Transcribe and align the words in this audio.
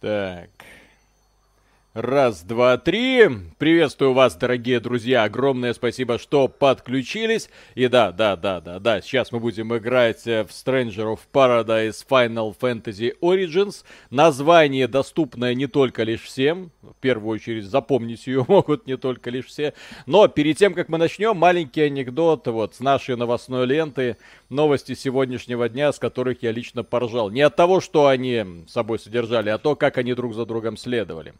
Так. 0.00 0.50
Раз, 1.98 2.42
два, 2.42 2.76
три. 2.76 3.26
Приветствую 3.56 4.12
вас, 4.12 4.36
дорогие 4.36 4.80
друзья. 4.80 5.22
Огромное 5.24 5.72
спасибо, 5.72 6.18
что 6.18 6.46
подключились. 6.46 7.48
И 7.74 7.88
да, 7.88 8.12
да, 8.12 8.36
да, 8.36 8.60
да, 8.60 8.78
да. 8.78 9.00
Сейчас 9.00 9.32
мы 9.32 9.40
будем 9.40 9.74
играть 9.74 10.26
э, 10.26 10.44
в 10.44 10.48
Stranger 10.48 11.16
of 11.16 11.20
Paradise 11.32 12.04
Final 12.06 12.54
Fantasy 12.60 13.14
Origins. 13.22 13.82
Название 14.10 14.88
доступное 14.88 15.54
не 15.54 15.68
только 15.68 16.02
лишь 16.02 16.20
всем. 16.20 16.70
В 16.82 16.92
первую 17.00 17.36
очередь 17.36 17.64
запомнить 17.64 18.26
ее 18.26 18.44
могут 18.48 18.86
не 18.86 18.98
только 18.98 19.30
лишь 19.30 19.46
все. 19.46 19.72
Но 20.04 20.28
перед 20.28 20.58
тем, 20.58 20.74
как 20.74 20.90
мы 20.90 20.98
начнем, 20.98 21.34
маленький 21.34 21.80
анекдот 21.80 22.46
вот 22.46 22.74
с 22.74 22.80
нашей 22.80 23.16
новостной 23.16 23.64
ленты. 23.64 24.18
Новости 24.50 24.94
сегодняшнего 24.94 25.66
дня, 25.70 25.94
с 25.94 25.98
которых 25.98 26.42
я 26.42 26.52
лично 26.52 26.84
поржал. 26.84 27.30
Не 27.30 27.40
от 27.40 27.56
того, 27.56 27.80
что 27.80 28.06
они 28.06 28.66
собой 28.68 28.98
содержали, 28.98 29.48
а 29.48 29.56
то, 29.56 29.76
как 29.76 29.96
они 29.96 30.12
друг 30.12 30.34
за 30.34 30.44
другом 30.44 30.76
следовали. 30.76 31.32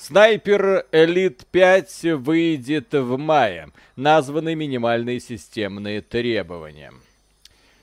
Снайпер 0.00 0.86
Elite 0.92 1.42
5 1.50 2.04
выйдет 2.16 2.94
в 2.94 3.18
мае. 3.18 3.68
Названы 3.96 4.54
минимальные 4.54 5.20
системные 5.20 6.00
требования. 6.00 6.94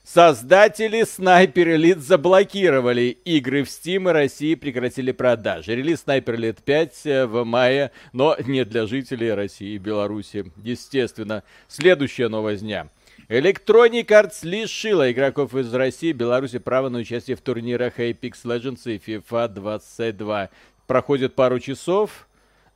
Создатели 0.03 1.01
Sniper 1.01 1.75
Elite 1.75 1.99
заблокировали 1.99 3.15
игры 3.23 3.63
в 3.63 3.67
Steam 3.67 4.09
и 4.09 4.13
России 4.13 4.55
прекратили 4.55 5.11
продажи. 5.11 5.75
Релиз 5.75 6.05
Sniper 6.07 6.35
Elite 6.37 6.63
5 6.65 7.27
в 7.29 7.43
мае, 7.43 7.91
но 8.13 8.35
не 8.47 8.65
для 8.65 8.87
жителей 8.87 9.31
России 9.31 9.75
и 9.75 9.77
Беларуси, 9.77 10.51
естественно. 10.63 11.43
Следующая 11.67 12.29
новость 12.29 12.63
дня. 12.63 12.87
Electronic 13.29 14.07
Arts 14.07 14.39
лишила 14.41 15.11
игроков 15.11 15.53
из 15.53 15.71
России 15.71 16.09
и 16.09 16.13
Беларуси 16.13 16.57
права 16.57 16.89
на 16.89 16.99
участие 16.99 17.35
в 17.37 17.41
турнирах 17.41 17.99
Apex 17.99 18.43
Legends 18.43 18.91
и 18.91 18.97
FIFA 18.97 19.49
22 19.49 20.49
проходит 20.87 21.35
пару 21.35 21.59
часов. 21.59 22.27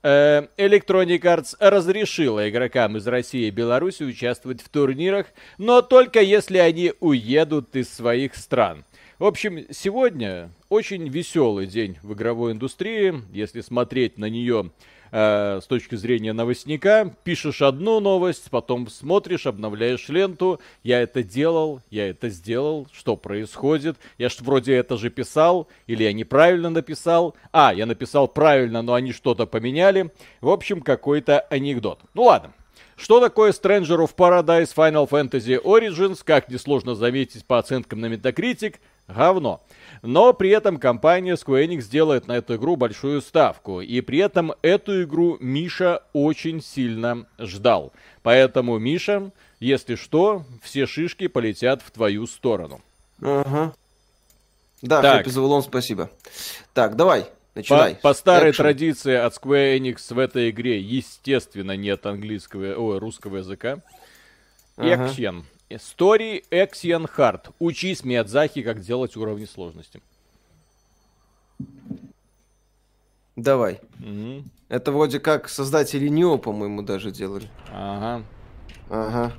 Э, 0.04 0.48
Electronic 0.58 1.22
Arts 1.22 1.56
разрешила 1.60 2.50
игрокам 2.50 2.98
из 2.98 3.08
России 3.08 3.48
и 3.48 3.52
Беларуси 3.52 4.04
участвовать 4.04 4.62
в 4.62 4.70
турнирах, 4.70 5.28
но 5.58 5.82
только 5.82 6.22
если 6.22 6.58
они 6.58 6.94
уедут 7.00 7.76
из 7.76 7.90
своих 7.90 8.36
стран. 8.36 8.84
В 9.20 9.26
общем, 9.26 9.66
сегодня 9.70 10.50
очень 10.70 11.08
веселый 11.08 11.68
день 11.68 11.98
в 12.02 12.14
игровой 12.14 12.54
индустрии. 12.54 13.22
Если 13.32 13.62
смотреть 13.62 14.18
на 14.18 14.26
нее 14.26 14.72
э, 15.12 15.60
с 15.62 15.68
точки 15.68 15.96
зрения 15.96 16.34
новостника, 16.34 17.14
пишешь 17.24 17.62
одну 17.62 18.00
новость, 18.00 18.50
потом 18.50 18.88
смотришь, 18.88 19.46
обновляешь 19.46 20.10
ленту, 20.10 20.60
я 20.84 21.02
это 21.02 21.24
делал, 21.24 21.82
я 21.90 22.10
это 22.10 22.30
сделал, 22.30 22.88
что 22.92 23.16
происходит, 23.16 23.98
я 24.18 24.30
ж 24.30 24.38
вроде 24.40 24.76
это 24.76 24.98
же 24.98 25.10
писал, 25.10 25.68
или 25.88 26.04
я 26.04 26.14
неправильно 26.14 26.70
написал, 26.70 27.36
а, 27.52 27.74
я 27.74 27.86
написал 27.86 28.28
правильно, 28.28 28.82
но 28.82 28.94
они 28.94 29.12
что-то 29.12 29.46
поменяли, 29.46 30.12
в 30.40 30.50
общем, 30.50 30.82
какой-то 30.82 31.40
анекдот. 31.40 32.00
Ну 32.14 32.24
ладно, 32.24 32.54
что 32.96 33.20
такое 33.20 33.52
Stranger 33.52 34.06
of 34.06 34.16
Paradise 34.16 34.76
Final 34.76 35.10
Fantasy 35.10 35.62
Origins, 35.62 36.22
как 36.24 36.50
несложно 36.50 36.96
заметить 36.96 37.46
по 37.46 37.58
оценкам 37.58 38.02
на 38.02 38.08
Metacritic, 38.08 38.76
говно. 39.08 39.62
Но 40.02 40.34
при 40.34 40.50
этом 40.50 40.78
компания 40.78 41.34
Square 41.34 41.68
Enix 41.68 41.90
делает 41.90 42.28
на 42.28 42.34
эту 42.34 42.56
игру 42.56 42.76
большую 42.76 43.22
ставку. 43.22 43.82
И 43.82 44.02
при 44.02 44.20
этом 44.20 44.54
эту 44.62 45.04
игру 45.04 45.38
Миша 45.40 46.04
очень 46.14 46.62
сильно 46.62 47.26
ждал. 47.38 47.92
Поэтому, 48.24 48.78
Миша, 48.80 49.32
если 49.60 49.96
что, 49.96 50.44
все 50.62 50.86
шишки 50.86 51.28
полетят 51.28 51.82
в 51.82 51.92
твою 51.92 52.28
сторону. 52.28 52.82
Ага. 53.22 53.74
Да, 54.82 55.02
так. 55.02 55.18
Хэппи 55.18 55.30
Завулон, 55.30 55.62
спасибо. 55.62 56.10
Так, 56.74 56.96
давай, 56.96 57.28
начинай. 57.56 57.96
По, 57.96 58.10
по 58.10 58.14
старой 58.14 58.52
Экшен. 58.52 58.64
традиции 58.64 59.16
от 59.16 59.34
Square 59.34 59.78
Enix 59.78 60.14
в 60.14 60.20
этой 60.20 60.50
игре, 60.50 60.80
естественно, 60.80 61.76
нет 61.76 62.06
английского, 62.06 62.76
ой, 62.76 63.00
русского 63.00 63.38
языка. 63.38 63.82
Экшен. 64.78 65.46
Story 65.70 66.44
Axion 66.52 67.10
Hard. 67.16 67.54
Учись, 67.60 68.04
Миядзаки, 68.04 68.62
как 68.62 68.82
делать 68.82 69.16
уровни 69.16 69.46
сложности. 69.46 70.02
Давай. 73.36 73.80
Угу. 74.00 74.44
Это 74.70 74.92
вроде 74.92 75.20
как 75.20 75.50
создатели 75.50 76.08
Нио, 76.08 76.38
по-моему, 76.38 76.82
даже 76.82 77.12
делали. 77.12 77.50
Ага. 77.72 78.24
Ага. 78.90 79.34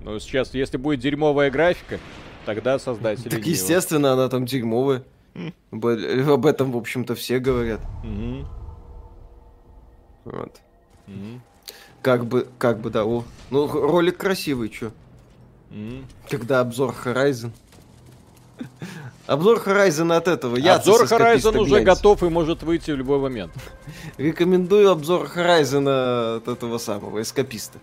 Ну, 0.00 0.18
сейчас, 0.18 0.52
если 0.52 0.76
будет 0.76 1.00
дерьмовая 1.00 1.50
графика, 1.50 1.98
тогда 2.44 2.78
создатели 2.78 3.30
Так, 3.30 3.46
естественно, 3.46 4.12
она 4.12 4.28
там 4.28 4.44
дерьмовая. 4.44 5.02
Об, 5.70 5.86
об 5.86 6.46
этом, 6.46 6.72
в 6.72 6.76
общем-то, 6.76 7.14
все 7.14 7.38
говорят. 7.38 7.80
Вот. 10.24 10.60
Как 12.02 12.24
бы, 12.26 12.46
как 12.58 12.80
бы, 12.80 12.90
да, 12.90 13.04
о. 13.04 13.24
Ну, 13.50 13.66
ролик 13.66 14.18
красивый, 14.18 14.68
чё. 14.68 14.92
Когда 16.28 16.60
обзор 16.60 16.94
Horizon. 17.04 17.50
Обзор 19.26 19.58
Horizon 19.58 20.14
от 20.14 20.28
этого. 20.28 20.56
Я 20.56 20.76
обзор 20.76 21.04
Horizon 21.04 21.58
уже 21.58 21.80
готов 21.80 22.22
и 22.22 22.28
может 22.28 22.62
выйти 22.62 22.90
в 22.90 22.96
любой 22.96 23.18
момент. 23.18 23.52
Рекомендую 24.18 24.90
обзор 24.90 25.30
Horizon 25.34 26.36
от 26.36 26.48
этого 26.48 26.78
самого 26.78 27.22
эскаписта. 27.22 27.78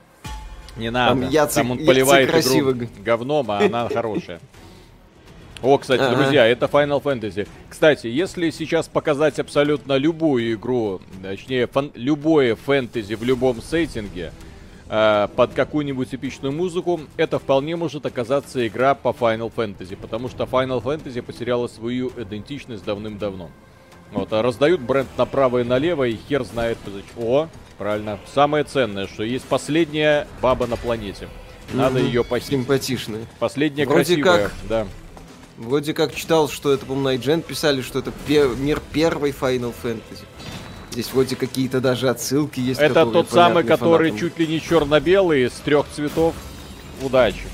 Не 0.77 0.89
надо. 0.89 1.21
Там, 1.21 1.29
яцы, 1.29 1.55
Там 1.55 1.71
он 1.71 1.85
поливает 1.85 2.29
игру 2.29 2.87
говном, 3.03 3.51
а 3.51 3.59
она 3.59 3.89
хорошая. 3.89 4.39
О, 5.61 5.77
кстати, 5.77 6.01
ага. 6.01 6.15
друзья, 6.15 6.47
это 6.47 6.65
Final 6.65 7.01
Fantasy. 7.03 7.47
Кстати, 7.69 8.07
если 8.07 8.49
сейчас 8.49 8.87
показать 8.87 9.37
абсолютно 9.39 9.97
любую 9.97 10.53
игру, 10.53 11.01
точнее, 11.21 11.67
фан- 11.67 11.91
любое 11.93 12.55
фэнтези 12.55 13.13
в 13.13 13.23
любом 13.23 13.61
сеттинге, 13.61 14.31
э, 14.89 15.27
под 15.35 15.53
какую-нибудь 15.53 16.13
эпичную 16.15 16.51
музыку, 16.51 16.99
это 17.15 17.37
вполне 17.37 17.75
может 17.75 18.05
оказаться 18.05 18.67
игра 18.67 18.95
по 18.95 19.09
Final 19.09 19.53
Fantasy, 19.55 19.95
потому 19.95 20.29
что 20.29 20.45
Final 20.45 20.81
Fantasy 20.81 21.21
потеряла 21.21 21.67
свою 21.67 22.11
идентичность 22.17 22.83
давным-давно. 22.83 23.49
Вот, 24.11 24.33
а 24.33 24.41
раздают 24.41 24.81
бренд 24.81 25.07
направо 25.17 25.59
и 25.59 25.63
налево, 25.63 26.03
и 26.03 26.17
хер 26.27 26.43
знает 26.43 26.77
О, 27.17 27.47
правильно. 27.77 28.19
Самое 28.33 28.63
ценное, 28.63 29.07
что 29.07 29.23
есть 29.23 29.45
последняя 29.45 30.27
баба 30.41 30.67
на 30.67 30.75
планете. 30.75 31.29
Надо 31.71 31.99
mm-hmm. 31.99 32.05
ее 32.05 32.23
посетить. 32.25 32.59
Симпатичная. 32.59 33.25
Последняя 33.39 33.85
Вроде 33.85 34.15
красивая, 34.15 34.49
как... 34.49 34.51
да. 34.67 34.87
Вроде 35.57 35.93
как 35.93 36.15
читал, 36.15 36.49
что 36.49 36.73
это, 36.73 36.85
по-моему, 36.85 37.09
на 37.09 37.15
IGN 37.15 37.41
писали, 37.41 37.81
что 37.81 37.99
это 37.99 38.11
пер- 38.27 38.55
мир 38.55 38.81
первой 38.91 39.31
Final 39.31 39.73
Fantasy. 39.83 40.25
Здесь 40.91 41.11
вроде 41.13 41.35
какие-то 41.35 41.79
даже 41.79 42.09
отсылки 42.09 42.59
есть. 42.59 42.79
Это 42.79 43.05
тот 43.05 43.29
самый, 43.29 43.63
который 43.63 44.09
фанатам. 44.09 44.29
чуть 44.29 44.39
ли 44.39 44.47
не 44.47 44.61
черно-белый, 44.61 45.49
с 45.49 45.53
трех 45.53 45.85
цветов. 45.93 46.35
Удачи. 47.01 47.45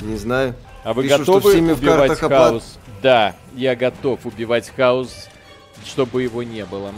Не 0.00 0.16
знаю. 0.16 0.54
А 0.84 0.92
вы 0.92 1.02
Пишу, 1.02 1.18
готовы 1.18 1.72
убивать 1.72 2.18
хаос? 2.18 2.78
Да, 3.02 3.34
я 3.54 3.74
готов 3.74 4.24
убивать 4.24 4.70
хаос, 4.74 5.28
чтобы 5.84 6.22
его 6.22 6.42
не 6.42 6.64
было. 6.64 6.92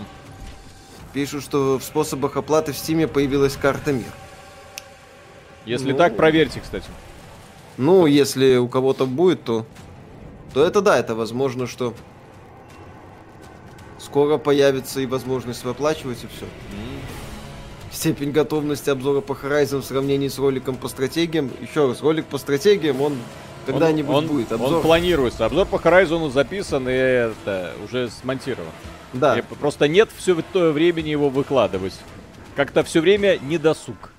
Пишут, 1.14 1.42
что 1.42 1.78
в 1.78 1.82
способах 1.82 2.36
оплаты 2.36 2.72
в 2.72 2.76
Стиме 2.76 3.08
появилась 3.08 3.56
карта 3.56 3.92
мир. 3.92 4.12
Если 5.64 5.92
ну... 5.92 5.98
так, 5.98 6.16
проверьте, 6.16 6.60
кстати. 6.60 6.86
Ну, 7.78 8.04
если 8.06 8.56
у 8.56 8.68
кого-то 8.68 9.06
будет, 9.06 9.44
то... 9.44 9.64
То 10.52 10.64
это 10.64 10.80
да, 10.80 10.98
это 10.98 11.14
возможно, 11.14 11.66
что 11.66 11.94
Скоро 14.08 14.38
появится 14.38 15.00
и 15.00 15.06
возможность 15.06 15.64
выплачивать, 15.64 16.24
и 16.24 16.26
все. 16.28 16.46
Степень 17.92 18.30
готовности 18.30 18.88
обзора 18.88 19.20
по 19.20 19.32
Horizon 19.32 19.80
в 19.80 19.84
сравнении 19.84 20.28
с 20.28 20.38
роликом 20.38 20.76
по 20.76 20.88
стратегиям. 20.88 21.50
Еще 21.60 21.86
раз, 21.88 22.00
ролик 22.00 22.24
по 22.24 22.38
стратегиям, 22.38 23.02
он 23.02 23.18
когда-нибудь 23.66 24.14
он, 24.14 24.26
будет. 24.26 24.50
Обзор... 24.50 24.76
Он 24.76 24.82
планируется. 24.82 25.44
Обзор 25.44 25.66
по 25.66 25.76
Horizon 25.76 26.30
записан 26.30 26.88
и 26.88 26.92
это 26.92 27.72
уже 27.84 28.08
смонтирован. 28.08 28.70
Да. 29.12 29.38
И 29.38 29.42
просто 29.42 29.88
нет 29.88 30.08
все 30.16 30.34
то 30.52 30.70
времени 30.72 31.10
его 31.10 31.28
выкладывать. 31.28 31.94
Как-то 32.56 32.84
все 32.84 33.00
время 33.00 33.38
не 33.42 33.58
досуг. 33.58 34.10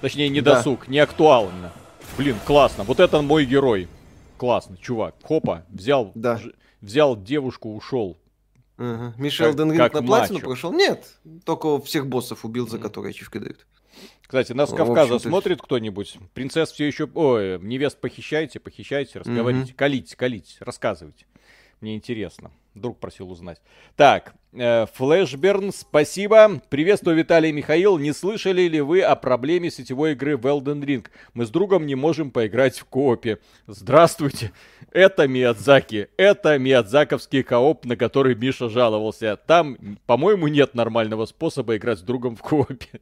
Точнее, 0.00 0.28
не 0.28 0.40
досуг, 0.40 0.86
да. 0.86 0.92
не 0.92 0.98
актуально. 0.98 1.72
Блин, 2.16 2.36
классно. 2.46 2.84
Вот 2.84 3.00
это 3.00 3.20
мой 3.22 3.44
герой. 3.44 3.88
Классно, 4.36 4.76
чувак. 4.76 5.16
Хопа, 5.22 5.64
взял, 5.68 6.12
да. 6.14 6.40
взял 6.80 7.20
девушку, 7.20 7.74
ушел. 7.74 8.16
Ага. 8.76 9.12
Мишел 9.18 9.52
Денгрид 9.52 9.92
на 9.92 10.02
платину 10.02 10.38
прошел? 10.38 10.72
Нет, 10.72 11.18
только 11.44 11.80
всех 11.80 12.06
боссов 12.06 12.44
убил, 12.44 12.68
за 12.68 12.78
которые 12.78 13.10
ачивки 13.10 13.38
дают. 13.38 13.66
Кстати, 14.22 14.52
нас 14.52 14.70
с 14.70 14.74
Кавказа 14.74 15.18
смотрит 15.18 15.60
кто-нибудь? 15.60 16.18
Принцесс 16.34 16.70
все 16.70 16.86
еще... 16.86 17.08
Ой, 17.14 17.58
невест 17.60 17.98
похищайте, 17.98 18.60
похищайте, 18.60 19.18
разговаривайте, 19.18 19.72
угу. 19.72 19.78
колите, 19.78 20.16
колите, 20.16 20.56
рассказывайте. 20.60 21.26
Мне 21.80 21.94
интересно. 21.94 22.50
Друг 22.74 22.98
просил 22.98 23.30
узнать. 23.30 23.60
Так, 23.96 24.34
э, 24.52 24.86
Флэшберн, 24.94 25.72
спасибо. 25.72 26.60
Приветствую, 26.68 27.16
Виталий 27.16 27.50
и 27.50 27.52
Михаил. 27.52 27.98
Не 27.98 28.12
слышали 28.12 28.62
ли 28.62 28.80
вы 28.80 29.00
о 29.00 29.16
проблеме 29.16 29.70
сетевой 29.70 30.12
игры 30.12 30.36
в 30.36 30.46
Elden 30.46 30.80
Ring? 30.82 31.06
Мы 31.34 31.46
с 31.46 31.50
другом 31.50 31.86
не 31.86 31.94
можем 31.94 32.30
поиграть 32.30 32.78
в 32.78 32.84
коопе. 32.84 33.38
Здравствуйте. 33.66 34.52
Это 34.92 35.26
Миядзаки. 35.26 36.08
Это 36.16 36.58
Миядзаковский 36.58 37.42
кооп, 37.42 37.84
на 37.84 37.96
который 37.96 38.34
Миша 38.34 38.68
жаловался. 38.68 39.36
Там, 39.36 39.98
по-моему, 40.06 40.48
нет 40.48 40.74
нормального 40.74 41.26
способа 41.26 41.76
играть 41.76 41.98
с 41.98 42.02
другом 42.02 42.36
в 42.36 42.42
коопе. 42.42 43.00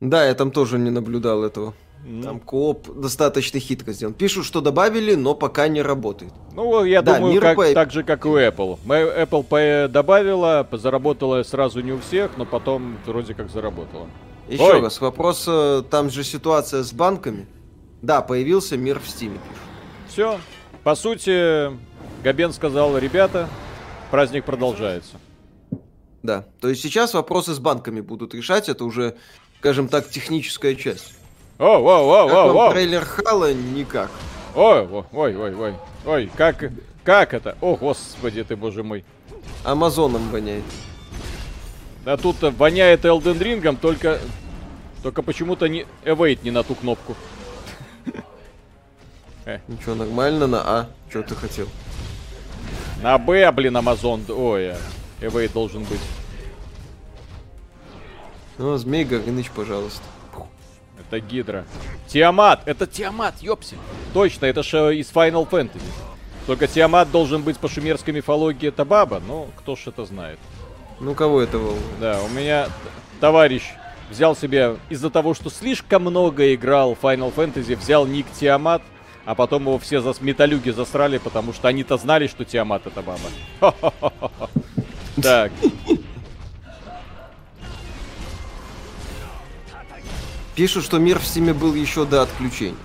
Да, 0.00 0.26
я 0.26 0.34
там 0.34 0.50
тоже 0.50 0.78
не 0.78 0.90
наблюдал 0.90 1.44
этого. 1.44 1.74
Там 2.22 2.40
кооп 2.40 2.88
достаточно 3.00 3.60
хитро 3.60 3.92
сделан. 3.92 4.12
Пишут, 4.12 4.44
что 4.44 4.60
добавили, 4.60 5.14
но 5.14 5.34
пока 5.34 5.68
не 5.68 5.82
работает. 5.82 6.32
Ну, 6.52 6.84
я 6.84 7.00
да, 7.00 7.18
думаю, 7.18 7.40
как, 7.40 7.56
по... 7.56 7.72
так 7.72 7.92
же, 7.92 8.02
как 8.02 8.24
и 8.24 8.28
у 8.28 8.36
Apple. 8.36 8.78
Apple 8.86 9.88
добавила, 9.88 10.66
заработала 10.72 11.42
сразу 11.44 11.80
не 11.80 11.92
у 11.92 12.00
всех, 12.00 12.36
но 12.36 12.44
потом 12.44 12.98
вроде 13.06 13.34
как 13.34 13.50
заработала. 13.50 14.08
Еще 14.48 14.62
Ой. 14.62 14.80
раз, 14.80 15.00
вопрос, 15.00 15.44
э, 15.46 15.82
там 15.88 16.10
же 16.10 16.24
ситуация 16.24 16.82
с 16.82 16.92
банками. 16.92 17.46
Да, 18.02 18.20
появился 18.20 18.76
мир 18.76 18.98
в 18.98 19.08
Стиме, 19.08 19.38
пишут. 19.38 19.62
Все. 20.08 20.40
По 20.82 20.96
сути, 20.96 21.70
Габен 22.24 22.52
сказал, 22.52 22.98
ребята, 22.98 23.48
праздник 24.10 24.44
продолжается. 24.44 25.18
Да, 26.24 26.44
то 26.60 26.68
есть 26.68 26.82
сейчас 26.82 27.14
вопросы 27.14 27.54
с 27.54 27.60
банками 27.60 28.00
будут 28.00 28.34
решать, 28.34 28.68
это 28.68 28.84
уже, 28.84 29.16
скажем 29.60 29.88
так, 29.88 30.08
техническая 30.10 30.74
часть. 30.74 31.14
О, 31.62 31.78
о, 31.78 32.26
о, 32.26 32.26
о, 32.26 32.66
о. 32.66 32.72
трейлер 32.72 33.04
Хала 33.04 33.54
никак. 33.54 34.10
Ой, 34.56 34.80
ой, 34.84 35.04
ой, 35.12 35.36
ой, 35.36 35.54
ой. 35.54 35.74
Ой, 36.04 36.30
как, 36.36 36.72
как 37.04 37.34
это? 37.34 37.56
О, 37.60 37.76
господи 37.76 38.42
ты, 38.42 38.56
боже 38.56 38.82
мой. 38.82 39.04
Амазоном 39.62 40.28
воняет. 40.30 40.64
Да 42.04 42.16
тут 42.16 42.42
воняет 42.42 43.04
Элден 43.04 43.40
Рингом, 43.40 43.76
только... 43.76 44.18
Только 45.04 45.22
почему-то 45.22 45.68
не... 45.68 45.86
Эвейт 46.04 46.42
не 46.42 46.50
на 46.50 46.64
ту 46.64 46.74
кнопку. 46.74 47.14
Э. 49.44 49.60
Ничего, 49.68 49.94
нормально 49.94 50.48
на 50.48 50.62
А. 50.62 50.88
Что 51.10 51.22
ты 51.22 51.36
хотел? 51.36 51.68
На 53.02 53.18
Б, 53.18 53.52
блин, 53.52 53.76
Амазон. 53.76 54.24
Ой, 54.28 54.74
Эвейт 55.20 55.52
должен 55.52 55.84
быть. 55.84 56.00
Ну, 58.58 58.76
Змей 58.76 59.04
Горыныч, 59.04 59.50
пожалуйста. 59.52 60.02
Это 61.12 61.20
Гидра. 61.20 61.66
Тиамат! 62.06 62.62
Это 62.64 62.86
Тиамат, 62.86 63.42
ёпси! 63.42 63.76
Точно, 64.14 64.46
это 64.46 64.62
же 64.62 64.96
из 64.96 65.10
Final 65.12 65.46
Fantasy. 65.46 65.82
Только 66.46 66.66
Тиамат 66.66 67.10
должен 67.10 67.42
быть 67.42 67.58
по 67.58 67.68
шумерской 67.68 68.14
мифологии, 68.14 68.68
это 68.68 68.86
баба, 68.86 69.20
но 69.28 69.48
кто 69.58 69.76
ж 69.76 69.88
это 69.88 70.06
знает. 70.06 70.38
Ну, 71.00 71.14
кого 71.14 71.42
это 71.42 71.58
был? 71.58 71.76
Да, 72.00 72.18
у 72.22 72.28
меня 72.30 72.68
товарищ 73.20 73.62
взял 74.08 74.34
себе, 74.34 74.76
из-за 74.88 75.10
того, 75.10 75.34
что 75.34 75.50
слишком 75.50 76.00
много 76.00 76.54
играл 76.54 76.96
Final 77.00 77.34
Fantasy, 77.34 77.76
взял 77.76 78.06
ник 78.06 78.24
Тиамат, 78.32 78.80
а 79.26 79.34
потом 79.34 79.64
его 79.64 79.78
все 79.78 80.00
зас... 80.00 80.22
металюги 80.22 80.70
засрали, 80.70 81.18
потому 81.18 81.52
что 81.52 81.68
они-то 81.68 81.98
знали, 81.98 82.26
что 82.26 82.46
Тиамат 82.46 82.86
это 82.86 83.02
баба. 83.02 83.74
Так. 85.22 85.52
Пишут, 90.54 90.84
что 90.84 90.98
мир 90.98 91.18
в 91.18 91.24
Стиме 91.24 91.54
был 91.54 91.74
еще 91.74 92.04
до 92.04 92.22
отключения. 92.22 92.76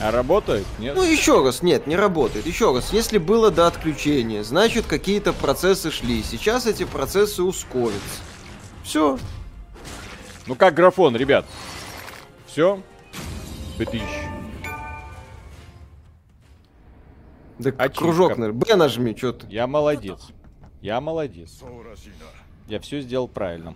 А 0.00 0.10
работает? 0.10 0.66
Нет? 0.78 0.94
Ну, 0.94 1.02
еще 1.02 1.42
раз, 1.42 1.62
нет, 1.62 1.86
не 1.86 1.96
работает. 1.96 2.46
Еще 2.46 2.74
раз, 2.74 2.92
если 2.92 3.18
было 3.18 3.50
до 3.50 3.66
отключения, 3.66 4.42
значит, 4.42 4.86
какие-то 4.86 5.32
процессы 5.32 5.90
шли. 5.90 6.22
Сейчас 6.22 6.66
эти 6.66 6.84
процессы 6.84 7.42
ускорятся. 7.42 8.20
Все. 8.82 9.18
Ну, 10.46 10.54
как 10.54 10.74
графон, 10.74 11.16
ребят. 11.16 11.46
Все? 12.46 12.82
Бытыщ. 13.78 14.02
Да 17.58 17.72
а 17.78 17.88
кружок, 17.88 18.36
наверное. 18.36 18.52
Б 18.52 18.76
нажми, 18.76 19.16
что 19.16 19.32
ты. 19.32 19.46
Я 19.48 19.66
молодец. 19.66 20.28
Я 20.82 21.00
молодец. 21.00 21.62
Я 22.68 22.80
все 22.80 23.00
сделал 23.00 23.28
правильно. 23.28 23.74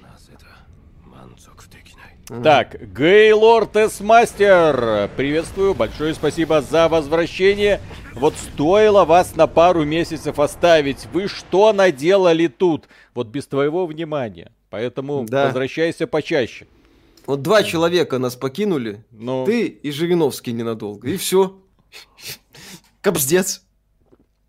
Так, 2.31 2.77
Гейлорд 2.97 3.75
Эсмастер, 3.75 5.11
приветствую, 5.17 5.75
большое 5.75 6.15
спасибо 6.15 6.63
за 6.63 6.89
возвращение. 6.89 7.81
Вот 8.15 8.35
стоило 8.37 9.05
вас 9.05 9.35
на 9.35 9.49
пару 9.49 9.85
месяцев 9.85 10.39
оставить, 10.39 11.07
вы 11.13 11.27
что 11.27 11.73
наделали 11.73 12.47
тут? 12.47 12.87
Вот 13.17 13.27
без 13.27 13.49
твоего 13.49 13.85
внимания, 13.85 14.53
поэтому 14.71 15.27
да. 15.29 15.47
возвращайся 15.47 16.07
почаще. 16.07 16.69
Вот 17.27 17.43
два 17.43 17.65
человека 17.65 18.19
нас 18.19 18.37
покинули, 18.37 19.05
Но... 19.11 19.45
ты 19.45 19.67
и 19.67 19.91
Жириновский 19.91 20.53
ненадолго, 20.53 21.09
и 21.09 21.17
все. 21.17 21.61
Кобздец. 23.01 23.65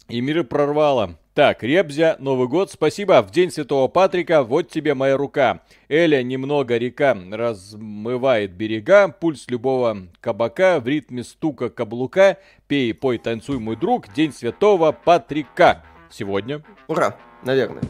И 0.08 0.22
мир 0.22 0.44
прорвало. 0.44 1.18
Так, 1.34 1.64
Ребзя, 1.64 2.18
Новый 2.20 2.50
год, 2.50 2.72
спасибо. 2.72 3.22
В 3.22 3.32
день 3.32 3.52
Святого 3.52 3.88
Патрика, 3.88 4.44
вот 4.44 4.68
тебе 4.68 4.94
моя 4.94 5.16
рука. 5.16 5.62
Эля, 5.88 6.22
немного 6.24 6.76
река 6.76 7.18
размывает 7.32 8.52
берега, 8.52 9.08
пульс 9.08 9.46
любого 9.48 10.10
кабака 10.20 10.82
в 10.82 10.88
ритме 10.90 11.24
стука 11.24 11.70
каблука. 11.70 12.38
Пей, 12.68 12.94
пой, 12.94 13.18
танцуй, 13.18 13.60
мой 13.60 13.78
друг, 13.78 14.14
День 14.14 14.34
Святого 14.34 14.92
Патрика. 14.92 15.86
Сегодня. 16.10 16.66
Ура, 16.90 17.16
наверное. 17.44 17.84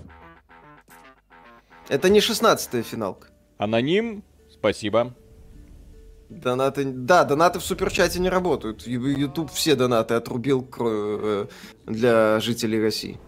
Это 1.89 2.09
не 2.09 2.21
шестнадцатая 2.21 2.83
финалка. 2.83 3.29
Аноним, 3.57 4.23
спасибо. 4.51 5.15
Донаты... 6.29 6.85
Да, 6.85 7.23
донаты 7.23 7.57
в 7.57 7.63
суперчате 7.63 8.19
не 8.19 8.29
работают. 8.29 8.85
YouTube 8.85 9.49
все 9.49 9.75
донаты 9.75 10.13
отрубил 10.13 10.69
э, 10.79 11.47
для 11.87 12.39
жителей 12.39 12.79
России. 12.79 13.19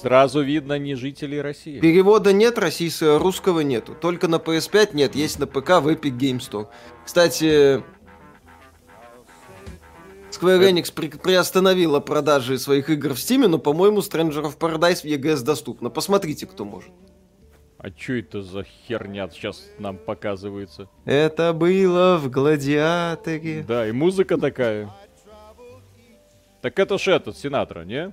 Сразу 0.00 0.42
видно 0.42 0.78
не 0.78 0.94
жители 0.94 1.36
России. 1.38 1.80
Перевода 1.80 2.32
нет, 2.32 2.56
российского, 2.56 3.18
русского 3.18 3.60
нету. 3.60 3.96
Только 4.00 4.28
на 4.28 4.36
PS5 4.36 4.90
нет, 4.92 5.16
есть 5.16 5.40
на 5.40 5.46
ПК 5.46 5.80
в 5.80 5.88
Epic 5.88 6.16
Game 6.16 6.38
Store. 6.38 6.68
Кстати, 7.04 7.82
Square 10.30 10.70
Enix 10.70 10.92
при, 10.94 11.08
приостановила 11.08 11.98
продажи 11.98 12.58
своих 12.58 12.90
игр 12.90 13.14
в 13.14 13.16
Steam, 13.16 13.48
но, 13.48 13.58
по-моему, 13.58 13.98
Stranger 13.98 14.44
of 14.44 14.56
Paradise 14.58 15.00
в 15.00 15.04
EGS 15.04 15.42
доступно. 15.42 15.90
Посмотрите, 15.90 16.46
кто 16.46 16.64
может. 16.64 16.90
А 17.78 17.90
чё 17.90 18.20
это 18.20 18.42
за 18.42 18.64
херня 18.64 19.28
сейчас 19.30 19.64
нам 19.78 19.98
показывается? 19.98 20.88
Это 21.06 21.52
было 21.52 22.18
в 22.18 22.30
Гладиаторе. 22.30 23.64
Да, 23.66 23.88
и 23.88 23.92
музыка 23.92 24.36
такая. 24.36 24.92
Так 26.60 26.78
это 26.78 26.98
ж 26.98 27.08
этот, 27.08 27.36
Синатра, 27.36 27.82
не? 27.82 28.12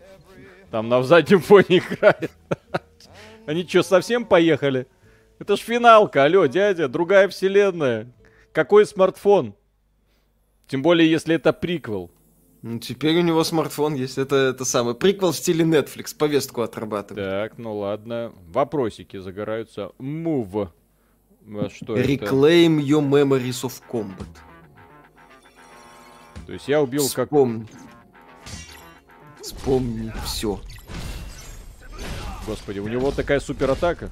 Там 0.76 0.90
на 0.90 1.02
заднем 1.04 1.40
фоне 1.40 1.78
играет. 1.78 2.32
Они 3.46 3.66
что, 3.66 3.82
совсем 3.82 4.26
поехали? 4.26 4.88
Это 5.40 5.56
ж 5.56 5.60
финалка, 5.62 6.26
алло, 6.26 6.48
дядя, 6.48 6.90
другая 6.90 7.30
вселенная. 7.30 8.12
Какой 8.52 8.86
смартфон? 8.86 9.56
Тем 10.68 10.82
более, 10.82 11.10
если 11.10 11.36
это 11.36 11.54
приквел. 11.54 12.12
Ну, 12.62 12.80
теперь 12.80 13.18
у 13.20 13.22
него 13.22 13.46
смартфон 13.46 13.94
есть. 13.94 14.18
Это, 14.18 14.36
это 14.36 14.66
самый 14.66 14.96
приквел 14.96 15.32
в 15.32 15.38
стиле 15.38 15.64
Netflix. 15.64 16.14
Повестку 16.14 16.62
отрабатывает. 16.62 17.26
Так, 17.26 17.58
ну 17.58 17.78
ладно. 17.78 18.34
Вопросики 18.50 19.16
загораются. 19.16 19.92
Move. 19.98 20.68
А 21.54 21.70
что 21.70 21.96
Reclaim 21.96 22.80
это? 22.80 22.86
your 22.86 23.10
memories 23.10 23.64
of 23.64 23.82
combat. 23.90 24.28
То 26.46 26.52
есть 26.52 26.68
я 26.68 26.82
убил 26.82 27.04
Вспомни. 27.04 27.64
как... 27.64 27.85
Вспомни 29.46 30.12
все. 30.26 30.60
Господи, 32.48 32.80
у 32.80 32.88
него 32.88 33.12
такая 33.12 33.40
супер 33.40 33.70
атака. 33.70 34.10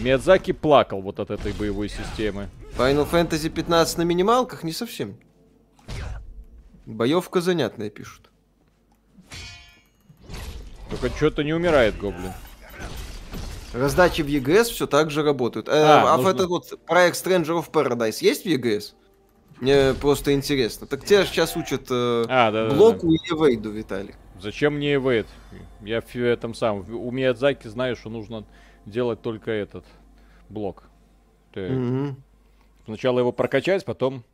Миядзаки 0.00 0.52
плакал 0.52 1.02
вот 1.02 1.20
от 1.20 1.30
этой 1.30 1.52
боевой 1.52 1.90
системы. 1.90 2.48
Final 2.78 3.06
Fantasy 3.10 3.50
15 3.50 3.98
на 3.98 4.02
минималках 4.02 4.64
не 4.64 4.72
совсем. 4.72 5.18
Боевка 6.86 7.42
занятная, 7.42 7.90
пишут. 7.90 8.30
Только 10.88 11.14
что-то 11.14 11.44
не 11.44 11.52
умирает 11.52 11.98
гоблин. 11.98 12.32
Раздачи 13.74 14.22
в 14.22 14.26
EGS 14.26 14.64
все 14.64 14.86
так 14.86 15.10
же 15.10 15.22
работают. 15.22 15.68
Э, 15.68 15.72
а, 15.72 16.14
а 16.14 16.16
нужно... 16.16 16.30
этот 16.30 16.46
вот 16.48 16.80
проект 16.86 17.22
Stranger 17.22 17.62
of 17.62 17.70
Paradise 17.70 18.18
есть 18.20 18.44
в 18.44 18.46
EGS? 18.46 18.94
Мне 19.60 19.94
просто 19.94 20.34
интересно. 20.34 20.86
Так 20.86 21.04
тебя 21.04 21.24
сейчас 21.24 21.56
учат 21.56 21.86
э, 21.90 22.24
а, 22.28 22.50
да, 22.50 22.74
блоку 22.74 23.06
да, 23.06 23.08
да. 23.08 23.14
и 23.14 23.16
эвейду, 23.16 23.70
Виталий. 23.70 24.14
Зачем 24.40 24.76
мне 24.76 24.94
эвейд? 24.94 25.26
Я 25.80 26.00
в 26.00 26.14
этом 26.16 26.54
самом... 26.54 26.84
У 26.94 27.10
Миядзаки 27.10 27.68
знаю, 27.68 27.96
что 27.96 28.10
нужно 28.10 28.44
делать 28.84 29.22
только 29.22 29.50
этот 29.50 29.84
блок. 30.48 30.84
Ты... 31.52 31.74
Угу. 31.74 32.16
Сначала 32.84 33.18
его 33.18 33.32
прокачать, 33.32 33.84
потом 33.84 34.24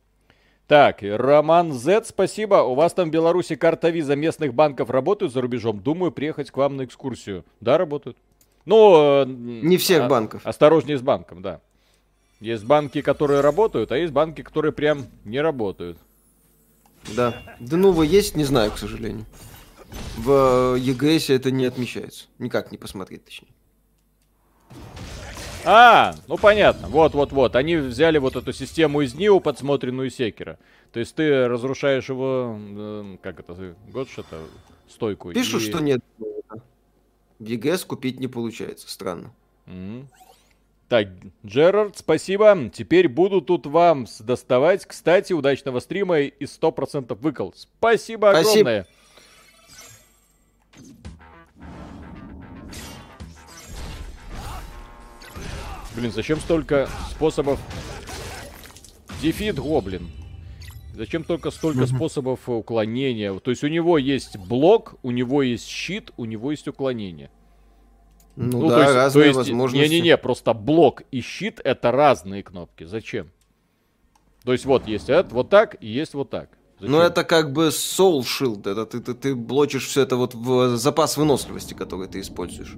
Так, 0.67 0.99
Роман 1.01 1.71
Z, 1.73 2.03
спасибо. 2.05 2.55
У 2.55 2.75
вас 2.75 2.93
там 2.93 3.09
в 3.09 3.11
Беларуси 3.11 3.55
карта 3.55 3.89
виза 3.89 4.15
местных 4.15 4.53
банков 4.53 4.89
работают 4.89 5.33
за 5.33 5.41
рубежом? 5.41 5.79
Думаю, 5.79 6.11
приехать 6.11 6.51
к 6.51 6.57
вам 6.57 6.75
на 6.75 6.85
экскурсию. 6.85 7.45
Да, 7.61 7.77
работают. 7.77 8.17
Ну, 8.65 9.25
не 9.25 9.77
всех 9.77 10.03
а, 10.03 10.07
банков. 10.07 10.45
Осторожнее 10.45 10.97
с 10.97 11.01
банком, 11.01 11.41
да. 11.41 11.61
Есть 12.43 12.65
банки, 12.65 13.01
которые 13.01 13.39
работают, 13.39 13.93
а 13.93 13.97
есть 13.97 14.11
банки, 14.11 14.41
которые 14.41 14.73
прям 14.73 15.05
не 15.23 15.39
работают. 15.39 15.97
Да. 17.15 17.41
Да 17.61 17.77
ну 17.77 17.93
вы 17.93 18.05
есть, 18.05 18.35
не 18.35 18.43
знаю, 18.43 18.71
к 18.71 18.77
сожалению. 18.77 19.25
В 20.17 20.75
ЕГС 20.75 21.29
это 21.29 21.51
не 21.51 21.65
отмечается. 21.65 22.25
Никак 22.39 22.73
не 22.73 22.77
посмотреть, 22.77 23.23
точнее. 23.23 23.47
А, 25.63 26.15
ну 26.27 26.37
понятно. 26.37 26.89
Вот, 26.89 27.13
вот, 27.13 27.31
вот. 27.31 27.55
Они 27.55 27.77
взяли 27.77 28.17
вот 28.17 28.35
эту 28.35 28.51
систему 28.51 28.99
из 28.99 29.15
НИО, 29.15 29.39
подсмотренную 29.39 30.09
Секера. 30.09 30.59
То 30.91 30.99
есть 30.99 31.15
ты 31.15 31.47
разрушаешь 31.47 32.09
его, 32.09 32.59
э, 32.59 33.17
как 33.23 33.39
это, 33.39 33.73
год 33.87 34.09
что-то, 34.09 34.43
стойку. 34.89 35.31
Пишут, 35.31 35.61
и... 35.61 35.69
что 35.69 35.79
нет. 35.79 36.01
В 36.19 37.45
ЕГС 37.45 37.85
купить 37.85 38.19
не 38.19 38.27
получается. 38.27 38.91
Странно. 38.91 39.31
Mm-hmm. 39.65 40.07
Так, 40.93 41.07
Джерард, 41.43 41.97
спасибо. 41.97 42.69
Теперь 42.71 43.07
буду 43.07 43.41
тут 43.41 43.65
вам 43.65 44.05
доставать. 44.19 44.85
Кстати, 44.85 45.33
удачного 45.33 45.79
стрима 45.79 46.19
и 46.19 46.45
100% 46.45 47.17
выкол. 47.19 47.51
Спасибо, 47.57 48.29
спасибо. 48.31 48.69
огромное. 48.69 48.87
Блин, 55.95 56.11
зачем 56.11 56.39
столько 56.39 56.87
способов? 57.09 57.59
Дефит 59.19 59.57
гоблин. 59.57 60.11
Зачем 60.93 61.23
только 61.23 61.49
столько 61.49 61.87
способов 61.87 62.47
уклонения? 62.47 63.33
То 63.39 63.49
есть 63.49 63.63
у 63.63 63.67
него 63.67 63.97
есть 63.97 64.37
блок, 64.37 64.93
у 65.01 65.09
него 65.09 65.41
есть 65.41 65.67
щит, 65.67 66.11
у 66.17 66.25
него 66.25 66.51
есть 66.51 66.67
уклонение. 66.67 67.31
Ну, 68.35 68.61
ну 68.61 68.69
да, 68.69 68.75
то 68.75 68.81
есть, 68.81 68.95
разные 68.95 69.21
то 69.21 69.27
есть, 69.27 69.37
возможности. 69.37 69.93
Не-не-не, 69.93 70.17
просто 70.17 70.53
блок 70.53 71.03
и 71.11 71.21
щит 71.21 71.61
это 71.63 71.91
разные 71.91 72.43
кнопки. 72.43 72.83
Зачем? 72.83 73.31
То 74.43 74.53
есть 74.53 74.65
вот 74.65 74.87
есть 74.87 75.09
это, 75.09 75.33
вот 75.33 75.49
так 75.49 75.77
и 75.81 75.87
есть 75.87 76.13
вот 76.13 76.29
так. 76.29 76.49
Зачем? 76.79 76.91
Ну 76.91 77.01
это 77.01 77.23
как 77.23 77.53
бы 77.53 77.67
soul 77.67 78.21
shield, 78.21 78.69
это 78.69 78.85
ты, 78.85 78.99
ты, 79.01 79.13
ты 79.13 79.35
блочишь 79.35 79.87
все 79.87 80.01
это 80.01 80.15
вот 80.15 80.33
в 80.33 80.77
запас 80.77 81.15
выносливости, 81.17 81.73
который 81.73 82.07
ты 82.07 82.19
используешь. 82.19 82.75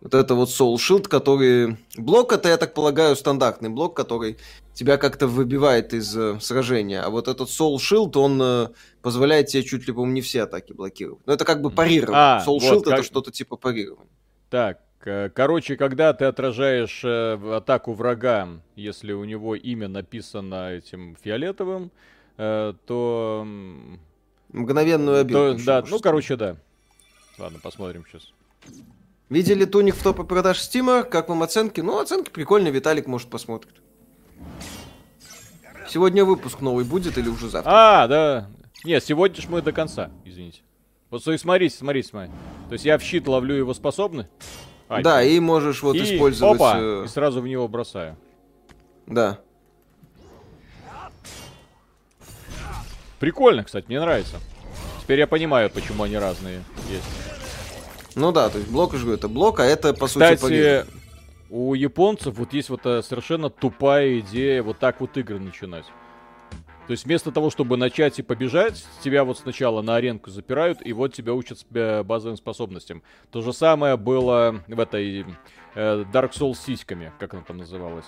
Вот 0.00 0.14
это 0.14 0.34
вот 0.34 0.48
Soul 0.48 0.76
Shield, 0.76 1.08
который... 1.08 1.76
Блок 1.96 2.32
это, 2.32 2.48
я 2.48 2.56
так 2.56 2.72
полагаю, 2.72 3.14
стандартный 3.16 3.68
блок, 3.68 3.94
который 3.94 4.38
тебя 4.72 4.96
как-то 4.96 5.26
выбивает 5.26 5.92
из 5.92 6.16
э, 6.16 6.38
сражения. 6.40 7.02
А 7.02 7.10
вот 7.10 7.28
этот 7.28 7.50
Soul 7.50 7.76
Shield, 7.76 8.16
он 8.16 8.40
э, 8.40 8.68
позволяет 9.02 9.48
тебе 9.48 9.62
чуть 9.62 9.86
ли, 9.86 9.92
по-моему, 9.92 10.14
не 10.14 10.22
все 10.22 10.44
атаки 10.44 10.72
блокировать. 10.72 11.20
Но 11.26 11.34
это 11.34 11.44
как 11.44 11.60
бы 11.60 11.70
парирование. 11.70 12.16
А, 12.16 12.38
Soul 12.40 12.60
вот, 12.60 12.62
Shield 12.62 12.84
как... 12.84 12.94
это 12.94 13.02
что-то 13.02 13.30
типа 13.30 13.56
парирования. 13.56 14.10
Так, 14.50 14.80
э, 15.04 15.30
короче, 15.32 15.76
когда 15.76 16.12
ты 16.12 16.24
отражаешь 16.24 17.02
э, 17.04 17.56
атаку 17.56 17.92
врага, 17.92 18.48
если 18.74 19.12
у 19.12 19.24
него 19.24 19.54
имя 19.54 19.86
написано 19.86 20.72
этим 20.72 21.16
фиолетовым, 21.22 21.90
э, 22.36 22.74
то... 22.86 23.46
Мгновенную 24.52 25.20
обиду. 25.20 25.56
То, 25.56 25.64
да, 25.64 25.84
ну, 25.88 26.00
короче, 26.00 26.34
да. 26.34 26.56
Ладно, 27.38 27.60
посмотрим 27.62 28.04
сейчас. 28.04 28.32
Видели 29.28 29.64
туник 29.64 29.94
в 29.94 30.02
топе 30.02 30.24
продаж 30.24 30.58
Стима? 30.58 31.04
Как 31.04 31.28
вам 31.28 31.44
оценки? 31.44 31.80
Ну, 31.80 32.00
оценки 32.00 32.30
прикольные, 32.30 32.72
Виталик 32.72 33.06
может 33.06 33.30
посмотрит. 33.30 33.74
Сегодня 35.88 36.24
выпуск 36.24 36.60
новый 36.60 36.84
будет 36.84 37.16
или 37.16 37.28
уже 37.28 37.48
завтра? 37.48 37.70
А, 37.72 38.08
да. 38.08 38.50
Нет, 38.82 39.04
сегодня 39.04 39.40
ж 39.40 39.48
мы 39.48 39.62
до 39.62 39.70
конца, 39.70 40.10
извините. 40.24 40.62
Вот 41.10 41.24
смотрите, 41.24 41.76
смотрите, 41.76 42.08
смотрите. 42.08 42.34
То 42.68 42.74
есть 42.74 42.84
я 42.84 42.96
в 42.96 43.02
щит 43.02 43.26
ловлю 43.26 43.56
его 43.56 43.74
способны? 43.74 44.28
А, 44.88 45.02
да, 45.02 45.22
и 45.22 45.38
можешь 45.40 45.82
вот 45.82 45.96
и, 45.96 46.02
использовать... 46.02 46.56
Опа, 46.56 46.78
э, 46.78 47.04
и 47.04 47.08
сразу 47.08 47.40
в 47.40 47.48
него 47.48 47.66
бросаю. 47.68 48.16
Да. 49.06 49.40
Прикольно, 53.18 53.64
кстати, 53.64 53.86
мне 53.88 54.00
нравится. 54.00 54.36
Теперь 55.02 55.18
я 55.18 55.26
понимаю, 55.26 55.68
почему 55.70 56.04
они 56.04 56.16
разные 56.16 56.62
есть. 56.88 57.04
Ну 58.14 58.32
да, 58.32 58.48
то 58.48 58.58
есть 58.58 58.70
блок, 58.70 58.94
же 58.94 59.12
это 59.12 59.28
блок, 59.28 59.60
а 59.60 59.64
это 59.64 59.94
по 59.94 60.06
Кстати, 60.06 60.40
сути 60.40 60.50
победа. 60.50 60.86
у 61.50 61.74
японцев 61.74 62.36
вот 62.36 62.52
есть 62.52 62.70
вот 62.70 62.86
э, 62.86 63.02
совершенно 63.02 63.50
тупая 63.50 64.20
идея 64.20 64.62
вот 64.62 64.78
так 64.78 65.00
вот 65.00 65.16
игры 65.16 65.38
начинать. 65.38 65.84
То 66.90 66.92
есть 66.94 67.04
вместо 67.04 67.30
того, 67.30 67.50
чтобы 67.50 67.76
начать 67.76 68.18
и 68.18 68.22
побежать, 68.22 68.84
тебя 69.00 69.22
вот 69.22 69.38
сначала 69.38 69.80
на 69.80 69.94
аренку 69.94 70.28
запирают, 70.28 70.84
и 70.84 70.92
вот 70.92 71.14
тебя 71.14 71.34
учат 71.34 71.64
базовым 71.70 72.36
способностям. 72.36 73.04
То 73.30 73.42
же 73.42 73.52
самое 73.52 73.96
было 73.96 74.60
в 74.66 74.80
этой 74.80 75.24
э, 75.76 76.04
Dark 76.12 76.32
Souls 76.32 76.54
с 76.54 76.64
сиськами, 76.64 77.12
как 77.20 77.32
она 77.34 77.44
там 77.44 77.58
называлась. 77.58 78.06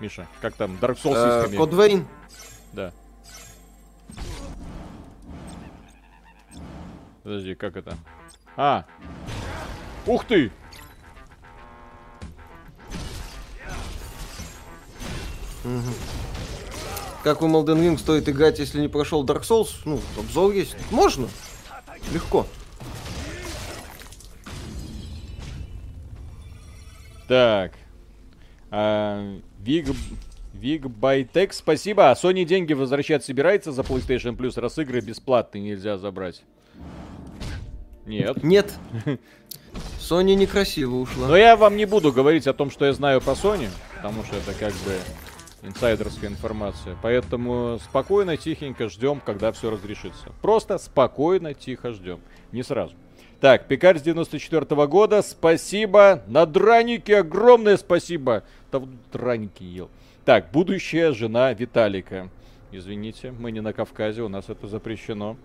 Миша, 0.00 0.26
как 0.40 0.54
там? 0.54 0.78
Dark 0.80 0.94
Souls 0.94 1.16
с 1.16 1.42
сиськами. 1.42 1.56
Код 1.58 1.74
Вейн. 1.74 2.08
Да. 2.72 2.94
Подожди, 7.22 7.54
как 7.56 7.76
это? 7.76 7.94
А. 8.56 8.86
Ух 10.06 10.24
ты! 10.24 10.50
Угу. 15.62 16.39
Как 17.22 17.42
в 17.42 17.44
Elden 17.44 17.78
Ring 17.78 17.98
стоит 17.98 18.28
играть, 18.28 18.58
если 18.58 18.80
не 18.80 18.88
прошел 18.88 19.24
Dark 19.24 19.42
Souls? 19.42 19.70
Ну, 19.84 20.00
обзор 20.18 20.52
есть. 20.52 20.76
Можно. 20.90 21.28
Легко. 22.12 22.46
Так. 27.28 27.72
А, 28.70 29.38
Виг... 29.58 29.88
Виг 30.54 30.86
Байтек, 30.88 31.54
спасибо. 31.54 32.10
А 32.10 32.14
Sony 32.14 32.44
деньги 32.44 32.74
возвращать 32.74 33.24
собирается 33.24 33.72
за 33.72 33.80
PlayStation 33.80 34.36
Plus, 34.36 34.60
раз 34.60 34.78
игры 34.78 35.00
бесплатные 35.00 35.62
нельзя 35.62 35.96
забрать. 35.96 36.42
Нет. 38.04 38.42
Нет. 38.42 38.74
Sony 39.98 40.34
некрасиво 40.34 40.96
ушла. 40.96 41.28
Но 41.28 41.36
я 41.36 41.56
вам 41.56 41.76
не 41.76 41.86
буду 41.86 42.12
говорить 42.12 42.46
о 42.46 42.52
том, 42.52 42.70
что 42.70 42.84
я 42.84 42.92
знаю 42.92 43.20
про 43.20 43.32
Sony, 43.32 43.68
потому 43.96 44.24
что 44.24 44.36
это 44.36 44.52
как 44.52 44.72
бы 44.72 44.92
инсайдерская 45.62 46.30
информация. 46.30 46.96
Поэтому 47.02 47.78
спокойно, 47.82 48.36
тихенько 48.36 48.88
ждем, 48.88 49.20
когда 49.24 49.52
все 49.52 49.70
разрешится. 49.70 50.32
Просто 50.42 50.78
спокойно, 50.78 51.54
тихо 51.54 51.92
ждем. 51.92 52.20
Не 52.52 52.62
сразу. 52.62 52.94
Так, 53.40 53.68
Пикарь 53.68 53.98
с 53.98 54.02
94 54.02 54.66
-го 54.66 54.86
года, 54.86 55.22
спасибо. 55.22 56.22
На 56.26 56.44
драники 56.44 57.12
огромное 57.12 57.78
спасибо. 57.78 58.42
Да 58.70 58.82
драники 59.12 59.62
ел. 59.62 59.88
Так, 60.24 60.50
будущая 60.52 61.12
жена 61.12 61.52
Виталика. 61.54 62.28
Извините, 62.72 63.32
мы 63.32 63.50
не 63.50 63.60
на 63.60 63.72
Кавказе, 63.72 64.22
у 64.22 64.28
нас 64.28 64.48
это 64.48 64.68
запрещено. 64.68 65.36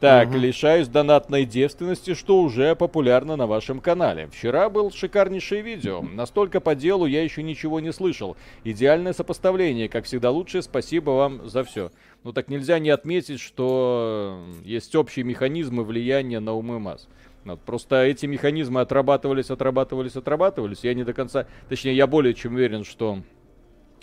Так, 0.00 0.30
угу. 0.30 0.38
лишаюсь 0.38 0.88
донатной 0.88 1.44
девственности, 1.44 2.14
что 2.14 2.40
уже 2.40 2.74
популярно 2.74 3.36
на 3.36 3.46
вашем 3.46 3.80
канале. 3.80 4.28
Вчера 4.28 4.70
был 4.70 4.90
шикарнейшее 4.90 5.60
видео. 5.60 6.00
Настолько 6.00 6.60
по 6.60 6.74
делу 6.74 7.04
я 7.04 7.22
еще 7.22 7.42
ничего 7.42 7.80
не 7.80 7.92
слышал. 7.92 8.36
Идеальное 8.64 9.12
сопоставление, 9.12 9.90
как 9.90 10.06
всегда 10.06 10.30
лучшее. 10.30 10.62
Спасибо 10.62 11.10
вам 11.10 11.46
за 11.48 11.64
все. 11.64 11.90
Ну 12.24 12.32
так 12.32 12.48
нельзя 12.48 12.78
не 12.78 12.88
отметить, 12.88 13.40
что 13.40 14.42
есть 14.64 14.94
общие 14.94 15.24
механизмы 15.24 15.84
влияния 15.84 16.40
на 16.40 16.54
умы 16.54 16.78
масс. 16.78 17.08
Вот, 17.44 17.60
просто 17.60 18.04
эти 18.04 18.24
механизмы 18.26 18.80
отрабатывались, 18.80 19.50
отрабатывались, 19.50 20.16
отрабатывались. 20.16 20.82
Я 20.82 20.94
не 20.94 21.04
до 21.04 21.12
конца, 21.12 21.46
точнее, 21.68 21.94
я 21.94 22.06
более 22.06 22.34
чем 22.34 22.54
уверен, 22.54 22.84
что 22.84 23.20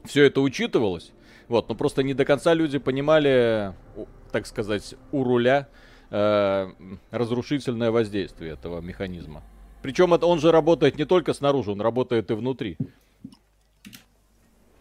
все 0.05 0.25
это 0.25 0.41
учитывалось. 0.41 1.11
Вот, 1.47 1.69
но 1.69 1.75
просто 1.75 2.03
не 2.03 2.13
до 2.13 2.25
конца 2.25 2.53
люди 2.53 2.77
понимали, 2.77 3.73
так 4.31 4.45
сказать, 4.45 4.95
у 5.11 5.23
руля 5.23 5.67
э, 6.09 6.71
разрушительное 7.11 7.91
воздействие 7.91 8.53
этого 8.53 8.81
механизма. 8.81 9.43
Причем 9.81 10.13
это, 10.13 10.25
он 10.25 10.39
же 10.39 10.51
работает 10.51 10.97
не 10.97 11.05
только 11.05 11.33
снаружи, 11.33 11.71
он 11.71 11.79
работает 11.79 12.29
и 12.31 12.33
внутри. 12.33 12.77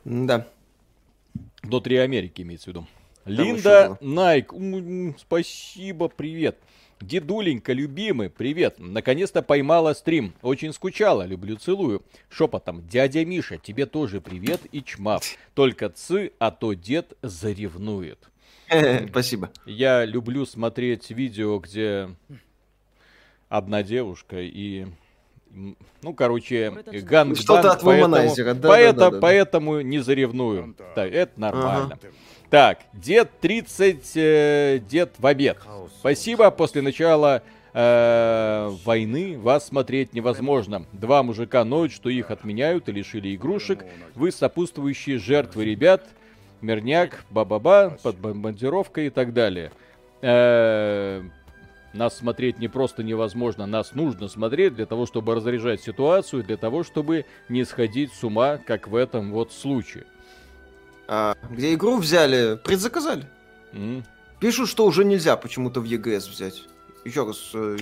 Да. 0.05 0.47
Внутри 1.63 1.99
Америки 1.99 2.43
имеется 2.43 2.67
в 2.67 2.69
виду. 2.69 2.87
Там 3.25 3.33
Линда 3.33 3.99
Найк, 4.01 4.53
спасибо, 5.19 6.09
привет. 6.09 6.59
Дедуленька, 7.01 7.75
любимый, 7.75 8.31
привет. 8.31 8.77
Наконец-то 8.79 9.43
поймала 9.43 9.93
стрим. 9.93 10.33
Очень 10.41 10.73
скучала, 10.73 11.27
люблю, 11.27 11.57
целую. 11.57 12.03
Шепотом, 12.31 12.87
дядя 12.89 13.25
Миша, 13.25 13.59
тебе 13.59 13.85
тоже 13.85 14.23
привет 14.23 14.63
и 14.73 14.83
чмав. 14.83 15.23
Только 15.55 15.91
цы, 15.91 16.33
а 16.39 16.51
то 16.51 16.73
дед 16.73 17.13
заревнует. 17.21 18.19
Спасибо. 19.11 19.51
Я 19.67 20.07
люблю 20.07 20.47
смотреть 20.47 21.11
видео, 21.11 21.59
где 21.59 22.09
одна 23.51 23.83
девушка 23.83 24.41
и 24.41 24.87
ну, 26.03 26.13
короче, 26.15 26.73
ганг 27.03 27.37
Что-то 27.39 27.73
от 27.73 27.83
поэтому, 27.83 28.15
да, 28.15 28.69
поэтому, 28.69 28.93
да, 28.93 28.93
да, 28.93 29.11
да. 29.11 29.19
поэтому 29.21 29.81
не 29.81 29.99
заревную. 30.01 30.77
Да, 30.95 31.07
это 31.07 31.41
нормально. 31.41 31.99
Ага. 32.01 32.13
Так, 32.51 32.81
дед 32.93 33.31
30, 33.41 34.13
э, 34.15 34.81
дед 34.89 35.15
в 35.19 35.27
обед. 35.27 35.59
Спасибо, 35.99 36.51
после 36.51 36.83
начала 36.83 37.43
э, 37.73 38.71
войны 38.85 39.39
вас 39.39 39.67
смотреть 39.67 40.13
невозможно. 40.13 40.85
Два 40.93 41.23
мужика 41.23 41.65
ноют, 41.65 41.93
что 41.93 42.09
их 42.09 42.31
отменяют 42.31 42.89
и 42.89 42.93
лишили 42.93 43.35
игрушек. 43.35 43.85
Вы 44.15 44.31
сопутствующие 44.31 45.19
жертвы 45.19 45.65
ребят. 45.65 46.05
Мирняк, 46.61 47.25
ба-ба-ба, 47.31 47.99
под 48.03 48.17
бомбардировкой 48.17 49.09
и 49.09 49.11
так 49.11 49.33
далее. 49.33 49.73
Э, 50.23 51.23
нас 51.97 52.17
смотреть 52.17 52.59
не 52.59 52.69
просто 52.69 53.03
невозможно, 53.03 53.67
нас 53.67 53.95
нужно 53.95 54.29
смотреть 54.29 54.75
для 54.75 54.87
того, 54.87 55.07
чтобы 55.07 55.35
разряжать 55.35 55.81
ситуацию, 55.83 56.45
для 56.45 56.57
того, 56.57 56.85
чтобы 56.85 57.27
не 57.49 57.65
сходить 57.65 58.13
с 58.13 58.23
ума, 58.23 58.59
как 58.59 58.89
в 58.89 58.95
этом 58.95 59.33
вот 59.33 59.53
случае. 59.53 60.05
А, 61.09 61.37
где 61.51 61.75
игру 61.75 61.97
взяли, 61.99 62.57
предзаказали. 62.57 63.25
Mm. 63.73 64.05
Пишут, 64.41 64.69
что 64.69 64.87
уже 64.87 65.05
нельзя 65.05 65.37
почему-то 65.37 65.81
в 65.81 65.85
ЕГС 65.85 66.29
взять. 66.29 66.65
Еще 67.05 67.25
раз, 67.25 67.51
э, 67.55 67.77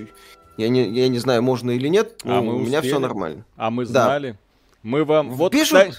я 0.56 0.68
не, 0.68 0.88
я 0.90 1.08
не 1.08 1.18
знаю, 1.18 1.42
можно 1.42 1.70
или 1.70 1.88
нет, 1.88 2.20
а 2.24 2.40
мы 2.40 2.56
у 2.56 2.58
меня 2.60 2.82
все 2.82 2.98
нормально. 2.98 3.44
А 3.56 3.70
мы 3.70 3.86
знали. 3.86 4.32
Да. 4.32 4.38
Мы 4.82 5.04
вам... 5.04 5.30
Вот, 5.30 5.52
Пишут... 5.52 5.78
Кстати, 5.78 5.96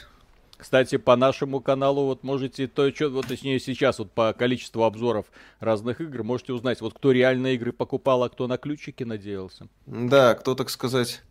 по 1.03 1.15
нашему 1.15 1.61
каналу 1.61 2.05
вот 2.05 2.23
можете, 2.23 2.67
то, 2.67 2.89
что, 2.93 3.09
вот 3.09 3.27
точнее 3.27 3.59
сейчас 3.59 3.99
вот 3.99 4.11
по 4.11 4.33
количеству 4.33 4.83
обзоров 4.83 5.25
разных 5.59 6.01
игр, 6.01 6.23
можете 6.23 6.53
узнать, 6.53 6.81
вот 6.81 6.93
кто 6.93 7.11
реально 7.11 7.53
игры 7.53 7.71
покупал, 7.71 8.23
а 8.23 8.29
кто 8.29 8.47
на 8.47 8.57
ключики 8.57 9.03
надеялся. 9.03 9.67
Да, 9.85 10.33
кто, 10.35 10.55
так 10.55 10.69
сказать, 10.69 11.23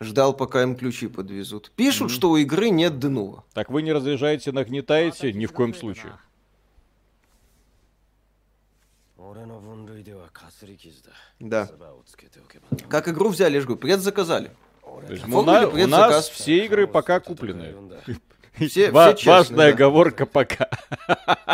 ждал, 0.00 0.34
пока 0.34 0.62
им 0.62 0.76
ключи 0.76 1.08
подвезут. 1.08 1.70
Пишут, 1.76 2.10
mm-hmm. 2.10 2.14
что 2.14 2.30
у 2.30 2.36
игры 2.36 2.70
нет 2.70 2.98
дынула. 2.98 3.44
Так 3.52 3.70
вы 3.70 3.82
не 3.82 3.92
разряжаете, 3.92 4.52
нагнетаете? 4.52 5.32
Ни 5.32 5.46
в 5.46 5.52
коем 5.52 5.74
случае. 5.74 6.12
Да. 11.40 11.68
Как 12.88 13.08
игру 13.08 13.30
взяли, 13.30 13.54
я 13.54 13.60
же 13.60 13.66
говорю, 13.66 13.80
предзаказали. 13.80 14.50
То 14.82 15.12
есть, 15.12 15.26
у, 15.26 15.42
на, 15.42 15.66
у 15.66 15.86
нас 15.86 16.28
все 16.28 16.64
игры 16.66 16.86
пока 16.86 17.20
куплены. 17.20 17.74
Все, 18.58 18.90
Ва- 18.90 19.14
все 19.14 19.30
важная 19.30 19.70
да. 19.70 19.74
оговорка 19.74 20.26
пока. 20.26 20.68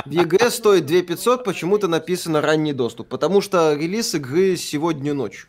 В 0.04 0.11
EGS 0.11 0.50
стоит 0.50 0.87
2500, 0.87 1.45
почему-то 1.45 1.88
написано 1.88 2.40
ранний 2.40 2.73
доступ. 2.73 3.09
Потому 3.09 3.40
что 3.40 3.75
релиз 3.75 4.14
игры 4.14 4.57
сегодня 4.57 5.14
ночью. 5.14 5.49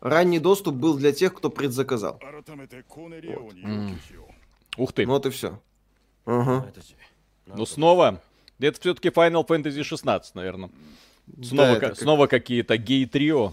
Ранний 0.00 0.38
доступ 0.38 0.76
был 0.76 0.96
для 0.96 1.12
тех, 1.12 1.34
кто 1.34 1.50
предзаказал. 1.50 2.20
Вот. 2.22 3.54
Mm. 3.54 3.96
Ух 4.76 4.92
ты. 4.92 5.06
Ну 5.06 5.12
вот 5.12 5.26
и 5.26 5.30
все. 5.30 5.58
Угу. 6.26 6.64
Ну 7.46 7.66
снова. 7.66 8.20
Это 8.58 8.80
все-таки 8.80 9.08
Final 9.08 9.46
Fantasy 9.46 9.82
16, 9.82 10.34
наверное. 10.34 10.70
Снова, 11.42 11.74
да, 11.74 11.80
как... 11.80 11.98
снова 11.98 12.26
какие-то 12.26 12.76
гей-трио 12.76 13.52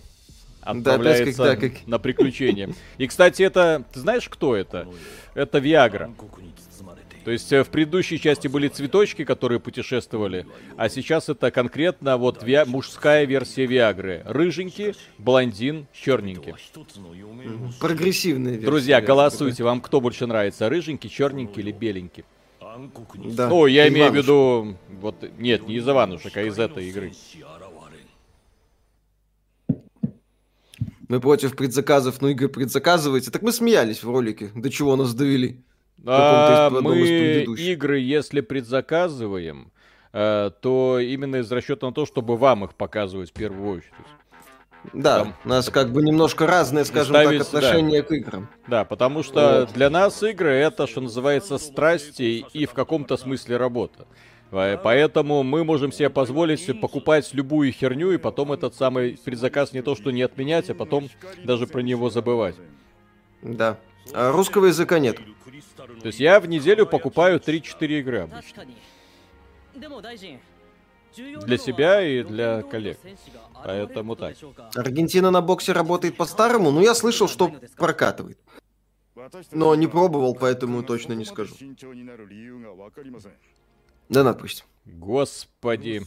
отправляется 0.61 1.43
да, 1.43 1.55
как, 1.55 1.61
да, 1.61 1.69
как... 1.69 1.87
на 1.87 1.99
приключения. 1.99 2.73
И, 2.97 3.07
кстати, 3.07 3.43
это... 3.43 3.83
Ты 3.91 3.99
знаешь, 3.99 4.29
кто 4.29 4.55
это? 4.55 4.87
Это 5.33 5.59
Виагра. 5.59 6.13
То 7.23 7.31
есть 7.31 7.51
э, 7.53 7.63
в 7.63 7.69
предыдущей 7.69 8.19
части 8.19 8.47
были 8.47 8.67
цветочки, 8.67 9.23
которые 9.23 9.59
путешествовали, 9.59 10.45
а 10.75 10.89
сейчас 10.89 11.29
это 11.29 11.51
конкретно 11.51 12.17
вот 12.17 12.43
ви... 12.43 12.63
мужская 12.65 13.25
версия 13.25 13.65
Виагры. 13.65 14.23
Рыженький, 14.25 14.93
блондин, 15.17 15.87
черненький. 15.93 16.53
Прогрессивная 17.79 18.53
версия. 18.53 18.65
Друзья, 18.65 19.01
голосуйте, 19.01 19.63
вам 19.63 19.81
кто 19.81 20.01
больше 20.01 20.27
нравится, 20.27 20.67
рыженький, 20.69 21.09
черненький 21.09 21.61
или 21.61 21.71
беленький? 21.71 22.25
Да. 23.35 23.49
Ну, 23.49 23.67
я 23.67 23.87
имею 23.87 24.11
в 24.11 24.15
виду, 24.15 24.77
вот, 24.99 25.15
нет, 25.37 25.67
не 25.67 25.75
из 25.75 25.87
Иванушек, 25.87 26.35
а 26.35 26.41
из 26.41 26.57
этой 26.57 26.89
игры. 26.89 27.13
Мы 31.07 31.19
против 31.19 31.55
предзаказов, 31.55 32.21
ну 32.21 32.29
игры 32.29 32.49
предзаказываете. 32.49 33.29
Так 33.29 33.43
мы 33.43 33.51
смеялись 33.51 34.03
в 34.03 34.09
ролике, 34.09 34.49
до 34.55 34.71
чего 34.71 34.95
нас 34.95 35.13
довели. 35.13 35.61
А, 36.05 36.69
мы 36.69 36.99
игры, 36.99 37.99
если 37.99 38.41
предзаказываем, 38.41 39.71
э, 40.11 40.51
то 40.61 40.99
именно 40.99 41.37
из 41.37 41.51
расчета 41.51 41.87
на 41.87 41.93
то, 41.93 42.05
чтобы 42.05 42.35
вам 42.37 42.65
их 42.65 42.75
показывать 42.75 43.29
в 43.29 43.33
первую 43.33 43.77
очередь. 43.77 43.93
Да, 44.91 45.19
Там, 45.19 45.35
у 45.45 45.47
нас 45.47 45.69
как 45.69 45.93
бы 45.93 46.01
немножко 46.03 46.45
разное, 46.45 46.83
скажем 46.83 47.15
ставить, 47.15 47.39
так, 47.39 47.47
отношение 47.47 48.01
да. 48.01 48.07
к 48.07 48.11
играм. 48.11 48.49
Да, 48.67 48.83
потому 48.83 49.23
что 49.23 49.61
вот. 49.61 49.73
для 49.73 49.89
нас 49.89 50.21
игры 50.23 50.49
это, 50.49 50.87
что 50.87 50.99
называется, 50.99 51.57
страсти 51.57 52.45
и 52.51 52.65
в 52.65 52.73
каком-то 52.73 53.15
смысле 53.15 53.57
работа. 53.57 54.05
Поэтому 54.51 55.41
мы 55.41 55.63
можем 55.63 55.91
себе 55.91 56.11
позволить 56.11 56.79
покупать 56.79 57.33
любую 57.33 57.71
херню 57.71 58.11
и 58.11 58.17
потом 58.17 58.51
этот 58.51 58.75
самый 58.75 59.17
предзаказ 59.23 59.73
не 59.73 59.81
то 59.81 59.95
что 59.95 60.11
не 60.11 60.21
отменять, 60.21 60.69
а 60.69 60.75
потом 60.75 61.09
даже 61.43 61.65
про 61.65 61.79
него 61.79 62.09
забывать. 62.09 62.55
Да. 63.41 63.79
А 64.13 64.31
русского 64.31 64.65
языка 64.67 64.99
нет. 64.99 65.17
То 66.03 66.07
есть 66.07 66.19
я 66.19 66.39
в 66.41 66.47
неделю 66.47 66.85
покупаю 66.85 67.39
3-4 67.39 67.99
игры 67.99 68.19
обычно. 68.19 68.65
Для 71.45 71.57
себя 71.57 72.01
и 72.01 72.23
для 72.23 72.61
коллег. 72.63 72.97
Поэтому 73.63 74.17
так. 74.17 74.35
Аргентина 74.75 75.31
на 75.31 75.41
боксе 75.41 75.71
работает 75.71 76.17
по-старому, 76.17 76.71
но 76.71 76.81
я 76.81 76.93
слышал, 76.93 77.29
что 77.29 77.53
прокатывает. 77.77 78.37
Но 79.51 79.73
не 79.75 79.87
пробовал, 79.87 80.35
поэтому 80.35 80.83
точно 80.83 81.13
не 81.13 81.23
скажу. 81.23 81.55
Да, 84.09 84.23
допустим. 84.23 84.65
Господи. 84.85 86.01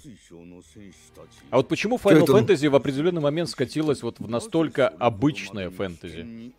А 1.51 1.57
вот 1.57 1.69
почему 1.69 1.97
Final 1.97 2.27
Fantasy 2.27 2.69
в 2.69 2.77
определенный 2.77 3.23
момент 3.23 3.49
скатилась 3.49 4.03
вот 4.03 4.19
в 4.19 4.29
настолько 4.29 4.89
обычное 4.89 5.71
фэнтези? 5.71 6.53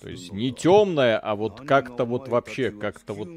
То 0.00 0.08
есть 0.08 0.32
не 0.32 0.52
темное, 0.52 1.18
а 1.18 1.34
вот 1.34 1.60
как-то 1.60 2.04
вот 2.04 2.28
вообще, 2.28 2.70
как-то 2.70 3.12
вот 3.12 3.28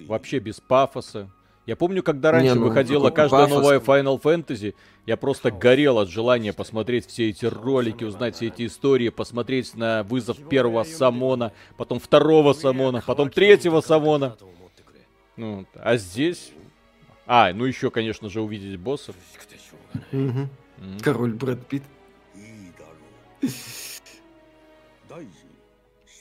вообще 0.00 0.40
без 0.40 0.60
пафоса. 0.60 1.30
Я 1.64 1.76
помню, 1.76 2.02
когда 2.02 2.32
раньше 2.32 2.54
не, 2.54 2.60
ну, 2.60 2.68
выходила 2.68 3.10
каждая 3.10 3.42
пафос. 3.42 3.58
новая 3.58 3.78
Final 3.78 4.20
Fantasy, 4.20 4.74
я 5.04 5.18
просто 5.18 5.50
горел 5.50 5.98
от 5.98 6.08
желания 6.08 6.54
посмотреть 6.54 7.06
все 7.06 7.28
эти 7.28 7.44
ролики, 7.44 8.04
узнать 8.04 8.36
все 8.36 8.46
эти 8.46 8.66
истории, 8.66 9.10
посмотреть 9.10 9.74
на 9.74 10.02
вызов 10.02 10.38
первого 10.48 10.84
самона, 10.84 11.52
потом 11.76 12.00
второго 12.00 12.54
самона, 12.54 13.02
потом 13.06 13.30
третьего 13.30 13.82
самона. 13.82 14.36
Ну, 15.36 15.66
а 15.74 15.98
здесь 15.98 16.52
а, 17.30 17.52
ну 17.52 17.66
еще, 17.66 17.90
конечно 17.90 18.30
же, 18.30 18.40
увидеть 18.40 18.80
боссов. 18.80 19.14
Угу. 20.12 20.48
Король 21.02 21.34
Брэд 21.34 21.66
Питт. 21.66 21.82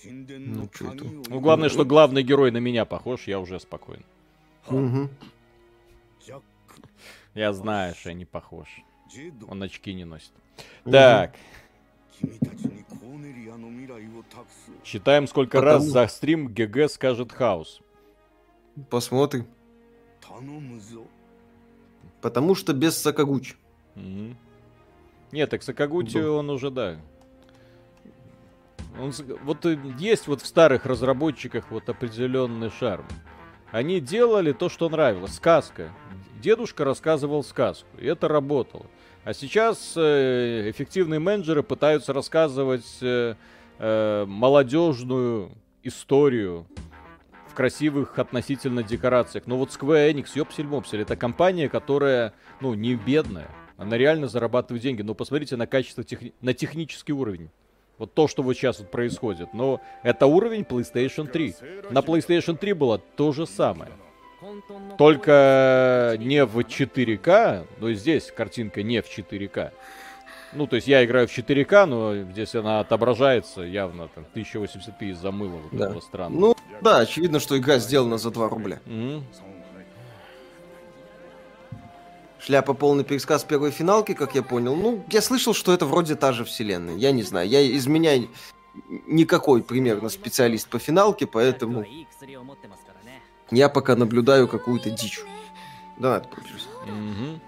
Ну, 0.03 0.69
ну, 1.29 1.39
главное, 1.39 1.69
что 1.69 1.85
главный 1.85 2.23
герой 2.23 2.51
на 2.51 2.57
меня 2.57 2.83
похож, 2.83 3.25
я 3.25 3.39
уже 3.39 3.57
спокоен. 3.61 4.03
Угу. 4.67 5.09
Я 7.35 7.53
знаю, 7.53 7.95
что 7.95 8.09
я 8.09 8.15
не 8.15 8.25
похож. 8.25 8.67
Он 9.47 9.63
очки 9.63 9.93
не 9.93 10.03
носит. 10.03 10.31
Угу. 10.83 10.91
Так. 10.91 11.35
Считаем, 14.83 15.27
сколько 15.27 15.59
Потому... 15.59 15.73
раз 15.73 15.83
за 15.85 16.07
стрим 16.07 16.47
ГГ 16.47 16.89
скажет 16.89 17.31
хаос. 17.31 17.79
Посмотрим. 18.89 19.47
Потому 22.21 22.55
что 22.55 22.73
без 22.73 22.97
Сакагучи. 22.97 23.55
Угу. 23.95 24.35
Нет, 25.31 25.49
так 25.49 25.63
Сакагути 25.63 26.19
да. 26.19 26.31
он 26.31 26.49
уже, 26.49 26.71
да. 26.71 26.97
Он, 28.99 29.13
вот 29.43 29.65
есть 29.99 30.27
вот 30.27 30.41
в 30.41 30.47
старых 30.47 30.85
разработчиках 30.85 31.69
вот 31.69 31.87
определенный 31.89 32.71
шарм. 32.71 33.05
Они 33.71 33.99
делали 33.99 34.53
то, 34.53 34.69
что 34.69 34.89
нравилось. 34.89 35.35
Сказка. 35.35 35.91
Дедушка 36.41 36.85
рассказывал 36.85 37.43
сказку, 37.43 37.87
и 37.97 38.05
это 38.05 38.27
работало. 38.27 38.85
А 39.23 39.33
сейчас 39.33 39.93
э, 39.97 40.69
эффективные 40.69 41.19
менеджеры 41.19 41.63
пытаются 41.63 42.13
рассказывать 42.13 42.85
э, 43.01 43.35
э, 43.79 44.25
молодежную 44.25 45.51
историю, 45.83 46.65
красивых 47.57 48.19
относительно 48.19 48.83
декорациях. 48.83 49.47
Но 49.47 49.57
вот 49.57 49.69
Square 49.69 50.13
Enix, 50.13 50.27
ёпсель-мопсель, 50.35 51.01
это 51.01 51.15
компания, 51.15 51.67
которая, 51.69 52.33
ну, 52.61 52.75
не 52.75 52.93
бедная. 52.93 53.49
Она 53.77 53.97
реально 53.97 54.27
зарабатывает 54.27 54.83
деньги. 54.83 55.01
Но 55.01 55.15
посмотрите 55.15 55.55
на 55.55 55.65
качество, 55.65 56.03
техни... 56.03 56.33
на 56.41 56.53
технический 56.53 57.13
уровень. 57.13 57.49
Вот 57.97 58.13
то, 58.13 58.27
что 58.27 58.43
вот 58.43 58.53
сейчас 58.53 58.77
вот 58.77 58.91
происходит. 58.91 59.55
Но 59.55 59.81
это 60.03 60.27
уровень 60.27 60.61
PlayStation 60.61 61.27
3. 61.27 61.55
На 61.89 62.01
PlayStation 62.01 62.55
3 62.55 62.73
было 62.73 62.99
то 62.99 63.31
же 63.31 63.47
самое. 63.47 63.91
Только 64.99 66.15
не 66.19 66.45
в 66.45 66.59
4К, 66.59 67.65
но 67.79 67.91
здесь 67.93 68.31
картинка 68.31 68.83
не 68.83 69.01
в 69.01 69.05
4К. 69.05 69.71
Ну, 70.53 70.65
то 70.65 70.75
есть 70.77 70.87
я 70.87 71.03
играю 71.03 71.27
в 71.27 71.31
4К, 71.31 71.85
но 71.85 72.15
здесь 72.31 72.55
она 72.55 72.79
отображается 72.79 73.61
явно 73.61 74.07
там 74.07 74.25
1080p 74.33 75.11
из-за 75.11 75.31
мыла. 75.31 75.59
Вот 75.71 75.77
да. 75.77 76.01
Странно. 76.01 76.39
Ну, 76.39 76.55
да, 76.81 76.99
очевидно, 76.99 77.39
что 77.39 77.57
игра 77.57 77.79
сделана 77.79 78.17
за 78.17 78.31
2 78.31 78.49
рубля. 78.49 78.79
Mm-hmm. 78.85 79.23
Шляпа 82.39 82.73
полный 82.73 83.03
пересказ 83.03 83.43
первой 83.43 83.71
финалки, 83.71 84.13
как 84.13 84.35
я 84.35 84.41
понял. 84.41 84.75
Ну, 84.75 85.03
я 85.11 85.21
слышал, 85.21 85.53
что 85.53 85.73
это 85.73 85.85
вроде 85.85 86.15
та 86.15 86.31
же 86.31 86.45
вселенная. 86.45 86.95
Я 86.95 87.11
не 87.11 87.23
знаю. 87.23 87.49
Я 87.49 87.59
из 87.61 87.87
меня 87.87 88.13
никакой 89.07 89.61
примерно 89.63 90.07
специалист 90.07 90.69
по 90.69 90.79
финалке, 90.79 91.27
поэтому 91.27 91.83
я 93.51 93.69
пока 93.69 93.95
наблюдаю 93.95 94.47
какую-то 94.47 94.89
дичь. 94.91 95.21
Да, 95.97 96.17
это 96.17 96.27
угу. 96.27 97.39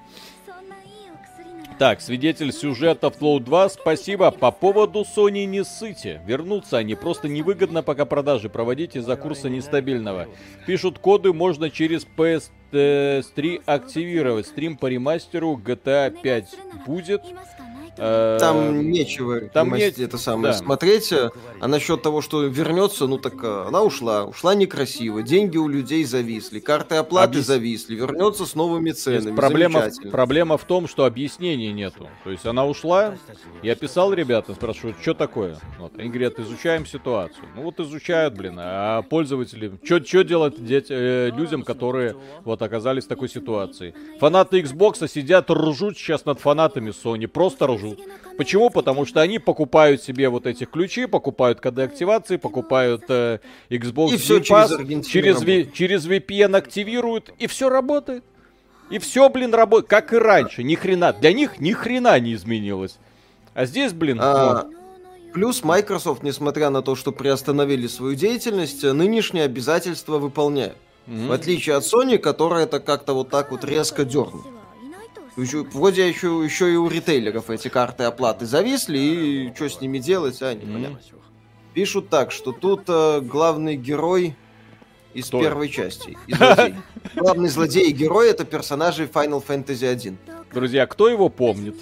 Так, 1.80 2.02
свидетель 2.02 2.52
сюжета 2.52 3.08
Flow 3.08 3.39
2, 3.39 3.70
спасибо. 3.70 4.32
По 4.32 4.52
поводу 4.52 5.06
Sony 5.15 5.46
не 5.46 5.63
ссыте. 5.63 6.22
Вернуться 6.26 6.78
они 6.78 6.94
просто 6.96 7.30
невыгодно 7.30 7.84
пока 7.84 8.04
продажи 8.04 8.50
проводить 8.50 8.98
из-за 8.98 9.15
курса 9.15 9.48
нестабильного. 9.48 10.28
Пишут 10.68 11.00
коды, 11.00 11.32
можно 11.32 11.70
через 11.70 12.06
PS3 12.18 13.63
активировать. 13.65 14.48
Стрим 14.48 14.76
по 14.76 14.88
ремастеру 14.88 15.56
GTA 15.56 16.12
5 16.22 16.58
будет. 16.86 17.22
Э, 18.00 18.38
там 18.40 18.90
нечего 18.90 19.42
там 19.42 19.74
не... 19.74 19.82
это 19.82 20.18
самое 20.18 20.54
да. 20.54 20.60
смотреть. 20.60 21.14
А 21.60 21.68
насчет 21.68 22.02
того, 22.02 22.22
что 22.22 22.44
вернется, 22.44 23.08
ну 23.08 23.18
так 23.18 23.34
э, 23.44 23.66
она 23.68 23.84
ушла. 23.84 24.26
Ушла 24.26 24.56
некрасиво. 24.56 25.22
Деньги 25.22 25.58
у 25.58 25.68
людей 25.68 26.04
зависли. 26.04 26.60
Карты 26.60 26.96
оплаты 26.96 27.32
Объяс... 27.32 27.46
зависли. 27.46 27.96
Вернется 27.96 28.46
с 28.46 28.56
новыми 28.56 28.92
ценами. 28.92 29.36
Проблема, 29.36 29.90
проблема 30.12 30.58
в 30.58 30.64
том, 30.64 30.88
что 30.88 31.06
объяснений 31.06 31.72
нету. 31.72 32.08
То 32.24 32.32
есть 32.32 32.46
она 32.46 32.66
ушла. 32.66 33.16
Я 33.64 33.76
писал 33.76 34.14
ребята, 34.14 34.54
спрашивают, 34.54 34.98
что 35.02 35.14
такое. 35.14 35.58
Вот. 35.78 35.98
Они 35.98 36.10
говорят, 36.10 36.40
изучаем 36.40 36.86
ситуацию. 36.86 37.46
Ну 37.56 37.64
вот 37.64 37.80
изучают, 37.80 38.36
блин. 38.36 38.56
А 38.58 39.02
пользователи... 39.02 39.72
Что 39.84 40.24
делать 40.24 40.64
деть, 40.64 40.88
э, 40.90 41.32
людям, 41.36 41.64
которые 41.64 42.16
вот 42.44 42.62
оказались 42.62 43.06
в 43.06 43.08
такой 43.08 43.30
ситуации? 43.30 43.96
Фанаты 44.20 44.62
Xbox 44.62 45.08
сидят, 45.08 45.50
ржут 45.50 45.98
сейчас 45.98 46.26
над 46.26 46.40
фанатами 46.40 46.92
Sony. 46.92 47.28
Просто 47.28 47.68
ржут 47.68 47.88
скажу. 47.93 48.36
Почему? 48.38 48.69
Потому 48.69 49.06
что 49.06 49.21
они 49.21 49.39
покупают 49.39 50.02
себе 50.02 50.30
вот 50.30 50.47
эти 50.47 50.65
ключи, 50.65 51.06
покупают 51.06 51.60
коды 51.60 51.82
активации, 51.82 52.38
покупают 52.38 53.04
э, 53.10 53.39
Xbox 53.69 54.13
и 54.13 54.17
все 54.17 54.39
Pass, 54.39 55.04
через, 55.04 55.41
через, 55.41 55.71
через 55.73 56.08
VPN 56.08 56.56
активируют, 56.56 57.34
и 57.38 57.47
все 57.47 57.69
работает. 57.69 58.23
И 58.89 58.97
все, 58.97 59.30
блин, 59.30 59.54
работает, 59.54 59.89
как 59.89 60.13
и 60.13 60.17
раньше. 60.17 60.63
Ни 60.63 60.75
хрена. 60.75 61.13
Для 61.13 61.34
них 61.34 61.60
ни 61.60 61.73
хрена 61.73 62.19
не 62.19 62.34
изменилось. 62.34 62.97
А 63.54 63.65
здесь, 63.65 63.93
блин, 63.93 64.17
а, 64.19 64.63
вот. 64.63 64.73
Плюс 65.34 65.63
Microsoft, 65.63 66.23
несмотря 66.23 66.69
на 66.69 66.82
то, 66.82 66.95
что 66.95 67.12
приостановили 67.12 67.88
свою 67.88 68.15
деятельность, 68.15 68.84
нынешние 68.84 69.43
обязательства 69.43 70.17
выполняют. 70.17 70.78
Mm-hmm. 71.08 71.28
В 71.28 71.32
отличие 71.32 71.75
от 71.75 71.84
Sony, 71.84 72.17
которая 72.17 72.63
это 72.63 72.80
как-то 72.80 73.13
вот 73.13 73.30
так 73.30 73.52
вот 73.52 73.63
резко 73.63 74.06
дернула. 74.06 74.59
Вроде 75.73 76.08
еще, 76.08 76.41
еще 76.43 76.73
и 76.73 76.75
у 76.75 76.88
ритейлеров 76.88 77.49
эти 77.49 77.67
карты 77.67 78.04
оплаты 78.04 78.45
зависли, 78.45 78.97
и 78.97 79.54
что 79.56 79.69
с 79.69 79.82
ними 79.82 79.99
делать, 79.99 80.41
а, 80.41 80.54
непонятно. 80.54 80.97
Mm. 80.97 81.19
Пишут 81.73 82.10
так, 82.10 82.32
что 82.32 82.52
тут 82.52 82.84
э, 82.88 83.21
главный 83.21 83.75
герой 83.75 84.36
из 85.13 85.28
Кто? 85.28 85.41
первой 85.41 85.69
части. 85.69 86.17
Из 86.28 86.38
Главный 87.15 87.49
злодей 87.49 87.89
и 87.89 87.93
герой 87.93 88.30
это 88.30 88.45
персонажи 88.45 89.06
Final 89.06 89.43
Fantasy 89.45 89.88
1. 89.88 90.17
Друзья, 90.54 90.86
кто 90.88 91.10
его 91.10 91.30
помнит? 91.30 91.75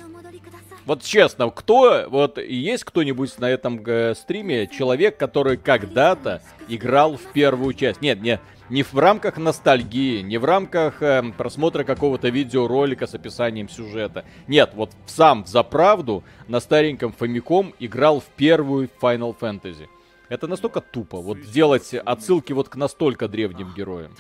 Вот 0.88 1.04
честно, 1.04 1.50
кто, 1.50 2.06
вот 2.08 2.38
есть 2.38 2.86
кто-нибудь 2.86 3.38
на 3.40 3.50
этом 3.50 3.84
э, 3.86 4.16
стриме, 4.16 4.68
человек, 4.68 5.18
который 5.18 5.58
когда-то 5.58 6.42
играл 6.70 7.18
в 7.18 7.34
первую 7.34 7.74
часть? 7.74 8.02
Нет, 8.02 8.22
нет, 8.22 8.40
не 8.70 8.84
в 8.84 8.94
рамках 8.98 9.36
ностальгии, 9.36 10.22
не 10.22 10.38
в 10.38 10.46
рамках 10.46 11.02
э, 11.02 11.22
просмотра 11.38 11.84
какого-то 11.84 12.30
видеоролика 12.30 13.06
с 13.06 13.14
описанием 13.14 13.68
сюжета. 13.68 14.24
Нет, 14.48 14.72
вот 14.76 14.92
сам 15.08 15.46
за 15.46 15.62
правду 15.62 16.24
на 16.48 16.62
стареньком 16.62 17.14
Famicom 17.20 17.76
играл 17.80 18.22
в 18.22 18.28
первую 18.38 18.90
Final 19.02 19.36
Fantasy. 19.38 19.90
Это 20.30 20.48
настолько 20.48 20.80
тупо, 20.80 21.18
вот 21.18 21.42
делать 21.52 21.94
отсылки 21.96 22.54
вот 22.54 22.70
к 22.70 22.78
настолько 22.78 23.28
древним 23.28 23.74
героям. 23.74 24.16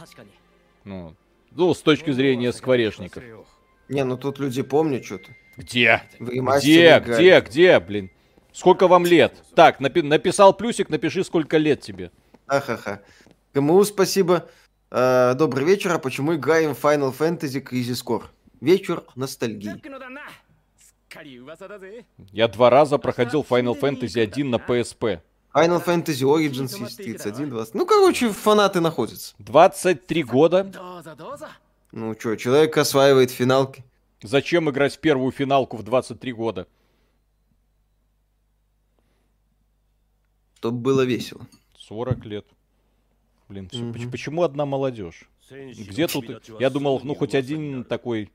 Ну, 0.83 1.15
ну 1.51 1.73
с 1.73 1.81
точки 1.81 2.11
зрения 2.11 2.51
скворечников. 2.51 3.23
Не, 3.89 4.03
ну 4.03 4.17
тут 4.17 4.39
люди 4.39 4.61
помнят 4.61 5.05
что-то. 5.05 5.31
Где? 5.55 6.03
Где, 6.19 6.99
где, 6.99 7.39
где, 7.41 7.79
блин? 7.79 8.11
Сколько 8.53 8.87
вам 8.87 9.05
лет? 9.05 9.33
Так, 9.55 9.79
напи- 9.79 10.01
написал 10.03 10.53
плюсик, 10.53 10.89
напиши, 10.89 11.23
сколько 11.23 11.57
лет 11.57 11.81
тебе. 11.81 12.11
Ахаха. 12.47 13.01
Кому 13.53 13.83
спасибо. 13.83 14.49
Э, 14.91 15.33
добрый 15.35 15.65
вечер. 15.65 15.91
А 15.93 15.99
почему 15.99 16.35
играем 16.35 16.71
Final 16.71 17.15
Fantasy 17.15 17.61
Crisis 17.63 18.03
Core? 18.05 18.23
Вечер 18.61 19.03
ностальгии. 19.15 19.81
Я 22.31 22.47
два 22.47 22.69
раза 22.69 22.97
проходил 22.97 23.45
Final 23.47 23.79
Fantasy 23.79 24.21
1 24.21 24.49
на 24.49 24.55
PSP. 24.57 25.21
Final 25.53 25.83
Fantasy 25.83 26.23
Origins 26.23 26.79
есть 26.79 26.97
31, 26.97 27.49
20. 27.49 27.73
Ну, 27.73 27.85
короче, 27.85 28.29
фанаты 28.29 28.79
находятся. 28.79 29.33
23 29.39 30.23
года. 30.23 30.71
Ну 31.91 32.15
что, 32.19 32.35
человек 32.35 32.77
осваивает 32.77 33.31
финалки. 33.31 33.83
Зачем 34.21 34.69
играть 34.69 34.95
в 34.95 34.99
первую 34.99 35.31
финалку 35.31 35.77
в 35.77 35.83
23 35.83 36.33
года? 36.33 36.67
Чтобы 40.55 40.79
было 40.79 41.05
весело. 41.05 41.47
40 41.77 42.25
лет. 42.25 42.45
Блин, 43.47 43.69
угу. 43.71 44.11
почему 44.11 44.43
одна 44.43 44.65
молодежь? 44.65 45.29
Где 45.49 46.07
тут... 46.07 46.25
Я 46.59 46.69
думал, 46.69 46.99
ну 47.03 47.15
хоть 47.15 47.35
один 47.35 47.83
такой... 47.83 48.29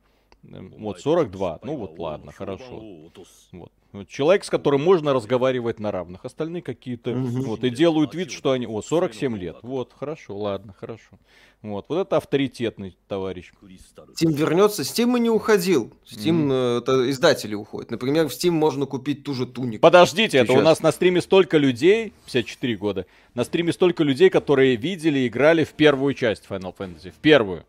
Эм, 0.44 0.70
вот, 0.78 1.00
42. 1.00 1.60
Ну 1.62 1.76
вот, 1.76 1.98
ладно, 1.98 2.32
хорошо. 2.32 3.10
Вот. 3.52 3.72
Человек, 4.09 4.44
с 4.44 4.50
которым 4.50 4.83
можно 4.83 5.12
разговаривать 5.12 5.78
на 5.78 5.92
равных. 5.92 6.24
Остальные 6.24 6.62
какие-то... 6.62 7.11
Угу. 7.11 7.42
Вот, 7.42 7.64
и 7.64 7.70
делают 7.70 8.14
вид, 8.14 8.31
что 8.31 8.52
они... 8.52 8.66
О, 8.66 8.81
47 8.81 9.37
лет. 9.37 9.57
Вот, 9.62 9.92
хорошо, 9.98 10.37
ладно, 10.37 10.74
хорошо. 10.78 11.18
Вот, 11.61 11.87
вот 11.88 12.07
это 12.07 12.16
авторитетный 12.16 12.96
товарищ. 13.07 13.52
Steam 13.62 14.33
вернется. 14.33 14.83
Steam 14.83 15.16
и 15.16 15.20
не 15.20 15.31
уходил. 15.31 15.92
Steam, 16.05 16.48
mm. 16.48 16.78
это 16.78 17.11
издатели 17.11 17.55
уходят. 17.55 17.90
Например, 17.90 18.28
в 18.28 18.33
Steam 18.33 18.50
можно 18.50 18.87
купить 18.87 19.22
ту 19.22 19.35
же 19.35 19.46
тунику. 19.46 19.81
Подождите, 19.83 20.38
Сейчас. 20.38 20.48
это 20.48 20.59
у 20.59 20.62
нас 20.62 20.81
на 20.81 20.90
стриме 20.90 21.20
столько 21.20 21.59
людей, 21.59 22.12
54 22.24 22.76
года, 22.76 23.07
на 23.35 23.44
стриме 23.44 23.72
столько 23.72 24.02
людей, 24.02 24.28
которые 24.28 24.74
видели 24.74 25.20
и 25.20 25.28
играли 25.28 25.62
в 25.62 25.74
первую 25.74 26.14
часть 26.14 26.46
Final 26.48 26.74
Fantasy. 26.76 27.11
В 27.11 27.20
первую. 27.20 27.64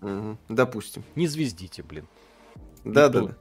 Угу, 0.00 0.38
допустим. 0.48 1.04
Не 1.14 1.28
звездите, 1.28 1.82
блин. 1.82 2.06
Да, 2.84 3.08
да, 3.08 3.22
да. 3.22 3.34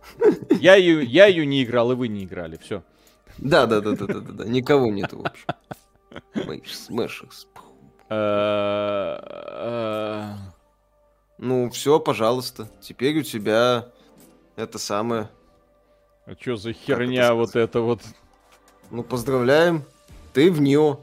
Я 0.60 0.76
ее, 0.76 1.04
я 1.04 1.28
ее 1.28 1.46
не 1.46 1.64
играл, 1.64 1.92
и 1.92 1.96
вы 1.96 2.08
не 2.10 2.26
играли. 2.26 2.58
Все. 2.58 2.84
Да, 3.38 3.66
да, 3.66 3.80
да, 3.80 3.96
да, 3.96 4.06
да, 4.06 4.20
да, 4.20 4.32
да. 4.34 4.46
Никого 4.46 4.92
нету, 4.92 5.22
в 5.22 5.26
общем. 5.26 5.46
Э, 8.10 9.18
э. 9.22 10.34
Ну, 11.38 11.70
все, 11.70 12.00
пожалуйста. 12.00 12.70
Теперь 12.82 13.20
у 13.20 13.24
тебя 13.24 13.88
это 14.58 14.78
самое. 14.78 15.30
А 16.26 16.34
что 16.40 16.58
за 16.58 16.74
херня 16.74 17.34
вот 17.34 17.56
это 17.56 17.80
вот? 17.80 18.02
Ну, 18.92 19.04
поздравляем. 19.04 19.86
Ты 20.34 20.52
в 20.52 20.60
Нио. 20.60 21.00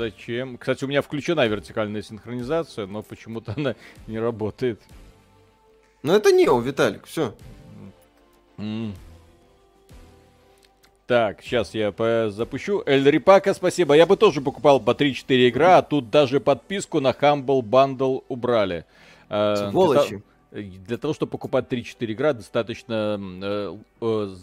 Зачем? 0.00 0.56
Кстати, 0.56 0.82
у 0.84 0.88
меня 0.88 1.02
включена 1.02 1.46
вертикальная 1.46 2.00
синхронизация, 2.00 2.86
но 2.86 3.02
почему-то 3.02 3.52
она 3.54 3.74
не 4.06 4.18
работает. 4.18 4.80
Ну, 6.02 6.14
это 6.14 6.32
Нио, 6.32 6.58
Виталик, 6.58 7.04
все. 7.04 7.34
Mm. 8.56 8.94
Так, 11.06 11.42
сейчас 11.42 11.74
я 11.74 11.92
запущу. 12.30 12.82
Эль 12.86 13.10
Рипака, 13.10 13.52
спасибо. 13.52 13.92
Я 13.92 14.06
бы 14.06 14.16
тоже 14.16 14.40
покупал 14.40 14.80
по 14.80 14.92
3-4 14.92 15.50
игра, 15.50 15.76
а 15.76 15.82
тут 15.82 16.08
даже 16.08 16.40
подписку 16.40 17.00
на 17.00 17.10
Humble 17.10 17.60
Bundle 17.60 18.24
убрали. 18.28 18.86
Э, 19.28 19.68
Сволочи. 19.70 20.22
Для, 20.50 20.62
для 20.62 20.96
того, 20.96 21.12
чтобы 21.12 21.32
покупать 21.32 21.66
3-4 21.70 22.12
игра, 22.12 22.32
достаточно 22.32 23.20
э, 23.20 23.76
э, 24.00 24.34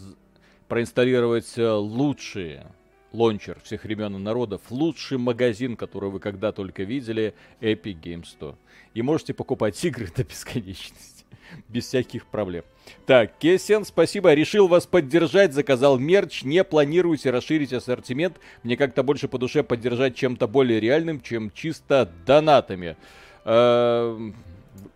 проинсталлировать 0.68 1.58
э, 1.58 1.68
лучшие 1.68 2.68
лончер 3.14 3.60
всех 3.64 3.84
времен 3.84 4.16
и 4.16 4.20
народов, 4.20 4.62
лучший 4.70 5.18
магазин, 5.18 5.76
который 5.76 6.10
вы 6.10 6.20
когда 6.20 6.52
только 6.52 6.84
видели, 6.84 7.34
Epic 7.62 8.02
Games 8.02 8.26
Store. 8.40 8.56
И 8.94 9.02
можете 9.02 9.34
покупать 9.34 9.84
игры 9.86 10.10
до 10.16 10.24
бесконечности. 10.24 11.18
без 11.70 11.86
всяких 11.86 12.26
проблем. 12.26 12.64
Так, 13.06 13.38
Кесен, 13.40 13.86
спасибо. 13.86 14.34
Решил 14.34 14.68
вас 14.68 14.86
поддержать, 14.86 15.54
заказал 15.54 15.98
мерч. 15.98 16.44
Не 16.44 16.64
планируете 16.64 17.32
расширить 17.32 17.74
ассортимент. 17.74 18.38
Мне 18.64 18.78
как-то 18.78 19.04
больше 19.04 19.28
по 19.28 19.38
душе 19.38 19.64
поддержать 19.64 20.16
чем-то 20.16 20.48
более 20.48 20.80
реальным, 20.80 21.22
чем 21.22 21.52
чисто 21.52 22.12
донатами. 22.26 22.98
Эм, 23.46 24.36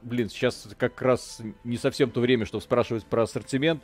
блин, 0.02 0.30
сейчас 0.30 0.68
как 0.78 1.02
раз 1.02 1.42
не 1.64 1.78
совсем 1.78 2.12
то 2.12 2.22
время, 2.22 2.46
чтобы 2.46 2.64
спрашивать 2.64 3.06
про 3.06 3.24
ассортимент. 3.24 3.84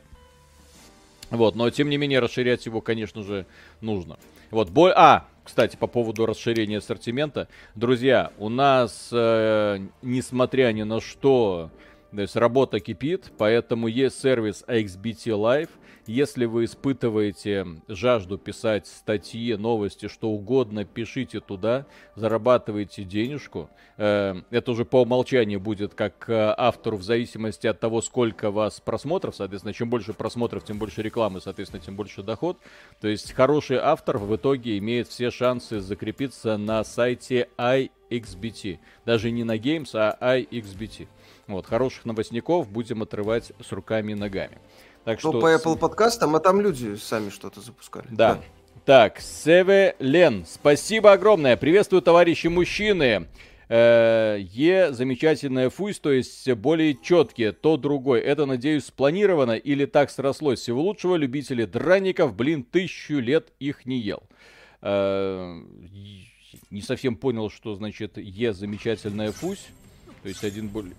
Вот, 1.30 1.54
но 1.54 1.68
тем 1.70 1.90
не 1.90 1.96
менее 1.96 2.20
расширять 2.20 2.66
его, 2.66 2.80
конечно 2.80 3.22
же, 3.22 3.46
нужно. 3.80 4.18
Вот, 4.50 4.70
бой... 4.70 4.92
А, 4.94 5.26
кстати, 5.44 5.76
по 5.76 5.86
поводу 5.86 6.26
расширения 6.26 6.78
ассортимента. 6.78 7.48
Друзья, 7.74 8.32
у 8.38 8.50
нас, 8.50 9.08
э, 9.12 9.78
несмотря 10.02 10.70
ни 10.72 10.82
на 10.82 11.00
что, 11.00 11.70
то 12.14 12.20
есть 12.20 12.36
работа 12.36 12.80
кипит, 12.80 13.32
поэтому 13.38 13.88
есть 13.88 14.20
сервис 14.20 14.62
AXBT 14.66 15.32
Live. 15.32 15.70
Если 16.08 16.46
вы 16.46 16.64
испытываете 16.64 17.66
жажду 17.86 18.38
писать 18.38 18.86
статьи, 18.86 19.54
новости, 19.56 20.08
что 20.08 20.30
угодно, 20.30 20.86
пишите 20.86 21.40
туда, 21.40 21.84
зарабатывайте 22.14 23.04
денежку. 23.04 23.68
Э, 23.98 24.40
это 24.48 24.72
уже 24.72 24.86
по 24.86 25.02
умолчанию 25.02 25.60
будет 25.60 25.92
как 25.92 26.24
э, 26.30 26.54
автору 26.56 26.96
в 26.96 27.02
зависимости 27.02 27.66
от 27.66 27.78
того, 27.78 28.00
сколько 28.00 28.50
вас 28.50 28.80
просмотров. 28.80 29.36
Соответственно, 29.36 29.74
чем 29.74 29.90
больше 29.90 30.14
просмотров, 30.14 30.64
тем 30.64 30.78
больше 30.78 31.02
рекламы, 31.02 31.42
соответственно, 31.42 31.82
тем 31.82 31.94
больше 31.94 32.22
доход. 32.22 32.56
То 33.02 33.08
есть 33.08 33.32
хороший 33.32 33.76
автор 33.76 34.16
в 34.16 34.34
итоге 34.34 34.78
имеет 34.78 35.08
все 35.08 35.30
шансы 35.30 35.78
закрепиться 35.78 36.56
на 36.56 36.84
сайте 36.84 37.50
iXBT. 37.58 38.78
Даже 39.04 39.30
не 39.30 39.44
на 39.44 39.58
Games, 39.58 39.90
а 39.92 40.16
iXBT. 40.38 41.06
Вот, 41.48 41.66
хороших 41.66 42.06
новостников 42.06 42.70
будем 42.70 43.02
отрывать 43.02 43.52
с 43.60 43.72
руками 43.72 44.12
и 44.12 44.14
ногами. 44.14 44.58
Так 45.08 45.24
ну, 45.24 45.30
что... 45.30 45.40
по 45.40 45.54
Apple 45.54 45.78
подкастам, 45.78 46.36
а 46.36 46.38
там 46.38 46.60
люди 46.60 46.94
сами 46.96 47.30
что-то 47.30 47.62
запускали. 47.62 48.04
Да. 48.10 48.34
да. 48.34 48.40
Так, 48.84 49.20
Севе 49.20 49.96
Лен, 50.00 50.44
спасибо 50.46 51.12
огромное. 51.12 51.56
Приветствую, 51.56 52.02
товарищи 52.02 52.48
мужчины. 52.48 53.26
Э, 53.70 54.36
е 54.38 54.92
замечательная 54.92 55.70
фусь, 55.70 55.98
то 55.98 56.12
есть 56.12 56.52
более 56.52 56.94
четкие, 56.94 57.52
то 57.52 57.78
другой. 57.78 58.20
Это, 58.20 58.44
надеюсь, 58.44 58.84
спланировано 58.84 59.52
или 59.52 59.86
так 59.86 60.10
срослось. 60.10 60.60
Всего 60.60 60.82
лучшего, 60.82 61.16
любители 61.16 61.64
драников, 61.64 62.34
блин, 62.34 62.62
тысячу 62.62 63.14
лет 63.14 63.48
их 63.58 63.86
не 63.86 64.00
ел. 64.00 64.24
Э, 64.82 65.58
не 66.70 66.82
совсем 66.82 67.16
понял, 67.16 67.48
что 67.48 67.74
значит 67.76 68.18
Е 68.18 68.52
замечательная 68.52 69.32
фусь. 69.32 69.68
То 70.22 70.28
есть 70.28 70.44
один 70.44 70.68
более... 70.68 70.92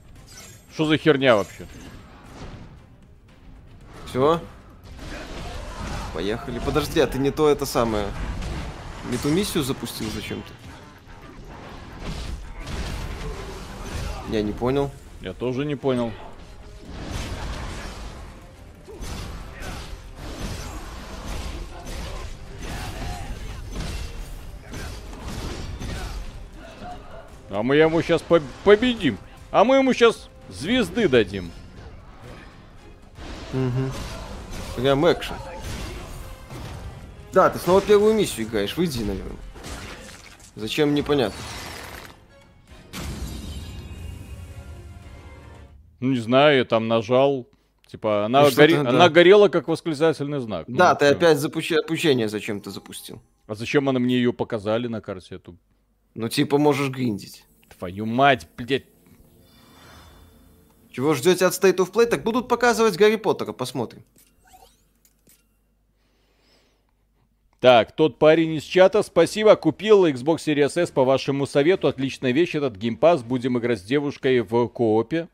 Что 0.74 0.86
за 0.86 0.98
херня 0.98 1.36
вообще? 1.36 1.67
Все. 4.10 4.41
Поехали. 6.15 6.60
Подожди, 6.60 7.00
а 7.00 7.08
ты 7.08 7.19
не 7.19 7.30
то 7.30 7.48
это 7.48 7.65
самое... 7.65 8.08
Не 9.12 9.17
ту 9.17 9.30
миссию 9.30 9.63
запустил 9.63 10.10
зачем-то? 10.10 10.52
Я 14.32 14.41
не 14.41 14.52
понял. 14.52 14.91
Я 15.22 15.34
тоже 15.34 15.63
не 15.63 15.76
понял. 15.76 16.12
А 27.50 27.63
мы 27.63 27.76
ему 27.76 28.02
сейчас 28.02 28.22
по 28.22 28.41
победим. 28.63 29.17
А 29.52 29.63
мы 29.63 29.78
ему 29.78 29.93
сейчас 29.93 30.30
звезды 30.50 31.08
дадим. 31.08 31.52
Угу. 33.54 34.82
Прям 34.82 35.12
экшен. 35.12 35.36
Да, 37.34 37.50
ты 37.50 37.60
снова 37.60 37.82
первую 37.82 38.14
миссию 38.14 38.48
играешь. 38.48 38.76
Выйди, 38.76 39.00
наверное. 39.00 39.38
Зачем, 40.56 40.94
непонятно. 40.94 41.40
Ну, 46.00 46.12
не 46.12 46.20
знаю, 46.20 46.58
я 46.58 46.66
там 46.66 46.88
нажал. 46.88 47.48
Типа, 47.88 48.26
она, 48.26 48.44
ну, 48.44 48.52
да. 48.52 48.90
она 48.90 49.10
горела 49.10 49.48
как 49.50 49.68
восклицательный 49.68 50.40
знак. 50.40 50.66
Да, 50.68 50.92
ну, 50.92 51.00
ты 51.00 51.06
все. 51.06 51.16
опять 51.16 51.40
запущ... 51.40 51.72
опущение 51.72 52.30
зачем-то 52.30 52.70
запустил. 52.70 53.22
А 53.48 53.56
зачем 53.56 53.90
она 53.90 54.00
мне 54.00 54.16
ее 54.16 54.32
показали 54.32 54.88
на 54.88 55.02
карте 55.02 55.36
эту? 55.36 55.58
Ну, 56.14 56.30
типа, 56.30 56.60
можешь 56.60 56.90
гриндить. 56.90 57.46
Твою 57.78 58.06
мать, 58.06 58.48
блядь. 58.56 58.86
Чего 60.91 61.13
ждете 61.13 61.45
от 61.45 61.54
State 61.54 61.78
of 61.78 61.91
Play? 61.91 62.06
Так 62.06 62.23
будут 62.23 62.47
показывать 62.47 62.97
Гарри 62.97 63.15
Поттера, 63.15 63.54
посмотрим. 63.54 64.04
Так, 67.60 67.91
тот 67.91 68.17
парень 68.17 68.54
из 68.54 68.63
чата, 68.63 69.04
спасибо, 69.04 69.56
купил 69.58 70.06
Xbox 70.06 70.38
Series 70.38 70.82
S 70.82 70.91
по 70.91 71.04
вашему 71.04 71.45
совету, 71.45 71.89
отличная 71.89 72.32
вещь, 72.32 72.56
этот 72.56 72.78
геймпас, 72.78 73.21
будем 73.21 73.58
играть 73.60 73.80
с 73.80 73.84
девушкой 73.84 74.39
в 74.39 74.67
коопе. 74.69 75.28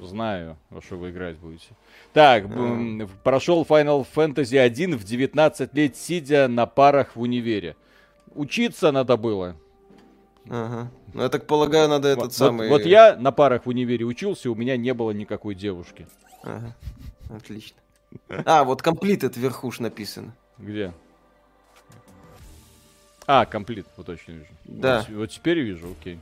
Знаю, 0.00 0.56
во 0.70 0.82
что 0.82 0.96
вы 0.96 1.10
играть 1.10 1.36
будете. 1.36 1.68
Так, 2.12 2.44
mm. 2.44 3.08
прошел 3.22 3.62
Final 3.62 4.04
Fantasy 4.14 4.58
1 4.58 4.96
в 4.96 5.04
19 5.04 5.74
лет, 5.74 5.96
сидя 5.96 6.48
на 6.48 6.66
парах 6.66 7.14
в 7.14 7.20
универе. 7.20 7.76
Учиться 8.34 8.90
надо 8.90 9.16
было. 9.16 9.56
Ага. 10.48 10.90
Ну, 11.12 11.22
я 11.22 11.28
так 11.28 11.46
полагаю, 11.46 11.88
надо 11.88 12.08
этот 12.08 12.24
вот, 12.24 12.32
самый... 12.32 12.68
Вот, 12.68 12.82
вот 12.82 12.86
я 12.86 13.16
на 13.16 13.32
парах 13.32 13.66
в 13.66 13.68
универе 13.68 14.04
учился, 14.04 14.50
у 14.50 14.54
меня 14.54 14.76
не 14.76 14.94
было 14.94 15.10
никакой 15.10 15.54
девушки. 15.54 16.06
Ага. 16.42 16.74
Отлично. 17.34 17.76
А, 18.44 18.64
вот 18.64 18.82
комплит 18.82 19.36
вверху 19.36 19.70
ж 19.70 19.80
написано. 19.80 20.34
Где? 20.58 20.92
А, 23.26 23.46
комплит, 23.46 23.86
вот 23.96 24.06
точно 24.06 24.32
вижу. 24.32 24.46
Да. 24.64 25.04
Вот, 25.08 25.16
вот 25.16 25.30
теперь 25.30 25.60
вижу, 25.60 25.94
окей. 25.98 26.18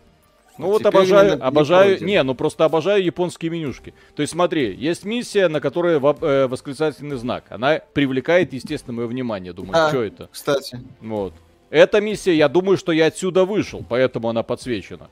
Ну 0.59 0.67
вот, 0.67 0.83
вот 0.83 0.87
обожаю, 0.87 1.43
обожаю, 1.43 2.05
не, 2.05 2.21
ну 2.25 2.35
просто 2.35 2.65
обожаю 2.65 3.03
японские 3.03 3.51
менюшки. 3.53 3.95
То 4.17 4.23
есть 4.23 4.33
смотри, 4.33 4.75
есть 4.75 5.05
миссия, 5.05 5.47
на 5.49 5.61
которой 5.61 5.95
э, 5.95 6.47
восклицательный 6.49 7.17
знак. 7.17 7.45
Она 7.51 7.81
привлекает, 7.95 8.53
естественно, 8.53 8.97
мое 8.97 9.07
внимание. 9.07 9.53
Думаю, 9.53 9.87
а, 9.87 9.89
что 9.89 10.03
это? 10.03 10.29
Кстати. 10.33 10.81
Вот. 11.01 11.33
Эта 11.71 12.01
миссия, 12.01 12.35
я 12.35 12.49
думаю, 12.49 12.79
что 12.79 12.93
я 12.93 13.07
отсюда 13.07 13.45
вышел, 13.45 13.85
поэтому 13.87 14.29
она 14.29 14.43
подсвечена. 14.43 15.11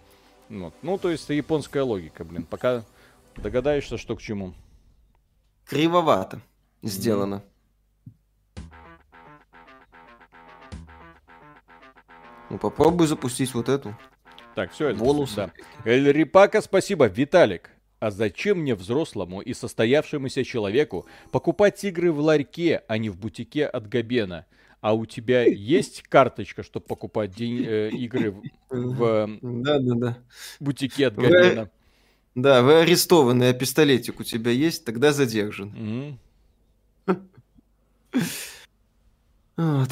Вот. 0.49 0.75
Ну, 0.83 0.97
то 0.97 1.11
есть 1.11 1.25
это 1.25 1.35
японская 1.35 1.83
логика, 1.83 2.25
блин. 2.25 2.45
Пока 2.45 2.85
догадаешься, 3.37 3.99
что 3.99 4.17
к 4.17 4.23
чему. 4.23 4.55
Кривовато 5.67 6.41
сделано. 6.83 7.43
Ну, 12.49 12.59
попробуй 12.59 13.07
запустить 13.09 13.53
вот 13.55 13.69
эту. 13.69 13.97
Так, 14.55 14.73
все, 14.73 14.89
это 14.89 15.01
бонус. 15.01 15.35
Да. 15.35 15.51
Эль 15.85 16.11
Рипака, 16.11 16.63
спасибо. 16.63 17.07
Виталик, 17.07 17.71
а 17.99 18.11
зачем 18.11 18.61
мне 18.61 18.75
взрослому 18.75 19.41
и 19.41 19.53
состоявшемуся 19.53 20.45
человеку 20.45 21.07
покупать 21.33 21.83
игры 21.85 22.13
в 22.13 22.21
ларьке, 22.21 22.83
а 22.87 22.99
не 22.99 23.11
в 23.11 23.19
бутике 23.19 23.67
от 23.67 23.89
Габена? 23.89 24.47
А 24.87 24.93
у 24.93 25.05
тебя 25.05 25.43
есть 25.43 26.03
карточка, 26.03 26.63
чтобы 26.63 26.87
покупать 26.87 27.35
день, 27.35 27.65
э, 27.67 27.91
игры 27.91 28.31
в, 28.31 28.41
в 28.71 29.39
да, 29.43 29.81
да, 29.81 29.95
да. 29.97 30.19
бутике 30.61 31.09
от 31.09 31.17
Габена? 31.17 31.63
Вы, 31.63 31.71
да, 32.37 32.63
вы 32.63 32.75
арестованы, 32.83 33.49
а 33.49 33.53
пистолетик 33.53 34.21
у 34.21 34.23
тебя 34.23 34.53
есть, 34.53 34.85
тогда 34.85 35.13
задержан. 35.13 36.19
Mm. 37.05 37.19
Вот. 39.57 39.91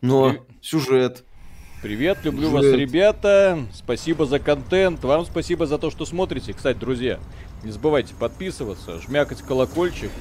Но 0.00 0.30
И... 0.30 0.38
сюжет. 0.60 1.24
Привет, 1.82 2.18
люблю 2.22 2.50
Привет. 2.50 2.52
вас, 2.52 2.72
ребята. 2.72 3.66
Спасибо 3.72 4.26
за 4.26 4.38
контент. 4.38 5.02
Вам 5.02 5.24
спасибо 5.24 5.66
за 5.66 5.76
то, 5.76 5.90
что 5.90 6.06
смотрите. 6.06 6.52
Кстати, 6.52 6.78
друзья, 6.78 7.18
не 7.64 7.72
забывайте 7.72 8.14
подписываться, 8.14 9.00
жмякать 9.00 9.42
колокольчик. 9.42 10.12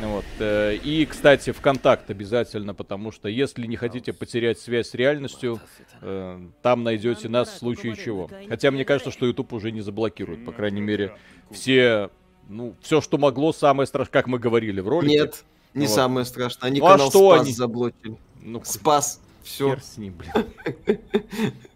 Вот. 0.00 0.24
Э, 0.38 0.74
и, 0.74 1.06
кстати, 1.06 1.52
ВКонтакт 1.52 2.10
обязательно, 2.10 2.74
потому 2.74 3.12
что 3.12 3.28
если 3.28 3.66
не 3.66 3.76
хотите 3.76 4.12
потерять 4.12 4.58
связь 4.58 4.90
с 4.90 4.94
реальностью, 4.94 5.60
э, 6.00 6.40
там 6.62 6.84
найдете 6.84 7.28
нас 7.28 7.50
в 7.50 7.58
случае 7.58 7.96
чего. 7.96 8.30
Хотя 8.48 8.70
мне 8.70 8.84
кажется, 8.84 9.10
что 9.10 9.26
YouTube 9.26 9.52
уже 9.52 9.72
не 9.72 9.80
заблокирует, 9.80 10.44
по 10.44 10.52
крайней 10.52 10.80
мере, 10.80 11.16
все, 11.50 12.10
ну, 12.48 12.74
все, 12.80 13.00
что 13.00 13.18
могло, 13.18 13.52
самое 13.52 13.86
страшное, 13.86 14.12
как 14.12 14.26
мы 14.26 14.38
говорили 14.38 14.80
в 14.80 14.88
ролике. 14.88 15.14
Нет, 15.14 15.44
не 15.74 15.86
вот. 15.86 15.94
самое 15.94 16.26
страшное. 16.26 16.68
Они 16.68 16.80
ну, 16.80 16.86
а 16.86 16.92
канал 16.92 17.08
а 17.08 17.10
что 17.10 17.30
Спас 17.30 17.42
они... 17.42 17.52
заблокили. 17.52 18.16
Ну, 18.42 18.62
Спас. 18.64 19.20
Все. 19.42 19.76
с 19.78 19.96
ним, 19.96 20.14
блин. 20.14 21.00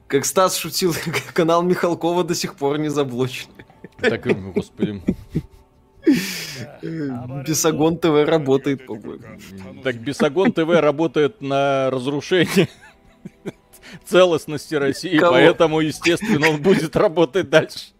Как 0.06 0.24
Стас 0.26 0.56
шутил, 0.56 0.94
канал 1.32 1.62
Михалкова 1.62 2.24
до 2.24 2.34
сих 2.34 2.54
пор 2.56 2.78
не 2.78 2.88
заблочен. 2.88 3.48
Так, 3.98 4.26
господи. 4.52 5.02
Бесогон 6.82 7.98
ТВ 7.98 8.26
работает, 8.26 8.86
по-моему. 8.86 9.22
Так 9.82 9.96
Бесогон 9.96 10.52
ТВ 10.52 10.68
работает 10.68 11.40
на 11.40 11.90
разрушение 11.90 12.68
целостности 14.04 14.74
России, 14.74 15.18
Кого? 15.18 15.32
поэтому, 15.32 15.80
естественно, 15.80 16.50
он 16.50 16.62
будет 16.62 16.96
работать 16.96 17.48
дальше. 17.50 17.94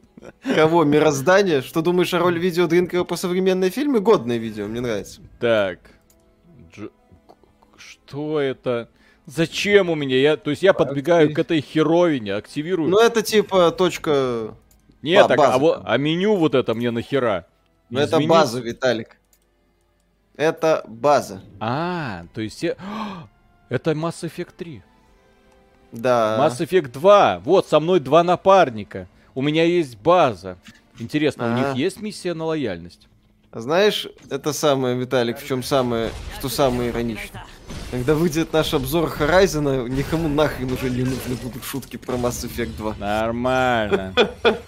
Кого? 0.55 0.85
Мироздание? 0.85 1.62
Что 1.62 1.83
думаешь 1.83 2.14
о 2.14 2.19
роли 2.19 2.38
видео 2.38 2.67
Дринкера 2.67 3.05
по 3.05 3.17
современной 3.17 3.71
фильме? 3.71 4.01
Годное 4.01 4.38
видео, 4.38 4.67
мне 4.67 4.81
нравится. 4.81 5.21
Так. 5.40 5.81
Дж... 6.75 6.88
Что 7.77 8.40
это? 8.40 8.88
Зачем 9.27 9.90
у 9.90 9.95
меня? 9.95 10.17
Я, 10.17 10.37
то 10.37 10.51
есть 10.51 10.62
я 10.62 10.73
подбегаю 10.73 11.33
к 11.35 11.38
этой 11.38 11.61
херовине, 11.61 12.35
активирую. 12.35 12.90
Ну 12.90 12.99
это 12.99 13.23
типа 13.23 13.71
точка 13.71 14.55
Нет, 15.03 15.29
так, 15.29 15.38
а, 15.38 15.83
а 15.83 15.97
меню 15.97 16.37
вот 16.37 16.55
это 16.55 16.75
мне 16.75 16.90
нахера? 16.90 17.47
Ну 17.95 18.01
это 18.01 18.21
база, 18.21 18.61
Виталик. 18.61 19.17
Это 20.37 20.85
база. 20.89 21.43
А, 21.61 22.27
то 22.35 22.41
есть... 22.41 22.65
Это 23.71 23.93
Mass 23.93 24.23
Effect 24.23 24.51
3. 24.59 24.83
Да. 25.93 26.37
Mass 26.39 26.59
Effect 26.59 26.91
2. 26.93 27.41
Вот, 27.45 27.69
со 27.69 27.81
мной 27.81 28.01
два 28.01 28.23
напарника. 28.25 29.09
У 29.35 29.43
меня 29.43 29.65
есть 29.65 29.97
база. 29.97 30.59
Интересно, 30.99 31.47
А-а-а. 31.47 31.55
у 31.55 31.69
них 31.69 31.77
есть 31.77 32.01
миссия 32.03 32.35
на 32.35 32.45
лояльность? 32.45 33.09
Знаешь, 33.53 34.09
это 34.29 34.53
самое, 34.53 34.97
Виталик, 34.97 35.39
в 35.39 35.47
чем 35.47 35.63
самое, 35.63 36.11
что 36.39 36.49
самое 36.49 36.91
ироничное. 36.91 37.47
Когда 37.93 38.15
выйдет 38.15 38.53
наш 38.53 38.75
обзор 38.75 39.15
Horizon, 39.19 39.89
никому 39.89 40.29
нахрен 40.29 40.71
уже 40.73 40.91
не 40.91 41.05
нужны 41.05 41.37
будут 41.37 41.63
шутки 41.65 41.97
про 41.97 42.17
Mass 42.17 42.45
Effect 42.45 42.77
2. 42.77 42.97
Нормально. 42.99 44.15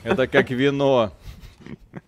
Это 0.05 0.29
как 0.29 0.51
вино. 0.51 1.13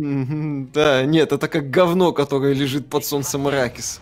Да, 0.00 1.04
нет, 1.04 1.30
это 1.32 1.46
как 1.46 1.68
говно, 1.68 2.12
которое 2.12 2.54
лежит 2.54 2.88
под 2.88 3.04
солнцем 3.04 3.46
Аракис. 3.46 4.00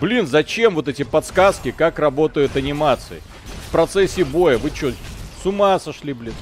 Блин, 0.00 0.26
зачем 0.28 0.76
вот 0.76 0.86
эти 0.86 1.02
подсказки, 1.02 1.72
как 1.72 1.98
работают 1.98 2.54
анимации? 2.54 3.22
В 3.66 3.72
процессе 3.72 4.24
боя, 4.24 4.56
вы 4.56 4.70
что, 4.70 4.92
с 5.42 5.46
ума 5.46 5.80
сошли, 5.80 6.12
блин? 6.12 6.34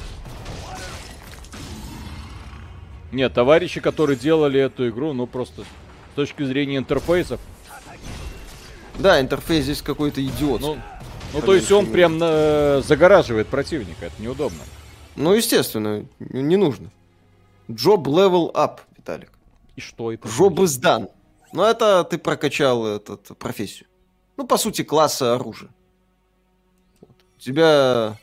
Нет, 3.11 3.33
товарищи, 3.33 3.81
которые 3.81 4.19
делали 4.19 4.61
эту 4.61 4.91
игру, 4.91 5.15
ну 5.15 5.27
просто 5.27 5.63
с 6.13 6.15
точки 6.15 6.43
зрения 6.43 6.77
интерфейсов. 6.77 7.41
Да, 8.99 9.19
интерфейс 9.19 9.65
здесь 9.65 9.81
какой-то 9.81 10.23
идиот. 10.23 10.61
Ну, 10.61 10.77
ну 11.33 11.41
то 11.41 11.55
есть 11.55 11.71
он 11.71 11.87
прям 11.87 12.19
э, 12.21 12.83
загораживает 12.85 13.49
противника, 13.49 14.07
это 14.07 14.23
неудобно. 14.23 14.61
Ну, 15.17 15.33
естественно, 15.35 16.07
не 16.21 16.57
нужно. 16.57 16.91
Job 17.69 18.05
level 18.05 18.53
up, 18.55 18.81
Виталик. 18.97 19.33
И 19.77 19.81
что 19.81 20.13
это? 20.13 20.27
Job 20.29 20.55
is 20.57 20.81
done. 20.81 21.11
Ну, 21.53 21.65
это 21.65 22.05
ты 22.05 22.19
прокачал 22.19 22.87
этот, 22.87 23.37
профессию. 23.39 23.89
Ну, 24.37 24.47
по 24.47 24.57
сути, 24.57 24.83
класса 24.83 25.35
оружия. 25.35 25.71
Вот. 27.01 27.11
У 27.37 27.41
тебя... 27.41 28.17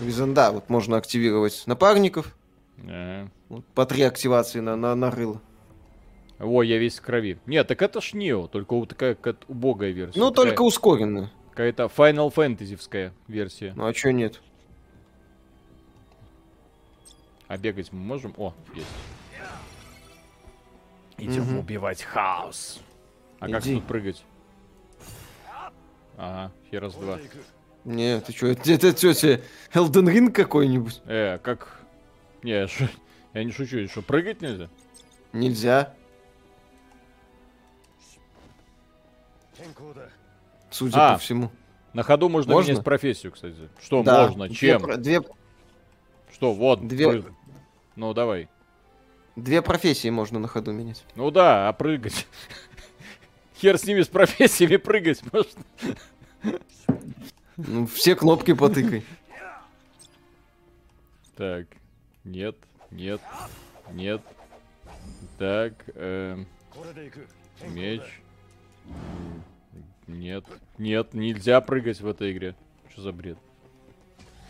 Да, 0.00 0.52
вот 0.52 0.68
можно 0.68 0.96
активировать 0.96 1.62
напарников. 1.66 2.34
Yeah. 2.78 3.28
Вот, 3.48 3.64
по 3.66 3.86
три 3.86 4.02
активации 4.02 4.60
на, 4.60 4.76
на, 4.76 4.94
на 4.94 5.10
рыло. 5.10 5.40
О, 6.40 6.62
я 6.62 6.78
весь 6.78 6.98
в 6.98 7.02
крови. 7.02 7.38
Нет, 7.46 7.68
так 7.68 7.82
это 7.82 8.00
ж 8.00 8.14
Нео, 8.14 8.48
только 8.48 8.74
вот 8.74 8.88
такая 8.88 9.14
как 9.14 9.36
убогая 9.46 9.90
версия. 9.90 10.18
Ну, 10.18 10.30
такая, 10.30 10.50
только 10.50 10.62
ускоренная. 10.62 11.30
Какая-то 11.52 11.84
Final 11.84 12.32
Fantasy 12.34 13.12
версия. 13.28 13.74
Ну, 13.76 13.86
а 13.86 13.92
чё 13.92 14.10
нет? 14.10 14.40
А 17.46 17.58
бегать 17.58 17.92
мы 17.92 18.00
можем? 18.00 18.32
О, 18.38 18.54
есть. 18.74 18.86
Идем 21.18 21.42
угу. 21.42 21.60
убивать 21.60 22.02
хаос. 22.02 22.80
А 23.38 23.46
Иди. 23.46 23.52
как 23.52 23.64
тут 23.64 23.86
прыгать? 23.86 24.24
Ага, 26.16 26.52
херас 26.70 26.94
два. 26.94 27.18
Не, 27.84 28.20
ты 28.20 28.32
что, 28.32 28.46
это, 28.46 28.72
это 28.72 28.92
тетя 28.94 29.40
Элден 29.74 30.08
Ринг 30.08 30.34
какой-нибудь? 30.34 31.02
Э, 31.04 31.38
как... 31.38 31.80
Не, 32.42 32.66
шо... 32.66 32.88
я 33.34 33.44
не 33.44 33.52
шучу, 33.52 33.86
что, 33.88 34.00
прыгать 34.00 34.40
нельзя? 34.40 34.70
Нельзя. 35.34 35.94
Судя 40.72 41.10
а, 41.10 41.12
по 41.14 41.18
всему. 41.18 41.50
На 41.92 42.02
ходу 42.02 42.28
можно, 42.28 42.52
можно 42.52 42.70
менять 42.72 42.84
профессию, 42.84 43.32
кстати. 43.32 43.68
Что 43.80 44.02
да, 44.02 44.26
можно? 44.26 44.48
Чем? 44.48 44.82
Две... 45.00 45.22
Что, 46.32 46.52
вот. 46.52 46.86
Две... 46.86 47.22
Ну, 47.96 48.14
давай. 48.14 48.48
Две 49.36 49.62
профессии 49.62 50.08
можно 50.08 50.38
на 50.38 50.48
ходу 50.48 50.72
менять. 50.72 51.04
Ну 51.14 51.30
да, 51.30 51.68
а 51.68 51.72
прыгать. 51.72 52.26
Хер 53.60 53.78
с 53.78 53.84
ними 53.84 54.02
с 54.02 54.08
профессиями 54.08 54.76
прыгать 54.76 55.22
можно. 55.32 55.62
Ну, 57.56 57.86
все 57.86 58.16
кнопки 58.16 58.54
потыкай. 58.54 59.04
Так, 61.36 61.66
нет, 62.24 62.56
нет, 62.90 63.20
нет. 63.90 64.22
Так, 65.38 65.74
э, 65.94 66.44
меч. 67.68 68.02
Нет, 70.06 70.44
нет, 70.78 71.14
нельзя 71.14 71.60
прыгать 71.60 72.00
в 72.00 72.06
этой 72.06 72.32
игре. 72.32 72.54
Что 72.90 73.02
за 73.02 73.12
бред? 73.12 73.38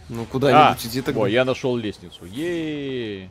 Ну 0.09 0.25
куда-нибудь 0.27 0.85
а, 0.85 0.89
иди 0.89 1.03
тогда. 1.03 1.23
О, 1.23 1.27
я 1.27 1.45
нашел 1.45 1.77
лестницу. 1.77 2.25
Ей. 2.25 3.31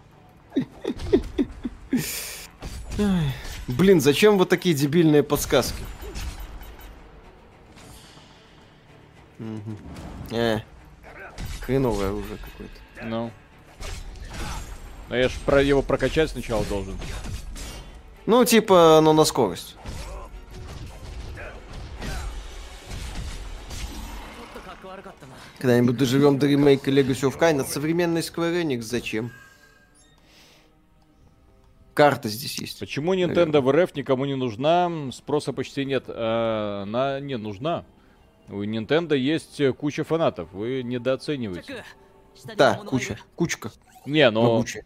Блин, 3.68 4.02
зачем 4.02 4.38
вот 4.38 4.50
такие 4.50 4.76
дебильные 4.76 5.24
подсказки? 5.24 5.84
Угу. 9.40 9.78
Э, 10.32 10.60
хреновое 11.62 12.12
уже 12.12 12.38
какое-то. 12.38 13.06
Ну. 13.06 13.32
Но 15.10 15.16
я 15.16 15.30
ж 15.30 15.34
про 15.46 15.62
его 15.62 15.82
прокачать 15.82 16.30
сначала 16.30 16.64
должен. 16.66 16.98
Ну, 18.26 18.46
типа, 18.46 19.00
но 19.04 19.14
на 19.14 19.26
скорость. 19.26 19.76
Когда-нибудь 25.62 25.96
доживем 25.96 26.40
до 26.40 26.48
ремейка 26.48 26.90
Legacy 26.90 27.30
of 27.30 27.38
Kain 27.38 27.62
от 27.62 27.70
современной 27.70 28.22
Square 28.22 28.64
Enix. 28.64 28.82
Зачем? 28.82 29.32
Карта 31.94 32.30
здесь 32.30 32.60
есть. 32.60 32.80
Почему 32.80 33.14
Nintendo 33.14 33.62
в 33.62 33.72
РФ 33.72 33.94
никому 33.96 34.26
не 34.26 34.36
нужна? 34.36 34.92
Спроса 35.14 35.54
почти 35.54 35.86
нет. 35.86 36.06
А, 36.08 36.82
она 36.82 37.20
не 37.20 37.38
нужна. 37.38 37.86
У 38.50 38.64
Nintendo 38.64 39.16
есть 39.16 39.62
куча 39.78 40.04
фанатов. 40.04 40.52
Вы 40.52 40.82
недооцениваете. 40.82 41.84
Да, 42.58 42.82
куча. 42.88 43.20
Кучка. 43.36 43.72
Не, 44.08 44.32
но... 44.32 44.56
Могучая. 44.56 44.84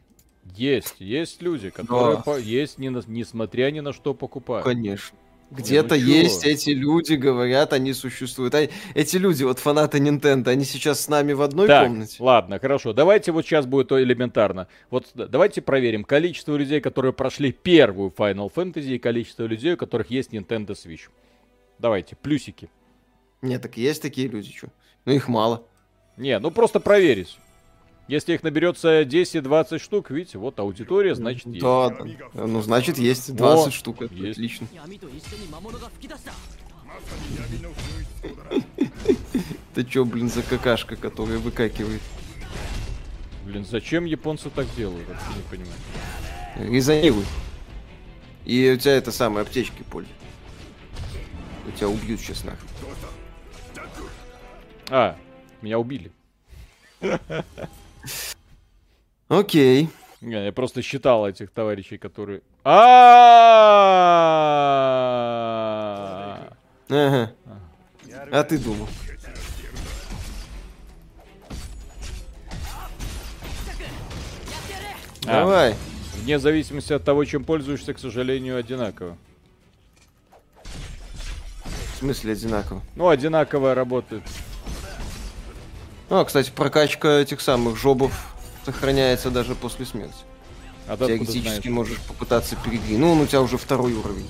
Есть, 0.55 0.95
есть 0.99 1.41
люди, 1.41 1.69
которые 1.69 2.17
да. 2.17 2.21
по... 2.21 2.37
есть, 2.37 2.79
не 2.79 2.89
несмотря 3.07 3.71
ни 3.71 3.79
на 3.79 3.93
что 3.93 4.13
покупают. 4.13 4.65
Конечно. 4.65 5.17
Где-то 5.51 5.95
есть 5.95 6.43
эти 6.43 6.71
люди, 6.71 7.13
говорят, 7.13 7.71
они 7.73 7.93
существуют. 7.93 8.55
А 8.55 8.67
эти 8.95 9.17
люди, 9.17 9.43
вот 9.43 9.59
фанаты 9.59 9.99
Nintendo, 9.99 10.49
они 10.49 10.65
сейчас 10.65 11.01
с 11.01 11.07
нами 11.07 11.33
в 11.33 11.41
одной 11.41 11.67
так, 11.67 11.87
комнате. 11.87 12.17
Ладно, 12.19 12.59
хорошо. 12.59 12.93
Давайте 12.93 13.31
вот 13.31 13.45
сейчас 13.45 13.65
будет 13.65 13.89
то 13.89 14.01
элементарно. 14.01 14.67
Вот 14.89 15.11
давайте 15.13 15.61
проверим 15.61 16.03
количество 16.03 16.55
людей, 16.55 16.81
которые 16.81 17.13
прошли 17.13 17.51
первую 17.51 18.11
Final 18.15 18.51
Fantasy, 18.53 18.95
и 18.95 18.99
количество 18.99 19.45
людей, 19.45 19.73
у 19.73 19.77
которых 19.77 20.09
есть 20.09 20.31
Nintendo 20.31 20.71
Switch. 20.71 21.09
Давайте, 21.77 22.15
плюсики. 22.15 22.69
Нет, 23.41 23.61
так 23.61 23.77
есть 23.77 24.01
такие 24.01 24.27
люди, 24.27 24.51
что? 24.51 24.67
Ну 25.05 25.13
их 25.13 25.27
мало. 25.27 25.63
Не, 26.17 26.39
ну 26.39 26.49
просто 26.49 26.79
проверить. 26.79 27.37
Если 28.07 28.35
их 28.35 28.43
наберется 28.43 29.01
10-20 29.01 29.79
штук, 29.79 30.11
видите, 30.11 30.37
вот 30.37 30.59
аудитория, 30.59 31.15
значит 31.15 31.47
есть. 31.47 31.59
Да, 31.59 31.89
да. 31.89 32.05
Ну, 32.45 32.61
значит, 32.61 32.99
есть 32.99 33.35
20 33.35 33.67
О, 33.67 33.71
штук. 33.71 34.03
Это 34.03 34.13
есть. 34.13 34.37
отлично. 34.37 34.67
Ты 39.73 39.83
чё, 39.83 40.05
блин, 40.05 40.29
за 40.29 40.43
какашка, 40.43 40.95
которая 40.95 41.39
выкакивает? 41.39 42.01
Блин, 43.43 43.65
зачем 43.65 44.05
японцы 44.05 44.51
так 44.51 44.67
делают? 44.75 45.07
Вообще 45.07 45.25
не 45.35 45.49
понимаю. 45.49 45.79
Резонируй. 46.57 47.25
И 48.45 48.71
у 48.71 48.77
тебя 48.77 48.93
это 48.93 49.11
самые 49.11 49.41
аптечки 49.41 49.83
пользуют. 49.89 50.15
У 51.67 51.71
тебя 51.71 51.89
убьют 51.89 52.19
сейчас 52.19 52.43
нахуй. 52.43 52.69
А, 54.89 55.17
меня 55.63 55.79
убили. 55.79 56.11
Окей. 59.27 59.89
Я 60.21 60.51
просто 60.51 60.81
считал 60.81 61.27
этих 61.27 61.51
товарищей, 61.51 61.97
которые... 61.97 62.41
А, 62.63 62.75
Ага. 66.89 67.31
А 68.31 68.43
ты 68.43 68.57
думал? 68.57 68.87
А, 75.27 75.39
Давай. 75.39 75.75
Вне 76.21 76.39
зависимости 76.39 76.93
от 76.93 77.03
того, 77.03 77.25
чем 77.25 77.43
пользуешься, 77.43 77.93
к 77.93 77.99
сожалению, 77.99 78.57
одинаково. 78.57 79.17
В 80.63 81.97
смысле 81.99 82.33
одинаково? 82.33 82.81
Ну, 82.95 83.09
одинаково 83.09 83.73
работает. 83.73 84.23
Ну, 86.09 86.19
а, 86.19 86.25
кстати, 86.25 86.51
прокачка 86.51 87.19
этих 87.19 87.41
самых 87.41 87.77
жобов 87.77 88.34
сохраняется 88.65 89.29
даже 89.29 89.55
после 89.55 89.85
смерти. 89.85 90.15
А 90.87 90.97
ты 90.97 91.07
Теоретически 91.07 91.69
можешь 91.69 91.99
попытаться 92.01 92.55
передвинуть. 92.57 92.99
Ну, 92.99 93.11
он 93.13 93.21
у 93.21 93.25
тебя 93.25 93.41
уже 93.41 93.57
второй 93.57 93.93
уровень. 93.93 94.27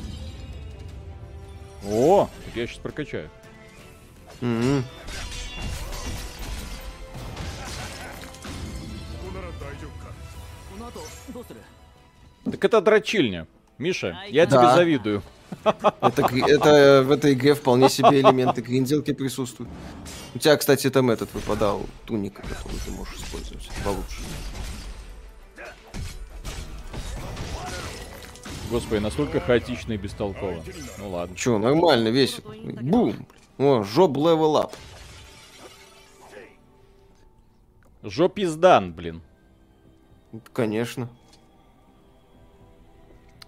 О, 1.87 2.29
я 2.55 2.67
сейчас 2.67 2.79
прокачаю. 2.79 3.29
Mm-hmm. 4.41 4.83
Так 12.45 12.63
это 12.63 12.81
дрочильня. 12.81 13.47
Миша, 13.77 14.17
я 14.29 14.45
да. 14.45 14.57
тебе 14.57 14.75
завидую. 14.75 15.23
Это, 15.65 16.29
это 16.47 17.03
в 17.05 17.11
этой 17.11 17.33
игре 17.33 17.55
вполне 17.55 17.89
себе 17.89 18.21
элементы 18.21 18.61
гринделки 18.61 19.13
присутствуют. 19.13 19.71
У 20.35 20.39
тебя, 20.39 20.55
кстати, 20.57 20.89
там 20.89 21.09
этот 21.09 21.33
выпадал, 21.33 21.81
туника, 22.05 22.43
которую 22.43 22.79
ты 22.85 22.91
можешь 22.91 23.15
использовать 23.15 23.69
получше. 23.83 24.21
Господи, 28.69 28.99
насколько 28.99 29.39
хаотично 29.39 29.93
и 29.93 29.97
бестолково. 29.97 30.63
Ну 30.97 31.09
ладно. 31.09 31.35
Че, 31.35 31.57
нормально, 31.57 32.09
весит. 32.09 32.43
Бум! 32.81 33.27
О, 33.57 33.83
job 33.83 34.17
level 34.17 34.57
up. 34.57 34.73
Жопиздан, 38.03 38.93
блин. 38.93 39.21
Конечно. 40.53 41.09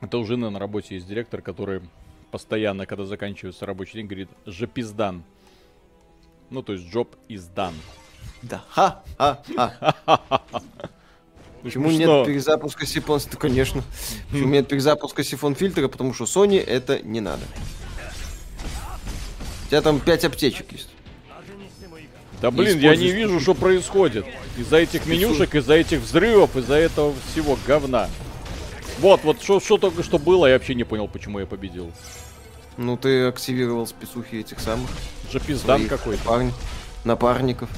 Это 0.02 0.18
у 0.18 0.26
жены 0.26 0.50
на 0.50 0.60
работе 0.60 0.96
есть 0.96 1.08
директор, 1.08 1.42
который 1.42 1.82
постоянно, 2.32 2.86
когда 2.86 3.06
заканчивается 3.06 3.66
рабочий 3.66 3.94
день, 3.94 4.08
говорит 4.08 4.30
«жопиздан». 4.46 5.24
Ну, 6.50 6.62
то 6.62 6.74
есть 6.74 6.86
«job 6.94 7.08
is 7.30 7.44
done». 7.54 7.74
Да, 8.44 8.64
ха-ха-ха. 8.70 10.42
Почему 11.64 11.90
нет 11.90 12.26
перезапуска 12.26 12.86
сифон? 12.86 13.20
Конечно. 13.40 13.84
Почему 14.32 14.50
нет 14.50 14.68
перезапуска 14.68 15.24
сифон 15.24 15.56
фильтра? 15.56 15.88
Потому 15.88 16.14
что 16.14 16.26
Sony 16.26 16.64
это 16.64 17.02
не 17.02 17.20
надо. 17.20 17.44
У 19.66 19.70
тебя 19.70 19.82
там 19.82 20.00
5 20.00 20.26
аптечек 20.26 20.72
есть. 20.72 20.90
Да 22.42 22.52
блин, 22.52 22.78
я 22.80 22.96
не 22.96 23.12
вижу, 23.12 23.40
что 23.40 23.56
происходит. 23.56 24.26
Из-за 24.58 24.78
этих 24.78 25.08
менюшек, 25.08 25.56
из-за 25.56 25.74
этих 25.74 26.02
взрывов, 26.02 26.56
из-за 26.56 26.76
этого 26.76 27.16
всего 27.32 27.58
говна. 27.66 28.08
Вот, 29.00 29.24
вот, 29.24 29.42
что, 29.42 29.60
что 29.60 29.78
только 29.78 30.04
что 30.04 30.18
было, 30.18 30.48
я 30.48 30.54
вообще 30.54 30.74
не 30.76 30.84
понял, 30.84 31.08
почему 31.08 31.40
я 31.40 31.46
победил. 31.46 31.92
Ну, 32.78 32.98
ты 32.98 33.26
активировал 33.26 33.86
спецухи 33.88 34.38
этих 34.38 34.60
самых. 34.60 34.90
Джапиздан 35.32 35.88
какой-то. 35.88 36.24
Парни, 36.24 36.54
напарников. 37.04 37.70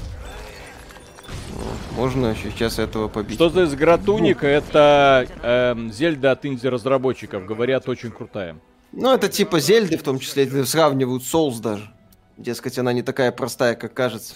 Ну, 1.54 2.02
можно 2.02 2.36
сейчас 2.36 2.80
этого 2.80 3.08
побить. 3.08 3.36
Что 3.36 3.50
за 3.50 3.66
игра 3.66 3.98
Туника? 3.98 4.48
Это 4.48 5.28
э, 5.42 5.90
Зельда 5.92 6.32
от 6.32 6.46
инди-разработчиков. 6.46 7.46
Говорят, 7.46 7.88
очень 7.90 8.12
крутая. 8.12 8.58
Ну, 8.92 9.14
это 9.14 9.28
типа 9.30 9.60
Зельды, 9.60 9.98
в 9.98 10.04
том 10.04 10.20
числе, 10.20 10.66
сравнивают 10.66 11.24
Souls 11.24 11.60
даже. 11.62 11.92
Дескать, 12.38 12.80
она 12.80 12.94
не 12.94 13.04
такая 13.04 13.32
простая, 13.32 13.76
как 13.76 13.94
кажется. 13.94 14.36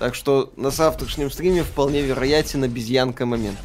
Так 0.00 0.14
что 0.14 0.52
на 0.56 0.70
завтрашнем 0.70 1.30
стриме 1.30 1.62
вполне 1.62 2.02
вероятен 2.02 2.64
обезьянка 2.64 3.24
момент. 3.24 3.58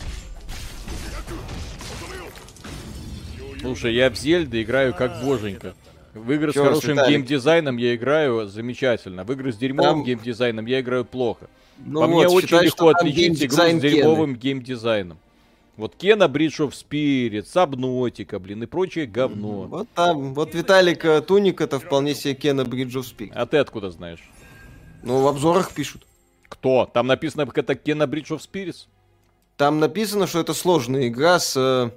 Слушай, 3.61 3.93
я 3.93 4.09
в 4.09 4.15
Зельды 4.15 4.63
играю 4.63 4.93
как 4.93 5.23
боженька. 5.23 5.73
В 6.13 6.31
игры 6.31 6.51
Чё, 6.51 6.63
с 6.63 6.67
хорошим 6.67 6.97
геймдизайном 7.07 7.77
я 7.77 7.95
играю 7.95 8.47
замечательно. 8.47 9.23
В 9.23 9.31
игры 9.31 9.53
с 9.53 9.57
дерьмовым 9.57 9.99
Там... 9.99 10.03
геймдизайном 10.03 10.65
я 10.65 10.81
играю 10.81 11.05
плохо. 11.05 11.47
Ну 11.77 12.01
По 12.01 12.07
вот, 12.07 12.15
мне 12.15 12.27
очень 12.27 12.47
считай, 12.47 12.65
легко 12.65 12.89
отличить 12.89 13.43
игру 13.43 13.57
с 13.57 13.81
дерьмовым 13.81 14.35
геймдизайном. 14.35 15.17
Вот 15.77 15.95
Кена 15.95 16.25
Bridge 16.25 16.59
of 16.59 16.71
Spirit, 16.71 17.45
Сабнотика, 17.45 18.39
блин, 18.39 18.63
и 18.63 18.65
прочее 18.65 19.05
говно. 19.05 19.63
Вот 19.63 19.87
там, 19.95 20.33
вот 20.33 20.53
Виталик 20.53 21.25
Туник 21.25 21.61
это 21.61 21.79
вполне 21.79 22.13
себе 22.13 22.33
Кена 22.33 22.61
Bridge 22.61 22.93
of 22.93 23.03
Spirit. 23.03 23.31
А 23.33 23.45
ты 23.45 23.57
откуда 23.57 23.89
знаешь? 23.89 24.19
Ну, 25.03 25.21
в 25.21 25.27
обзорах 25.27 25.71
пишут. 25.71 26.03
Кто? 26.49 26.89
Там 26.91 27.07
написано, 27.07 27.45
как 27.45 27.57
это 27.59 27.75
Кена 27.75 28.03
Bridge 28.03 28.29
of 28.29 28.39
Spirits? 28.39 28.87
Там 29.55 29.79
написано, 29.79 30.27
что 30.27 30.39
это 30.39 30.53
сложная 30.53 31.07
игра 31.07 31.39
с 31.39 31.55
э, 31.55 31.91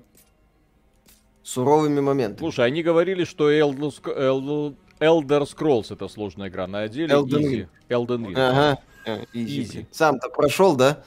суровыми 1.44 2.00
моментами. 2.00 2.38
Слушай, 2.38 2.66
они 2.66 2.82
говорили, 2.82 3.24
что 3.24 3.52
Elder, 3.52 4.74
Scrolls 5.00 5.92
это 5.92 6.08
сложная 6.08 6.48
игра, 6.48 6.66
на 6.66 6.88
деле 6.88 7.14
Elden 7.14 7.28
Ring. 7.28 7.68
Elden 7.88 8.26
Ring. 8.26 8.34
Ага, 8.36 8.78
э, 9.04 9.24
easy. 9.34 9.86
Сам-то 9.92 10.30
прошел, 10.30 10.74
да? 10.74 11.04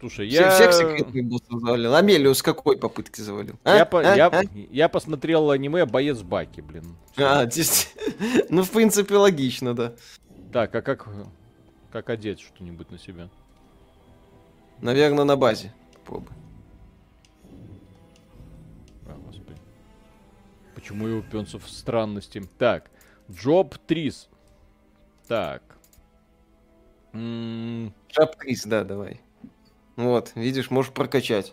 Слушай, 0.00 0.28
я... 0.28 0.50
Всех 0.50 0.72
секретных 0.72 1.24
боссов 1.24 1.60
завалил. 1.60 1.94
Амелию 1.94 2.34
с 2.34 2.42
какой 2.42 2.76
попытки 2.76 3.20
завалил? 3.20 3.56
А? 3.64 3.76
Я, 3.76 3.84
по... 3.84 4.00
а? 4.00 4.14
Я... 4.14 4.26
А? 4.28 4.42
я 4.70 4.88
посмотрел 4.88 5.50
аниме 5.50 5.86
«Боец 5.86 6.18
Баки», 6.18 6.60
блин. 6.60 6.96
А, 7.16 7.46
здесь... 7.50 7.92
ну, 8.48 8.62
в 8.62 8.70
принципе, 8.70 9.16
логично, 9.16 9.74
да. 9.74 9.94
Так, 10.52 10.74
а 10.74 10.82
как... 10.82 11.08
Как 11.90 12.10
одеть 12.10 12.40
что-нибудь 12.40 12.90
на 12.90 12.98
себя? 12.98 13.28
Наверное, 14.80 15.24
на 15.24 15.36
базе. 15.36 15.72
Попробуй. 15.94 16.32
Почему 20.78 21.08
его 21.08 21.22
пенсов 21.22 21.68
странности? 21.68 22.40
Так, 22.56 22.88
Джоб 23.28 23.76
Трис. 23.88 24.28
Так. 25.26 25.60
Джоб 27.12 28.36
Трис, 28.38 28.62
да, 28.64 28.84
давай. 28.84 29.20
Вот, 29.96 30.30
видишь, 30.36 30.70
можешь 30.70 30.92
прокачать. 30.92 31.52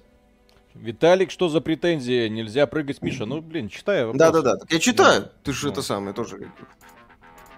Виталик, 0.75 1.31
что 1.31 1.49
за 1.49 1.59
претензии? 1.59 2.27
Нельзя 2.27 2.67
прыгать, 2.67 3.01
Миша. 3.01 3.25
Ну, 3.25 3.41
блин, 3.41 3.67
читай 3.67 4.05
Да-да-да, 4.13 4.57
я 4.69 4.79
читаю. 4.79 5.23
Да. 5.23 5.31
Ты 5.41 5.53
же 5.53 5.65
ну. 5.65 5.71
это 5.71 5.81
самое 5.81 6.13
тоже. 6.13 6.51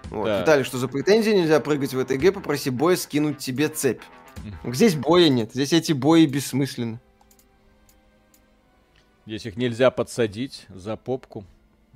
Вот. 0.04 0.24
Да. 0.24 0.40
Виталик, 0.40 0.64
что 0.64 0.78
за 0.78 0.88
претензии? 0.88 1.32
Нельзя 1.32 1.60
прыгать 1.60 1.92
в 1.92 1.98
этой 1.98 2.16
игре, 2.16 2.32
попроси 2.32 2.70
боя 2.70 2.96
скинуть 2.96 3.36
тебе 3.36 3.68
цепь. 3.68 4.00
Здесь 4.64 4.94
боя 4.94 5.28
нет, 5.28 5.52
здесь 5.52 5.74
эти 5.74 5.92
бои 5.92 6.24
бессмысленны. 6.24 6.98
Здесь 9.26 9.44
их 9.44 9.58
нельзя 9.58 9.90
подсадить 9.90 10.64
за 10.70 10.96
попку. 10.96 11.44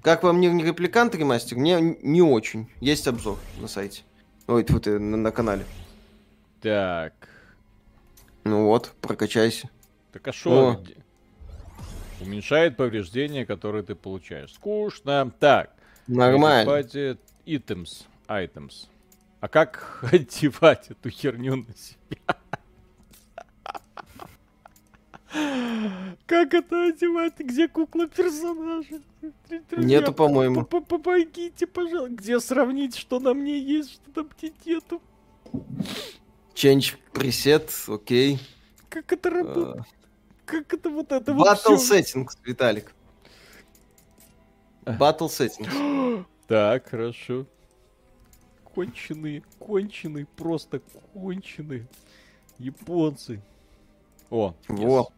Как 0.02 0.24
вам 0.24 0.40
не, 0.40 0.48
репликант 0.62 1.14
ремастер? 1.14 1.56
Мне 1.56 1.96
не 2.02 2.22
очень. 2.22 2.68
Есть 2.80 3.06
обзор 3.06 3.38
на 3.60 3.68
сайте. 3.68 4.02
Ой, 4.48 4.64
тут 4.64 4.86
на, 4.86 4.98
на 4.98 5.30
канале. 5.30 5.64
Так. 6.60 7.14
Ну 8.42 8.66
вот, 8.66 8.92
прокачайся. 9.00 9.70
Так 10.12 10.26
а 10.26 10.32
что? 10.32 10.82
Уменьшает 12.20 12.76
повреждения, 12.76 13.46
которые 13.46 13.84
ты 13.84 13.94
получаешь. 13.94 14.52
Скучно. 14.52 15.32
Так. 15.38 15.70
Нормально. 16.08 16.86
Items. 17.46 18.04
Items. 18.26 18.88
А 19.40 19.48
как 19.48 20.04
одевать 20.12 20.90
эту 20.90 21.10
херню 21.10 21.56
на 21.56 21.76
себя? 21.76 22.36
Как 26.26 26.54
это 26.54 26.88
одевать? 26.88 27.38
Где 27.38 27.68
кукла 27.68 28.06
персонажа? 28.06 29.00
Нету, 29.76 30.12
по-моему. 30.12 30.64
Помогите, 30.64 31.66
пожалуйста. 31.66 32.14
Где 32.14 32.40
сравнить, 32.40 32.96
что 32.96 33.18
на 33.18 33.32
мне 33.34 33.58
есть, 33.58 33.92
что 33.92 34.10
там 34.12 34.30
мне 34.40 34.52
нету? 34.64 35.00
Change 36.54 36.96
пресет, 37.12 37.70
окей. 37.88 38.38
Как 38.88 39.12
это 39.12 39.30
работает? 39.30 39.76
А. 39.78 40.02
Как 40.44 40.74
это 40.74 40.90
вот 40.90 41.12
это 41.12 41.32
вот 41.32 41.46
Battle 41.46 41.76
settings, 41.76 42.36
Виталик. 42.44 42.94
Battle 44.84 45.28
settings. 45.28 46.26
Так, 46.46 46.90
хорошо. 46.90 47.46
Конченые, 48.74 49.42
конченые, 49.58 50.26
просто 50.36 50.82
конченые. 51.14 51.86
Японцы. 52.58 53.40
О, 54.30 54.54
Во. 54.68 55.10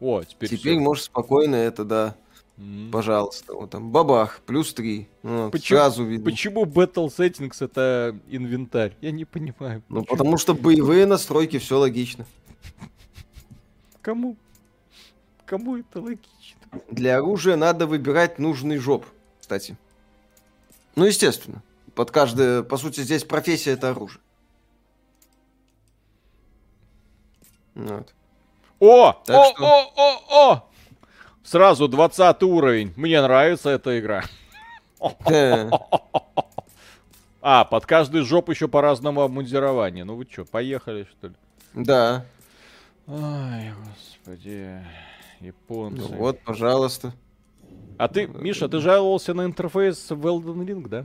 О, 0.00 0.22
теперь 0.22 0.48
Теперь 0.48 0.74
все. 0.74 0.80
можешь 0.80 1.04
спокойно 1.04 1.56
это, 1.56 1.84
да. 1.84 2.16
Mm. 2.56 2.90
Пожалуйста, 2.90 3.54
вот 3.54 3.70
там 3.70 3.90
бабах, 3.90 4.40
плюс 4.44 4.74
три. 4.74 5.08
Вот, 5.22 5.52
почему, 5.52 5.78
сразу 5.78 6.04
видно. 6.04 6.24
Почему 6.24 6.64
Battle 6.64 7.06
Settings 7.06 7.56
это 7.60 8.18
инвентарь? 8.28 8.96
Я 9.00 9.12
не 9.12 9.24
понимаю. 9.24 9.82
Ну, 9.88 10.00
почему? 10.00 10.16
потому 10.16 10.38
что 10.38 10.54
боевые 10.54 11.06
настройки, 11.06 11.58
все 11.58 11.78
логично. 11.78 12.26
Кому? 14.02 14.36
Кому 15.46 15.76
это 15.76 16.00
логично? 16.00 16.58
Для 16.90 17.18
оружия 17.18 17.56
надо 17.56 17.86
выбирать 17.86 18.38
нужный 18.38 18.78
жоп, 18.78 19.06
кстати. 19.40 19.76
Ну, 20.96 21.04
естественно. 21.04 21.62
Под 21.94 22.10
каждое, 22.10 22.62
по 22.62 22.76
сути, 22.76 23.00
здесь 23.00 23.24
профессия 23.24 23.72
это 23.72 23.90
оружие. 23.90 24.20
Вот. 27.74 28.12
О! 28.80 29.12
Так 29.24 29.36
о, 29.36 29.50
что... 29.50 29.64
о, 29.64 29.92
о, 29.96 30.52
о! 30.52 30.64
Сразу 31.42 31.88
20 31.88 32.42
уровень. 32.42 32.92
Мне 32.96 33.20
нравится 33.22 33.70
эта 33.70 33.98
игра. 33.98 34.22
А, 37.40 37.64
под 37.64 37.86
каждый 37.86 38.22
жоп 38.22 38.50
еще 38.50 38.66
по-разному 38.66 39.22
обмундирование. 39.22 40.04
Ну 40.04 40.16
вы 40.16 40.26
что, 40.28 40.44
поехали, 40.44 41.04
что 41.04 41.28
ли? 41.28 41.34
Да. 41.72 42.26
Ай, 43.06 43.72
господи. 43.86 44.84
Японцы. 45.40 46.02
Ну 46.02 46.16
вот, 46.16 46.40
пожалуйста. 46.40 47.14
А 47.96 48.08
ты, 48.08 48.26
Миша, 48.26 48.68
ты 48.68 48.80
жаловался 48.80 49.34
на 49.34 49.44
интерфейс 49.44 50.10
в 50.10 50.26
Elden 50.26 50.66
Ring, 50.66 50.88
да? 50.88 51.04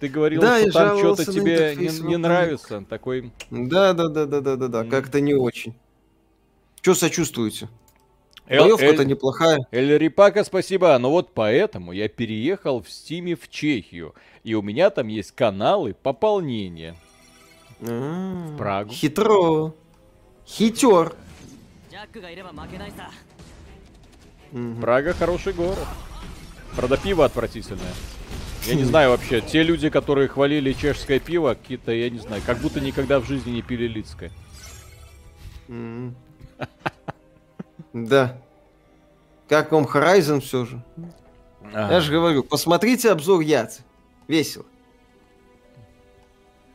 Ты 0.00 0.08
говорил, 0.08 0.40
да, 0.40 0.60
что 0.62 0.72
там 0.72 0.98
что-то 0.98 1.24
тебе 1.26 1.76
не, 1.76 1.88
не 2.00 2.16
нравится. 2.16 2.84
Такой. 2.88 3.30
Да, 3.50 3.92
да, 3.92 4.08
да, 4.08 4.26
да, 4.26 4.40
да, 4.40 4.56
да, 4.56 4.68
да. 4.68 4.84
Как-то 4.84 5.20
не 5.20 5.34
очень. 5.34 5.74
Что 6.86 6.94
сочувствуете? 6.94 7.68
Боевка-то 8.48 9.04
неплохая. 9.04 9.58
Эль 9.72 9.98
Рипака, 9.98 10.44
спасибо. 10.44 10.96
Но 10.98 11.10
вот 11.10 11.34
поэтому 11.34 11.90
я 11.90 12.08
переехал 12.08 12.80
в 12.80 12.88
Стиме 12.88 13.34
в 13.34 13.48
Чехию. 13.50 14.14
И 14.44 14.54
у 14.54 14.62
меня 14.62 14.90
там 14.90 15.08
есть 15.08 15.32
каналы 15.32 15.94
пополнения. 15.94 16.94
А-а-а. 17.80 18.52
В 18.52 18.56
Прагу. 18.56 18.92
Хитро. 18.92 19.74
Хитер. 20.46 21.16
Прага 24.80 25.12
хороший 25.12 25.54
город. 25.54 25.88
Правда, 26.76 26.98
пиво 26.98 27.24
отвратительное. 27.24 27.94
Я 28.64 28.76
не 28.76 28.84
знаю 28.84 29.10
вообще, 29.10 29.40
те 29.40 29.64
люди, 29.64 29.90
которые 29.90 30.28
хвалили 30.28 30.72
чешское 30.72 31.18
пиво, 31.18 31.54
какие-то, 31.54 31.90
я 31.90 32.08
не 32.10 32.20
знаю, 32.20 32.42
как 32.46 32.58
будто 32.58 32.80
никогда 32.80 33.18
в 33.18 33.26
жизни 33.26 33.50
не 33.50 33.62
пили 33.62 33.88
лицкое. 33.88 34.30
Да. 37.92 38.38
Как 39.48 39.72
вам 39.72 39.84
Horizon 39.84 40.40
все 40.40 40.64
же? 40.66 40.82
Я 41.72 42.00
же 42.00 42.12
говорю, 42.12 42.42
посмотрите 42.42 43.10
обзор 43.10 43.40
Яцы. 43.40 43.82
Весело. 44.28 44.64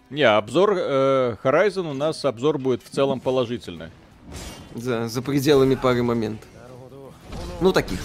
Не, 0.09 0.23
обзор 0.23 0.73
э, 0.75 1.36
Horizon 1.43 1.89
у 1.89 1.93
нас 1.93 2.25
обзор 2.25 2.57
будет 2.57 2.84
в 2.84 2.89
целом 2.89 3.19
положительный. 3.19 3.89
За, 4.75 5.07
за 5.07 5.21
пределами 5.21 5.75
пары 5.75 6.03
моментов. 6.03 6.47
Ну, 7.61 7.71
таких. 7.71 7.99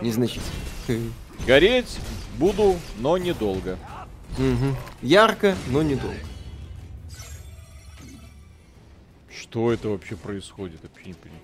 Незначительных. 0.00 1.12
Гореть 1.46 1.98
буду, 2.38 2.76
но 2.98 3.18
недолго. 3.18 3.78
Угу. 4.38 4.76
Ярко, 5.02 5.56
но 5.68 5.82
недолго. 5.82 6.16
Что 9.50 9.72
это 9.72 9.88
вообще 9.88 10.14
происходит? 10.14 10.80
Вообще 10.80 11.08
не 11.08 11.14
понимаю. 11.14 11.40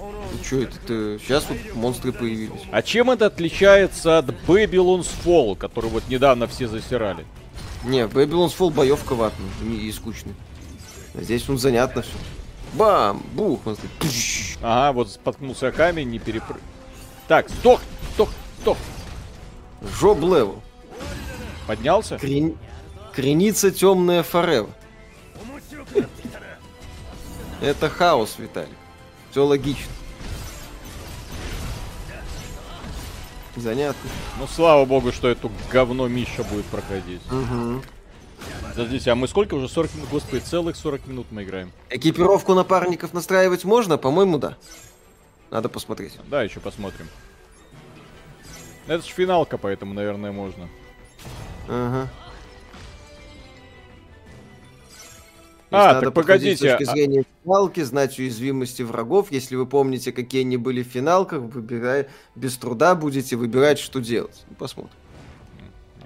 Ну 0.00 0.44
что 0.44 0.56
это? 0.60 0.76
Ты... 0.80 1.18
Сейчас 1.20 1.46
вот 1.48 1.76
монстры 1.76 2.12
появились. 2.12 2.62
А 2.72 2.82
чем 2.82 3.12
это 3.12 3.26
отличается 3.26 4.18
от 4.18 4.30
Babylon's 4.48 5.08
Fall, 5.24 5.54
который 5.54 5.88
вот 5.88 6.08
недавно 6.08 6.48
все 6.48 6.66
засирали? 6.66 7.24
Не, 7.84 8.06
Babylon's 8.06 8.56
Fall 8.58 8.72
боевка 8.72 9.14
ватная 9.14 9.48
и 9.70 9.92
скучная. 9.92 10.34
А 11.14 11.22
здесь 11.22 11.48
он 11.48 11.58
занятно 11.58 12.02
все. 12.02 12.12
Бам! 12.74 13.22
Бух! 13.34 13.60
Ага, 14.60 14.92
вот 14.92 15.12
споткнулся 15.12 15.70
камень, 15.70 16.10
не 16.10 16.18
перепрыг... 16.18 16.60
Так, 17.28 17.48
сдох! 17.50 17.80
Сдох! 18.14 18.30
Сдох! 18.60 18.76
Job 20.00 20.18
level. 20.22 20.60
Поднялся? 21.68 22.18
Крен... 22.18 22.58
Креница 23.14 23.70
темная 23.70 24.24
forever. 24.24 24.70
Это 27.60 27.88
хаос, 27.88 28.36
Виталий. 28.38 28.68
Все 29.30 29.44
логично. 29.44 29.92
Занятно. 33.56 34.08
Ну, 34.38 34.46
слава 34.46 34.84
богу, 34.84 35.10
что 35.10 35.28
эту 35.28 35.50
говно 35.70 36.06
Миша 36.06 36.44
будет 36.44 36.64
проходить. 36.66 37.20
Угу. 37.30 37.82
Подождите, 38.70 39.10
а 39.10 39.16
мы 39.16 39.26
сколько 39.26 39.54
уже? 39.54 39.68
40 39.68 39.94
минут? 39.96 40.08
Господи, 40.10 40.40
целых 40.40 40.76
40 40.76 41.06
минут 41.08 41.26
мы 41.30 41.42
играем. 41.42 41.72
Экипировку 41.90 42.54
напарников 42.54 43.12
настраивать 43.12 43.64
можно? 43.64 43.98
По-моему, 43.98 44.38
да. 44.38 44.56
Надо 45.50 45.68
посмотреть. 45.68 46.16
Да, 46.28 46.42
еще 46.42 46.60
посмотрим. 46.60 47.08
Это 48.86 49.04
же 49.04 49.12
финалка, 49.12 49.58
поэтому, 49.58 49.94
наверное, 49.94 50.30
можно. 50.30 50.68
Ага. 51.66 52.08
А, 55.70 55.94
надо 55.94 56.06
так 56.06 56.14
погодите. 56.14 56.56
С 56.56 56.58
точки 56.60 56.82
а 56.84 56.92
зрения 56.92 57.24
финалки, 57.44 57.80
знать 57.82 58.18
уязвимости 58.18 58.82
врагов. 58.82 59.30
Если 59.30 59.56
вы 59.56 59.66
помните, 59.66 60.12
какие 60.12 60.42
они 60.42 60.56
были 60.56 60.82
в 60.82 60.86
финалках, 60.86 61.40
выбирай, 61.40 62.08
без 62.34 62.56
труда 62.56 62.94
будете 62.94 63.36
выбирать, 63.36 63.78
что 63.78 64.00
делать. 64.00 64.44
Ну, 64.48 64.56
посмотрим. 64.56 64.96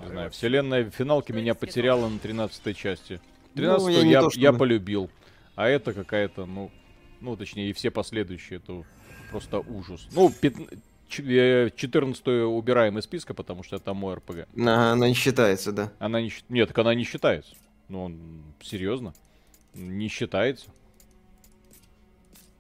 Не 0.02 0.08
знаю, 0.08 0.30
вселенная 0.30 0.90
финалки 0.90 1.32
меня 1.32 1.54
потеряла 1.54 2.08
на 2.08 2.18
13 2.18 2.76
части. 2.76 3.20
13 3.54 3.86
ну, 3.86 3.90
я, 3.90 4.02
я, 4.02 4.20
то, 4.20 4.30
я 4.34 4.52
полюбил. 4.52 5.10
А 5.54 5.68
это 5.68 5.92
какая-то, 5.92 6.46
ну, 6.46 6.70
ну, 7.20 7.36
точнее, 7.36 7.70
и 7.70 7.72
все 7.72 7.90
последующие, 7.90 8.58
это 8.58 8.84
просто 9.30 9.60
ужас. 9.60 10.08
Ну, 10.12 10.32
14 11.08 12.26
убираем 12.26 12.98
из 12.98 13.04
списка, 13.04 13.34
потому 13.34 13.62
что 13.62 13.76
это 13.76 13.94
мой 13.94 14.14
РПГ. 14.14 14.48
Она, 14.56 14.92
она 14.92 15.08
не 15.08 15.14
считается, 15.14 15.72
да? 15.72 15.92
Она 15.98 16.20
не 16.20 16.32
Нет, 16.48 16.68
так 16.68 16.78
она 16.78 16.94
не 16.94 17.04
считается. 17.04 17.54
Ну, 17.88 18.04
он... 18.04 18.18
серьезно? 18.62 19.14
Не 19.75 20.09
считается. 20.09 20.66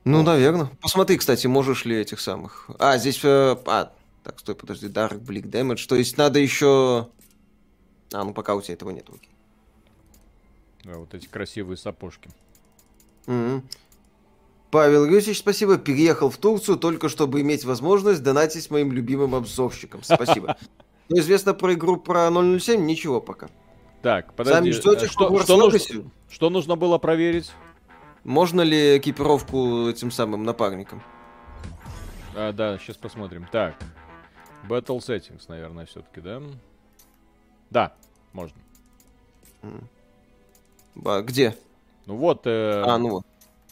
Ну, 0.04 0.22
наверное. 0.22 0.70
Посмотри, 0.80 1.16
кстати, 1.16 1.46
можешь 1.46 1.84
ли 1.84 1.96
этих 1.96 2.20
самых... 2.20 2.68
А, 2.78 2.98
здесь... 2.98 3.20
Э, 3.22 3.56
а, 3.66 3.92
так, 4.24 4.40
стой, 4.40 4.54
подожди. 4.54 4.86
Dark 4.86 5.20
Bleak 5.20 5.44
Damage. 5.44 5.86
То 5.86 5.94
есть 5.94 6.16
надо 6.16 6.38
еще... 6.38 7.08
А, 8.12 8.24
ну 8.24 8.34
пока 8.34 8.54
у 8.54 8.62
тебя 8.62 8.74
этого 8.74 8.90
нет. 8.90 9.08
Окей. 9.08 9.30
Да, 10.84 10.98
вот 10.98 11.14
эти 11.14 11.26
красивые 11.26 11.76
сапожки. 11.76 12.30
Mm-hmm. 13.26 13.62
Павел 14.72 15.04
Юрьевич, 15.04 15.38
спасибо. 15.38 15.78
Переехал 15.78 16.30
в 16.30 16.36
Турцию 16.36 16.78
только 16.78 17.08
чтобы 17.08 17.40
иметь 17.42 17.64
возможность 17.64 18.22
донатить 18.22 18.70
моим 18.70 18.90
любимым 18.90 19.34
обзорщикам. 19.34 20.02
Спасибо. 20.02 20.56
Но 21.08 21.18
известно 21.20 21.54
про 21.54 21.74
игру 21.74 21.98
про 21.98 22.30
007? 22.30 22.84
Ничего 22.84 23.20
пока. 23.20 23.50
Так, 24.02 24.34
подожди. 24.34 24.58
Сами 24.58 24.70
ждете, 24.72 25.06
что, 25.06 25.38
что, 25.40 25.56
нужно, 25.56 25.78
что 26.28 26.50
нужно 26.50 26.76
было 26.76 26.98
проверить? 26.98 27.52
Можно 28.24 28.62
ли 28.62 28.98
экипировку 28.98 29.88
этим 29.88 30.10
самым 30.10 30.42
напарникам? 30.42 31.02
А, 32.34 32.52
да, 32.52 32.78
сейчас 32.78 32.96
посмотрим. 32.96 33.46
Так. 33.50 33.74
Battle 34.68 34.98
Settings, 34.98 35.44
наверное, 35.48 35.86
все-таки, 35.86 36.20
да? 36.20 36.42
Да, 37.70 37.94
можно. 38.32 38.60
А, 41.04 41.22
где? 41.22 41.56
Ну 42.06 42.16
вот. 42.16 42.46
Э, 42.46 42.82
а, 42.84 42.98
ну 42.98 43.08
вот. 43.08 43.26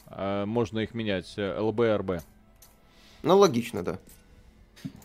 Э, 0.06 0.44
можно 0.44 0.78
их 0.80 0.94
менять. 0.94 1.32
ЛБ, 1.36 2.22
Ну, 3.22 3.36
логично, 3.36 3.84
да. 3.84 3.98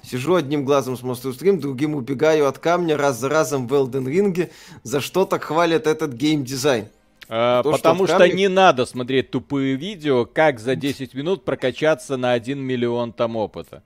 Сижу 0.03 0.35
одним 0.35 0.65
глазом 0.65 0.97
смотрю 0.97 1.33
стрим, 1.33 1.59
другим 1.59 1.95
убегаю 1.95 2.47
от 2.47 2.59
камня 2.59 2.95
раз 2.95 3.19
за 3.19 3.29
разом 3.29 3.67
в 3.67 3.73
Elden 3.73 4.05
Ring. 4.05 4.51
За 4.83 5.01
что 5.01 5.25
так 5.25 5.43
хвалят 5.43 5.87
этот 5.87 6.13
геймдизайн? 6.13 6.87
А, 7.27 7.63
То, 7.63 7.71
потому 7.71 8.05
что, 8.05 8.17
камне... 8.17 8.29
что 8.29 8.37
не 8.37 8.47
надо 8.47 8.85
смотреть 8.85 9.31
тупые 9.31 9.75
видео, 9.75 10.25
как 10.25 10.59
за 10.59 10.75
10 10.75 11.15
минут 11.15 11.43
прокачаться 11.43 12.17
на 12.17 12.33
1 12.33 12.59
миллион 12.59 13.13
там 13.13 13.35
опыта. 13.35 13.81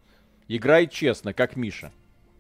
Играй 0.50 0.88
честно, 0.88 1.34
как 1.34 1.56
Миша. 1.56 1.92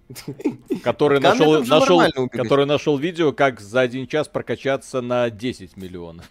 Который 0.84 1.20
нашел, 1.20 1.64
нашел, 1.64 2.02
который 2.30 2.66
нашел 2.66 2.98
видео, 2.98 3.32
как 3.32 3.60
за 3.60 3.82
один 3.82 4.08
час 4.08 4.28
прокачаться 4.28 5.02
на 5.02 5.30
10 5.30 5.78
миллионов. 5.78 6.28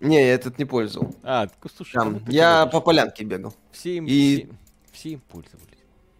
Не, 0.00 0.16
я 0.16 0.34
этот 0.34 0.58
не 0.58 0.64
пользовал. 0.64 1.14
А, 1.22 1.46
слушай, 1.76 1.92
Там, 1.92 2.22
я 2.26 2.64
по 2.64 2.80
полянке 2.80 3.22
бегал. 3.22 3.54
Все 3.70 3.98
им, 3.98 4.06
и... 4.06 4.36
все, 4.36 4.48
все 4.92 5.08
им 5.10 5.20
пользовались. 5.30 5.69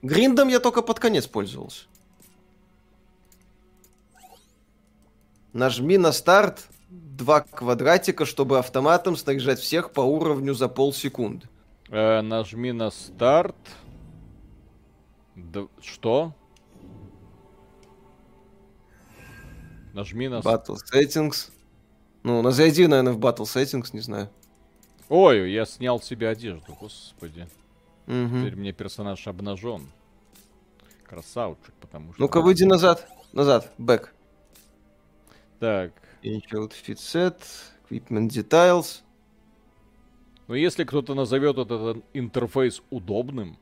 Гриндом 0.03 0.48
я 0.48 0.61
только 0.61 0.82
под 0.82 0.98
конец 0.98 1.26
пользовался. 1.26 1.86
Нажми 5.53 5.98
на 5.98 6.12
старт 6.12 6.66
два 6.88 7.40
квадратика, 7.40 8.24
чтобы 8.24 8.59
автоматом 8.59 9.16
снаряжать 9.16 9.59
всех 9.59 9.92
по 9.92 10.01
уровню 10.01 10.55
за 10.55 10.68
полсекунды. 10.68 11.48
Э, 11.88 12.20
нажми 12.22 12.72
на 12.72 12.90
старт. 12.90 13.57
Д- 15.34 15.68
что? 15.80 16.34
Нажми 19.92 20.28
на... 20.28 20.38
Battle 20.38 20.76
Settings. 20.92 21.51
Ну, 22.22 22.42
на 22.42 22.53
зайди, 22.53 22.86
наверное, 22.86 23.12
в 23.12 23.18
Battle 23.18 23.44
Settings, 23.44 23.90
не 23.92 24.01
знаю. 24.01 24.30
Ой, 25.09 25.51
я 25.51 25.66
снял 25.66 26.01
себе 26.01 26.28
одежду, 26.28 26.76
господи. 26.78 27.48
Угу. 28.11 28.41
Теперь 28.41 28.57
мне 28.57 28.73
персонаж 28.73 29.25
обнажен. 29.29 29.89
Красавчик, 31.07 31.73
потому 31.81 32.13
что... 32.13 32.23
Ну-ка, 32.23 32.41
выйди 32.41 32.65
назад. 32.65 33.09
Назад, 33.33 33.73
бэк. 33.79 34.13
Так. 35.61 35.93
Infield 36.23 36.73
Fit 36.73 36.97
Set, 36.97 37.37
Equipment 37.89 38.29
Details. 38.29 39.03
Но 40.49 40.57
если 40.57 40.83
кто-то 40.83 41.15
назовет 41.15 41.59
этот 41.59 42.05
интерфейс 42.13 42.83
удобным... 42.91 43.57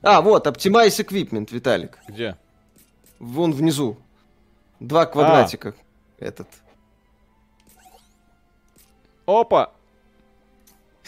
А, 0.00 0.22
вот, 0.22 0.46
Optimize 0.46 1.06
Equipment, 1.06 1.52
Виталик. 1.52 1.98
Где? 2.08 2.38
Вон 3.18 3.52
внизу. 3.52 3.98
Два 4.80 5.04
квадратика. 5.04 5.74
А 6.18 6.24
этот. 6.24 6.48
Опа! 9.26 9.72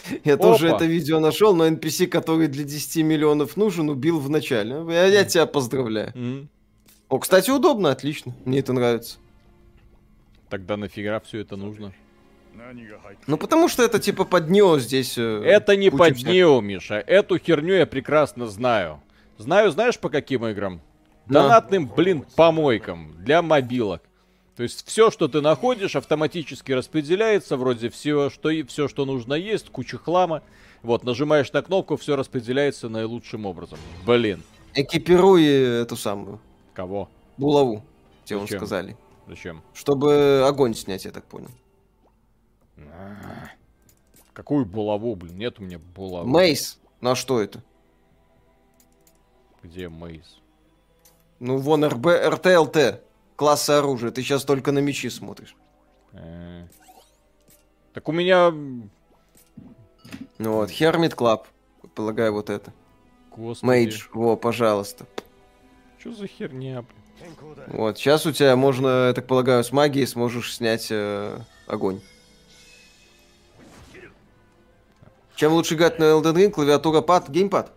Я 0.25 0.35
Опа. 0.35 0.43
тоже 0.43 0.69
это 0.69 0.85
видео 0.85 1.21
нашел, 1.21 1.55
но 1.55 1.67
NPC, 1.67 2.07
который 2.07 2.49
для 2.49 2.65
10 2.65 3.05
миллионов 3.05 3.57
нужен, 3.57 3.89
убил 3.89 4.19
в 4.19 4.31
начале. 4.31 4.85
Я, 4.89 5.07
я 5.07 5.25
тебя 5.25 5.47
поздравляю. 5.47 6.13
Mm. 6.15 6.47
О, 7.09 7.19
кстати, 7.19 7.51
удобно, 7.51 7.91
отлично. 7.91 8.35
Мне 8.45 8.61
это 8.61 8.73
нравится. 8.73 9.19
Тогда 10.49 10.77
нафига 10.77 11.21
все 11.21 11.41
это 11.41 11.57
нужно? 11.57 11.93
Ну 13.27 13.37
потому 13.37 13.69
что 13.69 13.83
это 13.83 13.99
типа 13.99 14.25
под 14.25 14.49
Нео 14.49 14.79
здесь. 14.79 15.19
Э, 15.19 15.43
это 15.45 15.77
не 15.77 15.91
под 15.91 16.17
всяких... 16.17 16.33
Нео, 16.33 16.61
Миша. 16.61 16.97
Эту 17.07 17.39
херню 17.39 17.75
я 17.75 17.87
прекрасно 17.87 18.47
знаю. 18.47 19.03
Знаю, 19.39 19.71
знаешь, 19.71 19.99
по 19.99 20.09
каким 20.09 20.47
играм? 20.47 20.81
Донатным, 21.27 21.89
блин, 21.89 22.25
помойкам 22.37 23.15
для 23.19 23.43
мобилок. 23.43 24.03
То 24.57 24.63
есть 24.63 24.87
все, 24.87 25.11
что 25.11 25.27
ты 25.27 25.41
находишь, 25.41 25.97
автоматически 25.97 26.73
распределяется, 26.73 27.57
вроде 27.57 27.91
все, 27.91 28.31
что 28.31 28.51
и 28.51 28.63
все, 28.63 28.87
что 28.87 29.05
нужно 29.05 29.35
есть, 29.35 29.69
куча 29.71 29.99
хлама. 29.99 30.43
Вот, 30.83 31.03
нажимаешь 31.03 31.53
на 31.53 31.63
кнопку, 31.63 31.97
все 31.97 32.15
распределяется 32.15 32.89
наилучшим 32.89 33.47
образом. 33.47 33.79
Блин. 34.07 34.43
Экипируй 34.75 35.45
эту 35.45 35.97
самую. 35.97 36.41
Кого? 36.73 37.09
Булаву, 37.37 37.83
тебе 38.25 38.39
вам 38.39 38.49
сказали. 38.49 38.97
Зачем? 39.27 39.63
Чтобы 39.73 40.45
огонь 40.47 40.75
снять, 40.75 41.05
я 41.05 41.11
так 41.11 41.25
понял. 41.25 41.51
Какую 44.33 44.67
булаву, 44.67 45.15
блин? 45.17 45.39
Нет 45.39 45.59
у 45.59 45.63
меня 45.63 45.79
булавы. 45.79 46.29
Мейс. 46.29 46.79
Ну 47.01 47.11
а 47.11 47.17
что 47.17 47.41
это? 47.41 47.63
Где 49.63 49.89
Мейс? 49.89 50.39
Ну 51.39 51.57
вон 51.59 51.85
РБ, 51.85 52.07
РТЛТ. 52.07 53.04
Классы 53.37 53.71
оружия. 53.71 54.11
Ты 54.11 54.23
сейчас 54.23 54.45
только 54.45 54.73
на 54.73 54.79
мечи 54.79 55.11
смотришь. 55.11 55.57
Э. 56.13 56.67
Так 57.93 58.09
у 58.09 58.13
меня... 58.13 58.51
Ну 60.39 60.53
вот, 60.53 60.71
Hermit 60.71 61.15
Club. 61.17 61.45
Полагаю, 61.95 62.33
вот 62.33 62.51
это. 62.51 62.73
Господи. 63.31 63.67
Мейдж, 63.69 64.03
во, 64.13 64.37
пожалуйста. 64.37 65.07
Что 65.99 66.13
за 66.13 66.27
херня, 66.27 66.83
блин? 66.83 67.05
Вот, 67.69 67.99
сейчас 67.99 68.27
у 68.27 68.33
тебя 68.33 68.57
можно, 68.57 69.09
я 69.09 69.13
так 69.13 69.27
полагаю, 69.27 69.65
с 69.65 69.73
магией 69.73 70.07
сможешь 70.07 70.55
снять 70.55 70.89
э, 70.91 71.39
огонь. 71.67 72.01
Чем 75.37 75.53
лучше 75.53 75.75
играть 75.75 75.99
на 75.99 76.05
Elden 76.05 76.35
Ring, 76.35 76.51
клавиатура 76.51 77.01
пад, 77.01 77.29
геймпад? 77.29 77.73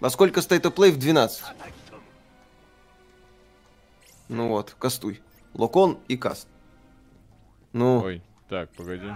Во 0.00 0.10
сколько 0.10 0.40
State 0.40 0.62
of 0.62 0.74
Play 0.74 0.90
в 0.92 0.98
12? 0.98 1.42
Ну 4.28 4.48
вот, 4.48 4.74
кастуй. 4.78 5.22
Локон 5.54 5.98
и 6.08 6.16
каст. 6.16 6.48
Ну. 7.72 8.00
Ой, 8.02 8.22
так, 8.48 8.70
погоди. 8.70 9.10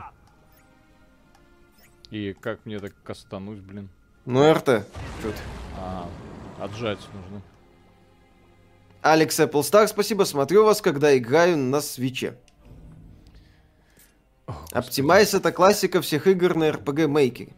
И 2.10 2.32
как 2.32 2.64
мне 2.66 2.78
так 2.78 2.92
кастануть, 3.02 3.60
блин? 3.60 3.88
Ну, 4.24 4.52
РТ. 4.52 4.86
Тут. 5.22 5.34
А, 5.78 6.08
отжать 6.58 7.00
нужно. 7.14 7.42
Алекс 9.02 9.38
Apple 9.40 9.86
спасибо. 9.86 10.24
Смотрю 10.24 10.64
вас, 10.64 10.80
когда 10.82 11.16
играю 11.16 11.56
на 11.56 11.80
свече. 11.80 12.36
Оптимайз 14.72 15.34
это 15.34 15.52
классика 15.52 16.00
всех 16.00 16.26
игр 16.26 16.54
на 16.54 16.70
RPG 16.70 17.06
Maker. 17.06 17.52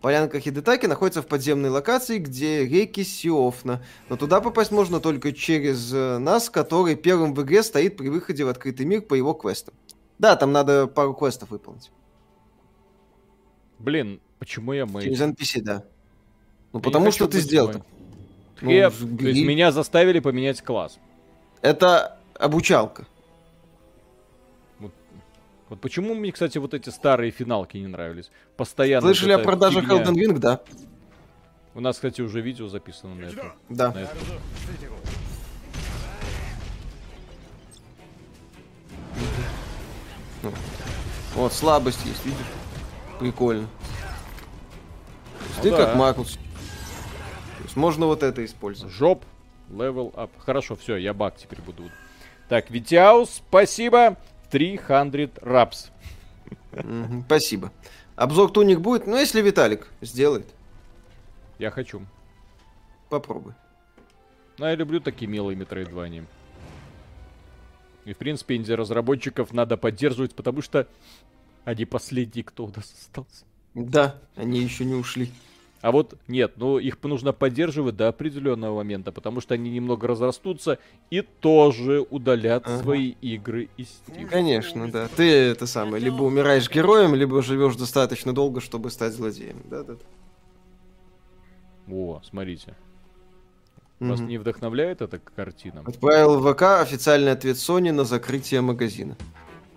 Полянка 0.00 0.38
Хидетаки 0.38 0.86
находится 0.86 1.22
в 1.22 1.26
подземной 1.26 1.70
локации, 1.70 2.18
где 2.18 2.64
реки 2.64 3.02
Сиофна. 3.02 3.82
Но 4.08 4.16
туда 4.16 4.40
попасть 4.40 4.70
можно 4.70 5.00
только 5.00 5.32
через 5.32 5.92
э, 5.92 6.18
нас, 6.18 6.50
который 6.50 6.94
первым 6.94 7.34
в 7.34 7.42
игре 7.42 7.64
стоит 7.64 7.96
при 7.96 8.08
выходе 8.08 8.44
в 8.44 8.48
открытый 8.48 8.86
мир 8.86 9.02
по 9.02 9.14
его 9.14 9.34
квестам. 9.34 9.74
Да, 10.18 10.36
там 10.36 10.52
надо 10.52 10.86
пару 10.86 11.14
квестов 11.14 11.50
выполнить. 11.50 11.90
Блин, 13.80 14.20
почему 14.38 14.72
я 14.72 14.86
мэй? 14.86 15.04
Через 15.04 15.20
NPC, 15.20 15.62
да. 15.62 15.84
Ну, 16.72 16.78
я 16.78 16.82
потому 16.82 17.10
что 17.10 17.26
ты 17.26 17.40
сделал. 17.40 17.84
Ну, 18.60 18.70
F, 18.70 18.98
то 18.98 19.26
есть 19.26 19.44
меня 19.44 19.72
заставили 19.72 20.20
поменять 20.20 20.62
класс. 20.62 20.98
Это 21.60 22.18
обучалка. 22.34 23.06
Вот 25.68 25.80
почему 25.80 26.14
мне, 26.14 26.32
кстати, 26.32 26.56
вот 26.58 26.72
эти 26.72 26.88
старые 26.88 27.30
финалки 27.30 27.76
не 27.76 27.86
нравились? 27.86 28.30
Постоянно. 28.56 29.02
Слышали 29.02 29.32
о 29.32 29.38
продаже 29.38 29.80
фигня. 29.80 30.02
Elden 30.02 30.14
Ring, 30.14 30.38
да? 30.38 30.60
У 31.74 31.80
нас, 31.80 31.96
кстати, 31.96 32.22
уже 32.22 32.40
видео 32.40 32.68
записано 32.68 33.14
на 33.14 33.24
это. 33.26 33.52
Да. 33.68 33.92
На 33.92 33.98
это. 33.98 34.16
Ну. 40.42 40.52
Вот, 41.34 41.52
слабость 41.52 42.04
есть, 42.06 42.24
видишь? 42.24 42.38
Прикольно. 43.18 43.68
Ну, 45.56 45.62
ты 45.62 45.70
да. 45.70 45.76
как 45.76 45.96
Макус. 45.96 46.34
То 46.34 47.64
есть 47.64 47.76
можно 47.76 48.06
вот 48.06 48.22
это 48.22 48.44
использовать. 48.44 48.92
Жоп, 48.92 49.24
левел 49.68 50.12
ап. 50.16 50.30
Хорошо, 50.38 50.76
все, 50.76 50.96
я 50.96 51.12
баг 51.12 51.36
теперь 51.36 51.60
буду. 51.60 51.90
Так, 52.48 52.70
Витяус, 52.70 53.42
спасибо. 53.48 54.16
300 54.50 55.30
рапс. 55.42 55.90
Спасибо. 57.26 57.72
Обзор 58.16 58.50
туник 58.50 58.80
будет, 58.80 59.06
но 59.06 59.16
если 59.18 59.40
Виталик 59.40 59.88
сделает. 60.00 60.46
Я 61.58 61.70
хочу. 61.70 62.02
Попробуй. 63.08 63.54
Ну, 64.58 64.66
я 64.66 64.74
люблю 64.74 65.00
такие 65.00 65.30
милые 65.30 65.56
метроидвания. 65.56 66.24
И, 68.04 68.12
в 68.12 68.16
принципе, 68.16 68.56
инди-разработчиков 68.56 69.52
надо 69.52 69.76
поддерживать, 69.76 70.34
потому 70.34 70.62
что 70.62 70.88
они 71.64 71.84
последние, 71.84 72.44
кто 72.44 72.64
у 72.64 72.68
нас 72.68 72.92
остался. 73.00 73.44
Да, 73.74 74.18
они 74.34 74.60
еще 74.60 74.84
не 74.84 74.94
ушли. 74.94 75.30
А 75.80 75.92
вот 75.92 76.16
нет, 76.26 76.54
ну 76.56 76.78
их 76.78 77.02
нужно 77.04 77.32
поддерживать 77.32 77.96
до 77.96 78.08
определенного 78.08 78.76
момента, 78.76 79.12
потому 79.12 79.40
что 79.40 79.54
они 79.54 79.70
немного 79.70 80.08
разрастутся 80.08 80.78
и 81.10 81.22
тоже 81.22 82.04
удалят 82.10 82.64
ага. 82.66 82.82
свои 82.82 83.10
игры 83.20 83.68
из 83.76 83.86
Steam. 83.86 84.26
Конечно, 84.26 84.90
да. 84.90 85.08
Ты 85.14 85.30
это 85.30 85.66
самое, 85.66 86.02
либо 86.02 86.22
умираешь 86.22 86.68
героем, 86.68 87.14
либо 87.14 87.42
живешь 87.42 87.76
достаточно 87.76 88.32
долго, 88.34 88.60
чтобы 88.60 88.90
стать 88.90 89.12
злодеем. 89.12 89.62
Да, 89.70 89.84
да. 89.84 89.94
О, 91.88 92.20
смотрите. 92.24 92.74
Вас 94.00 94.20
угу. 94.20 94.28
не 94.28 94.38
вдохновляет 94.38 95.00
эта 95.00 95.18
картина? 95.18 95.82
Отправил 95.86 96.40
ВК 96.40 96.80
официальный 96.80 97.32
ответ 97.32 97.56
Sony 97.56 97.92
на 97.92 98.04
закрытие 98.04 98.60
магазина. 98.60 99.16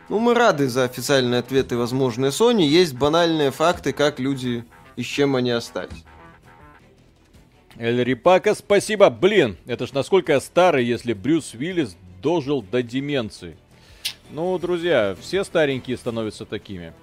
Ну, 0.10 0.20
мы 0.20 0.34
рады 0.34 0.68
за 0.68 0.84
официальные 0.84 1.39
ответы 1.39 1.78
возможные 1.78 2.32
Sony. 2.32 2.64
Есть 2.64 2.95
банальные 2.95 3.52
факты, 3.52 3.93
как 3.93 4.20
люди 4.20 4.66
и 4.96 5.04
с 5.04 5.06
чем 5.06 5.36
они 5.36 5.52
остались. 5.52 6.04
Эль 7.78 8.04
Рипака, 8.04 8.54
спасибо. 8.54 9.10
Блин, 9.10 9.58
это 9.66 9.88
ж 9.88 9.94
насколько 9.94 10.39
старый, 10.39 10.86
если 10.86 11.14
Брюс 11.14 11.54
Уиллис 11.54 11.96
дожил 12.22 12.62
до 12.62 12.84
деменции. 12.84 13.58
Ну, 14.30 14.58
друзья, 14.60 15.16
все 15.20 15.44
старенькие 15.44 15.98
становятся 15.98 16.46
такими. 16.46 16.94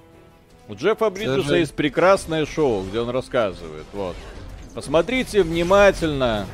У 0.68 0.74
Джеффа 0.74 1.11
Бриджеса 1.11 1.57
есть 1.57 1.74
прекрасное 1.74 2.47
шоу, 2.47 2.84
где 2.84 3.01
он 3.01 3.09
рассказывает. 3.09 3.86
Вот. 3.93 4.16
Посмотрите 4.74 5.43
внимательно 5.43 6.47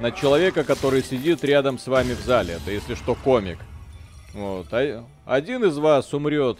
на 0.00 0.10
человека, 0.10 0.64
который 0.64 1.02
сидит 1.02 1.44
рядом 1.44 1.78
с 1.78 1.86
вами 1.86 2.14
в 2.14 2.20
зале. 2.20 2.54
Это, 2.54 2.72
если 2.72 2.94
что, 2.94 3.14
комик. 3.14 3.58
Вот. 4.32 4.66
А 4.72 5.04
один 5.24 5.64
из 5.64 5.78
вас 5.78 6.12
умрет 6.12 6.58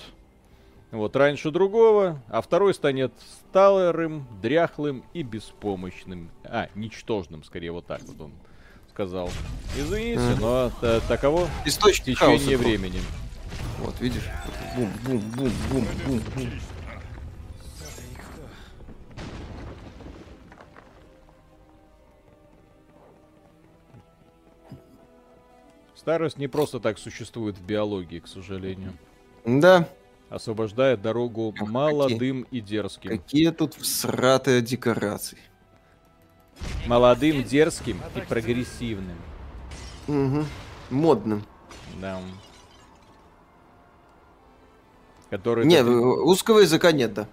вот 0.94 1.16
раньше 1.16 1.50
другого, 1.50 2.22
а 2.28 2.40
второй 2.40 2.72
станет 2.72 3.12
старым, 3.50 4.26
дряхлым 4.40 5.04
и 5.12 5.22
беспомощным. 5.22 6.30
А, 6.44 6.68
ничтожным, 6.74 7.42
скорее, 7.44 7.72
вот 7.72 7.86
так 7.86 8.02
вот 8.04 8.20
он 8.20 8.32
сказал. 8.90 9.28
Извините, 9.76 10.20
mm. 10.20 10.40
но 10.40 10.70
та 10.80 11.00
таково 11.00 11.48
Источник 11.64 12.16
течение 12.18 12.56
времени. 12.56 13.00
Вот, 13.80 14.00
видишь? 14.00 14.28
Бум, 14.76 14.88
бум, 15.04 15.20
бум, 15.36 15.52
бум, 15.70 15.86
бум, 16.06 16.20
бум. 16.36 16.50
Старость 25.96 26.38
не 26.38 26.48
просто 26.48 26.80
так 26.80 26.98
существует 26.98 27.56
в 27.56 27.64
биологии, 27.64 28.20
к 28.20 28.28
сожалению. 28.28 28.92
Да, 29.44 29.88
освобождая 30.28 30.96
дорогу 30.96 31.54
Ох, 31.60 31.68
молодым 31.68 32.44
какие, 32.44 32.60
и 32.60 32.62
дерзким. 32.62 33.10
Какие 33.10 33.50
тут 33.50 33.74
всратые 33.74 34.62
декорации. 34.62 35.38
Молодым, 36.86 37.42
дерзким 37.42 38.00
и 38.14 38.20
прогрессивным. 38.20 39.16
Угу. 40.08 40.44
Модным. 40.90 41.44
Да. 42.00 42.20
Который... 45.30 45.66
Не, 45.66 45.80
русского 45.80 46.60
языка 46.60 46.92
нет, 46.92 47.14
да. 47.14 47.28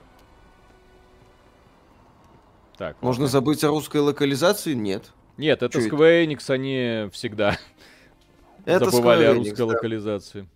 Так, 2.77 2.99
Можно 3.01 3.23
ладно. 3.25 3.31
забыть 3.31 3.63
о 3.63 3.67
русской 3.67 4.01
локализации? 4.01 4.73
Нет. 4.73 5.11
Нет, 5.37 5.61
это 5.61 5.79
Чё 5.79 5.87
Square 5.87 6.25
Enix, 6.25 6.51
они 6.51 7.09
всегда 7.11 7.57
это 8.65 8.89
забывали 8.89 9.27
Square 9.27 9.29
Enix, 9.29 9.31
о 9.31 9.35
русской 9.35 9.57
да. 9.57 9.65
локализации. 9.65 10.47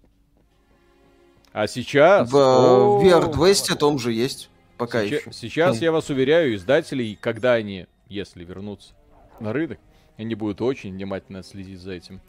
А 1.56 1.68
сейчас... 1.68 2.30
В 2.30 2.36
О, 2.36 3.01
VR200 3.01 3.78
том 3.78 3.97
же 3.97 4.12
есть. 4.12 4.49
Пока 4.76 5.06
сейчас, 5.06 5.22
еще. 5.22 5.32
Сейчас, 5.32 5.82
я 5.82 5.93
вас 5.93 6.10
уверяю, 6.10 6.53
издателей, 6.53 7.18
когда 7.20 7.53
они, 7.53 7.88
если 8.10 8.43
вернутся 8.43 8.93
на 9.39 9.53
рынок, 9.53 9.80
они 10.18 10.36
будут 10.36 10.60
очень 10.60 10.91
внимательно 10.91 11.43
следить 11.43 11.80
за 11.80 11.93
этим. 11.93 12.20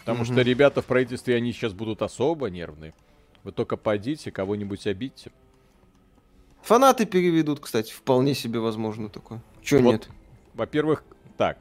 Потому 0.00 0.22
угу. 0.22 0.32
что 0.32 0.42
ребята 0.42 0.82
в 0.82 0.86
правительстве, 0.86 1.36
они 1.36 1.52
сейчас 1.52 1.72
будут 1.72 2.02
особо 2.02 2.50
нервные. 2.50 2.94
Вы 3.44 3.52
только 3.52 3.76
пойдите, 3.76 4.32
кого-нибудь 4.32 4.84
обидьте. 4.88 5.30
Фанаты 6.62 7.06
переведут, 7.06 7.60
кстати, 7.60 7.92
вполне 7.92 8.34
себе 8.34 8.58
возможно 8.58 9.08
такое. 9.08 9.40
Чего 9.62 9.82
вот, 9.82 9.92
нет? 9.92 10.08
Во-первых, 10.54 11.04
так. 11.36 11.58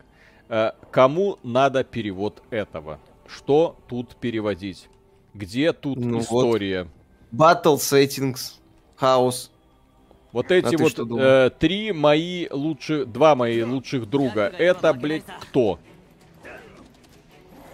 Э, 0.50 0.72
кому 0.90 1.38
надо 1.44 1.84
перевод 1.84 2.42
этого? 2.50 3.00
Что 3.28 3.78
тут 3.88 4.16
переводить? 4.16 4.90
Где 5.38 5.72
тут 5.72 6.00
ну 6.00 6.20
история? 6.20 6.88
Вот. 7.32 7.64
Battle 7.64 7.78
settings, 7.78 8.54
хаос. 8.96 9.52
Вот 10.32 10.52
эти 10.52 10.76
а 10.76 10.78
вот 10.78 11.20
э, 11.20 11.52
три 11.60 11.92
мои 11.92 12.48
лучших, 12.50 13.12
два 13.12 13.36
мои 13.36 13.62
лучших 13.62 14.10
друга. 14.10 14.52
Это, 14.58 14.94
блядь, 14.94 15.24
кто? 15.42 15.80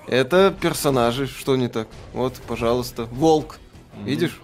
Это 0.07 0.53
персонажи, 0.59 1.27
что 1.27 1.55
не 1.55 1.69
так? 1.69 1.87
Вот, 2.11 2.33
пожалуйста, 2.47 3.05
волк. 3.05 3.59
Mm-hmm. 3.93 4.03
Видишь? 4.03 4.41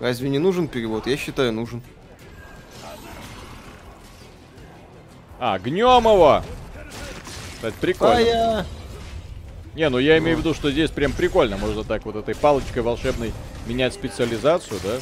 Разве 0.00 0.30
не 0.30 0.38
нужен 0.38 0.66
перевод? 0.66 1.06
Я 1.06 1.16
считаю, 1.18 1.52
нужен. 1.52 1.82
А, 5.38 5.58
гнем 5.58 6.04
его! 6.04 6.42
Это 7.62 7.76
прикольно. 7.80 8.16
А 8.16 8.20
я... 8.20 8.66
Не, 9.74 9.88
ну 9.88 9.98
я 9.98 10.18
имею 10.18 10.36
в 10.36 10.40
виду, 10.40 10.54
что 10.54 10.70
здесь 10.70 10.90
прям 10.90 11.12
прикольно. 11.12 11.56
Можно 11.56 11.82
так 11.82 12.04
вот 12.04 12.16
этой 12.16 12.34
палочкой 12.34 12.82
волшебной 12.82 13.32
менять 13.66 13.94
специализацию, 13.94 14.78
да? 14.84 14.98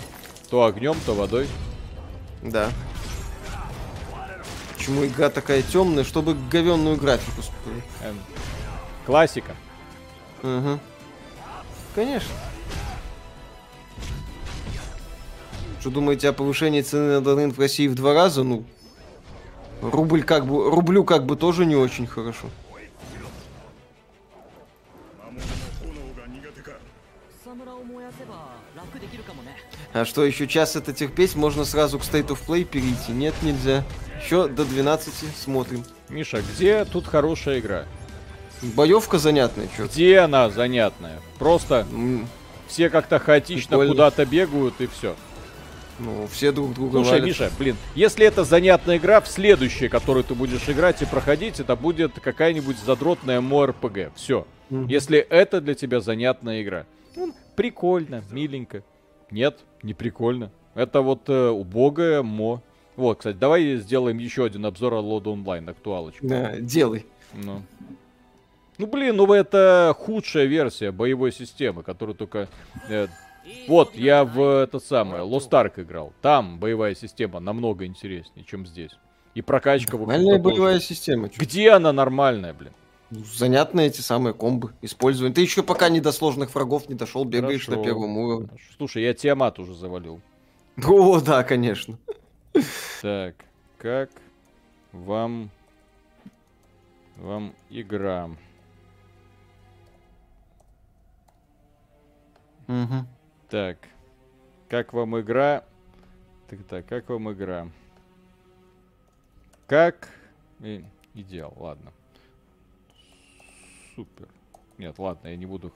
То 0.48 0.64
огнем, 0.64 0.96
то 1.04 1.14
водой. 1.14 1.46
Да. 2.42 2.70
Почему 4.74 5.04
игра 5.04 5.28
такая 5.28 5.62
темная, 5.62 6.04
чтобы 6.04 6.36
говенную 6.50 6.96
графику 6.96 7.42
эм, 8.02 8.18
Классика. 9.06 9.54
Угу. 10.42 10.78
Конечно. 11.94 12.34
Что 15.80 15.90
думаете 15.90 16.28
о 16.28 16.32
повышении 16.32 16.80
цены 16.80 17.14
на 17.14 17.20
донейн 17.20 17.52
в 17.52 17.58
России 17.58 17.88
в 17.88 17.94
два 17.94 18.14
раза? 18.14 18.42
Ну, 18.42 18.64
рубль 19.82 20.22
как 20.22 20.46
бы, 20.46 20.70
рублю 20.70 21.04
как 21.04 21.26
бы 21.26 21.36
тоже 21.36 21.66
не 21.66 21.76
очень 21.76 22.06
хорошо. 22.06 22.48
А 29.92 30.04
что, 30.04 30.24
еще 30.24 30.46
час 30.46 30.76
это 30.76 30.92
терпеть? 30.92 31.34
Можно 31.36 31.64
сразу 31.64 31.98
к 31.98 32.02
State 32.02 32.28
of 32.28 32.38
Play 32.46 32.64
перейти? 32.64 33.12
Нет, 33.12 33.34
нельзя. 33.42 33.84
Еще 34.24 34.48
до 34.48 34.64
12 34.64 35.12
смотрим. 35.36 35.84
Миша, 36.08 36.42
где 36.42 36.84
тут 36.84 37.06
хорошая 37.06 37.60
игра? 37.60 37.84
Боевка 38.62 39.18
занятная, 39.18 39.68
что 39.74 39.86
Где 39.86 40.20
она 40.20 40.48
занятная? 40.48 41.20
Просто 41.38 41.86
mm. 41.90 42.26
все 42.68 42.90
как-то 42.90 43.18
хаотично 43.18 43.76
куда-то 43.76 44.24
бегают 44.24 44.80
и 44.80 44.86
все. 44.86 45.16
Ну, 45.98 46.26
все 46.30 46.52
друг 46.52 46.74
друга 46.74 46.98
Слушай, 46.98 47.10
валят. 47.10 47.26
Миша, 47.26 47.50
блин, 47.58 47.76
если 47.94 48.24
это 48.24 48.44
занятная 48.44 48.96
игра, 48.96 49.20
в 49.20 49.28
следующей, 49.28 49.88
которую 49.88 50.24
ты 50.24 50.34
будешь 50.34 50.68
играть 50.68 51.02
и 51.02 51.06
проходить, 51.06 51.60
это 51.60 51.76
будет 51.76 52.18
какая-нибудь 52.20 52.78
задротная 52.78 53.40
МОРПГ. 53.40 54.14
Все. 54.16 54.46
Mm-hmm. 54.70 54.86
Если 54.88 55.18
это 55.18 55.60
для 55.60 55.74
тебя 55.74 56.00
занятная 56.00 56.62
игра. 56.62 56.86
Ну, 57.14 57.34
прикольно, 57.56 58.24
миленько. 58.30 58.82
Нет, 59.30 59.58
не 59.82 59.94
прикольно. 59.94 60.50
Это 60.74 61.00
вот 61.02 61.28
э, 61.28 61.48
убогое 61.48 62.22
мо. 62.22 62.62
Вот, 62.96 63.18
кстати, 63.18 63.36
давай 63.36 63.76
сделаем 63.76 64.18
еще 64.18 64.44
один 64.44 64.66
обзор 64.66 64.94
Лода 64.94 65.30
онлайн, 65.30 65.68
актуалочку. 65.68 66.26
Да, 66.26 66.56
делай. 66.58 67.06
Ну. 67.34 67.62
Ну 68.78 68.86
блин, 68.86 69.16
ну 69.16 69.32
это 69.32 69.94
худшая 69.98 70.46
версия 70.46 70.90
боевой 70.92 71.32
системы, 71.32 71.82
которую 71.82 72.16
только... 72.16 72.48
Э, 72.88 73.06
вот, 73.66 73.94
я 73.94 74.24
в 74.24 74.62
этот 74.62 74.84
самый 74.84 75.20
Lost 75.20 75.50
Ark 75.50 75.82
играл. 75.82 76.12
Там 76.22 76.58
боевая 76.58 76.94
система 76.94 77.40
намного 77.40 77.86
интереснее, 77.86 78.44
чем 78.44 78.66
здесь. 78.66 78.92
И 79.34 79.42
прокачка... 79.42 79.96
Нормальная 79.96 80.38
боевая 80.38 80.74
тоже. 80.74 80.86
система. 80.86 81.28
Чё? 81.28 81.40
Где 81.40 81.70
она 81.70 81.92
нормальная, 81.92 82.52
блин? 82.54 82.72
Занятные 83.12 83.88
эти 83.88 84.00
самые 84.00 84.32
комбы 84.32 84.72
используем. 84.80 85.34
Ты 85.34 85.42
еще 85.42 85.62
пока 85.62 85.90
не 85.90 86.00
до 86.00 86.12
сложных 86.12 86.54
врагов 86.54 86.88
не 86.88 86.94
дошел, 86.94 87.26
бегаешь 87.26 87.66
Хорошо. 87.66 87.78
на 87.78 87.84
первом 87.84 88.16
уровне. 88.16 88.48
Слушай, 88.78 89.02
я 89.02 89.12
Тиамат 89.12 89.58
уже 89.58 89.74
завалил. 89.74 90.22
О, 90.82 91.20
да, 91.20 91.44
конечно. 91.44 91.98
Так, 93.02 93.34
как 93.76 94.08
вам 94.92 95.50
вам 97.18 97.54
игра? 97.68 98.30
Угу. 102.66 103.06
Так, 103.50 103.76
как 104.70 104.94
вам 104.94 105.20
игра? 105.20 105.64
Так, 106.48 106.64
так, 106.64 106.86
как 106.86 107.10
вам 107.10 107.30
игра? 107.30 107.68
Как? 109.66 110.08
И, 110.60 110.82
идеал, 111.14 111.52
ладно 111.58 111.92
супер. 113.94 114.28
Нет, 114.78 114.98
ладно, 114.98 115.28
я 115.28 115.36
не 115.36 115.46
буду. 115.46 115.72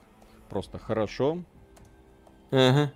Просто 0.49 0.79
хорошо. 0.79 1.43
Ага. 2.51 2.91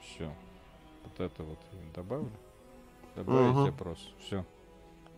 Все. 0.00 0.32
Вот 1.04 1.20
это 1.20 1.42
вот 1.42 1.58
добавлю. 1.94 2.30
Добавить 3.14 3.56
ага. 3.56 3.68
опрос. 3.68 4.14
Все. 4.20 4.44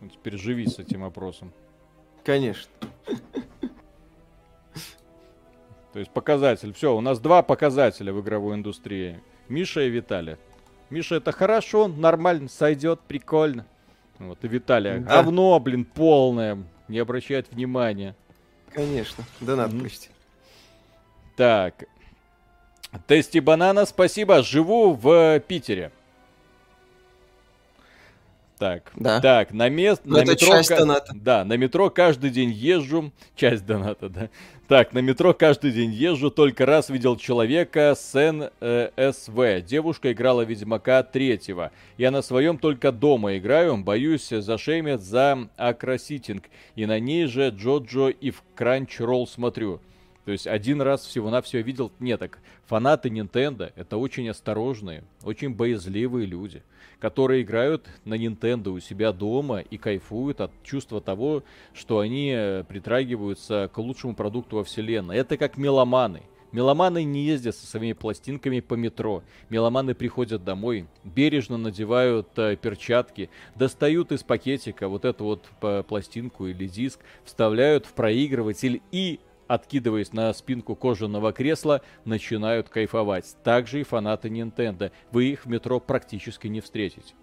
Ну, 0.01 0.09
теперь 0.09 0.37
живи 0.37 0.67
с 0.67 0.79
этим 0.79 1.03
опросом. 1.03 1.51
Конечно. 2.23 2.71
То 5.93 5.99
есть 5.99 6.11
показатель. 6.11 6.73
Все, 6.73 6.95
у 6.95 7.01
нас 7.01 7.19
два 7.19 7.41
показателя 7.41 8.13
в 8.13 8.21
игровой 8.21 8.55
индустрии. 8.55 9.19
Миша 9.47 9.81
и 9.81 9.89
Виталий. 9.89 10.37
Миша 10.89 11.15
это 11.15 11.31
хорошо, 11.31 11.87
нормально, 11.87 12.47
сойдет, 12.49 12.99
прикольно. 13.01 13.65
Вот, 14.17 14.43
и 14.43 14.47
Виталия. 14.47 14.99
Да. 14.99 15.21
Говно, 15.21 15.59
блин, 15.59 15.85
полное. 15.85 16.63
Не 16.87 16.99
обращает 16.99 17.51
внимания. 17.51 18.15
Конечно. 18.73 19.23
Да 19.39 19.55
надо 19.55 19.75
mm-hmm. 19.75 19.83
почти. 19.83 20.09
Так. 21.35 21.85
Тести 23.07 23.39
банана, 23.39 23.85
спасибо. 23.85 24.41
Живу 24.41 24.93
в 24.93 25.39
Питере. 25.47 25.91
Так, 28.59 28.91
да. 28.97 29.21
так, 29.21 29.53
на 29.53 29.69
мест, 29.69 30.01
на 30.03 30.17
это 30.17 30.31
метро, 30.31 30.47
часть 30.47 30.69
доната. 30.69 31.13
Да, 31.15 31.45
на 31.45 31.53
метро 31.55 31.89
каждый 31.89 32.29
день 32.29 32.51
езжу, 32.51 33.13
часть 33.33 33.65
доната, 33.65 34.09
да. 34.09 34.29
Так, 34.67 34.91
на 34.91 34.99
метро 34.99 35.33
каждый 35.33 35.71
день 35.71 35.91
езжу, 35.91 36.29
только 36.29 36.65
раз 36.65 36.89
видел 36.89 37.15
человека 37.15 37.95
с 37.97 38.13
НСВ. 38.13 39.65
Девушка 39.65 40.11
играла 40.11 40.41
Ведьмака 40.41 41.03
третьего. 41.03 41.71
Я 41.97 42.11
на 42.11 42.21
своем 42.21 42.57
только 42.57 42.91
дома 42.91 43.37
играю, 43.37 43.77
боюсь 43.77 44.27
зашеймят 44.27 45.01
за 45.01 45.47
акроситинг. 45.55 46.43
И 46.75 46.85
на 46.85 46.99
ней 46.99 47.27
же 47.27 47.49
Джоджо 47.49 48.09
и 48.09 48.29
в 48.29 48.43
Crunchyroll 48.57 49.25
смотрю. 49.25 49.79
То 50.25 50.33
есть 50.33 50.47
один 50.47 50.81
раз 50.81 51.05
всего-навсего 51.05 51.61
видел... 51.61 51.93
Нет, 51.99 52.19
так 52.19 52.39
фанаты 52.65 53.07
Nintendo 53.07 53.71
это 53.77 53.95
очень 53.95 54.29
осторожные, 54.29 55.03
очень 55.23 55.55
боязливые 55.55 56.25
люди 56.25 56.61
которые 56.99 57.43
играют 57.43 57.87
на 58.05 58.15
Nintendo 58.15 58.69
у 58.69 58.79
себя 58.79 59.11
дома 59.11 59.59
и 59.59 59.77
кайфуют 59.77 60.41
от 60.41 60.51
чувства 60.63 61.01
того, 61.01 61.43
что 61.73 61.99
они 61.99 62.31
э, 62.35 62.63
притрагиваются 62.67 63.69
к 63.73 63.77
лучшему 63.77 64.15
продукту 64.15 64.57
во 64.57 64.63
вселенной. 64.63 65.17
Это 65.17 65.37
как 65.37 65.57
меломаны. 65.57 66.23
Меломаны 66.51 67.03
не 67.03 67.25
ездят 67.25 67.55
со 67.55 67.67
своими 67.67 67.93
пластинками 67.93 68.59
по 68.59 68.73
метро. 68.73 69.21
Меломаны 69.49 69.93
приходят 69.93 70.43
домой, 70.43 70.87
бережно 71.03 71.57
надевают 71.57 72.27
э, 72.37 72.55
перчатки, 72.55 73.29
достают 73.55 74.11
из 74.11 74.23
пакетика 74.23 74.87
вот 74.87 75.05
эту 75.05 75.25
вот 75.25 75.45
э, 75.61 75.83
пластинку 75.87 76.47
или 76.47 76.67
диск, 76.67 76.99
вставляют 77.23 77.85
в 77.85 77.93
проигрыватель 77.93 78.81
и 78.91 79.19
откидываясь 79.49 80.13
на 80.13 80.31
спинку 80.33 80.75
кожаного 80.75 81.33
кресла, 81.33 81.81
начинают 82.05 82.69
кайфовать. 82.69 83.35
Также 83.43 83.81
и 83.81 83.83
фанаты 83.83 84.29
Nintendo. 84.29 84.91
Вы 85.11 85.25
их 85.25 85.45
в 85.45 85.49
метро 85.49 85.79
практически 85.79 86.47
не 86.47 86.61
встретите. 86.61 87.15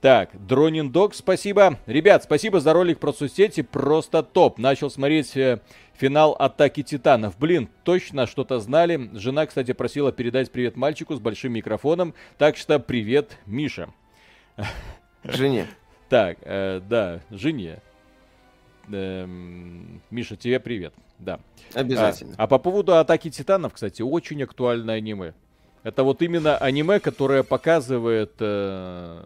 Так, 0.00 0.30
Дронин 0.46 0.92
Дог, 0.92 1.14
спасибо. 1.14 1.78
Ребят, 1.86 2.22
спасибо 2.22 2.60
за 2.60 2.72
ролик 2.72 3.00
про 3.00 3.12
соцсети, 3.12 3.62
просто 3.62 4.22
топ. 4.22 4.58
Начал 4.58 4.88
смотреть 4.88 5.36
э, 5.36 5.60
финал 5.94 6.36
Атаки 6.38 6.84
Титанов. 6.84 7.36
Блин, 7.38 7.68
точно 7.82 8.28
что-то 8.28 8.60
знали. 8.60 9.10
Жена, 9.14 9.46
кстати, 9.46 9.72
просила 9.72 10.12
передать 10.12 10.52
привет 10.52 10.76
мальчику 10.76 11.16
с 11.16 11.20
большим 11.20 11.54
микрофоном. 11.54 12.14
Так 12.38 12.56
что 12.56 12.78
привет, 12.78 13.36
Миша. 13.46 13.88
Жене. 15.24 15.66
Так, 16.08 16.38
э, 16.42 16.80
да, 16.88 17.20
жене. 17.30 17.80
Эм, 18.90 20.00
Миша, 20.10 20.36
тебе 20.36 20.60
привет. 20.60 20.94
Да. 21.18 21.40
Обязательно. 21.72 22.34
А, 22.36 22.44
а 22.44 22.46
по 22.46 22.58
поводу 22.58 22.96
Атаки 22.96 23.30
Титанов, 23.30 23.74
кстати, 23.74 24.02
очень 24.02 24.42
актуальное 24.42 24.96
аниме. 24.96 25.34
Это 25.82 26.02
вот 26.02 26.22
именно 26.22 26.56
аниме, 26.56 26.98
которое 26.98 27.42
показывает, 27.42 28.32
э, 28.40 29.22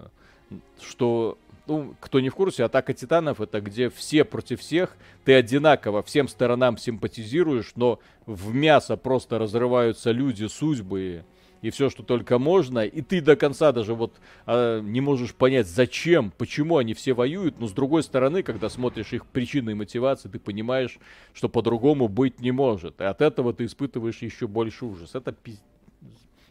что 0.81 1.39
ну, 1.69 1.95
кто 2.01 2.19
не 2.21 2.31
в 2.31 2.35
курсе, 2.35 2.65
Атака 2.65 2.95
Титанов 2.95 3.41
это 3.41 3.61
где 3.61 3.91
все 3.91 4.25
против 4.25 4.61
всех, 4.61 4.97
ты 5.25 5.35
одинаково 5.35 6.03
всем 6.03 6.27
сторонам 6.27 6.79
симпатизируешь, 6.79 7.73
но 7.77 8.01
в 8.27 8.55
мясо 8.55 8.97
просто 8.97 9.39
разрываются 9.39 10.11
люди, 10.11 10.47
судьбы 10.47 11.01
и 11.01 11.23
все, 11.71 11.91
что 11.91 12.03
только 12.03 12.39
можно, 12.39 12.81
и 12.81 13.03
ты 13.03 13.21
до 13.21 13.37
конца 13.37 13.73
даже 13.73 13.95
вот 13.95 14.15
а, 14.47 14.81
не 14.81 15.01
можешь 15.01 15.35
понять, 15.35 15.67
зачем, 15.67 16.33
почему 16.37 16.79
они 16.79 16.95
все 16.95 17.13
воюют, 17.13 17.59
но 17.59 17.67
с 17.67 17.73
другой 17.73 18.03
стороны, 18.03 18.43
когда 18.43 18.69
смотришь 18.69 19.13
их 19.13 19.27
причины 19.27 19.71
и 19.71 19.75
мотивации, 19.75 20.29
ты 20.29 20.39
понимаешь, 20.39 20.99
что 21.35 21.49
по-другому 21.49 22.09
быть 22.09 22.41
не 22.41 22.53
может, 22.53 23.01
и 23.01 23.05
от 23.05 23.21
этого 23.21 23.53
ты 23.53 23.65
испытываешь 23.65 24.19
еще 24.19 24.47
больше 24.47 24.85
ужас. 24.85 25.15
Это 25.15 25.33
пиздец 25.33 25.63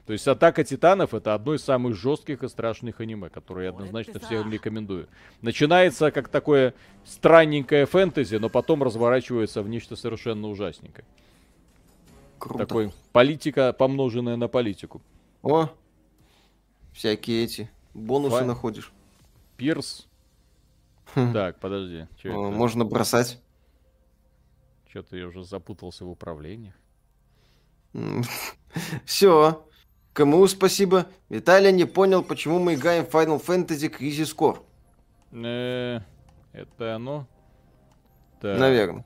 то 0.08 0.14
есть 0.14 0.26
Атака 0.26 0.64
Титанов 0.64 1.14
это 1.14 1.34
одно 1.34 1.54
из 1.54 1.64
самых 1.64 1.98
жестких 1.98 2.42
и 2.42 2.48
страшных 2.48 3.02
аниме, 3.02 3.28
которые 3.28 3.66
я 3.66 3.72
однозначно 3.72 4.22
всем 4.22 4.50
рекомендую. 4.50 5.10
Начинается 5.42 6.12
как 6.12 6.30
такое 6.30 6.74
странненькое 7.04 7.86
фэнтези, 7.86 8.38
но 8.38 8.48
потом 8.48 8.84
разворачивается 8.84 9.62
в 9.62 9.68
нечто 9.68 9.98
совершенно 9.98 10.48
ужасненькое. 10.48 11.06
Круто. 12.40 12.66
Такой 12.66 12.94
политика, 13.12 13.74
помноженная 13.74 14.36
на 14.36 14.48
политику. 14.48 15.02
О, 15.42 15.70
всякие 16.94 17.44
эти 17.44 17.70
бонусы 17.94 18.40
Фа... 18.40 18.46
находишь. 18.46 18.92
Пирс. 19.56 20.08
Хм. 21.16 21.34
Так, 21.34 21.60
подожди. 21.60 22.08
Можно 22.24 22.86
бросать. 22.86 23.40
Что-то 24.90 25.18
я 25.18 25.28
уже 25.28 25.44
запутался 25.44 26.06
в 26.06 26.10
управлениях. 26.10 26.76
Все. 29.06 29.64
Кому 30.14 30.48
спасибо? 30.48 31.06
Виталий 31.30 31.72
не 31.72 31.86
понял, 31.86 32.24
почему 32.24 32.58
мы 32.60 32.74
играем 32.74 33.06
в 33.06 33.10
Final 33.10 33.44
Fantasy 33.44 33.90
Crisis 33.90 34.36
Core. 34.36 34.60
Э, 35.32 36.02
это 36.54 36.96
оно? 36.96 37.28
Наверное. 38.42 39.06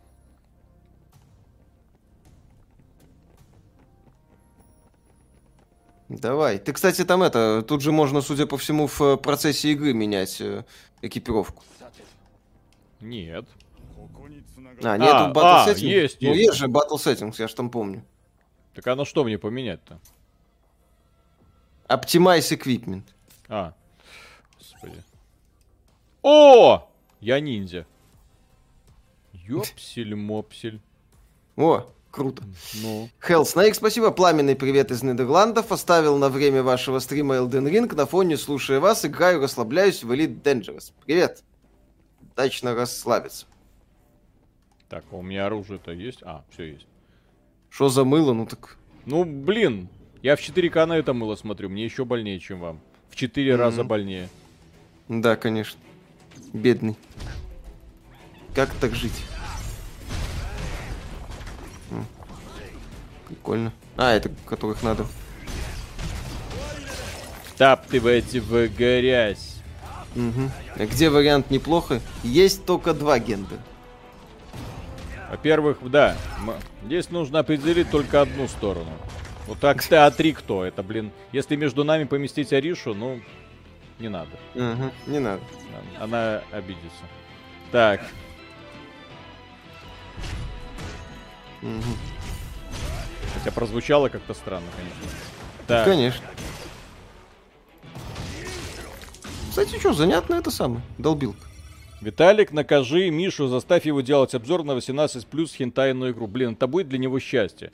Давай. 6.20 6.60
Ты, 6.60 6.74
кстати, 6.74 7.06
там 7.06 7.24
это, 7.24 7.62
тут 7.62 7.82
же 7.82 7.92
можно, 7.92 8.22
судя 8.22 8.46
по 8.46 8.58
всему, 8.58 8.88
в 8.88 9.18
процессе 9.18 9.72
игры 9.72 9.94
менять 9.94 10.42
э, 10.42 10.66
экипировку. 11.02 11.64
Нет. 13.00 13.46
А, 14.84 14.98
нету 14.98 15.16
а, 15.16 15.32
Battle 15.32 15.42
а, 15.44 15.68
Settings? 15.68 15.80
Есть, 15.80 16.22
ну, 16.22 16.30
есть. 16.30 16.40
есть 16.40 16.58
же 16.58 16.68
Battle 16.68 16.98
Settings, 16.98 17.36
я 17.38 17.48
ж 17.48 17.54
там 17.54 17.70
помню. 17.70 18.04
Так 18.74 18.88
оно 18.88 19.06
что 19.06 19.24
мне 19.24 19.38
поменять-то? 19.38 20.00
Optimize 21.88 22.58
Equipment. 22.58 23.04
А. 23.48 23.74
Господи. 24.58 25.04
О! 26.24 26.90
Я 27.20 27.40
ниндзя. 27.40 27.86
Ёпсель-мопсель. 29.34 30.80
О, 31.58 31.86
круто. 32.12 32.44
Ну. 32.84 33.10
Hell 33.28 33.44
Snake, 33.44 33.74
спасибо. 33.74 34.12
Пламенный 34.12 34.56
привет 34.56 34.92
из 34.92 35.02
Нидерландов. 35.02 35.72
Оставил 35.72 36.18
на 36.18 36.30
время 36.30 36.62
вашего 36.62 37.00
стрима 37.00 37.38
Elden 37.38 37.70
Ring. 37.70 37.96
На 37.96 38.06
фоне, 38.06 38.38
слушая 38.38 38.80
вас, 38.80 39.06
играю, 39.06 39.42
расслабляюсь 39.42 40.04
в 40.04 40.12
Elite 40.12 40.42
Dangerous. 40.42 40.92
Привет. 41.06 41.44
Удачно 42.22 42.76
расслабиться. 42.76 43.46
Так, 44.90 45.06
а 45.12 45.16
у 45.16 45.22
меня 45.22 45.46
оружие-то 45.46 45.92
есть? 45.92 46.20
А, 46.24 46.44
все 46.52 46.74
есть. 46.74 46.88
Что 47.70 47.90
за 47.90 48.04
мыло? 48.04 48.34
Ну 48.34 48.46
так... 48.46 48.78
Ну, 49.06 49.24
блин, 49.24 49.88
я 50.22 50.36
в 50.36 50.40
4К 50.40 50.86
на 50.86 50.98
это 50.98 51.14
мыло 51.14 51.36
смотрю, 51.36 51.70
мне 51.70 51.86
еще 51.86 52.06
больнее, 52.06 52.40
чем 52.40 52.60
вам. 52.60 52.80
В 53.10 53.16
4 53.16 53.52
mm-hmm. 53.52 53.56
раза 53.56 53.84
больнее. 53.84 54.30
Да, 55.08 55.36
конечно. 55.36 55.80
Бедный. 56.54 56.96
Как 58.54 58.74
так 58.76 58.94
жить? 58.94 59.24
Прикольно. 63.32 63.72
А, 63.96 64.12
это 64.12 64.30
которых 64.46 64.84
надо. 64.84 65.06
Таптывайте 67.58 68.42
в 68.42 68.68
грязь. 68.68 69.56
Угу. 70.18 70.52
А 70.76 70.86
где 70.86 71.10
вариант 71.10 71.50
неплохо? 71.50 72.02
Есть 72.24 72.66
только 72.66 72.94
два 72.94 73.20
генда. 73.20 73.58
Во-первых, 75.30 75.78
да, 75.90 76.18
здесь 76.84 77.10
нужно 77.10 77.40
определить 77.40 77.90
только 77.90 78.20
одну 78.20 78.50
сторону. 78.50 78.92
Вот 79.48 79.60
так 79.60 79.82
ты 79.82 79.96
А3 79.96 80.34
кто? 80.34 80.66
Это, 80.66 80.84
блин, 80.84 81.12
если 81.32 81.56
между 81.56 81.86
нами 81.86 82.04
поместить 82.04 82.52
Аришу, 82.52 82.94
ну, 82.94 83.22
не 83.98 84.10
надо. 84.10 84.32
Угу, 84.56 84.92
не 85.08 85.20
надо. 85.20 85.42
Она 86.02 86.42
обидится. 86.52 87.06
Так. 87.72 88.02
Угу. 91.62 92.21
Хотя 93.34 93.52
прозвучало 93.52 94.10
как-то 94.10 94.34
странно, 94.34 94.68
конечно. 94.76 95.18
Так. 95.68 95.86
Конечно. 95.86 96.26
Кстати, 99.50 99.78
что, 99.80 99.94
занятно 99.94 100.36
это 100.36 100.50
самое, 100.52 100.82
долбилка. 100.98 101.46
Виталик, 102.02 102.52
накажи 102.52 103.10
Мишу, 103.10 103.48
заставь 103.48 103.86
его 103.86 104.02
делать 104.02 104.34
обзор 104.34 104.64
на 104.64 104.74
18 104.74 105.28
плюс 105.28 105.54
хентайную 105.54 106.14
игру. 106.14 106.28
Блин, 106.28 106.54
это 106.54 106.68
будет 106.68 106.90
для 106.90 106.98
него 106.98 107.20
счастье. 107.20 107.72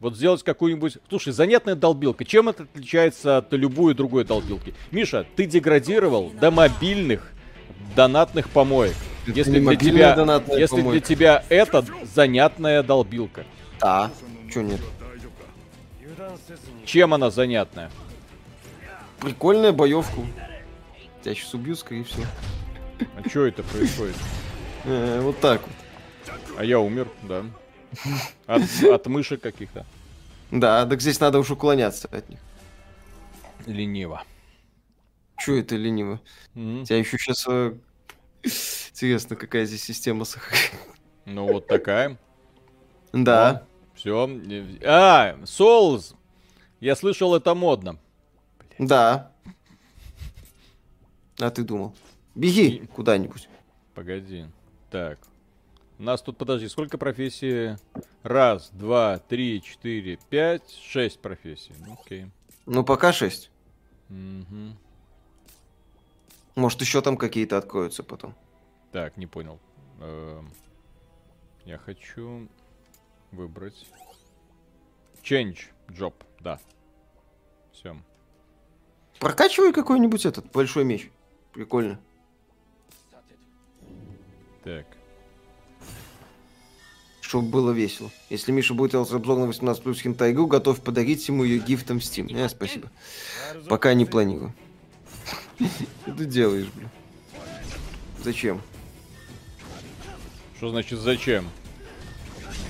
Вот 0.00 0.16
сделать 0.16 0.42
какую-нибудь... 0.42 0.98
Слушай, 1.08 1.32
занятная 1.32 1.74
долбилка. 1.74 2.24
Чем 2.24 2.50
это 2.50 2.64
отличается 2.64 3.38
от 3.38 3.52
любой 3.52 3.94
другой 3.94 4.24
долбилки? 4.24 4.74
Миша, 4.90 5.26
ты 5.34 5.46
деградировал 5.46 6.30
до 6.30 6.50
мобильных 6.50 7.32
донатных 7.96 8.50
помоек. 8.50 8.94
Это 9.26 9.38
если 9.38 9.58
для 9.60 9.76
тебя, 9.76 10.42
если 10.56 10.82
для 10.82 11.00
тебя 11.00 11.44
это 11.48 11.84
занятная 12.14 12.82
долбилка. 12.82 13.44
Да, 13.80 14.10
чё 14.54 14.62
нет? 14.62 14.80
Чем 16.86 17.12
она 17.12 17.30
занятная? 17.30 17.90
Прикольная 19.20 19.72
боевка. 19.72 20.20
Я 21.24 21.34
сейчас 21.34 21.54
убью, 21.54 21.74
скорее 21.74 22.04
всего. 22.04 22.24
А 23.16 23.28
что 23.28 23.46
это 23.46 23.62
происходит? 23.62 24.16
Э, 24.86 25.22
вот 25.22 25.40
так 25.40 25.62
вот. 25.62 26.36
А 26.58 26.62
я 26.62 26.78
умер, 26.78 27.08
да. 27.22 27.46
От, 28.46 28.60
от 28.82 29.06
мышек 29.06 29.40
каких-то. 29.40 29.86
Да, 30.50 30.84
так 30.84 31.00
здесь 31.00 31.18
надо 31.20 31.38
уж 31.38 31.50
уклоняться 31.50 32.06
от 32.12 32.28
них. 32.28 32.38
Лениво. 33.64 34.22
Че 35.38 35.60
это 35.60 35.76
лениво? 35.76 36.20
Mm-hmm. 36.54 36.84
Тебя 36.84 36.98
еще 36.98 37.16
сейчас... 37.16 37.46
Интересно, 38.90 39.36
какая 39.36 39.64
здесь 39.64 39.82
система 39.82 40.26
Ну, 41.24 41.46
вот 41.50 41.66
такая. 41.66 42.18
Да. 43.14 43.64
Все. 44.04 44.28
А, 44.84 45.34
Souls. 45.44 46.14
Я 46.78 46.94
слышал, 46.94 47.34
это 47.34 47.54
модно. 47.54 47.98
Да. 48.78 49.32
А 51.38 51.50
ты 51.50 51.64
думал? 51.64 51.94
Беги 52.34 52.86
куда-нибудь. 52.94 53.48
Погоди. 53.94 54.44
Так. 54.90 55.18
У 55.98 56.02
нас 56.02 56.20
тут, 56.20 56.36
подожди, 56.36 56.68
сколько 56.68 56.98
профессий? 56.98 57.78
Раз, 58.22 58.68
два, 58.74 59.20
три, 59.20 59.62
четыре, 59.62 60.18
пять, 60.28 60.70
шесть 60.82 61.20
профессий. 61.20 61.72
Ну, 61.78 61.96
окей. 61.98 62.26
Ну, 62.66 62.84
пока 62.84 63.10
шесть. 63.10 63.50
Угу. 64.10 64.76
Может, 66.56 66.80
еще 66.82 67.00
там 67.00 67.16
какие-то 67.16 67.56
откроются 67.56 68.02
потом. 68.02 68.34
Так, 68.92 69.16
не 69.16 69.26
понял. 69.26 69.58
Эм, 70.00 70.52
я 71.64 71.78
хочу 71.78 72.48
выбрать... 73.34 73.86
Change 75.22 75.58
job, 75.88 76.14
да. 76.40 76.60
Все. 77.72 77.96
Прокачивай 79.20 79.72
какой-нибудь 79.72 80.26
этот 80.26 80.50
большой 80.52 80.84
меч. 80.84 81.10
Прикольно. 81.52 81.98
Так 84.62 84.86
чтобы 87.34 87.48
было 87.48 87.72
весело. 87.72 88.12
Если 88.30 88.52
Миша 88.52 88.74
будет 88.74 88.92
делать 88.92 89.10
обзор 89.10 89.38
на 89.38 89.46
18 89.48 89.82
плюс 89.82 90.00
хентайгу, 90.00 90.46
готов 90.46 90.80
подарить 90.80 91.26
ему 91.26 91.42
ее 91.42 91.58
гифтом 91.58 91.98
в 91.98 92.02
Steam. 92.04 92.32
Э, 92.32 92.48
спасибо. 92.48 92.92
Пока 93.68 93.92
не 93.92 94.04
планирую. 94.04 94.54
Что 95.58 96.14
ты 96.14 96.26
делаешь, 96.26 96.68
блин? 96.76 96.88
Зачем? 98.22 98.62
Что 100.58 100.68
значит 100.68 101.00
зачем? 101.00 101.48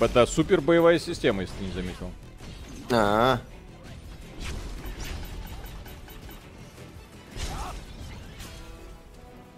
Это 0.00 0.26
супер 0.26 0.60
боевая 0.60 0.98
система, 0.98 1.42
если 1.42 1.54
ты 1.56 1.64
не 1.64 1.72
заметил. 1.72 2.10
А, 2.90 2.94
-а, 2.94 3.38
-а. 3.38 3.40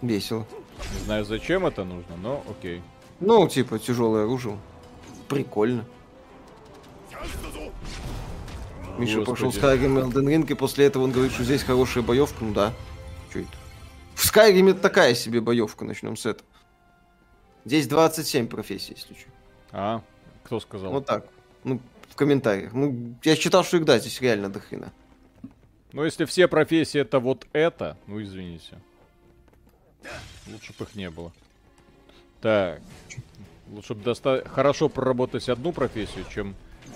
Весело. 0.01 0.47
Не 0.93 1.05
знаю, 1.05 1.25
зачем 1.25 1.65
это 1.65 1.83
нужно, 1.83 2.15
но 2.17 2.43
окей. 2.49 2.81
Ну, 3.19 3.47
типа, 3.47 3.79
тяжелое 3.79 4.23
оружие. 4.23 4.57
Прикольно. 5.27 5.85
Миша 8.97 9.21
пошел 9.21 9.51
в 9.51 9.55
Skyrim 9.55 10.03
Elden 10.03 10.25
Ring, 10.25 10.51
и 10.51 10.53
после 10.53 10.85
этого 10.85 11.03
он 11.03 11.11
говорит, 11.11 11.33
что 11.33 11.43
здесь 11.43 11.63
хорошая 11.63 12.03
боевка. 12.03 12.43
Ну 12.43 12.53
да. 12.53 12.73
Что 13.29 13.39
это? 13.39 13.49
В 14.15 14.25
Skyrim 14.25 14.71
это 14.71 14.79
такая 14.79 15.13
себе 15.13 15.41
боевка, 15.41 15.85
начнем 15.85 16.15
с 16.15 16.25
этого. 16.25 16.47
Здесь 17.65 17.87
27 17.87 18.47
профессий, 18.47 18.93
если 18.95 19.13
что. 19.13 19.29
А, 19.71 20.01
кто 20.47 20.61
сказал? 20.61 20.91
Вот 20.91 21.05
так. 21.05 21.27
Ну, 21.65 21.81
в 22.09 22.15
комментариях. 22.15 22.73
Ну, 22.73 23.15
я 23.23 23.35
считал, 23.35 23.63
что 23.65 23.77
их, 23.77 23.85
да, 23.85 23.99
здесь 23.99 24.21
реально 24.21 24.49
до 24.49 24.61
хрена. 24.61 24.91
Ну, 25.91 26.05
если 26.05 26.23
все 26.25 26.47
профессии 26.47 26.99
это 26.99 27.19
вот 27.19 27.45
это, 27.51 27.97
ну, 28.07 28.21
извините. 28.21 28.79
Лучше 30.47 30.73
бы 30.79 30.85
их 30.85 30.95
не 30.95 31.09
было. 31.09 31.33
Так. 32.41 32.81
Лучше 33.69 33.93
бы 33.93 34.03
доста... 34.03 34.43
хорошо 34.49 34.87
проработать 34.87 35.49
одну 35.49 35.73
профессию, 35.73 36.25
чем 36.33 36.55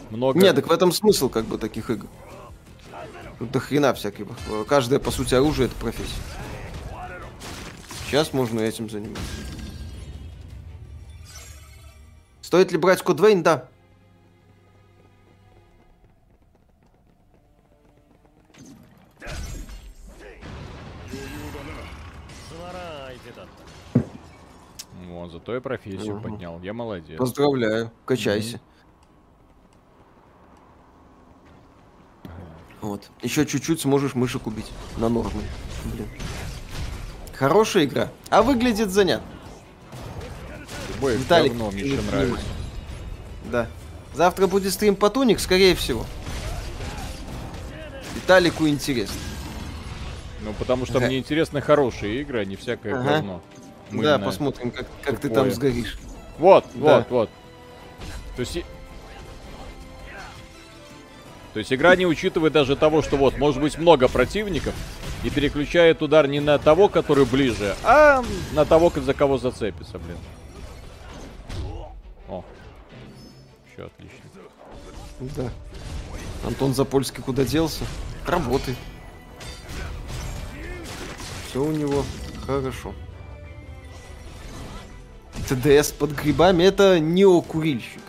много... 0.10 0.39
Нет, 0.39 0.56
так 0.56 0.68
в 0.68 0.72
этом 0.72 0.93
смысл 0.93 1.28
как 1.28 1.43
бы 1.43 1.58
таких 1.58 1.89
игр. 1.89 2.08
До 3.41 3.60
хрена 3.60 3.93
всяких. 3.93 4.28
Каждое, 4.68 4.99
по 4.99 5.12
сути, 5.12 5.36
оружие 5.36 5.66
это 5.66 5.76
профессия. 5.76 6.22
Сейчас 8.06 8.32
можно 8.32 8.62
этим 8.62 8.89
заниматься. 8.89 9.26
Стоит 12.52 12.74
ли 12.74 12.78
брать 12.78 13.02
код 13.02 13.22
Вейн? 13.22 13.43
Да. 13.43 13.70
Вот, 25.08 25.32
зато 25.32 25.54
я 25.54 25.62
профессию 25.62 26.16
угу. 26.16 26.24
поднял. 26.24 26.60
Я 26.60 26.74
молодец. 26.74 27.18
Поздравляю. 27.18 27.89
Качайся. 28.04 28.60
Угу. 32.26 32.32
Вот. 32.82 33.10
Еще 33.22 33.45
чуть-чуть 33.45 33.80
сможешь 33.80 34.14
мышек 34.14 34.45
убить. 34.45 34.70
На 34.97 35.08
нормы. 35.08 35.41
Блин. 35.86 36.10
Хорошая 37.34 37.86
игра. 37.86 38.10
А 38.30 38.41
выглядит 38.41 38.89
занятно. 38.89 39.40
Любое 41.02 41.18
Виталик, 41.18 41.54
говно 41.54 41.72
еще 41.72 41.99
нравится. 41.99 42.45
Да. 43.45 43.68
Завтра 44.14 44.45
будет 44.45 44.72
стрим 44.72 44.95
по 44.95 45.10
туник, 45.10 45.39
скорее 45.39 45.74
всего. 45.74 46.06
Виталику 48.14 48.68
интересно. 48.68 49.20
Ну, 50.41 50.54
потому 50.60 50.86
что 50.86 50.99
ага. 50.99 51.08
мне 51.08 51.18
интересны 51.18 51.60
хорошие 51.60 52.22
игры, 52.22 52.41
а 52.41 52.45
не 52.45 52.56
всякое 52.56 52.99
ага. 52.99 53.04
говно. 53.04 53.41
Мыльное. 53.89 54.20
Да, 54.20 54.24
посмотрим, 54.24 54.70
как, 54.70 54.86
как 55.02 55.20
ты 55.20 55.30
там 55.30 55.49
сгоришь. 55.49 55.97
Вот, 56.38 56.66
да. 56.76 56.97
вот, 56.97 57.10
вот. 57.10 57.30
То 58.36 58.41
есть 58.41 58.64
то 61.54 61.60
есть 61.60 61.74
игра 61.74 61.95
не 61.95 62.06
учитывает 62.06 62.54
даже 62.54 62.76
того, 62.76 63.02
что 63.02 63.18
вот, 63.18 63.39
может 63.39 63.60
быть 63.60 63.76
много 63.80 64.08
противников, 64.08 64.76
и 65.24 65.32
переключает 65.32 66.04
удар 66.04 66.28
не 66.28 66.39
на 66.39 66.60
того, 66.60 66.89
который 66.89 67.26
ближе, 67.26 67.76
а 67.84 68.24
на 68.54 68.66
того, 68.66 68.91
за 68.95 69.16
кого 69.16 69.39
зацепится, 69.39 69.97
блин. 69.97 70.18
Все 73.82 73.88
отлично. 73.88 74.29
Да. 75.36 75.51
Антон 76.45 76.73
Запольский 76.75 77.23
куда 77.23 77.43
делся? 77.43 77.86
Работает. 78.27 78.77
Все 81.47 81.63
у 81.63 81.71
него 81.71 82.05
хорошо. 82.45 82.93
ТДС 85.47 85.91
под 85.91 86.11
грибами 86.11 86.63
это 86.63 86.99
неокурильщик. 86.99 88.01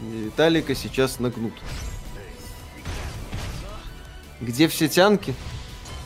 Виталика 0.00 0.74
сейчас 0.74 1.20
нагнут. 1.20 1.54
Где 4.40 4.68
все 4.68 4.88
тянки? 4.88 5.34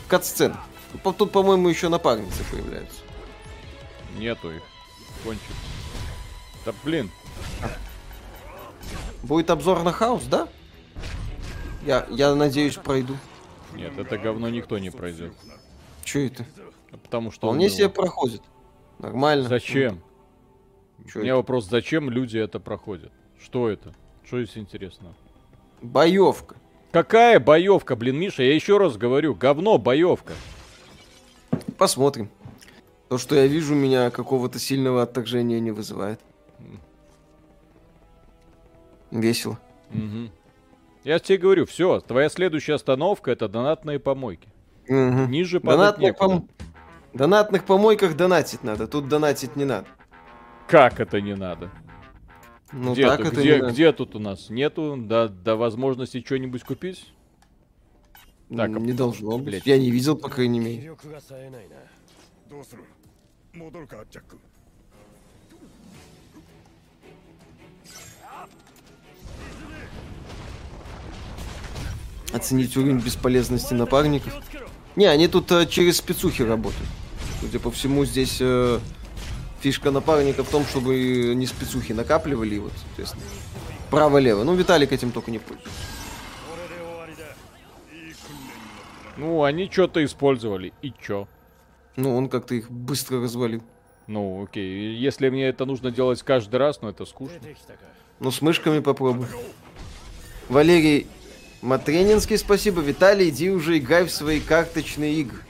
Катсцен. 0.08 0.56
Тут, 1.02 1.32
по-моему, 1.32 1.68
еще 1.68 1.88
напарницы 1.88 2.44
появляются. 2.50 3.00
Нету 4.16 4.50
их. 4.50 4.62
Кончик. 5.24 5.42
Да 6.68 6.74
блин. 6.84 7.10
Будет 9.22 9.48
обзор 9.48 9.84
на 9.84 9.90
хаос, 9.90 10.24
да? 10.24 10.48
Я, 11.86 12.06
я 12.10 12.34
надеюсь, 12.34 12.74
пройду. 12.74 13.16
Нет, 13.72 13.96
это 13.96 14.18
говно 14.18 14.50
никто 14.50 14.78
не 14.78 14.90
пройдет. 14.90 15.32
Че 16.04 16.26
это? 16.26 16.44
Потому 16.90 17.30
что... 17.30 17.46
Вполне 17.46 17.70
себе 17.70 17.88
проходит. 17.88 18.42
Нормально. 18.98 19.48
Зачем? 19.48 20.02
Чё 21.10 21.20
У 21.20 21.22
меня 21.22 21.32
это? 21.32 21.36
вопрос, 21.38 21.64
зачем 21.70 22.10
люди 22.10 22.36
это 22.36 22.60
проходят? 22.60 23.12
Что 23.42 23.70
это? 23.70 23.94
Что 24.26 24.44
здесь 24.44 24.58
интересно? 24.58 25.14
Боевка. 25.80 26.56
Какая 26.90 27.40
боевка, 27.40 27.96
блин, 27.96 28.18
Миша? 28.18 28.42
Я 28.42 28.54
еще 28.54 28.76
раз 28.76 28.98
говорю, 28.98 29.34
говно 29.34 29.78
боевка. 29.78 30.34
Посмотрим. 31.78 32.28
То, 33.08 33.16
что 33.16 33.36
я 33.36 33.46
вижу, 33.46 33.74
меня 33.74 34.10
какого-то 34.10 34.58
сильного 34.58 35.00
отторжения 35.00 35.60
не 35.60 35.70
вызывает. 35.70 36.20
Весело. 39.10 39.58
Угу. 39.90 40.30
Я 41.04 41.18
тебе 41.18 41.38
говорю, 41.38 41.66
все, 41.66 42.00
твоя 42.00 42.28
следующая 42.28 42.74
остановка 42.74 43.30
это 43.30 43.48
донатные 43.48 43.98
помойки. 43.98 44.48
Угу. 44.88 45.26
Ниже 45.28 45.60
Донатных, 45.60 46.16
пом... 46.16 46.48
Донатных 47.14 47.64
помойках 47.64 48.16
донатить 48.16 48.62
надо, 48.62 48.86
тут 48.86 49.08
донатить 49.08 49.56
не 49.56 49.64
надо. 49.64 49.86
Как 50.66 51.00
это 51.00 51.20
не 51.20 51.34
надо? 51.34 51.70
Ну 52.72 52.92
где, 52.92 53.06
так 53.06 53.20
это, 53.20 53.28
это 53.28 53.40
где, 53.40 53.60
где 53.60 53.92
тут 53.92 54.14
у 54.14 54.18
нас? 54.18 54.50
Нету 54.50 54.96
до, 54.98 55.28
до 55.28 55.56
возможности 55.56 56.22
что-нибудь 56.24 56.64
купить? 56.64 57.12
Так, 58.54 58.70
не 58.70 58.92
должно 58.92 59.38
быть. 59.38 59.66
Я 59.66 59.78
не 59.78 59.90
видел, 59.90 60.16
по 60.16 60.28
крайней 60.28 60.60
мере. 60.60 60.94
Оценить 72.32 72.76
уровень 72.76 72.98
бесполезности 72.98 73.74
напарников. 73.74 74.34
Не, 74.96 75.06
они 75.06 75.28
тут 75.28 75.50
э, 75.52 75.66
через 75.66 75.98
спецухи 75.98 76.42
работают. 76.42 76.88
Судя 77.40 77.58
по 77.58 77.70
всему, 77.70 78.04
здесь 78.04 78.38
э, 78.40 78.80
фишка 79.60 79.90
напарника 79.90 80.44
в 80.44 80.48
том, 80.48 80.64
чтобы 80.64 81.32
не 81.34 81.46
спецухи 81.46 81.92
накапливали, 81.92 82.56
и 82.56 82.58
вот, 82.58 82.72
соответственно, 82.76 83.22
право-лево. 83.90 84.44
Ну, 84.44 84.54
Виталик 84.54 84.92
этим 84.92 85.12
только 85.12 85.30
не 85.30 85.38
пользуется. 85.38 85.70
Ну, 89.16 89.42
они 89.42 89.68
что-то 89.70 90.04
использовали, 90.04 90.72
и 90.80 90.92
чё? 91.00 91.26
Ну, 91.96 92.16
он 92.16 92.28
как-то 92.28 92.54
их 92.54 92.70
быстро 92.70 93.20
развалил. 93.20 93.62
Ну, 94.06 94.44
окей. 94.44 94.94
Если 94.96 95.28
мне 95.28 95.48
это 95.48 95.64
нужно 95.66 95.90
делать 95.90 96.22
каждый 96.22 96.56
раз, 96.56 96.80
ну 96.80 96.88
это 96.88 97.04
скучно. 97.04 97.38
Ну, 98.20 98.30
с 98.30 98.40
мышками 98.40 98.78
попробуй. 98.78 99.26
Валерий 100.48 101.08
Матренинский, 101.60 102.38
спасибо. 102.38 102.80
Виталий, 102.80 103.30
иди 103.30 103.50
уже 103.50 103.78
играй 103.78 104.04
в 104.04 104.10
свои 104.10 104.40
карточные 104.40 105.14
игры. 105.14 105.40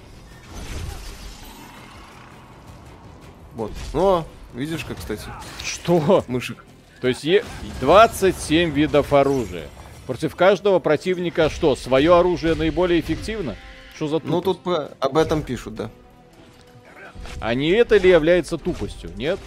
Вот. 3.55 3.73
Но, 3.93 4.27
видишь 4.55 4.85
как, 4.85 4.99
кстати. 4.99 5.25
Что? 5.63 6.25
Мышек. 6.29 6.65
То 7.01 7.09
есть 7.09 7.27
27 7.81 8.71
видов 8.71 9.13
оружия. 9.13 9.69
Против 10.07 10.35
каждого 10.35 10.79
противника 10.79 11.51
что, 11.51 11.77
свое 11.77 12.17
оружие 12.17 12.55
наиболее 12.55 13.01
эффективно? 13.01 13.57
Что 13.95 14.09
за 14.09 14.21
тупость? 14.21 14.33
Ну, 14.33 14.41
тут 14.41 14.63
по... 14.63 14.91
об 15.01 15.19
этом 15.19 15.43
пишут, 15.43 15.75
да. 15.75 15.91
А 17.41 17.55
не 17.55 17.71
это 17.71 17.99
ли 17.99 18.09
является 18.09 18.57
тупостью, 18.57 19.11
нет? 19.17 19.39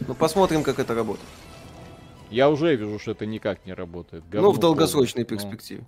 Ну, 0.00 0.14
посмотрим, 0.14 0.64
как 0.64 0.78
это 0.78 0.94
работает. 0.94 1.28
Я 2.32 2.48
уже 2.48 2.74
вижу, 2.74 2.98
что 2.98 3.12
это 3.12 3.26
никак 3.26 3.66
не 3.66 3.74
работает. 3.74 4.28
Говно 4.28 4.48
ну, 4.48 4.54
в 4.54 4.58
долгосрочной 4.58 5.24
полное. 5.24 5.44
перспективе. 5.44 5.84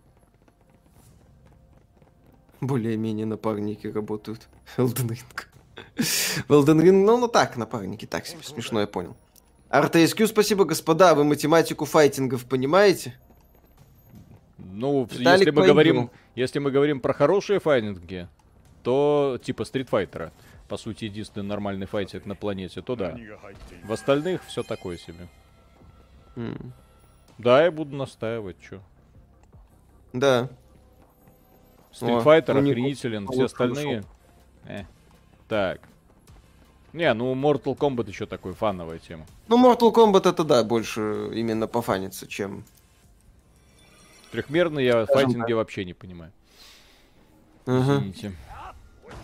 Ну. 2.60 2.68
Более-менее 2.68 3.26
напарники 3.26 3.86
работают. 3.86 4.48
Elden 4.76 5.08
Ring. 5.08 5.46
В 5.96 6.52
Elden 6.52 6.80
Ring, 6.80 7.04
ну, 7.04 7.16
ну 7.16 7.28
так, 7.28 7.56
напарники, 7.56 8.06
так 8.06 8.26
себе, 8.26 8.42
смешно, 8.42 8.80
я 8.80 8.86
понял. 8.86 9.16
RTSQ, 9.70 10.28
спасибо, 10.28 10.64
господа, 10.64 11.14
вы 11.14 11.24
математику 11.24 11.84
файтингов 11.84 12.44
понимаете? 12.44 13.18
Ну, 14.58 15.08
если 15.10 15.50
мы, 15.50 15.66
говорим, 15.66 16.10
если 16.34 16.58
мы 16.58 16.70
говорим 16.70 17.00
про 17.00 17.12
хорошие 17.12 17.58
файтинги, 17.58 18.28
то 18.82 19.38
типа 19.42 19.64
стритфайтера, 19.64 20.32
по 20.68 20.76
сути, 20.76 21.06
единственный 21.06 21.46
нормальный 21.46 21.86
файтинг 21.86 22.26
на 22.26 22.34
планете, 22.34 22.82
то 22.82 22.96
да. 22.96 23.16
В 23.84 23.92
остальных 23.92 24.44
все 24.44 24.62
такое 24.62 24.96
себе. 24.96 25.28
Mm. 26.36 26.70
Да, 27.38 27.64
я 27.64 27.70
буду 27.70 27.96
настаивать, 27.96 28.56
что. 28.62 28.80
Да. 30.12 30.48
Стритфайтер 31.92 32.56
охренителен, 32.56 33.26
все 33.28 33.44
остальные... 33.44 34.04
Э. 34.64 34.84
Так. 35.48 35.80
Не, 36.92 37.12
ну 37.12 37.34
Mortal 37.34 37.76
Kombat 37.76 38.08
еще 38.08 38.26
такой 38.26 38.54
фановая 38.54 38.98
тема. 38.98 39.26
Ну, 39.48 39.58
Mortal 39.58 39.92
Kombat 39.92 40.28
это 40.28 40.44
да, 40.44 40.62
больше 40.64 41.30
именно 41.34 41.66
пофанится, 41.66 42.26
чем... 42.26 42.64
Трехмерный 44.30 44.84
я 44.84 45.04
Скажем 45.04 45.26
файтинге 45.26 45.48
так. 45.48 45.56
вообще 45.56 45.84
не 45.84 45.94
понимаю. 45.94 46.32
Ага. 47.66 47.98
Извините. 47.98 48.32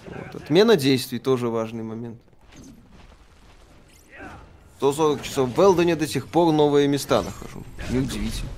Вот. 0.06 0.42
Отмена 0.42 0.76
действий 0.76 1.18
тоже 1.18 1.48
важный 1.48 1.82
момент. 1.82 2.20
140 4.80 5.22
часов 5.22 5.50
в 5.50 5.60
Элдоне 5.60 5.94
до 5.94 6.08
сих 6.08 6.26
пор 6.26 6.54
новые 6.54 6.88
места 6.88 7.20
нахожу. 7.20 7.62
Неудивительно. 7.90 8.48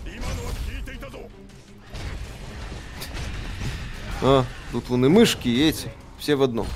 А, 4.22 4.44
тут 4.70 4.88
вон 4.88 5.04
и 5.04 5.08
мышки, 5.08 5.48
и 5.48 5.68
эти. 5.68 5.90
Все 6.20 6.36
в 6.36 6.44
одном. 6.44 6.68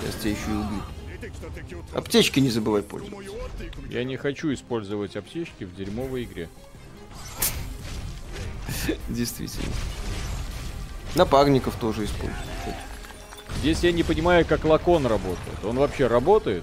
Сейчас 0.00 0.14
тебя 0.14 0.30
еще 0.30 0.42
и 0.46 0.54
убью. 0.54 0.82
Аптечки 1.92 2.38
не 2.38 2.50
забывай 2.50 2.84
пользоваться. 2.84 3.32
Я 3.90 4.04
не 4.04 4.16
хочу 4.16 4.54
использовать 4.54 5.16
аптечки 5.16 5.64
в 5.64 5.74
дерьмовой 5.74 6.22
игре. 6.22 6.48
Действительно. 9.08 9.74
Напарников 11.16 11.74
тоже 11.74 12.04
используют. 12.04 12.36
Здесь 13.56 13.82
я 13.82 13.90
не 13.90 14.04
понимаю, 14.04 14.46
как 14.46 14.64
lock-on 14.64 15.04
работает. 15.04 15.64
Он 15.64 15.78
вообще 15.78 16.06
работает? 16.06 16.62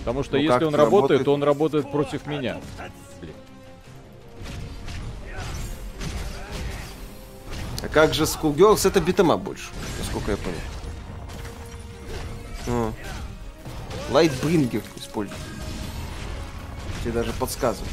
Потому 0.00 0.22
что 0.24 0.36
ну, 0.36 0.42
если 0.42 0.64
он 0.64 0.74
работает, 0.74 0.80
работает, 0.80 1.24
то 1.24 1.34
он 1.34 1.42
работает 1.42 1.90
против 1.90 2.26
меня. 2.26 2.60
Блин. 3.20 3.34
А 7.82 7.88
как 7.88 8.14
же 8.14 8.24
Skullgirls? 8.24 8.86
Это 8.86 9.00
beat 9.00 9.16
'em 9.16 9.28
up 9.28 9.36
больше, 9.36 9.70
насколько 9.98 10.32
я 10.32 10.36
понял. 10.36 10.58
О. 12.68 12.92
Lightbringer 14.10 14.82
используют. 14.96 15.40
Тебе 17.02 17.12
даже 17.12 17.32
подсказывают. 17.32 17.92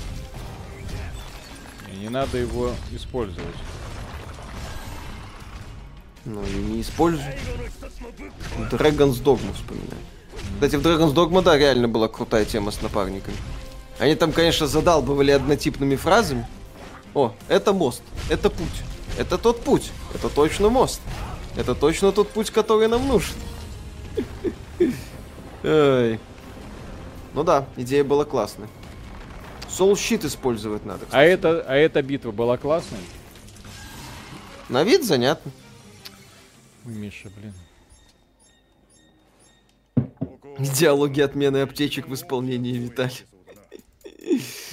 И 1.91 1.97
не 1.97 2.09
надо 2.09 2.37
его 2.37 2.71
использовать. 2.91 3.55
Ну 6.25 6.43
и 6.43 6.53
не 6.53 6.81
используй. 6.81 7.23
Dragon's 8.71 9.23
Dogma 9.23 9.53
вспоминаю. 9.53 10.01
Кстати, 10.55 10.75
в 10.75 10.85
Dragon's 10.85 11.13
Dogma, 11.13 11.41
да, 11.41 11.57
реально 11.57 11.87
была 11.87 12.07
крутая 12.07 12.45
тема 12.45 12.71
с 12.71 12.81
напарниками. 12.81 13.37
Они 13.97 14.15
там, 14.15 14.31
конечно, 14.31 14.67
задалбывали 14.67 15.31
однотипными 15.31 15.95
фразами. 15.95 16.47
О, 17.13 17.33
это 17.47 17.73
мост, 17.73 18.03
это 18.29 18.49
путь, 18.49 18.83
это 19.17 19.37
тот 19.37 19.63
путь, 19.63 19.91
это 20.13 20.29
точно 20.29 20.69
мост. 20.69 21.01
Это 21.55 21.75
точно 21.75 22.11
тот 22.11 22.29
путь, 22.29 22.51
который 22.51 22.87
нам 22.87 23.07
нужен. 23.07 23.35
Эй. 25.63 26.19
Ну 27.33 27.43
да, 27.43 27.65
идея 27.75 28.03
была 28.03 28.23
классная. 28.23 28.69
Soul 29.67 29.97
щит 29.97 30.23
использовать 30.25 30.85
надо. 30.85 31.05
Кстати. 31.05 31.21
А 31.21 31.23
это, 31.23 31.65
а 31.67 31.75
эта 31.75 32.01
битва 32.01 32.31
была 32.31 32.57
классной? 32.57 32.99
На 34.69 34.83
вид 34.83 35.03
занятно. 35.03 35.51
Миша, 36.85 37.29
блин. 37.35 37.53
Диалоги 40.59 41.21
отмены 41.21 41.61
аптечек 41.61 42.07
в 42.07 42.13
исполнении 42.13 42.73
Виталия. 42.73 43.25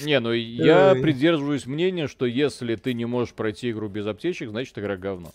Не, 0.04 0.20
ну 0.20 0.32
я 0.32 0.92
Ой. 0.92 1.00
придерживаюсь 1.00 1.66
мнения, 1.66 2.08
что 2.08 2.26
если 2.26 2.74
ты 2.76 2.92
не 2.92 3.04
можешь 3.04 3.34
пройти 3.34 3.70
игру 3.70 3.88
без 3.88 4.06
аптечек, 4.06 4.50
значит 4.50 4.76
игра 4.78 4.96
говно. 4.96 5.30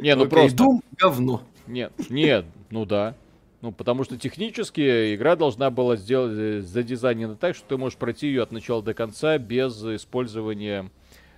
Не, 0.00 0.14
ну 0.16 0.28
просто... 0.28 0.56
Дум 0.56 0.82
говно. 0.98 1.42
Нет, 1.66 1.92
нет, 2.10 2.44
ну 2.70 2.84
да. 2.84 3.14
Ну, 3.62 3.72
потому 3.72 4.04
что 4.04 4.18
технически 4.18 5.14
игра 5.14 5.34
должна 5.34 5.70
была 5.70 5.96
сделать 5.96 6.36
э, 6.36 6.60
задизайнена 6.60 7.36
так, 7.36 7.56
что 7.56 7.66
ты 7.66 7.76
можешь 7.76 7.98
пройти 7.98 8.28
ее 8.28 8.42
от 8.42 8.52
начала 8.52 8.82
до 8.82 8.92
конца 8.94 9.38
без 9.38 9.82
использования, 9.82 10.90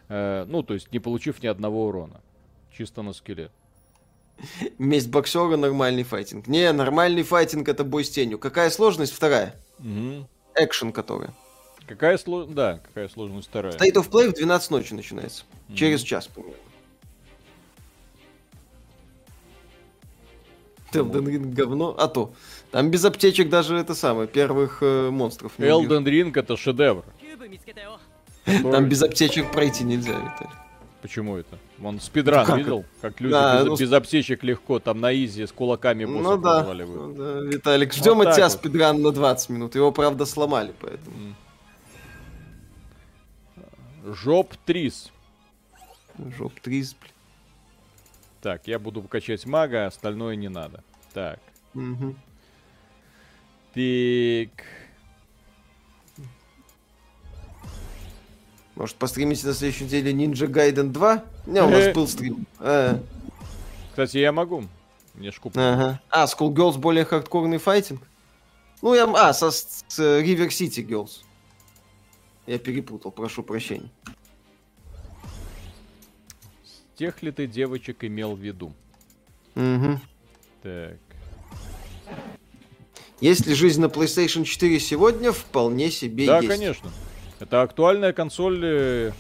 э, 0.09 0.45
ну, 0.49 0.63
то 0.63 0.75
есть 0.75 0.93
не 0.93 0.99
получив 0.99 1.43
ни 1.43 1.47
одного 1.47 1.87
урона. 1.87 2.21
Чисто 2.77 3.03
на 3.03 3.13
скеле. 3.13 3.51
Месть 4.79 5.09
боксера 5.09 5.57
нормальный 5.57 6.03
файтинг. 6.03 6.47
Не, 6.47 6.73
нормальный 6.73 7.23
файтинг 7.23 7.69
это 7.69 7.85
бой 7.85 8.05
с 8.05 8.11
тенью. 8.11 8.39
Какая 8.39 8.71
сложность? 8.71 9.13
Вторая. 9.13 9.55
Угу. 9.79 10.29
Экшен 10.57 10.93
которая. 10.93 11.35
Какая 11.87 12.19
сложность? 12.19 12.55
Да, 12.55 12.81
какая 12.85 13.09
сложность 13.09 13.49
вторая. 13.49 13.73
State 13.73 13.95
of 13.95 14.11
Play 14.11 14.29
в 14.31 14.35
12 14.35 14.71
ночи 14.71 14.93
начинается. 14.95 15.45
Угу. 15.69 15.77
Через 15.77 16.03
час, 16.03 16.27
по-моему. 16.27 16.57
Elden 20.93 21.25
Ring 21.25 21.53
говно, 21.53 21.95
а 21.99 22.09
то. 22.09 22.33
Там 22.71 22.91
без 22.91 23.05
аптечек 23.05 23.51
даже 23.51 23.77
это 23.77 23.95
самое, 23.95 24.27
первых 24.27 24.79
э, 24.81 25.11
монстров 25.11 25.59
не 25.59 25.67
Elden 25.67 26.05
Ring 26.05 26.33
это 26.35 26.57
шедевр. 26.57 27.05
Там 28.45 28.89
без 28.89 29.03
аптечек 29.03 29.51
пройти 29.53 29.85
нельзя, 29.85 30.13
Виталий. 30.13 30.68
Почему 31.01 31.37
это? 31.37 31.59
Он 31.83 32.01
спидран 32.01 32.47
ну, 32.49 32.57
видел? 32.57 32.85
Как 33.01 33.21
люди 33.21 33.33
да, 33.33 33.61
без, 33.61 33.67
ну... 33.67 33.77
без 33.77 33.93
аптечек 33.93 34.43
легко 34.43 34.81
там 34.81 35.01
на 35.01 35.15
изи 35.15 35.47
с 35.47 35.53
кулаками 35.53 36.05
босса 36.05 36.23
ну, 36.23 36.37
да, 36.39 36.65
ну, 36.65 37.13
да, 37.13 37.41
Виталик, 37.41 37.93
ждем 37.93 38.17
вот 38.17 38.27
от 38.27 38.35
тебя 38.35 38.49
вот. 38.49 38.53
спидран 38.53 39.01
на 39.01 39.13
20 39.13 39.49
минут. 39.51 39.75
Его, 39.77 39.93
правда, 39.93 40.27
сломали, 40.27 40.75
поэтому. 40.81 41.35
Жоп 44.05 44.57
Трис. 44.65 45.13
Жоп 46.37 46.59
Трис, 46.61 46.95
блин. 46.95 47.13
Так, 48.41 48.67
я 48.67 48.79
буду 48.79 49.03
качать 49.03 49.47
мага, 49.47 49.87
остальное 49.87 50.35
не 50.35 50.49
надо. 50.49 50.83
Так. 51.13 51.39
Угу. 51.75 52.17
Так. 53.75 54.65
Может, 58.79 58.95
постримите 58.95 59.45
на 59.45 59.55
следующей 59.55 59.85
неделе 59.87 60.13
Ninja 60.13 60.47
Gaiden 60.47 60.91
2? 60.91 61.25
Не, 61.47 61.65
у 61.65 61.69
нас 61.69 61.87
э. 61.87 61.93
был 61.93 62.07
стрим. 62.07 62.47
А. 62.61 63.03
Кстати, 63.91 64.19
я 64.19 64.31
могу. 64.31 64.67
Мне 65.15 65.33
ж 65.33 65.41
Ага. 65.57 66.01
А, 66.09 66.27
Skullgirls 66.27 66.79
более 66.79 67.05
хардкорный 67.05 67.59
файтинг? 67.59 68.01
Ну, 68.81 68.95
я... 68.95 69.13
А, 69.17 69.33
со, 69.33 69.51
с 69.51 69.85
River 69.99 70.51
City 70.51 70.87
Girls. 70.87 71.23
Я 72.47 72.61
перепутал, 72.61 73.11
прошу 73.11 73.43
прощения. 73.43 73.91
С 76.65 76.99
тех 76.99 77.21
ли 77.21 77.33
ты 77.33 77.49
девочек 77.49 78.05
имел 78.05 78.37
в 78.37 78.39
виду? 78.39 78.73
Угу. 79.57 80.01
Так. 80.63 80.99
Есть 83.21 83.45
ли 83.45 83.55
жизнь 83.55 83.81
на 83.81 83.87
PlayStation 83.87 84.45
4 84.45 84.79
сегодня? 84.79 85.33
Вполне 85.33 85.91
себе 85.91 86.27
да, 86.29 86.37
есть. 86.37 86.49
Да, 86.49 86.55
конечно. 86.55 86.91
Это 87.41 87.63
актуальная 87.63 88.13
консоль, 88.13 88.61
э, 88.65 89.13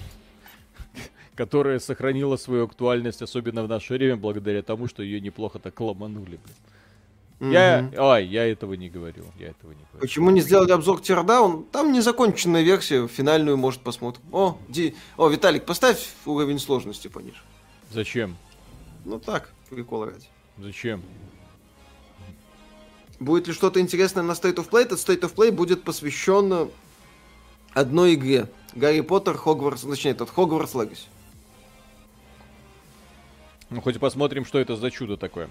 которая 1.34 1.78
сохранила 1.78 2.36
свою 2.36 2.64
актуальность, 2.64 3.22
особенно 3.22 3.62
в 3.62 3.68
наше 3.68 3.94
время, 3.94 4.16
благодаря 4.16 4.62
тому, 4.62 4.88
что 4.88 5.02
ее 5.02 5.20
неплохо 5.20 5.58
так 5.58 5.78
ломанули. 5.80 6.38
Блин. 7.40 7.52
Я, 7.52 7.88
ай, 7.96 8.26
я 8.26 8.50
этого 8.50 8.74
не 8.74 8.88
говорил, 8.88 9.24
я 9.38 9.50
этого 9.50 9.70
не 9.70 9.84
говорил. 9.84 10.00
Почему 10.00 10.30
не 10.30 10.40
сделали 10.40 10.72
обзор 10.72 11.00
Тирдаун? 11.00 11.64
Там 11.66 11.92
незаконченная 11.92 12.62
версия, 12.62 13.06
финальную, 13.06 13.56
может, 13.56 13.82
посмотрим. 13.82 14.24
О, 14.32 14.58
ди... 14.68 14.96
О, 15.16 15.28
Виталик, 15.28 15.64
поставь 15.64 16.04
уровень 16.26 16.58
сложности 16.58 17.06
пониже. 17.06 17.38
Зачем? 17.92 18.36
Ну 19.04 19.20
так, 19.20 19.52
прикол 19.70 20.06
ради. 20.06 20.26
Зачем? 20.58 21.00
Будет 23.20 23.46
ли 23.46 23.52
что-то 23.52 23.80
интересное 23.80 24.24
на 24.24 24.32
State 24.32 24.56
of 24.56 24.68
Play? 24.68 24.82
Этот 24.82 24.98
State 24.98 25.20
of 25.20 25.34
Play 25.34 25.52
будет 25.52 25.84
посвящен 25.84 26.70
одной 27.78 28.14
игре. 28.14 28.48
Гарри 28.74 29.00
Поттер, 29.00 29.36
Хогвартс, 29.36 29.82
точнее, 29.82 30.12
этот 30.12 30.30
Хогвартс 30.30 30.74
Легаси. 30.74 31.06
Ну, 33.70 33.80
хоть 33.80 33.98
посмотрим, 33.98 34.44
что 34.44 34.58
это 34.58 34.76
за 34.76 34.90
чудо 34.90 35.16
такое. 35.16 35.48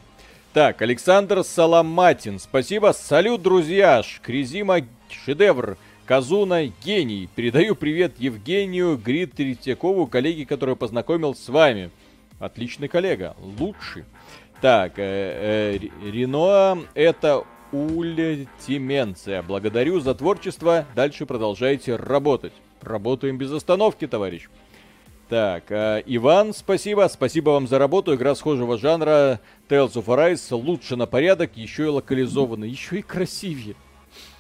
Так, 0.54 0.82
Александр 0.82 1.44
Саламатин, 1.44 2.40
спасибо. 2.40 2.94
Салют, 2.98 3.42
друзья. 3.42 4.02
Шкризима 4.02 4.80
шедевр. 5.10 5.78
Казуна 6.06 6.66
гений. 6.84 7.30
Передаю 7.36 7.76
привет 7.76 8.14
Евгению 8.18 8.98
Грит 8.98 9.34
Третьякову, 9.34 10.08
коллеге, 10.08 10.46
который 10.46 10.76
познакомил 10.76 11.36
с 11.36 11.50
вами. 11.50 11.92
Отличный 12.40 12.88
коллега. 12.88 13.36
Лучший. 13.60 14.06
Так, 14.62 14.94
э, 14.98 15.78
э, 15.78 16.10
Рено 16.10 16.80
это 16.96 17.44
Ультименция. 17.72 19.42
Благодарю 19.42 20.00
за 20.00 20.16
творчество. 20.16 20.86
Дальше 20.96 21.26
продолжайте 21.26 21.96
работать. 21.96 22.54
Работаем 22.82 23.38
без 23.38 23.52
остановки, 23.52 24.08
товарищ. 24.08 24.48
Так, 25.30 25.66
э, 25.72 26.04
Иван, 26.06 26.54
спасибо. 26.54 27.10
Спасибо 27.12 27.50
вам 27.50 27.68
за 27.68 27.80
работу. 27.80 28.16
Игра 28.16 28.34
схожего 28.36 28.78
жанра 28.78 29.42
Tales 29.68 29.94
of 29.94 30.06
Arise 30.06 30.56
лучше 30.56 30.96
на 30.96 31.06
порядок, 31.06 31.58
еще 31.58 31.84
и 31.84 31.88
локализована, 31.88 32.64
еще 32.64 33.00
и 33.00 33.02
красивее. 33.02 33.76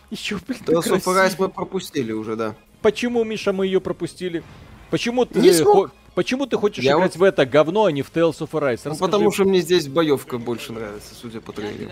Еще, 0.10 0.38
блин, 0.48 0.62
Tales 0.66 0.90
of 0.90 1.04
Arise 1.04 1.36
мы 1.38 1.49
пропустили 1.49 2.14
уже, 2.14 2.38
да. 2.38 2.56
Почему, 2.82 3.26
Миша, 3.26 3.52
мы 3.52 3.66
ее 3.66 3.82
пропустили? 3.82 4.44
Почему 4.90 5.26
ты, 5.26 5.64
хо- 5.66 5.91
почему 6.16 6.45
ты 6.45 6.56
хочешь 6.56 6.86
Я 6.86 6.94
играть 6.94 7.18
вот... 7.18 7.20
в 7.20 7.24
это 7.24 7.45
говно, 7.45 7.86
а 7.86 7.91
не 7.91 8.02
в 8.04 8.12
Tales 8.14 8.40
of 8.40 8.52
Arise? 8.52 8.82
Ну, 8.86 8.95
потому 8.95 9.30
что 9.32 9.44
мне 9.44 9.60
здесь 9.60 9.90
боевка 9.90 10.38
больше 10.38 10.72
нравится, 10.72 11.14
судя 11.14 11.41
по 11.41 11.52
трейлеру. 11.52 11.91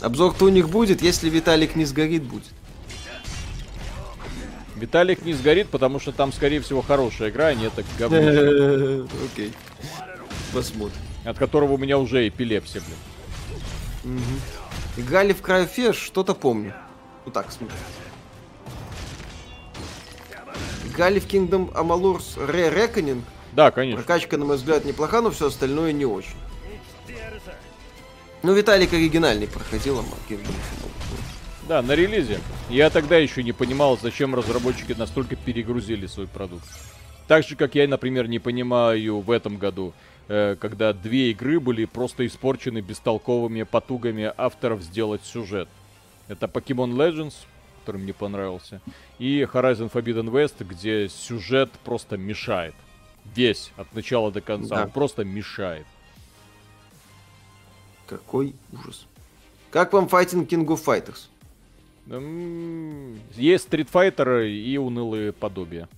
Обзор-то 0.00 0.44
у 0.44 0.48
них 0.48 0.68
будет, 0.68 1.02
если 1.02 1.28
Виталик 1.28 1.74
не 1.74 1.84
сгорит, 1.84 2.22
будет. 2.22 2.44
Виталик 4.76 5.24
не 5.24 5.34
сгорит, 5.34 5.68
потому 5.70 5.98
что 5.98 6.12
там, 6.12 6.32
скорее 6.32 6.60
всего, 6.60 6.82
хорошая 6.82 7.30
игра, 7.30 7.46
а 7.46 7.54
не 7.54 7.68
так 7.68 7.84
говно. 7.98 8.18
Окей. 9.32 9.52
Посмотрим. 10.52 10.98
От 11.24 11.36
которого 11.36 11.72
у 11.72 11.78
меня 11.78 11.98
уже 11.98 12.28
эпилепсия, 12.28 12.80
блин. 14.02 14.20
Играли 14.96 15.32
в 15.32 15.42
Крайфеш, 15.42 15.96
что-то 15.96 16.34
помню. 16.34 16.74
Ну 17.26 17.32
так, 17.32 17.50
смотри. 17.50 17.76
Играли 20.86 21.18
в 21.18 21.26
Kingdom 21.26 21.72
Amalur's 21.72 22.36
Re 22.36 22.72
Reckoning. 22.72 23.22
Да, 23.52 23.70
конечно. 23.70 24.02
Прокачка, 24.02 24.36
на 24.36 24.44
мой 24.44 24.56
взгляд, 24.56 24.84
неплоха, 24.84 25.20
но 25.20 25.30
все 25.30 25.48
остальное 25.48 25.92
не 25.92 26.06
очень. 26.06 26.36
Ну, 28.48 28.54
Виталик 28.54 28.94
оригинальный 28.94 29.46
проходил, 29.46 29.98
а 29.98 30.04
да, 31.68 31.82
на 31.82 31.94
релизе. 31.94 32.40
Я 32.70 32.88
тогда 32.88 33.18
еще 33.18 33.42
не 33.42 33.52
понимал, 33.52 33.98
зачем 33.98 34.34
разработчики 34.34 34.94
настолько 34.94 35.36
перегрузили 35.36 36.06
свой 36.06 36.28
продукт. 36.28 36.64
Так 37.26 37.44
же, 37.44 37.56
как 37.56 37.74
я, 37.74 37.86
например, 37.86 38.26
не 38.26 38.38
понимаю 38.38 39.20
в 39.20 39.30
этом 39.30 39.58
году, 39.58 39.92
э, 40.28 40.56
когда 40.58 40.94
две 40.94 41.32
игры 41.32 41.60
были 41.60 41.84
просто 41.84 42.26
испорчены 42.26 42.78
бестолковыми 42.78 43.64
потугами 43.64 44.32
авторов 44.34 44.80
сделать 44.80 45.26
сюжет. 45.26 45.68
Это 46.28 46.46
Pokemon 46.46 46.92
Legends, 46.92 47.34
который 47.80 48.00
мне 48.00 48.14
понравился, 48.14 48.80
и 49.18 49.42
Horizon 49.42 49.92
Forbidden 49.92 50.30
West, 50.30 50.64
где 50.64 51.10
сюжет 51.10 51.70
просто 51.84 52.16
мешает. 52.16 52.74
Весь, 53.36 53.72
от 53.76 53.92
начала 53.94 54.32
до 54.32 54.40
конца, 54.40 54.74
да. 54.74 54.82
он 54.84 54.90
просто 54.90 55.22
мешает. 55.22 55.84
Какой 58.08 58.54
ужас. 58.72 59.06
Как 59.70 59.92
вам 59.92 60.06
Fighting 60.06 60.46
King 60.46 60.66
of 60.66 60.82
Fighters? 60.82 61.28
Есть 63.34 63.68
Street 63.68 63.88
Fighter 63.92 64.48
и 64.48 64.78
унылые 64.78 65.32
подобия. 65.32 65.88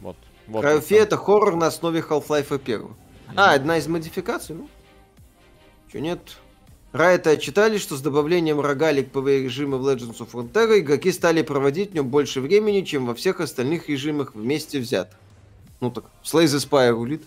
Вот. 0.00 0.16
вот 0.46 0.60
Крафе 0.60 0.98
это 0.98 1.16
хоррор 1.16 1.56
на 1.56 1.66
основе 1.66 2.00
Half-Life 2.00 2.54
1. 2.54 2.80
Mm-hmm. 2.82 2.92
А, 3.34 3.54
одна 3.54 3.78
из 3.78 3.88
модификаций, 3.88 4.54
ну. 4.54 4.68
Че 5.90 6.00
нет? 6.00 6.20
Райты 6.92 7.30
отчитали, 7.30 7.78
что 7.78 7.96
с 7.96 8.00
добавлением 8.00 8.60
рогалик 8.60 9.10
ПВ 9.10 9.26
режима 9.26 9.78
в 9.78 9.88
Legends 9.88 10.18
of 10.18 10.30
Frontera 10.30 10.78
игроки 10.78 11.10
стали 11.10 11.42
проводить 11.42 11.90
в 11.90 11.94
нем 11.94 12.08
больше 12.08 12.40
времени, 12.40 12.82
чем 12.82 13.06
во 13.06 13.16
всех 13.16 13.40
остальных 13.40 13.88
режимах 13.88 14.36
вместе 14.36 14.78
взят. 14.78 15.16
Ну 15.80 15.90
так, 15.90 16.04
Slay 16.22 16.44
the 16.44 16.64
Spire 16.64 16.90
рулит. 16.90 17.24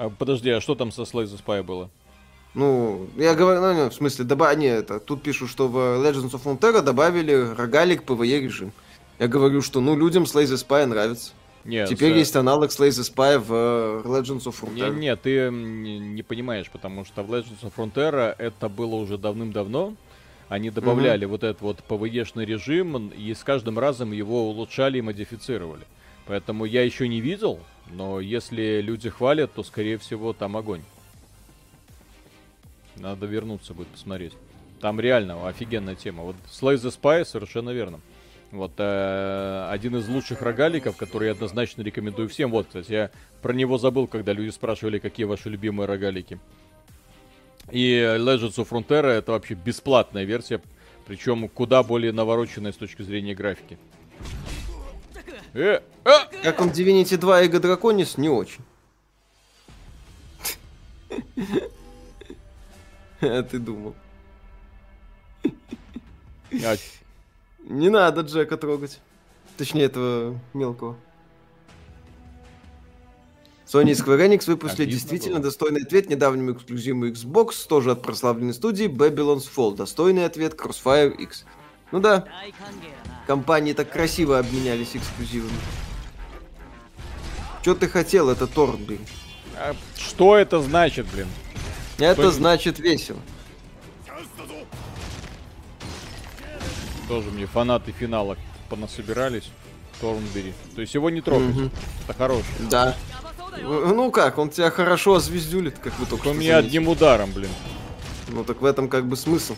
А, 0.00 0.08
подожди, 0.08 0.48
а 0.48 0.62
что 0.62 0.74
там 0.74 0.92
со 0.92 1.02
Slay 1.02 1.24
the 1.24 1.38
Spire 1.44 1.62
было? 1.62 1.90
Ну, 2.54 3.06
я 3.18 3.34
говорю, 3.34 3.60
ну, 3.60 3.90
в 3.90 3.94
смысле, 3.94 4.24
доба... 4.24 4.54
не, 4.54 4.66
это, 4.66 4.98
тут 4.98 5.22
пишут, 5.22 5.50
что 5.50 5.68
в 5.68 5.76
Legends 5.76 6.30
of 6.30 6.42
Frontera 6.42 6.80
добавили 6.80 7.34
рогалик 7.34 8.02
PvE 8.04 8.40
режим. 8.40 8.72
Я 9.18 9.28
говорю, 9.28 9.60
что, 9.60 9.82
ну, 9.82 9.94
людям 9.94 10.22
Slay 10.22 10.44
the 10.44 10.54
Spy 10.54 10.86
нравится. 10.86 11.32
Нет, 11.66 11.90
Теперь 11.90 12.12
за... 12.12 12.18
есть 12.18 12.34
аналог 12.34 12.70
Slay 12.70 12.88
the 12.88 13.14
Spy 13.14 13.38
в 13.38 13.52
э, 13.52 14.02
Legends 14.06 14.44
of 14.44 14.58
Frontera. 14.58 14.88
Нет, 14.90 14.96
не, 14.96 15.16
ты 15.16 15.50
не, 15.50 16.22
понимаешь, 16.22 16.70
потому 16.70 17.04
что 17.04 17.22
в 17.22 17.30
Legends 17.30 17.60
of 17.60 17.72
Frontera 17.76 18.34
это 18.38 18.70
было 18.70 18.94
уже 18.94 19.18
давным-давно. 19.18 19.92
Они 20.48 20.70
добавляли 20.70 21.26
угу. 21.26 21.32
вот 21.32 21.44
этот 21.44 21.60
вот 21.60 21.84
PvE-шный 21.86 22.46
режим, 22.46 23.08
и 23.08 23.34
с 23.34 23.44
каждым 23.44 23.78
разом 23.78 24.12
его 24.12 24.48
улучшали 24.48 24.96
и 24.96 25.02
модифицировали. 25.02 25.84
Поэтому 26.24 26.64
я 26.64 26.84
еще 26.84 27.06
не 27.06 27.20
видел, 27.20 27.60
но 27.92 28.20
если 28.20 28.80
люди 28.80 29.08
хвалят, 29.10 29.52
то, 29.52 29.62
скорее 29.62 29.98
всего, 29.98 30.32
там 30.32 30.56
огонь. 30.56 30.82
Надо 32.96 33.26
вернуться 33.26 33.74
будет 33.74 33.88
посмотреть. 33.88 34.32
Там 34.80 35.00
реально 35.00 35.48
офигенная 35.48 35.94
тема. 35.94 36.22
Вот 36.22 36.36
Slay 36.48 36.74
the 36.76 36.90
Spy 36.90 37.24
совершенно 37.24 37.70
верно. 37.70 38.00
Вот 38.50 38.72
э, 38.78 39.68
один 39.70 39.96
из 39.96 40.08
лучших 40.08 40.42
рогаликов, 40.42 40.96
который 40.96 41.26
я 41.26 41.32
однозначно 41.32 41.82
рекомендую 41.82 42.28
всем. 42.28 42.50
Вот, 42.50 42.66
кстати, 42.66 42.90
я 42.92 43.10
про 43.42 43.52
него 43.52 43.78
забыл, 43.78 44.06
когда 44.06 44.32
люди 44.32 44.50
спрашивали, 44.50 44.98
какие 44.98 45.24
ваши 45.24 45.48
любимые 45.48 45.86
рогалики. 45.86 46.38
И 47.70 47.92
Legends 47.92 48.56
of 48.56 48.68
Frontera 48.68 49.08
это 49.08 49.32
вообще 49.32 49.54
бесплатная 49.54 50.24
версия, 50.24 50.60
причем 51.06 51.48
куда 51.48 51.82
более 51.84 52.12
навороченная 52.12 52.72
с 52.72 52.76
точки 52.76 53.02
зрения 53.02 53.34
графики. 53.34 53.78
Э, 55.54 55.80
а! 56.04 56.26
Как 56.42 56.60
вам 56.60 56.70
Divinity 56.70 57.16
2 57.16 57.42
и 57.42 57.48
Draconis? 57.48 58.20
Не 58.20 58.28
очень. 58.28 58.62
А 63.22 63.42
ты 63.42 63.58
думал. 63.58 63.94
А... 65.44 66.76
Не 67.64 67.90
надо 67.90 68.22
Джека 68.22 68.56
трогать. 68.56 68.98
Точнее, 69.58 69.84
этого 69.84 70.40
мелкого. 70.54 70.96
Sony 73.66 73.90
и 73.90 73.92
Square 73.92 74.26
Enix 74.26 74.46
выпустили 74.46 74.84
Обидно 74.84 74.92
действительно 74.98 75.34
было. 75.36 75.44
достойный 75.44 75.82
ответ 75.82 76.08
недавнему 76.08 76.52
эксклюзиву 76.52 77.08
Xbox, 77.08 77.68
тоже 77.68 77.92
от 77.92 78.02
прославленной 78.02 78.54
студии 78.54 78.86
Babylon's 78.86 79.48
Fall. 79.54 79.76
Достойный 79.76 80.24
ответ 80.24 80.54
Crossfire 80.54 81.14
X. 81.14 81.44
Ну 81.92 82.00
да, 82.00 82.24
компании 83.26 83.72
так 83.72 83.90
красиво 83.90 84.38
обменялись 84.38 84.94
эксклюзивами. 84.94 85.52
Что 87.62 87.74
ты 87.74 87.88
хотел, 87.88 88.30
это 88.30 88.46
торт, 88.46 88.80
блин? 88.80 89.04
А 89.56 89.74
что 89.96 90.36
это 90.36 90.60
значит, 90.60 91.06
блин? 91.12 91.28
Это 91.98 92.22
Что 92.22 92.30
значит 92.30 92.78
весело. 92.78 93.18
Тоже 97.08 97.30
мне 97.30 97.46
фанаты 97.46 97.92
финала 97.92 98.36
понасобирались. 98.68 99.50
Торнбери. 100.00 100.54
То 100.74 100.80
есть 100.80 100.94
его 100.94 101.10
не 101.10 101.20
трогать. 101.20 101.56
Угу. 101.56 101.70
Это 102.04 102.14
хороший. 102.16 102.68
Да. 102.70 102.96
Ну 103.60 104.10
как, 104.10 104.38
он 104.38 104.48
тебя 104.48 104.70
хорошо 104.70 105.16
озвездюлит, 105.16 105.78
как 105.78 105.98
вы 105.98 106.06
только 106.06 106.24
что. 106.24 106.30
Он 106.30 106.38
меня 106.38 106.56
одним 106.56 106.88
ударом, 106.88 107.32
блин. 107.32 107.50
Ну 108.28 108.44
так 108.44 108.62
в 108.62 108.64
этом 108.64 108.88
как 108.88 109.06
бы 109.06 109.16
смысл. 109.16 109.56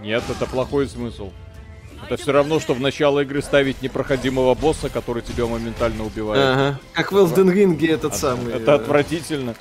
Нет, 0.00 0.24
это 0.28 0.44
плохой 0.46 0.88
смысл. 0.88 1.32
Это 2.04 2.16
все 2.16 2.32
равно, 2.32 2.60
что 2.60 2.74
в 2.74 2.80
начало 2.80 3.20
игры 3.20 3.42
ставить 3.42 3.82
непроходимого 3.82 4.54
босса, 4.54 4.88
который 4.88 5.22
тебя 5.22 5.46
моментально 5.46 6.04
убивает. 6.04 6.42
Ага. 6.42 6.80
Как 6.92 7.12
в 7.12 7.16
Elden 7.16 7.52
Ring 7.52 7.88
этот 7.88 8.12
От, 8.12 8.18
самый. 8.18 8.52
Это 8.52 8.74
отвратительно. 8.74 9.54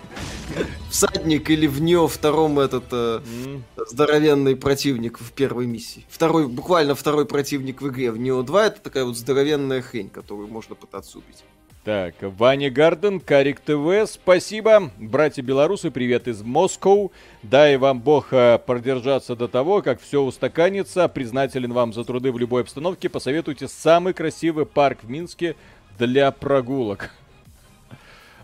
Всадник 0.89 1.49
или 1.49 1.67
в 1.67 1.81
нее 1.81 2.07
втором 2.07 2.59
этот 2.59 2.85
э, 2.91 3.21
mm. 3.23 3.61
здоровенный 3.89 4.55
противник 4.57 5.19
в 5.19 5.31
первой 5.31 5.65
миссии. 5.65 6.05
Второй, 6.09 6.47
буквально 6.47 6.93
второй 6.95 7.25
противник 7.25 7.81
в 7.81 7.87
игре. 7.87 8.11
В 8.11 8.17
Нео 8.17 8.41
2 8.41 8.65
это 8.65 8.81
такая 8.81 9.05
вот 9.05 9.17
здоровенная 9.17 9.81
хрень, 9.81 10.09
которую 10.09 10.49
можно 10.49 10.75
пытаться 10.75 11.19
убить. 11.19 11.43
Так, 11.83 12.13
Ваня 12.21 12.69
Гарден, 12.69 13.19
Карик 13.19 13.59
ТВ, 13.59 14.07
спасибо. 14.07 14.91
Братья 14.99 15.41
белорусы, 15.41 15.89
привет 15.89 16.27
из 16.27 16.43
Москвы. 16.43 17.09
Дай 17.41 17.77
вам 17.77 18.01
бог 18.01 18.31
э, 18.33 18.59
продержаться 18.59 19.35
до 19.35 19.47
того, 19.47 19.81
как 19.81 19.99
все 19.99 20.21
устаканится. 20.21 21.07
Признателен 21.07 21.73
вам 21.73 21.91
за 21.91 22.03
труды 22.03 22.31
в 22.31 22.37
любой 22.37 22.61
обстановке. 22.61 23.09
Посоветуйте 23.09 23.67
самый 23.67 24.13
красивый 24.13 24.67
парк 24.67 24.99
в 25.01 25.09
Минске 25.09 25.55
для 25.97 26.29
прогулок. 26.29 27.09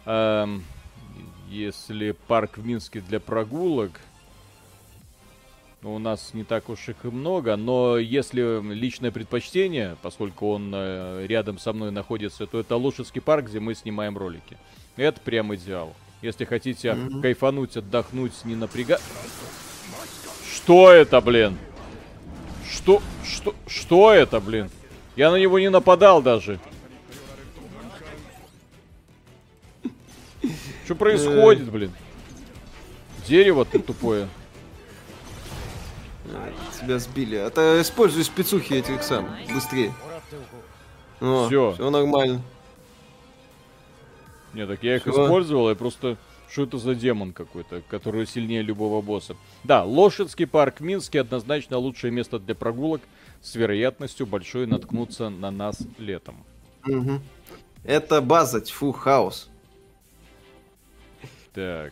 Эм, 0.05 0.63
если 1.47 2.15
парк 2.25 2.57
в 2.57 2.65
Минске 2.65 3.01
для 3.01 3.19
прогулок, 3.19 3.91
у 5.83 5.99
нас 5.99 6.33
не 6.33 6.43
так 6.43 6.69
уж 6.69 6.89
их 6.89 6.97
и 7.03 7.07
много, 7.07 7.55
но 7.55 7.97
если 7.97 8.61
личное 8.73 9.11
предпочтение, 9.11 9.95
поскольку 10.01 10.51
он 10.51 10.71
э, 10.73 11.25
рядом 11.27 11.59
со 11.59 11.71
мной 11.71 11.91
находится, 11.91 12.47
то 12.47 12.59
это 12.59 12.75
Лошадский 12.75 13.21
парк, 13.21 13.45
где 13.45 13.59
мы 13.59 13.75
снимаем 13.75 14.17
ролики. 14.17 14.57
Это 14.95 15.19
прям 15.21 15.53
идеал. 15.53 15.93
Если 16.21 16.45
хотите 16.45 16.89
mm-hmm. 16.89 17.21
кайфануть, 17.21 17.77
отдохнуть, 17.77 18.33
не 18.43 18.55
напрягать. 18.55 19.01
Что 20.51 20.91
это, 20.91 21.21
блин? 21.21 21.57
Что, 22.67 23.01
что, 23.23 23.53
что 23.67 24.11
это, 24.11 24.39
блин? 24.39 24.71
Я 25.15 25.29
на 25.31 25.35
него 25.35 25.59
не 25.59 25.69
нападал 25.69 26.21
даже. 26.21 26.59
Что 30.85 30.95
происходит, 30.95 31.69
блин? 31.69 31.91
Дерево 33.27 33.65
ты 33.65 33.77
тупое. 33.79 34.27
Тебя 36.79 36.99
сбили. 36.99 37.37
Это 37.37 37.81
используй 37.81 38.23
спецухи 38.23 38.75
этих 38.75 39.03
сам. 39.03 39.29
Быстрее. 39.53 39.93
все. 41.19 41.73
Все 41.73 41.89
нормально. 41.89 42.41
Не, 44.53 44.65
так 44.65 44.81
я 44.83 44.95
их 44.95 45.03
Всё. 45.03 45.25
использовал, 45.25 45.69
я 45.69 45.75
просто... 45.75 46.17
Что 46.49 46.63
это 46.63 46.77
за 46.77 46.95
демон 46.95 47.33
какой-то, 47.33 47.81
который 47.89 48.25
сильнее 48.25 48.61
любого 48.61 49.01
босса? 49.01 49.35
Да, 49.65 49.83
Лошадский 49.83 50.47
парк 50.47 50.79
Минске 50.79 51.19
однозначно 51.19 51.77
лучшее 51.77 52.09
место 52.11 52.39
для 52.39 52.55
прогулок 52.55 53.01
с 53.41 53.53
вероятностью 53.55 54.25
большой 54.25 54.65
наткнуться 54.65 55.29
на 55.29 55.51
нас 55.51 55.79
летом. 55.97 56.45
Угу. 56.87 57.19
Это 57.83 58.21
база 58.21 58.61
Тьфу 58.61 58.93
Хаус. 58.93 59.49
Так. 61.53 61.91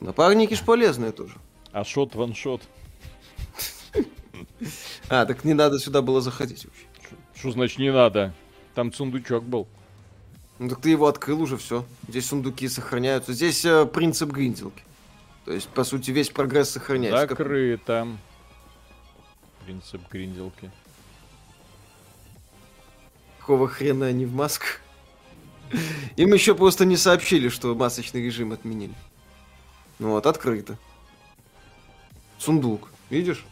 Напарники 0.00 0.54
ж 0.54 0.62
полезные 0.64 1.12
тоже. 1.12 1.34
А 1.76 1.84
шот 1.84 2.14
ваншот. 2.14 2.62
А, 5.10 5.26
так 5.26 5.44
не 5.44 5.52
надо 5.52 5.78
сюда 5.78 6.00
было 6.00 6.22
заходить 6.22 6.64
вообще. 6.64 6.86
Что 7.34 7.50
значит 7.50 7.78
не 7.78 7.92
надо? 7.92 8.32
Там 8.74 8.94
сундучок 8.94 9.44
был. 9.44 9.68
Ну 10.58 10.70
так 10.70 10.80
ты 10.80 10.88
его 10.88 11.06
открыл 11.06 11.42
уже, 11.42 11.58
все. 11.58 11.84
Здесь 12.08 12.28
сундуки 12.28 12.66
сохраняются. 12.68 13.34
Здесь 13.34 13.62
э, 13.66 13.84
принцип 13.84 14.30
гринделки. 14.30 14.82
То 15.44 15.52
есть, 15.52 15.68
по 15.68 15.84
сути, 15.84 16.12
весь 16.12 16.30
прогресс 16.30 16.70
сохраняется. 16.70 17.28
Закрыто. 17.28 18.08
Принцип 19.66 20.00
гринделки. 20.10 20.70
Какого 23.38 23.68
хрена 23.68 24.06
они 24.06 24.24
в 24.24 24.34
масках? 24.34 24.80
Им 26.16 26.32
еще 26.32 26.54
просто 26.54 26.86
не 26.86 26.96
сообщили, 26.96 27.50
что 27.50 27.74
масочный 27.74 28.22
режим 28.22 28.52
отменили. 28.52 28.94
Ну 29.98 30.12
вот, 30.12 30.24
открыто. 30.24 30.78
Сундук, 32.38 32.88
видишь? 33.10 33.44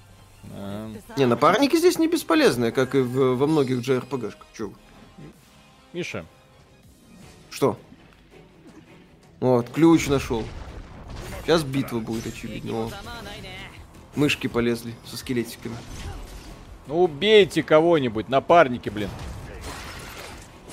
А... 0.52 0.92
Не, 1.16 1.26
напарники 1.26 1.76
здесь 1.76 1.98
не 1.98 2.08
бесполезные, 2.08 2.72
как 2.72 2.94
и 2.94 2.98
в, 2.98 3.36
во 3.36 3.46
многих 3.46 3.78
JRPG-шках. 3.78 4.46
Чё? 4.56 4.72
Миша. 5.92 6.24
Что? 7.50 7.78
Вот, 9.40 9.68
ключ 9.70 10.08
нашел. 10.08 10.44
Сейчас 11.42 11.62
битва 11.62 11.98
будет, 11.98 12.26
очевидно. 12.26 12.86
О. 12.86 12.90
Мышки 14.14 14.46
полезли 14.46 14.94
со 15.06 15.16
скелетиками. 15.16 15.76
Ну 16.86 17.02
убейте 17.02 17.62
кого-нибудь, 17.62 18.28
напарники, 18.28 18.88
блин. 18.88 19.08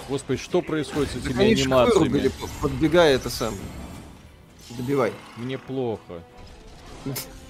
Господи, 0.09 0.41
что 0.41 0.61
происходит 0.61 1.11
с 1.11 1.15
этими 1.15 1.31
так 1.31 1.41
анимациями? 1.41 2.09
Вырубили, 2.09 2.31
подбегай 2.61 3.13
это 3.13 3.29
сам. 3.29 3.53
Добивай. 4.69 5.13
Мне 5.37 5.57
плохо. 5.57 6.23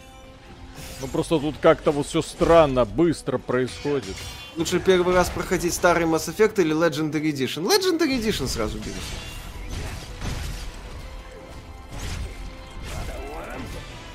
Ну 1.02 1.08
просто 1.08 1.40
тут 1.40 1.56
как-то 1.62 1.92
вот 1.92 2.08
все 2.08 2.22
странно, 2.22 2.86
быстро 2.86 3.38
происходит. 3.38 4.16
Лучше 4.58 4.80
первый 4.80 5.16
раз 5.16 5.30
проходить 5.30 5.74
старый 5.74 6.06
Mass 6.06 6.34
Effect 6.34 6.62
или 6.62 6.76
Legendary 6.76 7.32
Edition? 7.32 7.66
Legendary 7.66 8.20
Edition 8.22 8.48
сразу 8.48 8.78
берешь. 8.78 8.96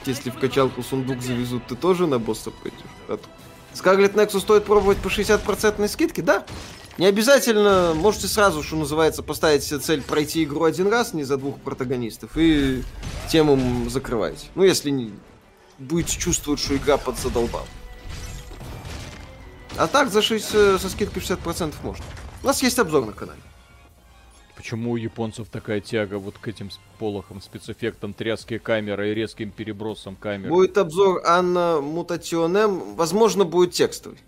Если 0.05 0.31
в 0.31 0.39
качалку 0.39 0.83
сундук 0.83 1.21
завезут, 1.21 1.67
ты 1.67 1.75
тоже 1.75 2.07
на 2.07 2.19
босса 2.19 2.51
пойдешь? 2.51 2.81
А 3.09 3.19
Nexus 3.75 4.41
стоит 4.41 4.65
пробовать 4.65 4.99
по 4.99 5.09
60% 5.09 5.89
скидке? 5.89 6.23
Да. 6.23 6.45
Не 6.99 7.07
обязательно, 7.07 7.93
можете 7.95 8.27
сразу, 8.27 8.63
что 8.63 8.77
называется, 8.77 9.23
поставить 9.23 9.65
себе 9.65 9.81
цель 9.81 10.03
пройти 10.03 10.45
игру 10.45 10.65
один 10.65 10.89
раз, 10.89 11.13
не 11.13 11.25
за 11.25 11.37
двух 11.37 11.59
протагонистов, 11.59 12.31
и 12.37 12.83
тему 13.31 13.91
закрываете. 13.91 14.47
Ну, 14.55 14.63
если 14.63 14.89
не 14.91 15.13
будете 15.79 16.19
чувствовать, 16.19 16.61
что 16.61 16.77
игра 16.77 16.97
подзадолбала. 16.97 17.67
А 19.79 19.87
так, 19.87 20.11
за 20.11 20.23
6, 20.23 20.55
э, 20.55 20.79
со 20.79 20.89
скидкой 20.89 21.23
60% 21.23 21.75
можно. 21.83 22.05
У 22.43 22.47
нас 22.47 22.63
есть 22.63 22.79
обзор 22.79 23.05
на 23.05 23.13
канале. 23.13 23.41
Почему 24.57 24.93
у 24.93 24.97
японцев 24.97 25.49
такая 25.49 25.81
тяга 25.83 26.19
вот 26.19 26.39
к 26.39 26.49
этим 26.49 26.71
полохам, 26.99 27.43
спецэффектам, 27.43 28.15
тряски 28.15 28.57
камеры 28.57 29.11
и 29.11 29.15
резким 29.15 29.51
перебросом 29.51 30.17
камеры? 30.17 30.49
Будет 30.51 30.79
обзор 30.79 31.23
Анна 31.27 31.81
Мутационем, 31.83 32.95
возможно, 32.95 33.45
будет 33.45 33.73
текстовый. 33.73 34.19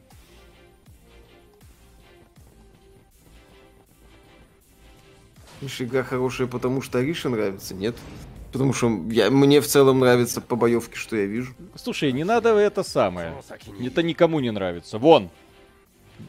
Видишь, 5.61 5.81
игра 5.81 6.05
хорошая, 6.05 6.47
потому 6.47 6.83
что 6.83 6.99
Ариша 6.99 7.31
нравится, 7.31 7.75
нет? 7.75 7.97
Потому 8.53 8.73
что 8.73 8.89
я, 9.11 9.31
мне 9.31 9.61
в 9.61 9.67
целом 9.67 10.01
нравится 10.01 10.41
по 10.41 10.57
боевке, 10.57 10.97
что 10.97 11.17
я 11.17 11.27
вижу. 11.27 11.55
Слушай, 11.75 12.13
не 12.13 12.25
надо 12.25 12.51
это 12.57 12.83
самое. 12.83 13.35
Это 13.81 14.03
никому 14.03 14.41
не 14.41 14.51
нравится. 14.51 14.99
Вон, 14.99 15.31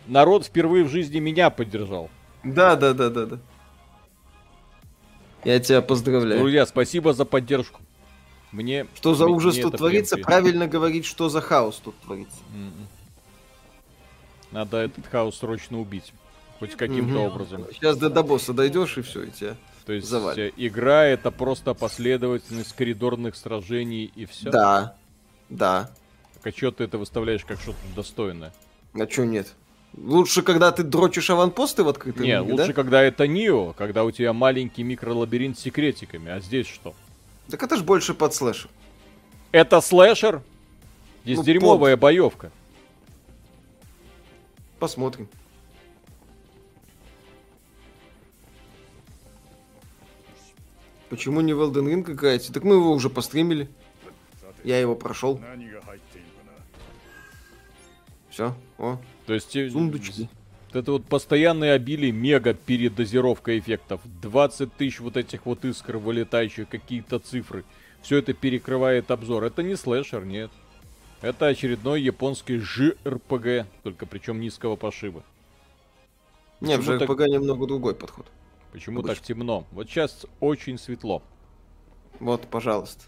народ 0.07 0.45
впервые 0.45 0.83
в 0.83 0.89
жизни 0.89 1.19
меня 1.19 1.49
поддержал. 1.49 2.09
Да, 2.43 2.75
да, 2.75 2.93
да, 2.93 3.09
да, 3.09 3.25
да. 3.25 3.39
Я 5.45 5.59
тебя 5.59 5.81
поздравляю. 5.81 6.41
Друзья, 6.41 6.65
спасибо 6.65 7.13
за 7.13 7.23
поддержку. 7.23 7.81
Мне... 8.51 8.87
Что 8.95 9.13
за 9.13 9.27
ужас 9.27 9.57
тут 9.57 9.77
творится? 9.77 10.17
Правильно 10.17 10.67
говорить, 10.67 11.05
что 11.05 11.29
за 11.29 11.39
хаос 11.39 11.77
тут 11.77 11.95
творится. 12.01 12.39
М-м. 12.53 12.87
Надо 14.51 14.77
этот 14.77 15.07
хаос 15.07 15.37
срочно 15.37 15.79
убить. 15.79 16.13
Хоть 16.59 16.75
каким-то 16.75 17.19
угу. 17.19 17.27
образом. 17.27 17.65
Сейчас 17.71 17.95
до, 17.95 18.09
до 18.09 18.23
босса 18.23 18.51
дойдешь 18.51 18.97
и 18.97 19.01
все, 19.01 19.23
и 19.23 19.31
тебя 19.31 19.55
То 19.89 19.93
есть 19.93 20.07
завалит. 20.07 20.53
игра 20.55 21.05
это 21.05 21.31
просто 21.31 21.73
последовательность 21.73 22.73
коридорных 22.73 23.35
сражений 23.35 24.11
и 24.15 24.27
все? 24.27 24.51
Да. 24.51 24.95
Да. 25.49 25.89
Так 26.35 26.53
а 26.53 26.55
что 26.55 26.69
ты 26.69 26.83
это 26.83 26.99
выставляешь 26.99 27.43
как 27.43 27.59
что-то 27.59 27.79
достойное? 27.95 28.53
А 28.93 29.09
что 29.09 29.25
нет? 29.25 29.47
Лучше, 29.97 30.43
когда 30.43 30.71
ты 30.71 30.83
дрочишь 30.83 31.31
аванпосты 31.31 31.83
в 31.83 31.89
открытом 31.89 32.21
Нет, 32.21 32.43
мире, 32.43 32.53
лучше, 32.53 32.67
да? 32.67 32.73
когда 32.73 33.01
это 33.01 33.25
Нио, 33.25 33.73
когда 33.73 34.03
у 34.03 34.11
тебя 34.11 34.31
маленький 34.31 34.83
микролабиринт 34.83 35.57
с 35.57 35.63
секретиками. 35.63 36.29
А 36.29 36.39
здесь 36.39 36.67
что? 36.67 36.93
Так 37.49 37.63
это 37.63 37.75
ж 37.75 37.81
больше 37.81 38.13
под 38.13 38.35
слэшер. 38.35 38.69
Это 39.51 39.81
слэшер? 39.81 40.43
Здесь 41.23 41.37
ну, 41.37 41.43
дерьмовая 41.43 41.97
под... 41.97 42.01
боевка. 42.01 42.51
Посмотрим. 44.77 45.27
Почему 51.09 51.41
не 51.41 51.53
в 51.53 51.61
Elden 51.61 51.87
Ring 51.87 52.11
играете? 52.11 52.53
Так 52.53 52.63
мы 52.63 52.75
его 52.75 52.91
уже 52.91 53.09
постримили. 53.09 53.67
Я 54.63 54.79
его 54.79 54.95
прошел. 54.95 55.39
Все, 58.29 58.55
о. 58.77 58.99
То 59.25 59.33
есть... 59.33 59.51
Сундучки. 59.51 60.29
Это 60.71 60.91
вот 60.91 61.05
постоянное 61.05 61.73
обилие 61.73 62.11
мега 62.11 62.53
передозировка 62.53 63.57
эффектов. 63.57 64.01
20 64.21 64.71
тысяч 64.75 64.99
вот 64.99 65.17
этих 65.17 65.45
вот 65.47 65.65
искр 65.65 65.97
вылетающих, 65.97 66.69
какие-то 66.69 67.17
цифры. 67.17 67.63
Все 68.03 68.17
это 68.17 68.33
перекрывает 68.33 69.09
обзор. 69.09 69.45
Это 69.45 69.63
не 69.63 69.75
слэшер, 69.75 70.25
нет. 70.25 70.51
Это 71.21 71.47
очередной 71.47 72.01
японский 72.01 72.57
JRPG, 72.57 73.65
только 73.83 74.05
причем 74.05 74.39
низкого 74.39 74.75
пошиба. 74.75 75.23
Не, 76.61 76.77
в 76.77 76.87
JRPG 76.87 77.17
так... 77.17 77.27
немного 77.27 77.65
другой 77.65 77.95
подход. 77.95 78.27
Почему 78.71 78.99
Обычно. 78.99 79.15
так 79.15 79.23
темно? 79.23 79.65
Вот 79.71 79.89
сейчас 79.89 80.25
очень 80.39 80.77
светло. 80.77 81.21
Вот, 82.19 82.47
пожалуйста. 82.47 83.05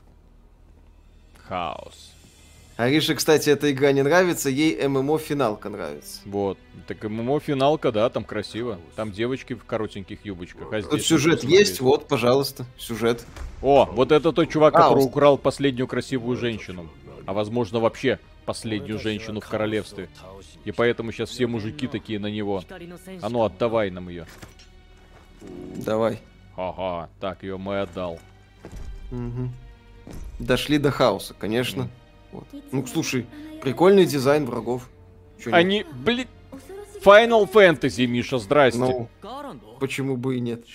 Хаос. 1.47 2.11
Арише, 2.77 3.13
кстати, 3.13 3.49
эта 3.49 3.71
игра 3.71 3.91
не 3.91 4.01
нравится, 4.01 4.49
ей 4.49 4.88
ММО-финалка 4.88 5.69
нравится. 5.69 6.21
Вот. 6.25 6.57
Так 6.88 7.03
ММО-финалка, 7.03 7.91
да, 7.91 8.09
там 8.09 8.23
красиво. 8.23 8.79
Там 8.95 9.11
девочки 9.11 9.53
в 9.53 9.63
коротеньких 9.65 10.25
юбочках. 10.25 10.73
А 10.73 10.81
Тут 10.81 11.03
сюжет 11.03 11.43
есть, 11.43 11.79
вот, 11.79 12.07
пожалуйста, 12.07 12.65
сюжет. 12.79 13.23
О, 13.61 13.85
вот 13.85 14.11
это 14.11 14.31
тот 14.31 14.49
чувак, 14.49 14.73
а, 14.75 14.83
который 14.83 15.03
украл 15.03 15.38
последнюю 15.38 15.88
красивую 15.88 16.38
женщину. 16.38 16.89
А 17.27 17.33
возможно 17.33 17.79
вообще 17.79 18.19
последнюю 18.45 18.97
женщину 18.99 19.41
в 19.41 19.47
королевстве. 19.47 20.09
И 20.65 20.71
поэтому 20.71 21.11
сейчас 21.11 21.29
все 21.29 21.45
мужики 21.45 21.88
такие 21.88 22.19
на 22.19 22.27
него. 22.27 22.63
А 23.21 23.29
ну, 23.29 23.43
отдавай 23.43 23.91
нам 23.91 24.09
ее. 24.09 24.25
Давай. 25.76 26.19
Ага, 26.55 27.09
так, 27.19 27.43
ее 27.43 27.57
мы 27.57 27.81
отдал. 27.81 28.19
Угу. 29.11 29.49
Дошли 30.39 30.77
до 30.77 30.91
хаоса, 30.91 31.34
конечно. 31.34 31.89
Вот. 32.31 32.47
Ну, 32.72 32.85
слушай, 32.88 33.26
прикольный 33.61 34.05
дизайн 34.05 34.45
врагов. 34.45 34.89
Чё 35.43 35.53
Они, 35.53 35.85
блин, 35.91 36.27
Final 37.03 37.51
Fantasy, 37.51 38.05
Миша, 38.05 38.38
здрасте. 38.38 38.80
Ну, 38.80 39.09
почему 39.80 40.18
бы 40.18 40.38
и 40.38 40.39
нет? 40.39 40.65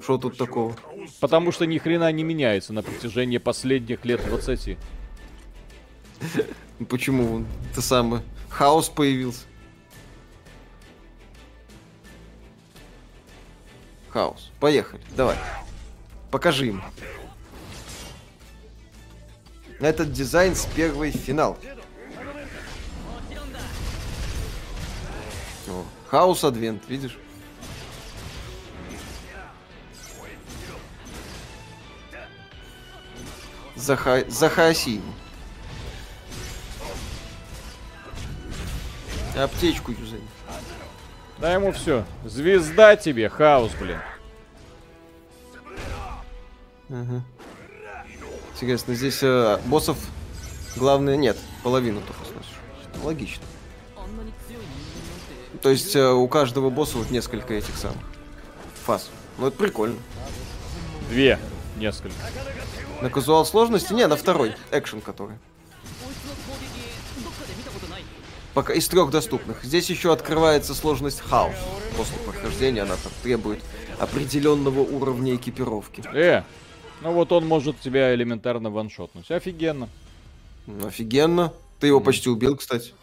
Что 0.00 0.18
тут 0.18 0.36
такого? 0.36 0.74
Потому 1.20 1.52
что 1.52 1.66
ни 1.66 1.78
хрена 1.78 2.10
не 2.10 2.24
меняется 2.24 2.72
на 2.72 2.82
протяжении 2.82 3.38
последних 3.38 4.04
лет 4.04 4.24
20. 4.26 4.76
Почему? 6.88 7.44
Это 7.70 7.80
самое. 7.80 8.22
Хаос 8.48 8.88
появился. 8.88 9.42
Хаос. 14.14 14.52
Поехали, 14.60 15.02
давай. 15.16 15.36
Покажи 16.30 16.68
им. 16.68 16.84
Этот 19.80 20.12
дизайн 20.12 20.54
с 20.54 20.66
первой 20.66 21.10
финал. 21.10 21.58
О, 25.66 25.84
Хаус 26.06 26.44
Адвент, 26.44 26.88
видишь? 26.88 27.18
Заха... 33.74 34.24
Захаси. 34.30 35.02
Аптечку 39.36 39.90
юзай. 39.90 40.20
Дай 41.38 41.54
ему 41.54 41.72
все. 41.72 42.04
Звезда 42.24 42.96
тебе, 42.96 43.28
хаос, 43.28 43.72
блин. 43.80 43.98
Ага. 46.88 47.22
Интересно, 48.54 48.94
здесь 48.94 49.18
э, 49.22 49.58
боссов 49.66 49.98
главное 50.76 51.16
нет, 51.16 51.36
половину 51.62 52.00
только 52.00 52.24
сносишь. 52.24 53.02
Логично. 53.02 53.44
То 55.60 55.70
есть 55.70 55.96
э, 55.96 56.08
у 56.10 56.28
каждого 56.28 56.70
босса 56.70 56.98
вот 56.98 57.10
несколько 57.10 57.54
этих 57.54 57.76
самых 57.76 57.98
фаз. 58.84 59.10
Ну 59.38 59.48
это 59.48 59.56
прикольно. 59.56 59.96
Две, 61.08 61.38
несколько. 61.76 62.14
На 63.02 63.10
казуал 63.10 63.44
сложности? 63.44 63.92
Не, 63.92 64.06
на 64.06 64.16
второй. 64.16 64.54
Экшен 64.70 65.00
который. 65.00 65.38
Пока 68.54 68.72
из 68.72 68.86
трех 68.86 69.10
доступных. 69.10 69.64
Здесь 69.64 69.90
еще 69.90 70.12
открывается 70.12 70.74
сложность 70.74 71.20
хаос. 71.20 71.56
После 71.96 72.16
прохождения 72.18 72.82
она 72.82 72.94
там 72.94 73.12
требует 73.22 73.60
определенного 73.98 74.80
уровня 74.80 75.34
экипировки. 75.34 76.04
Э, 76.14 76.42
ну 77.02 77.12
вот 77.12 77.32
он 77.32 77.46
может 77.46 77.80
тебя 77.80 78.14
элементарно 78.14 78.70
ваншотнуть. 78.70 79.30
Офигенно. 79.30 79.88
Офигенно. 80.84 81.52
Ты 81.80 81.88
его 81.88 82.00
почти 82.00 82.30
убил, 82.30 82.56
кстати. 82.56 82.94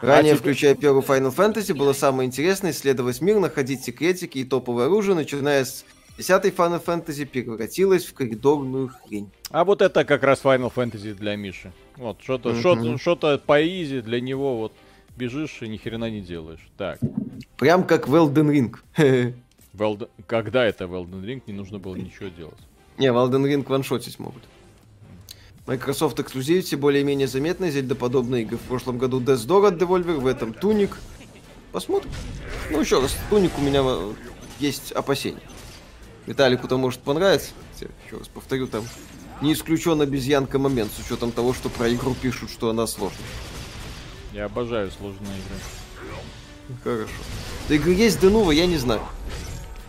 Ранее, 0.00 0.34
а 0.34 0.36
включая 0.36 0.74
первый 0.74 1.02
Final 1.02 1.34
Fantasy, 1.34 1.74
было 1.74 1.92
самое 1.92 2.26
интересное 2.26 2.72
исследовать 2.72 3.20
мир, 3.20 3.38
находить 3.38 3.84
секретики 3.84 4.38
и 4.38 4.44
топовое 4.44 4.86
оружие, 4.86 5.14
начиная 5.14 5.64
с 5.64 5.84
10 6.16 6.44
Final 6.54 6.84
Fantasy 6.84 7.26
превратилась 7.26 8.04
в 8.04 8.14
коридорную 8.14 8.88
хрень. 8.88 9.30
А 9.50 9.64
вот 9.64 9.82
это 9.82 10.04
как 10.04 10.22
раз 10.22 10.42
Final 10.42 10.72
Fantasy 10.72 11.12
для 11.14 11.34
Миши. 11.36 11.72
Вот, 11.96 12.22
что-то 12.22 12.50
mm-hmm. 12.50 12.98
что-то 12.98 13.38
по 13.38 13.60
изи 13.60 14.00
для 14.00 14.20
него, 14.20 14.58
вот 14.58 14.72
бежишь 15.16 15.58
и 15.60 15.68
ни 15.68 15.76
хрена 15.76 16.10
не 16.10 16.20
делаешь. 16.20 16.68
Так. 16.76 17.00
Прям 17.56 17.84
как 17.84 18.06
в 18.08 18.14
Elden 18.14 18.50
Ring. 18.50 19.34
Велд... 19.72 20.08
Когда 20.26 20.64
это 20.64 20.86
в 20.86 20.94
Elden 20.94 21.24
Ring 21.24 21.42
не 21.46 21.52
нужно 21.52 21.78
было 21.78 21.96
ничего 21.96 22.28
делать? 22.28 22.58
Не, 22.96 23.12
в 23.12 23.16
Elden 23.16 23.44
Ring 23.44 23.68
ваншотить 23.68 24.18
могут. 24.18 24.42
Microsoft 25.66 26.18
Exclusivity 26.18 26.76
более-менее 26.76 27.26
заметны, 27.26 27.70
зельдоподобные 27.70 28.42
игры. 28.42 28.58
В 28.58 28.62
прошлом 28.62 28.98
году 28.98 29.20
Death 29.20 29.46
Door 29.46 29.68
от 29.68 29.74
Devolver, 29.74 30.18
в 30.18 30.26
этом 30.26 30.52
Туник. 30.52 30.98
Посмотрим. 31.72 32.10
Ну, 32.70 32.80
еще 32.80 33.00
раз, 33.00 33.16
Туник 33.30 33.58
у 33.58 33.62
меня 33.62 33.80
э, 33.82 34.12
есть 34.60 34.92
опасения. 34.92 35.40
Виталику-то 36.26 36.78
может 36.78 37.00
понравится. 37.00 37.52
Еще 37.80 38.18
раз 38.18 38.28
повторю, 38.28 38.66
там 38.66 38.84
не 39.40 39.52
исключен 39.52 40.00
обезьянка 40.00 40.58
момент, 40.58 40.90
с 40.92 41.04
учетом 41.04 41.32
того, 41.32 41.52
что 41.52 41.68
про 41.68 41.92
игру 41.92 42.14
пишут, 42.14 42.50
что 42.50 42.70
она 42.70 42.86
сложная. 42.86 43.20
Я 44.32 44.46
обожаю 44.46 44.90
сложные 44.90 45.36
игры. 45.38 46.78
Хорошо. 46.82 47.12
Да 47.68 47.74
игры 47.74 47.92
есть 47.92 48.20
Денува, 48.20 48.52
я 48.52 48.66
не 48.66 48.78
знаю. 48.78 49.02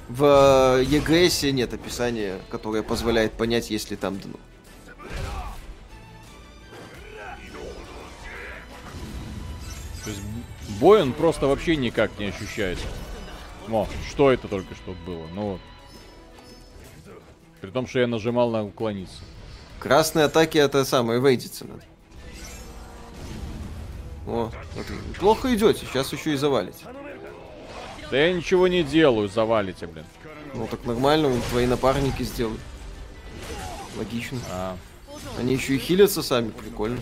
В 0.09 0.81
ЕГС 0.81 1.43
нет 1.43 1.73
описания, 1.73 2.39
которое 2.49 2.83
позволяет 2.83 3.33
понять, 3.33 3.71
есть 3.71 3.91
ли 3.91 3.97
там 3.97 4.19
Денува. 4.19 4.39
То 10.03 10.11
есть 10.11 10.21
бой 10.79 11.01
он 11.01 11.13
просто 11.13 11.47
вообще 11.47 11.75
никак 11.75 12.19
не 12.19 12.25
ощущается. 12.25 12.85
О, 13.67 13.87
что 14.07 14.31
это 14.31 14.47
только 14.47 14.75
что 14.75 14.93
было? 15.07 15.25
Ну 15.33 15.53
вот. 15.53 15.61
При 17.61 17.69
том, 17.69 17.87
что 17.87 17.99
я 17.99 18.07
нажимал 18.07 18.49
на 18.51 18.63
уклониться. 18.63 19.17
Красные 19.79 20.25
атаки 20.25 20.57
это 20.57 20.85
самое, 20.85 21.19
вейдиться 21.19 21.65
надо. 21.65 21.83
О, 24.27 24.51
вот, 24.75 24.85
плохо 25.19 25.53
идете, 25.53 25.85
сейчас 25.85 26.11
еще 26.11 26.33
и 26.33 26.35
завалите. 26.35 26.85
Да 28.09 28.17
я 28.17 28.33
ничего 28.33 28.67
не 28.67 28.83
делаю, 28.83 29.29
завалите, 29.29 29.87
блин. 29.87 30.05
Ну 30.53 30.67
так 30.67 30.85
нормально, 30.85 31.29
вон 31.29 31.41
твои 31.41 31.65
напарники 31.65 32.23
сделают. 32.23 32.61
Логично. 33.97 34.39
А. 34.51 34.77
Они 35.37 35.53
еще 35.53 35.75
и 35.75 35.77
хилятся 35.77 36.23
сами, 36.23 36.49
прикольно. 36.49 36.99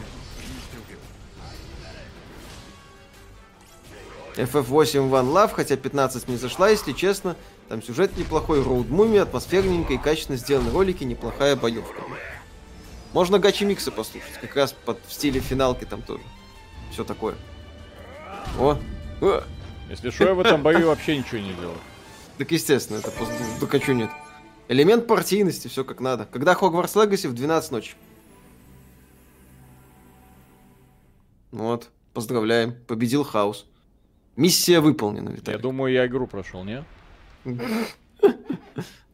FF8 4.36 5.10
One 5.10 5.32
Love, 5.32 5.52
хотя 5.54 5.76
15 5.76 6.28
не 6.28 6.38
зашла, 6.38 6.70
если 6.70 6.92
честно. 6.92 7.36
Там 7.74 7.82
сюжет 7.82 8.16
неплохой, 8.18 8.62
роуд 8.62 8.92
муми, 8.92 9.18
атмосферненько 9.18 9.94
и 9.94 9.98
качественно 9.98 10.38
сделаны 10.38 10.70
ролики, 10.70 11.04
неплохая 11.04 11.56
боевка. 11.56 12.04
Можно 13.14 13.40
гачи 13.40 13.66
миксы 13.66 13.90
послушать, 13.90 14.34
как 14.40 14.56
раз 14.56 14.74
под 14.74 15.00
в 15.08 15.12
стиле 15.12 15.40
финалки 15.40 15.84
там 15.84 16.04
тоже. 16.04 16.22
Все 16.92 17.04
такое. 17.04 17.34
О! 18.60 18.78
О! 19.22 19.44
Если 19.90 20.12
что, 20.12 20.26
я 20.26 20.34
в 20.36 20.42
этом 20.42 20.62
бою 20.62 20.86
вообще 20.86 21.18
ничего 21.18 21.40
не 21.40 21.52
делал. 21.54 21.74
Так 22.38 22.52
естественно, 22.52 22.98
это 23.00 23.10
просто... 23.10 23.92
Нет. 23.94 24.12
Элемент 24.68 25.08
партийности, 25.08 25.68
все 25.68 25.84
как 25.84 26.00
надо. 26.00 26.28
Когда 26.32 26.54
Хогвартс 26.54 26.96
Легаси 26.96 27.26
в 27.26 27.34
12 27.34 27.72
ночи. 27.72 27.96
Вот, 31.50 31.90
поздравляем, 32.14 32.76
победил 32.86 33.24
хаос. 33.24 33.66
Миссия 34.36 34.80
выполнена, 34.80 35.30
Виталий. 35.30 35.58
Я 35.58 35.60
думаю, 35.60 35.92
я 35.92 36.06
игру 36.06 36.28
прошел, 36.28 36.64
не? 36.64 36.86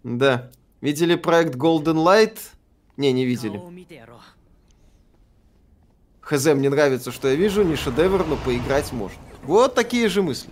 Да. 0.03 0.51
Видели 0.81 1.15
проект 1.15 1.55
Golden 1.55 2.03
Light? 2.03 2.39
Не, 2.97 3.11
не 3.11 3.25
видели. 3.25 3.61
Хз, 6.21 6.45
мне 6.45 6.69
нравится, 6.69 7.11
что 7.11 7.27
я 7.27 7.35
вижу, 7.35 7.63
не 7.63 7.75
шедевр, 7.75 8.25
но 8.25 8.35
поиграть 8.37 8.91
можно. 8.93 9.19
Вот 9.43 9.73
такие 9.73 10.07
же 10.09 10.21
мысли. 10.21 10.51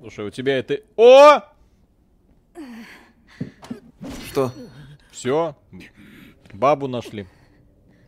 Слушай, 0.00 0.26
у 0.26 0.30
тебя 0.30 0.58
это... 0.58 0.80
О! 0.96 1.40
Что? 4.30 4.52
Все. 5.10 5.56
Бабу 6.52 6.88
нашли. 6.88 7.26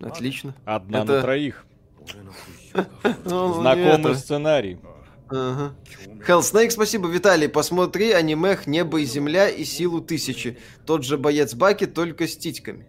Отлично. 0.01 0.55
Одна 0.65 1.03
это... 1.03 1.13
на 1.17 1.23
троих. 1.23 1.67
Ну, 3.25 3.61
Знакомый 3.61 4.15
сценарий. 4.15 4.79
Ага. 5.31 5.74
Hell 6.27 6.40
Snake, 6.40 6.70
спасибо, 6.70 7.09
Виталий. 7.09 7.48
Посмотри 7.48 8.11
анимех 8.11 8.66
«Небо 8.66 9.01
и 9.01 9.05
земля» 9.05 9.48
и 9.48 9.65
«Силу 9.65 10.01
тысячи». 10.01 10.59
Тот 10.85 11.05
же 11.05 11.19
боец 11.19 11.55
Баки, 11.55 11.86
только 11.86 12.27
с 12.27 12.36
титьками. 12.36 12.86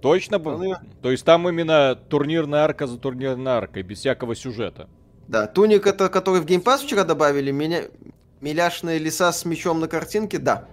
Точно? 0.00 0.38
Ну, 0.38 0.74
То 1.02 1.10
есть 1.10 1.24
там 1.24 1.48
именно 1.48 1.94
турнирная 1.94 2.60
арка 2.60 2.86
за 2.86 2.98
турнирной 2.98 3.52
аркой, 3.52 3.82
без 3.82 3.98
всякого 3.98 4.34
сюжета. 4.34 4.88
Да, 5.28 5.46
туник 5.46 5.86
это, 5.86 6.08
который 6.08 6.40
в 6.40 6.46
геймпас 6.46 6.82
вчера 6.82 7.04
добавили, 7.04 7.50
меня... 7.50 7.84
Миляшные 8.40 8.98
леса 8.98 9.30
с 9.32 9.44
мечом 9.44 9.80
на 9.80 9.86
картинке, 9.86 10.38
да. 10.38 10.66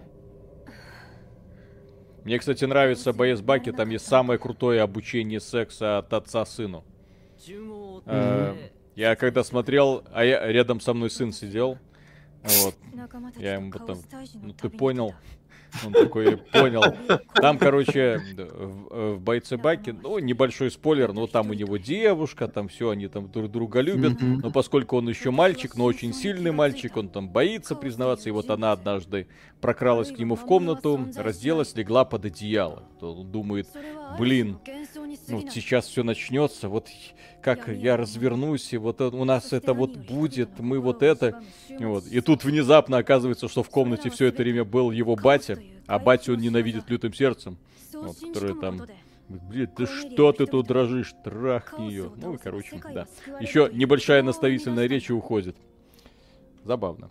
Мне, 2.24 2.40
кстати, 2.40 2.64
нравится 2.64 3.12
боец 3.12 3.42
Баки, 3.42 3.74
там 3.74 3.90
есть 3.90 4.08
самое 4.08 4.40
крутое 4.40 4.82
обучение 4.82 5.42
секса 5.42 5.98
от 5.98 6.14
отца 6.14 6.46
сыну. 6.46 6.86
Э, 8.06 8.56
я 8.98 9.16
когда 9.16 9.44
смотрел, 9.44 10.04
а 10.12 10.26
я 10.26 10.46
рядом 10.48 10.82
со 10.82 10.94
мной 10.94 11.12
сын 11.12 11.32
сидел, 11.32 11.78
вот, 12.44 12.76
я 13.38 13.54
ему 13.54 13.72
потом, 13.72 14.00
ну 14.42 14.54
ты 14.54 14.70
понял, 14.70 15.14
он 15.86 15.94
такой, 15.94 16.38
понял. 16.38 16.82
Там, 17.36 17.58
короче, 17.58 18.22
в, 18.36 19.16
в 19.16 19.20
бойце 19.20 19.58
Баки, 19.58 19.92
ну, 19.92 20.18
небольшой 20.20 20.72
спойлер, 20.72 21.14
но 21.14 21.28
там 21.28 21.50
у 21.50 21.54
него 21.54 21.78
девушка, 21.78 22.48
там 22.48 22.68
все, 22.68 22.90
они 22.90 23.08
там 23.08 23.30
друг 23.30 23.52
друга 23.52 23.82
любят. 23.82 24.20
Но 24.22 24.52
поскольку 24.52 24.98
он 24.98 25.10
еще 25.10 25.32
мальчик, 25.32 25.76
но 25.76 25.84
очень 25.84 26.14
сильный 26.14 26.52
мальчик, 26.52 26.98
он 26.98 27.10
там 27.10 27.30
боится 27.30 27.76
признаваться. 27.76 28.30
И 28.30 28.32
вот 28.32 28.50
она 28.50 28.72
однажды 28.72 29.28
прокралась 29.62 30.12
к 30.12 30.18
нему 30.18 30.36
в 30.36 30.46
комнату, 30.46 31.00
разделась, 31.16 31.76
легла 31.76 32.06
под 32.06 32.26
одеяло. 32.26 32.84
Он 33.02 33.30
думает, 33.30 33.68
блин, 34.18 34.58
ну, 35.28 35.50
сейчас 35.50 35.88
все 35.88 36.04
начнется, 36.04 36.70
вот 36.70 36.88
как 37.42 37.68
я 37.68 37.98
развернусь, 37.98 38.74
и 38.74 38.78
вот 38.78 39.02
у 39.02 39.26
нас 39.26 39.54
это 39.54 39.74
вот 39.74 39.96
будет, 39.96 40.60
мы 40.60 40.80
вот 40.80 41.04
это. 41.04 41.42
Вот. 41.80 42.06
И 42.08 42.22
тут 42.22 42.44
внезапно 42.44 42.98
оказывается, 42.98 43.48
что 43.48 43.64
в 43.64 43.70
комнате 43.70 44.10
все 44.10 44.28
это 44.28 44.44
время 44.44 44.66
был 44.66 44.92
его 44.92 45.16
батя, 45.16 45.60
а 45.86 46.00
батя 46.00 46.34
он 46.34 46.40
ненавидит 46.40 46.90
лютым 46.90 47.14
сердцем, 47.14 47.58
вот, 47.94 48.18
который 48.20 48.60
там 48.60 48.82
Блин, 49.30 49.68
ты 49.68 49.86
что 49.86 50.32
ты 50.32 50.46
тут 50.46 50.68
дрожишь? 50.68 51.14
Трахни 51.24 51.88
ее. 51.88 52.12
Ну 52.16 52.36
и 52.36 52.38
короче, 52.38 52.82
да. 52.94 53.08
Еще 53.42 53.70
небольшая 53.74 54.24
наставительная 54.24 54.88
речь 54.88 55.10
и 55.10 55.14
уходит. 55.14 55.58
Забавно. 56.64 57.10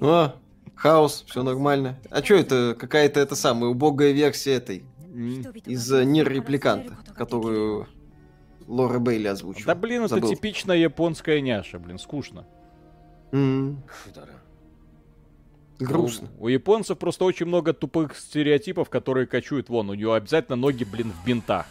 О, 0.00 0.34
хаос, 0.74 1.24
все 1.28 1.42
нормально. 1.42 1.96
А 2.10 2.22
что 2.24 2.34
это? 2.34 2.76
Какая-то 2.78 3.20
это 3.20 3.36
самая 3.36 3.70
убогая 3.70 4.10
версия 4.10 4.54
этой 4.54 4.84
из 5.18 5.90
Нир 5.90 6.28
Репликанта, 6.30 6.96
которую 7.16 7.88
Лора 8.66 8.98
Бейли 8.98 9.28
озвучила. 9.28 9.66
Да 9.66 9.74
блин, 9.74 10.02
это 10.04 10.16
Забыл. 10.16 10.30
типичная 10.30 10.76
японская 10.76 11.40
няша, 11.40 11.78
блин, 11.78 11.98
скучно. 11.98 12.46
Mm. 13.32 13.76
Грустно. 15.78 16.28
У, 16.38 16.46
у 16.46 16.48
японцев 16.48 16.98
просто 16.98 17.24
очень 17.24 17.46
много 17.46 17.72
тупых 17.72 18.16
стереотипов, 18.16 18.90
которые 18.90 19.26
качуют 19.26 19.68
вон. 19.68 19.90
У 19.90 19.94
него 19.94 20.14
обязательно 20.14 20.56
ноги, 20.56 20.84
блин, 20.84 21.12
в 21.12 21.26
бинтах. 21.26 21.66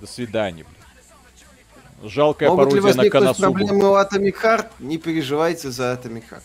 До 0.00 0.06
свидания, 0.06 0.64
блин. 0.64 2.10
Жалкая 2.10 2.48
Могут 2.48 2.70
пародия 2.70 2.92
ли 2.92 2.96
на 2.96 3.10
Коносубу. 3.10 3.52
проблемы 3.52 3.90
у 3.90 3.94
Atomic 3.94 4.34
Heart? 4.42 4.66
Не 4.80 4.98
переживайте 4.98 5.70
за 5.70 5.92
Atomic 5.92 6.24
Heart. 6.30 6.42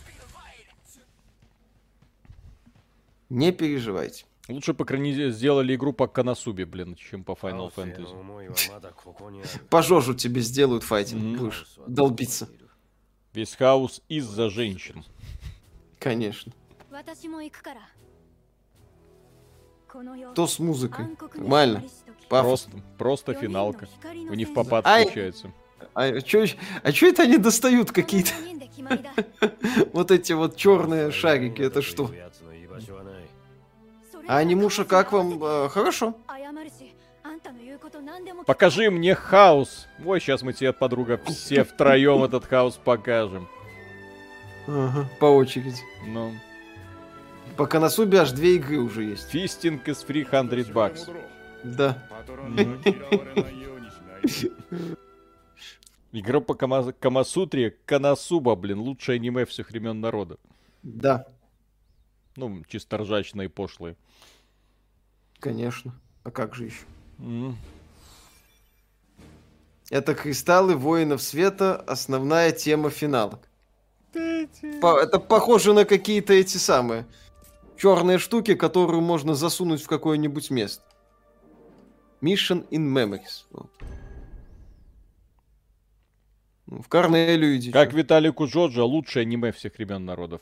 Не 3.30 3.52
переживайте. 3.52 4.26
Лучше 4.50 4.74
по 4.74 4.86
крайней 4.86 5.32
сделали 5.32 5.76
игру 5.76 5.94
по 5.94 6.08
Канасубе, 6.08 6.66
блин, 6.66 6.96
чем 6.96 7.24
по 7.24 7.32
Final 7.32 7.72
Fantasy. 7.74 9.58
По 9.70 9.82
Жожу 9.82 10.14
тебе 10.14 10.42
сделают 10.42 10.84
файтинг, 10.84 11.38
будешь 11.38 11.68
долбиться. 11.86 12.50
Весь 13.34 13.56
хаос 13.56 14.02
из-за 14.08 14.50
женщин. 14.50 15.04
Конечно. 16.00 16.54
То 20.36 20.48
с 20.48 20.60
музыкой. 20.60 21.06
Нормально. 21.36 21.84
Просто, 22.30 22.72
просто 22.98 23.34
финалка. 23.34 23.88
У 24.30 24.34
них 24.34 24.54
попад 24.54 24.84
получается. 24.86 25.52
А 25.94 26.22
чё, 26.22 26.46
а 26.84 26.92
чё 26.92 27.10
это 27.10 27.24
они 27.24 27.38
достают 27.38 27.92
какие-то? 27.92 28.32
Вот 29.94 30.12
эти 30.12 30.34
вот 30.34 30.56
черные 30.56 31.12
шарики, 31.12 31.62
это 31.62 31.82
что? 31.82 32.12
А 34.28 34.38
анимуша 34.38 34.86
как 34.86 35.12
вам? 35.12 35.44
Э, 35.44 35.70
хорошо. 35.70 36.16
Покажи 38.46 38.90
мне 38.90 39.16
хаос. 39.16 39.88
Ой, 40.04 40.20
сейчас 40.20 40.42
мы 40.42 40.54
тебе, 40.54 40.74
подруга, 40.74 41.20
все 41.26 41.64
втроем 41.64 42.24
этот 42.24 42.46
хаос 42.46 42.76
покажем. 42.76 43.48
Ага, 44.68 45.08
по 45.20 45.26
очереди. 45.26 45.82
Ну. 46.06 46.34
Пока 47.56 47.80
на 47.80 47.90
субе 47.90 48.20
аж 48.20 48.32
две 48.32 48.56
игры 48.56 48.80
уже 48.80 49.04
есть. 49.04 49.30
Фистинг 49.30 49.88
из 49.88 50.00
300 50.00 50.74
бакс. 50.74 51.08
Да. 51.64 52.04
Игра 56.12 56.40
по 56.40 56.54
Кама... 56.54 56.94
Камасутре 56.94 57.76
Канасуба, 57.86 58.56
блин, 58.56 58.80
лучшее 58.80 59.18
аниме 59.18 59.46
всех 59.46 59.72
времен 59.72 60.00
народа. 60.00 60.38
Да. 60.84 61.28
Ну, 62.38 62.64
чисто 62.68 63.00
ржачные 63.00 63.50
пошлые. 63.50 63.98
Конечно. 65.40 66.00
А 66.24 66.30
как 66.30 66.54
же 66.54 66.66
еще? 66.66 66.86
Mm. 67.18 67.56
Это 69.90 70.14
кристаллы 70.14 70.76
воинов 70.76 71.24
света, 71.24 71.76
основная 71.76 72.52
тема 72.52 72.92
финала. 72.92 73.40
По, 74.82 75.00
это 75.00 75.20
похоже 75.20 75.74
на 75.74 75.84
какие-то 75.84 76.34
эти 76.34 76.58
самые 76.58 77.08
черные 77.76 78.20
штуки, 78.20 78.54
которые 78.54 79.02
можно 79.02 79.34
засунуть 79.34 79.82
в 79.82 79.88
какое-нибудь 79.88 80.52
место. 80.52 80.84
Mission 82.22 82.68
in 82.70 82.88
Memories. 82.88 83.46
Вот. 83.50 83.72
Ну, 86.68 86.84
в 86.84 86.88
Корнелю 86.88 87.56
иди. 87.56 87.72
Как 87.72 87.94
Виталику 87.94 88.46
Джоджо, 88.46 88.84
лучшее 88.84 89.22
аниме 89.22 89.52
всех 89.52 89.76
времен 89.78 90.06
народов. 90.06 90.42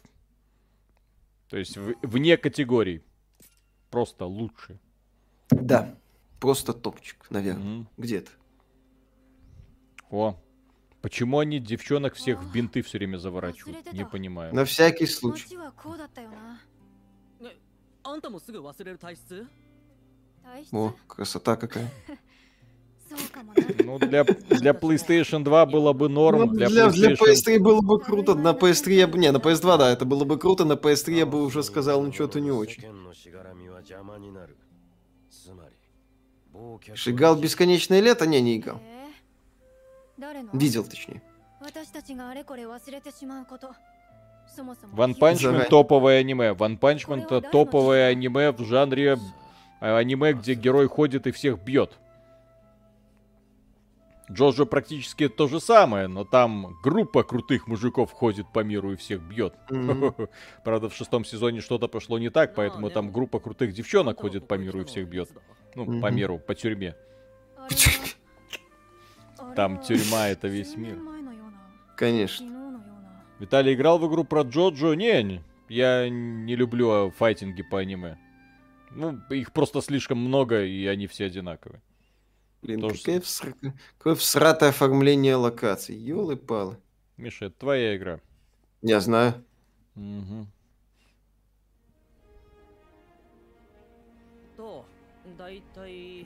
То 1.49 1.57
есть 1.57 1.77
в, 1.77 1.95
вне 2.01 2.37
категорий. 2.37 3.03
Просто 3.89 4.25
лучшее. 4.25 4.79
Да, 5.49 5.95
просто 6.39 6.73
топчик, 6.73 7.25
наверное. 7.29 7.81
Mm. 7.81 7.85
Где-то. 7.97 8.31
О, 10.09 10.39
почему 11.01 11.39
они 11.39 11.59
девчонок 11.59 12.15
всех 12.15 12.41
в 12.41 12.51
бинты 12.51 12.81
все 12.81 12.97
время 12.97 13.17
заворачивают? 13.17 13.91
Не 13.93 14.05
понимаю. 14.05 14.53
На 14.53 14.65
всякий 14.65 15.05
случай. 15.05 15.57
О, 20.71 20.93
красота 21.07 21.55
какая. 21.55 21.91
Ну, 23.83 23.99
для, 23.99 24.23
для 24.23 24.71
PlayStation 24.71 25.43
2 25.43 25.65
было 25.65 25.93
бы 25.93 26.09
норм. 26.09 26.39
Ну, 26.39 26.47
для, 26.47 26.67
для, 26.69 26.87
PlayStation... 26.87 26.91
для 26.91 27.13
PS3 27.13 27.59
было 27.59 27.81
бы 27.81 27.99
круто. 27.99 28.35
На 28.35 28.53
PS3 28.53 28.93
я 28.93 29.07
бы... 29.07 29.17
Не, 29.17 29.31
на 29.31 29.37
PS2, 29.37 29.77
да, 29.77 29.91
это 29.91 30.05
было 30.05 30.23
бы 30.23 30.37
круто. 30.37 30.65
На 30.65 30.73
PS3 30.73 31.13
я 31.13 31.25
бы 31.25 31.43
уже 31.43 31.63
сказал, 31.63 32.01
ну, 32.01 32.11
что-то 32.11 32.39
не 32.39 32.51
очень. 32.51 32.83
Шигал 36.93 37.35
бесконечное 37.35 37.99
лето? 37.99 38.25
Не, 38.25 38.41
не 38.41 38.57
играл. 38.57 38.79
Видел, 40.53 40.83
точнее. 40.83 41.21
Ван 44.93 45.15
Панчмен 45.15 45.65
топовое 45.69 46.19
аниме. 46.19 46.53
Ван 46.53 46.77
Панчмен 46.77 47.21
это 47.21 47.41
топовое 47.41 48.07
аниме 48.07 48.51
в 48.51 48.63
жанре 48.63 49.17
э, 49.81 49.97
аниме, 49.97 50.33
где 50.33 50.53
герой 50.53 50.87
ходит 50.87 51.27
и 51.27 51.31
всех 51.31 51.61
бьет. 51.61 51.97
Джоджо 54.31 54.65
практически 54.65 55.29
то 55.29 55.47
же 55.47 55.59
самое, 55.59 56.07
но 56.07 56.23
там 56.23 56.75
группа 56.81 57.23
крутых 57.23 57.67
мужиков 57.67 58.11
ходит 58.11 58.51
по 58.51 58.63
миру 58.63 58.93
и 58.93 58.95
всех 58.95 59.21
бьет. 59.21 59.53
Mm-hmm. 59.69 60.29
Правда, 60.63 60.89
в 60.89 60.95
шестом 60.95 61.23
сезоне 61.23 61.61
что-то 61.61 61.87
пошло 61.87 62.17
не 62.17 62.29
так, 62.29 62.55
поэтому 62.55 62.89
там 62.89 63.11
группа 63.11 63.39
крутых 63.39 63.73
девчонок 63.73 64.19
ходит 64.21 64.47
по 64.47 64.55
миру 64.55 64.81
и 64.81 64.85
всех 64.85 65.07
бьет. 65.07 65.29
Ну, 65.75 65.85
mm-hmm. 65.85 66.01
по 66.01 66.11
миру, 66.11 66.39
по 66.39 66.55
тюрьме. 66.55 66.95
Там 69.55 69.81
тюрьма 69.81 70.29
это 70.29 70.47
весь 70.47 70.75
мир. 70.75 70.97
Конечно. 71.95 72.81
Виталий 73.39 73.73
играл 73.73 73.99
в 73.99 74.07
игру 74.09 74.23
про 74.23 74.41
Джоджо? 74.41 74.93
Не, 74.93 75.41
я 75.69 76.09
не 76.09 76.55
люблю 76.55 77.11
файтинги 77.11 77.61
по 77.63 77.79
аниме. 77.79 78.17
Ну, 78.91 79.19
их 79.29 79.51
просто 79.51 79.81
слишком 79.81 80.17
много, 80.17 80.63
и 80.63 80.85
они 80.87 81.07
все 81.07 81.25
одинаковые. 81.25 81.81
Блин, 82.65 82.81
Тоже... 82.81 82.97
какое, 82.97 83.21
вср... 83.21 83.55
какое 83.99 84.15
всратое 84.15 84.69
оформление 84.69 85.35
локаций. 85.35 85.95
Ёлы-палы. 85.95 86.77
Миша, 87.15 87.45
это 87.45 87.59
твоя 87.59 87.95
игра. 87.95 88.19
Я 88.81 89.01
знаю. 89.01 89.45
Угу. 89.95 90.47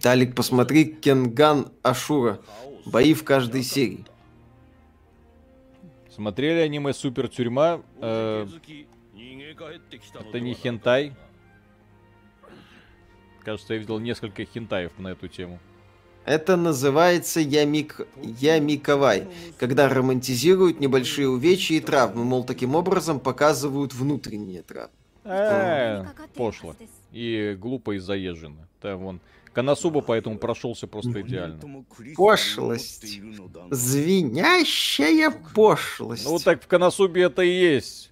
Талик, 0.02 0.34
посмотри 0.34 0.86
Кенган 0.86 1.74
Ашура. 1.84 2.40
Бои 2.86 3.14
в 3.14 3.26
каждой 3.26 3.64
серии. 3.64 4.06
Смотрели 6.10 6.60
аниме 6.60 6.94
Супер 6.94 7.28
Тюрьма? 7.28 7.82
Э, 7.98 8.48
это 9.14 10.40
не 10.40 10.53
хентай? 10.53 11.18
Кажется, 13.44 13.74
я 13.74 13.80
видел 13.80 13.99
несколько 13.99 14.45
хентаев 14.45 14.98
на 14.99 15.10
эту 15.10 15.28
тему. 15.28 15.60
Это 16.30 16.57
называется 16.57 17.39
ямик... 17.39 18.01
ямиковай, 18.15 19.27
когда 19.57 19.89
романтизируют 19.89 20.80
небольшие 20.80 21.27
увечья 21.27 21.73
и 21.73 21.80
травмы, 21.80 22.23
мол, 22.23 22.43
таким 22.43 22.76
образом 22.76 23.19
показывают 23.19 23.95
внутренние 23.95 24.61
травмы. 24.61 24.93
Э, 25.23 26.06
пошло. 26.35 26.76
И 27.11 27.57
глупо 27.60 27.95
и 27.95 27.97
заезжено. 27.97 28.68
Там 28.80 28.99
вон 28.99 29.22
Канасуба 29.53 30.01
поэтому 30.01 30.38
прошелся 30.38 30.85
просто 30.85 31.22
идеально. 31.22 31.84
Пошлость. 32.15 33.19
Звенящая 33.72 35.31
пошлость. 35.56 36.26
Ну, 36.26 36.31
вот 36.34 36.43
так 36.43 36.61
в 36.61 36.68
Канасубе 36.68 37.23
это 37.23 37.41
и 37.41 37.49
есть. 37.49 38.11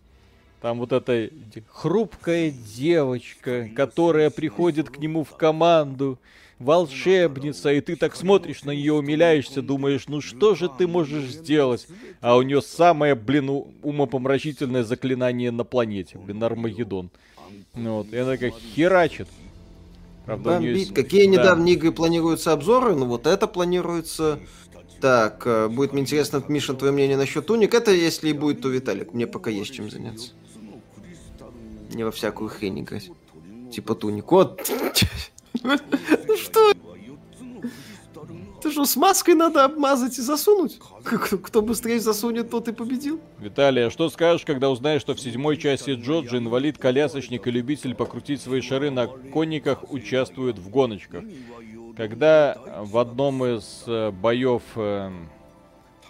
Там 0.60 0.80
вот 0.80 0.92
эта 0.92 1.30
хрупкая 1.70 2.50
девочка, 2.50 3.70
которая 3.76 4.32
приходит 4.32 4.90
к 4.90 4.98
нему 4.98 5.24
в 5.24 5.38
команду, 5.38 6.18
волшебница, 6.60 7.72
и 7.72 7.82
ты 7.82 7.96
так 7.96 8.16
смотришь 8.16 8.64
на 8.64 8.72
нее, 8.72 8.94
умиляешься, 8.94 9.62
думаешь, 9.62 10.08
ну 10.08 10.22
что 10.22 10.56
же 10.56 10.70
ты 10.70 10.88
можешь 10.88 11.30
сделать? 11.30 11.88
А 12.22 12.36
у 12.36 12.42
нее 12.42 12.62
самое, 12.62 13.16
блин, 13.16 13.50
умопомрачительное 13.84 14.84
заклинание 14.84 15.52
на 15.52 15.64
планете, 15.64 16.18
блин, 16.18 16.44
Армагеддон. 16.44 17.12
Ну 17.76 17.98
вот, 17.98 18.12
и 18.12 18.18
она 18.18 18.38
как 18.38 18.54
херачит. 18.54 19.28
Правда, 20.26 20.52
Бомбит. 20.52 20.78
Есть... 20.78 20.94
Какие 20.94 21.26
да. 21.26 21.32
недавние 21.32 21.76
игры 21.76 21.92
планируются 21.92 22.52
обзоры? 22.52 22.96
Ну 22.96 23.06
вот 23.06 23.28
это 23.28 23.48
планируется. 23.48 24.40
Так, 25.00 25.44
э, 25.46 25.68
будет 25.70 25.94
мне 25.94 26.02
интересно, 26.02 26.44
Миша, 26.48 26.74
твое 26.74 26.92
мнение 26.92 27.16
насчет 27.16 27.46
туник. 27.46 27.74
Это 27.74 27.92
если 27.92 28.30
и 28.30 28.34
будет, 28.34 28.62
то 28.62 28.68
Виталик. 28.68 29.14
Мне 29.14 29.28
пока 29.28 29.50
есть 29.52 29.74
чем 29.74 29.90
заняться. 29.90 30.32
Не 31.94 32.04
во 32.04 32.12
всякую 32.12 32.50
хрень 32.50 32.82
играть. 32.82 33.10
Типа 33.72 33.96
туник. 33.96 34.32
Вот. 34.32 34.70
Что? 36.42 36.74
Это 38.60 38.72
что, 38.72 38.86
с 38.86 38.96
маской 38.96 39.36
надо 39.36 39.64
обмазать 39.66 40.18
и 40.18 40.22
засунуть? 40.22 40.80
Кто 41.04 41.62
быстрее 41.62 42.00
засунет, 42.00 42.50
тот 42.50 42.68
и 42.68 42.74
победил. 42.74 43.20
Виталий, 43.40 43.86
а 43.86 43.92
что 43.92 44.10
скажешь, 44.10 44.46
когда 44.46 44.70
узнаешь, 44.72 45.02
что 45.02 45.14
в 45.14 45.20
седьмой 45.20 45.58
части 45.58 45.92
Джоджи 45.92 46.38
инвалид, 46.38 46.78
колясочник 46.78 47.48
и 47.48 47.52
любитель 47.52 47.94
покрутить 47.94 48.42
свои 48.42 48.62
шары 48.62 48.90
на 48.90 49.08
конниках 49.08 49.92
участвует 49.92 50.58
в 50.58 50.70
гоночках? 50.70 51.24
Когда 51.96 52.58
в 52.82 52.98
одном 52.98 53.44
из 53.44 53.84
э, 53.88 54.12
боев 54.12 54.62
э, 54.76 55.12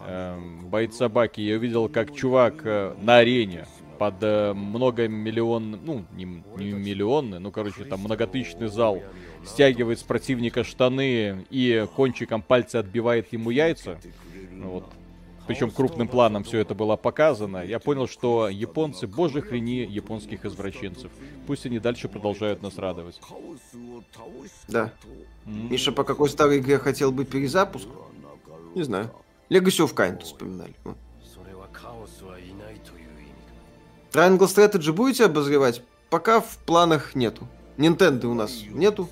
э, 0.02 0.40
бойца 0.64 1.07
Баки 1.07 1.40
я 1.40 1.56
увидел, 1.56 1.88
как 1.88 2.14
чувак 2.14 2.61
э, 2.65 2.94
на 3.02 3.18
арене 3.18 3.68
под 3.98 4.15
э, 4.22 4.53
многомиллион, 4.53 5.80
ну, 5.84 6.06
не, 6.14 6.26
не 6.26 6.72
миллионный, 6.72 7.40
ну, 7.40 7.52
короче, 7.52 7.86
там 7.86 8.02
многотысячный 8.02 8.68
зал 8.68 9.02
стягивает 9.45 9.99
с 9.99 10.03
противника 10.03 10.64
штаны 10.64 11.45
и 11.49 11.88
кончиком 11.95 12.41
пальца 12.41 12.80
отбивает 12.80 13.31
ему 13.34 13.49
яйца. 13.49 13.99
Вот. 14.57 14.85
причем 15.45 15.72
крупным 15.72 16.07
планом 16.07 16.43
все 16.43 16.59
это 16.59 16.76
было 16.76 16.95
показано, 16.95 17.64
я 17.64 17.80
понял, 17.80 18.07
что 18.07 18.49
японцы, 18.49 19.07
боже 19.07 19.41
хрени 19.41 19.88
японских 19.89 20.45
извращенцев. 20.45 21.11
Пусть 21.45 21.65
они 21.65 21.80
дальше 21.80 22.09
продолжают 22.09 22.61
нас 22.61 22.77
радовать. 22.77 23.19
Да. 24.68 24.93
Mm. 25.45 25.69
Миша, 25.69 25.91
по 25.91 26.03
какой 26.03 26.30
старой 26.30 26.59
игре 26.59 26.77
хотел 26.77 27.11
бы 27.11 27.23
перезапуск? 27.23 27.88
Не 28.76 28.84
знаю. 28.84 29.11
Legacy 29.49 29.85
of 29.85 29.93
Kind 29.93 30.23
вспоминали. 30.23 30.73
Triangle 34.11 34.47
Strategy 34.47 34.91
будете 34.91 35.26
обозревать? 35.26 35.81
Пока 36.09 36.41
в 36.41 36.57
планах 36.65 37.15
нету. 37.15 37.47
Nintendo 37.77 38.26
у 38.26 38.34
нас 38.34 38.64
нету. 38.69 39.07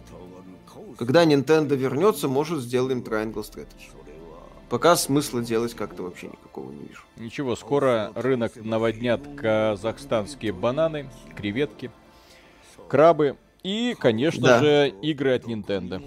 Когда 0.97 1.25
Nintendo 1.25 1.75
вернется, 1.75 2.27
может 2.27 2.61
сделаем 2.61 2.99
Triangle 2.99 3.43
Strategy. 3.43 3.91
Пока 4.69 4.95
смысла 4.95 5.41
делать 5.41 5.75
как-то 5.75 6.03
вообще 6.03 6.27
никакого 6.27 6.71
не 6.71 6.87
вижу. 6.87 7.01
Ничего, 7.17 7.55
скоро 7.55 8.11
рынок 8.15 8.53
наводнят 8.55 9.21
казахстанские 9.37 10.53
бананы, 10.53 11.09
креветки, 11.35 11.91
крабы 12.89 13.37
и, 13.63 13.95
конечно 13.99 14.47
да. 14.47 14.59
же, 14.59 14.93
игры 15.01 15.35
от 15.35 15.43
Nintendo. 15.45 16.01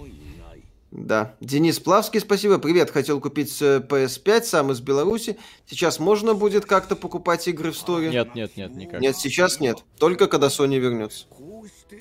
Да. 0.90 1.36
Денис 1.40 1.78
Плавский, 1.78 2.18
спасибо. 2.20 2.58
Привет, 2.58 2.90
хотел 2.90 3.20
купить 3.20 3.50
PS5, 3.60 4.30
э, 4.30 4.42
сам 4.42 4.72
из 4.72 4.80
Беларуси. 4.80 5.38
Сейчас 5.66 5.98
можно 5.98 6.34
будет 6.34 6.64
как-то 6.64 6.96
покупать 6.96 7.46
игры 7.46 7.72
в 7.72 7.76
сторе? 7.76 8.08
Нет, 8.08 8.34
нет, 8.34 8.56
нет, 8.56 8.74
никак. 8.74 9.00
Нет, 9.00 9.16
сейчас 9.16 9.60
нет. 9.60 9.84
Только 9.98 10.28
когда 10.28 10.46
Sony 10.46 10.78
вернется. 10.78 11.26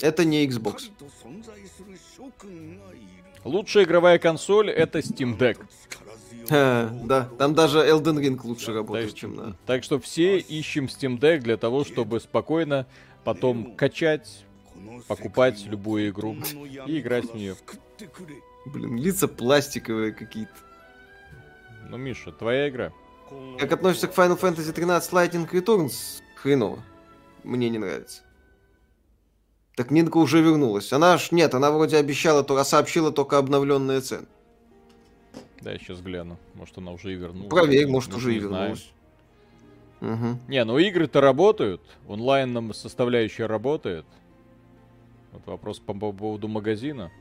Это 0.02 0.24
не 0.24 0.46
Xbox. 0.48 0.90
Лучшая 3.48 3.86
игровая 3.86 4.20
консоль 4.20 4.70
это 4.70 5.00
Steam 5.00 5.38
Deck. 5.38 5.58
А, 6.50 6.90
да, 7.06 7.30
там 7.38 7.56
даже 7.56 7.80
Elden 7.80 8.20
Ring 8.22 8.40
лучше 8.44 8.74
работает, 8.74 9.12
так, 9.12 9.18
чем 9.18 9.36
на... 9.36 9.56
Так 9.66 9.84
что 9.84 10.00
все 10.00 10.38
ищем 10.38 10.86
Steam 10.86 11.18
Deck 11.18 11.40
для 11.40 11.56
того, 11.56 11.86
чтобы 11.86 12.20
спокойно 12.20 12.86
потом 13.24 13.76
качать, 13.76 14.46
покупать 15.08 15.66
любую 15.66 16.10
игру 16.10 16.36
и 16.88 17.00
играть 17.00 17.32
в 17.32 17.36
нее. 17.36 17.56
Блин, 18.66 18.98
лица 18.98 19.30
пластиковые 19.30 20.12
какие-то. 20.12 20.52
Ну, 21.90 21.96
Миша, 21.96 22.34
твоя 22.34 22.68
игра. 22.68 22.92
Как 23.58 23.72
относишься 23.72 24.10
к 24.10 24.14
Final 24.14 24.38
Fantasy 24.40 24.74
13 24.74 25.14
Lightning 25.14 25.50
Returns? 25.50 26.22
Хреново. 26.36 26.84
Мне 27.46 27.70
не 27.70 27.78
нравится. 27.78 28.24
Так 29.78 29.92
Нинка 29.92 30.18
уже 30.18 30.42
вернулась. 30.42 30.92
Она 30.92 31.20
ж 31.20 31.32
нет, 31.32 31.54
она 31.54 31.70
вроде 31.70 31.98
обещала, 31.98 32.44
то 32.44 32.62
сообщила 32.64 33.12
только 33.12 33.38
обновленные 33.38 34.02
цены. 34.02 34.26
Да, 35.62 35.72
я 35.72 35.78
сейчас 35.78 36.02
гляну. 36.02 36.40
Может, 36.56 36.80
она 36.80 36.92
уже 36.94 37.14
и 37.14 37.16
вернулась. 37.16 37.52
Проверь, 37.52 37.88
может, 37.88 38.12
уже 38.16 38.36
и 38.36 38.40
вернулась. 38.40 38.92
Угу. 40.02 40.40
Не, 40.48 40.64
ну 40.64 40.80
игры-то 40.80 41.22
работают. 41.22 41.82
Онлайн 42.08 42.74
составляющая 42.74 43.46
работает. 43.46 44.06
Вот 45.32 45.46
вопрос 45.46 45.78
по 45.78 45.94
поводу 45.94 46.48
магазина. 46.48 47.12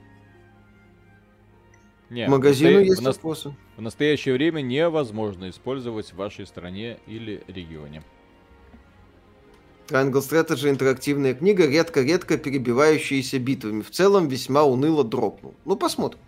Не, 2.09 2.27
Магазину 2.29 2.79
есть 2.79 3.01
в, 3.01 3.03
на... 3.03 3.13
вопросы. 3.13 3.55
В 3.77 3.83
настоящее 3.83 4.33
время 4.33 4.63
невозможно 4.63 5.51
использовать 5.51 6.07
в 6.07 6.17
вашей 6.17 6.47
стране 6.47 7.01
или 7.07 7.43
регионе. 7.49 8.03
Triangle 9.89 10.21
Strategy 10.21 10.69
интерактивная 10.69 11.35
книга, 11.35 11.67
редко-редко 11.67 12.39
перебивающаяся 12.39 13.39
битвами. 13.39 13.83
В 13.83 13.91
целом 13.91 14.29
весьма 14.29 14.65
уныло 14.65 15.05
дропнул. 15.05 15.55
Ну, 15.65 15.77
посмотрим. 15.77 16.21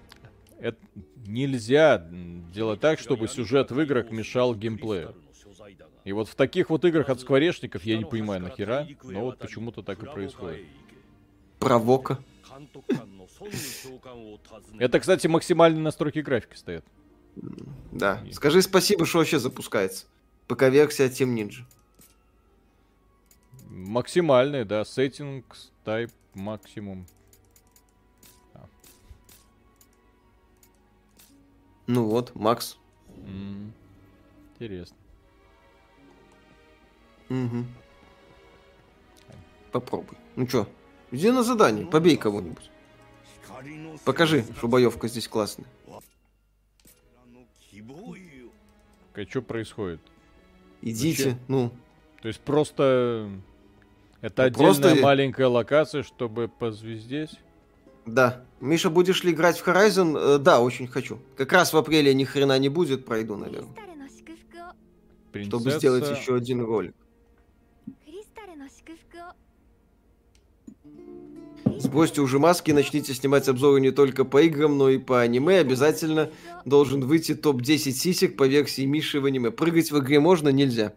Это 0.61 0.79
нельзя 1.27 2.07
делать 2.53 2.81
так, 2.81 2.99
чтобы 2.99 3.29
сюжет 3.29 3.71
в 3.71 3.81
играх 3.81 4.11
мешал 4.11 4.55
геймплею. 4.55 5.15
И 6.05 6.13
вот 6.13 6.29
в 6.29 6.35
таких 6.35 6.71
вот 6.71 6.85
играх 6.85 7.09
от 7.11 7.21
скворечников 7.21 7.85
я 7.85 7.99
не 7.99 8.05
понимаю 8.05 8.41
нахера, 8.41 8.87
но 9.03 9.27
вот 9.27 9.39
почему-то 9.39 9.83
так 9.83 10.03
и 10.03 10.07
происходит. 10.07 10.67
Провока. 11.59 12.19
Это, 14.79 15.01
кстати, 15.01 15.27
максимальные 15.27 15.83
настройки 15.83 16.21
графики 16.21 16.57
стоят. 16.57 16.85
Да. 17.93 18.25
Скажи 18.33 18.63
спасибо, 18.63 19.07
что 19.07 19.19
вообще 19.19 19.39
запускается. 19.39 20.07
ПК-версия 20.47 21.09
Team 21.09 21.35
Ninja. 21.35 21.65
Максимальный, 23.69 24.65
да. 24.65 24.83
Settings, 24.83 25.45
type, 25.85 26.13
максимум. 26.35 27.07
А. 28.55 28.67
Ну 31.87 32.05
вот, 32.07 32.35
Макс. 32.35 32.79
Mm. 33.09 33.71
Интересно. 34.55 34.97
Угу. 37.29 37.65
Попробуй. 39.73 40.17
Ну 40.35 40.47
чё, 40.47 40.67
иди 41.11 41.31
на 41.31 41.43
задание, 41.43 41.87
побей 41.87 42.17
кого-нибудь. 42.17 42.71
Покажи, 44.05 44.45
что 44.57 44.69
боевка 44.69 45.09
здесь 45.09 45.29
классная. 45.29 45.67
А 49.15 49.25
что 49.29 49.43
происходит? 49.43 50.01
Идите, 50.81 51.25
Зачем? 51.25 51.41
ну. 51.49 51.73
То 52.23 52.29
есть 52.29 52.41
просто 52.41 53.31
это 54.21 54.43
ну, 54.43 54.49
отдельная 54.49 54.75
просто... 54.75 54.95
маленькая 54.97 55.47
локация, 55.47 56.03
чтобы 56.03 56.49
позвездеть? 56.49 57.39
Да. 58.05 58.45
Миша, 58.61 58.91
будешь 58.91 59.23
ли 59.23 59.33
играть 59.33 59.59
в 59.59 59.67
Horizon? 59.67 60.37
Э, 60.37 60.39
да, 60.39 60.61
очень 60.61 60.89
хочу. 60.89 61.19
Как 61.37 61.53
раз 61.53 61.73
в 61.73 61.77
апреле 61.77 62.13
ни 62.15 62.25
хрена 62.25 62.59
не 62.59 62.69
будет, 62.69 63.05
пройду, 63.05 63.37
наверное. 63.37 63.71
Принцесса... 65.31 65.61
Чтобы 65.61 65.79
сделать 65.79 66.11
еще 66.11 66.35
один 66.35 66.63
ролик. 66.63 66.95
Сбросьте 71.79 72.21
уже 72.21 72.41
маски 72.41 72.71
и 72.71 72.73
начните 72.73 73.15
снимать 73.15 73.49
обзоры 73.49 73.81
не 73.81 73.93
только 73.93 74.25
по 74.25 74.43
играм, 74.43 74.77
но 74.77 74.89
и 74.89 74.99
по 74.99 75.21
аниме. 75.21 75.59
Обязательно 75.59 76.31
должен 76.65 77.03
выйти 77.03 77.37
топ-10 77.37 77.93
сисек 77.93 78.37
по 78.37 78.49
версии 78.49 78.85
Миши 78.85 79.21
в 79.21 79.27
аниме. 79.27 79.53
Прыгать 79.53 79.93
в 79.93 79.99
игре 79.99 80.19
можно, 80.19 80.49
нельзя. 80.49 80.95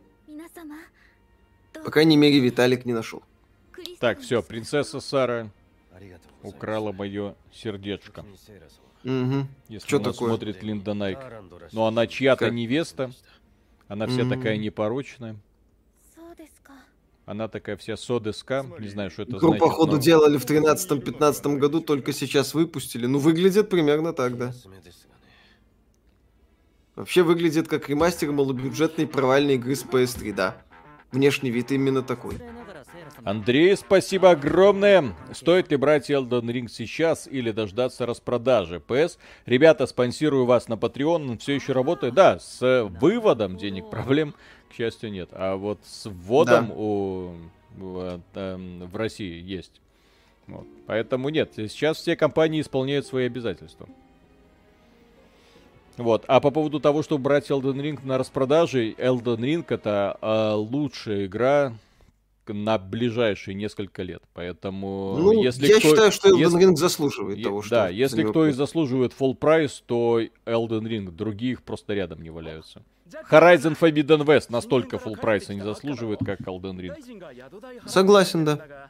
По 1.84 1.92
крайней 1.92 2.18
мере, 2.18 2.40
Виталик 2.40 2.86
не 2.86 2.94
нашел. 2.94 3.24
Так, 4.00 4.20
все, 4.20 4.42
принцесса 4.42 5.00
Сара 5.00 5.50
украла 6.44 6.92
мое 6.92 7.36
сердечко. 7.54 8.26
Угу. 9.04 9.48
Если 9.68 9.88
Что 9.88 10.00
такое? 10.00 10.30
смотрит 10.30 10.64
Линда 10.64 10.94
Найк. 10.94 11.20
Но 11.72 11.88
она 11.88 12.08
чья-то 12.08 12.46
как? 12.46 12.54
невеста. 12.54 13.12
Она 13.88 14.08
вся 14.08 14.24
угу. 14.24 14.30
такая 14.30 14.58
непорочная. 14.58 15.36
Она 17.26 17.48
такая 17.48 17.78
вся 17.78 17.98
содеска. 17.98 18.66
Не 18.80 18.90
знаю, 18.90 19.12
что 19.12 19.22
это 19.22 19.38
Игру, 19.38 19.50
значит. 19.50 19.60
походу, 19.60 19.94
но... 19.94 19.98
делали 20.00 20.38
в 20.38 20.46
13-15 20.46 21.58
году, 21.58 21.80
только 21.80 22.14
сейчас 22.14 22.54
выпустили. 22.54 23.06
Ну, 23.06 23.20
выглядит 23.20 23.70
примерно 23.70 24.12
так, 24.12 24.38
да. 24.38 24.54
Вообще 26.96 27.24
выглядит 27.24 27.68
как 27.68 27.88
ремастер 27.90 28.32
малобюджетной 28.32 29.08
провальной 29.08 29.56
игры 29.56 29.76
с 29.76 29.84
PS3, 29.84 30.34
да. 30.34 30.62
Внешний 31.12 31.52
вид 31.52 31.72
именно 31.72 32.02
такой. 32.02 32.38
Андрей, 33.24 33.76
спасибо 33.76 34.32
огромное. 34.32 35.14
Стоит 35.34 35.70
ли 35.70 35.78
брать 35.78 36.10
Elden 36.10 36.46
Ring 36.46 36.68
сейчас 36.70 37.28
или 37.28 37.52
дождаться 37.52 38.06
распродажи? 38.06 38.80
ПС, 38.80 39.18
ребята, 39.46 39.86
спонсирую 39.86 40.46
вас 40.46 40.68
на 40.68 40.74
Patreon, 40.74 41.30
он 41.30 41.38
все 41.38 41.54
еще 41.54 41.74
работает. 41.74 42.14
Да, 42.14 42.40
с 42.40 42.90
выводом 43.00 43.58
денег 43.58 43.90
проблем, 43.90 44.34
к 44.70 44.74
счастью, 44.74 45.12
нет. 45.12 45.30
А 45.34 45.56
вот 45.56 45.80
с 45.86 46.10
вводом 46.10 46.68
да. 46.68 46.74
у, 46.76 47.34
в, 47.76 48.22
э, 48.34 48.86
в 48.92 48.96
России 48.96 49.42
есть. 49.42 49.82
Вот. 50.48 50.66
Поэтому 50.88 51.30
нет, 51.30 51.52
сейчас 51.56 51.98
все 51.98 52.16
компании 52.16 52.62
исполняют 52.62 53.06
свои 53.06 53.26
обязательства. 53.26 53.88
Вот. 55.98 56.26
А 56.28 56.40
по 56.40 56.52
поводу 56.52 56.80
того, 56.80 57.04
чтобы 57.04 57.24
брать 57.24 57.50
Elden 57.50 57.82
Ring 57.82 58.00
на 58.06 58.18
распродаже, 58.18 58.92
Elden 58.92 59.40
Ring 59.40 59.66
это 59.68 60.18
э, 60.22 60.54
лучшая 60.54 61.26
игра 61.26 61.74
на 62.48 62.78
ближайшие 62.78 63.56
несколько 63.56 64.04
лет. 64.04 64.24
Поэтому 64.34 65.16
ну, 65.18 65.44
если 65.44 65.68
я 65.68 65.80
кто, 65.80 65.90
считаю, 65.90 66.12
что 66.12 66.30
Elden 66.30 66.40
если, 66.40 66.60
Ring 66.60 66.76
заслуживает 66.76 67.38
е, 67.38 67.44
того, 67.44 67.62
что... 67.62 67.70
Да, 67.72 67.90
если 67.90 68.24
кто 68.24 68.48
и 68.48 68.52
заслуживает 68.52 69.14
full 69.18 69.36
прайс, 69.36 69.84
то 69.86 70.22
Elden 70.46 70.84
Ring. 70.84 71.12
Других 71.12 71.64
просто 71.64 71.94
рядом 71.94 72.22
не 72.22 72.30
валяются. 72.30 72.84
Horizon 73.30 73.78
Forbidden 73.78 74.26
West 74.26 74.48
настолько 74.50 74.98
full 74.98 75.20
прайса 75.20 75.54
не 75.54 75.62
заслуживает, 75.62 76.20
как 76.26 76.42
Elden 76.42 76.78
Ring. 76.80 77.80
Согласен, 77.86 78.46
да. 78.46 78.90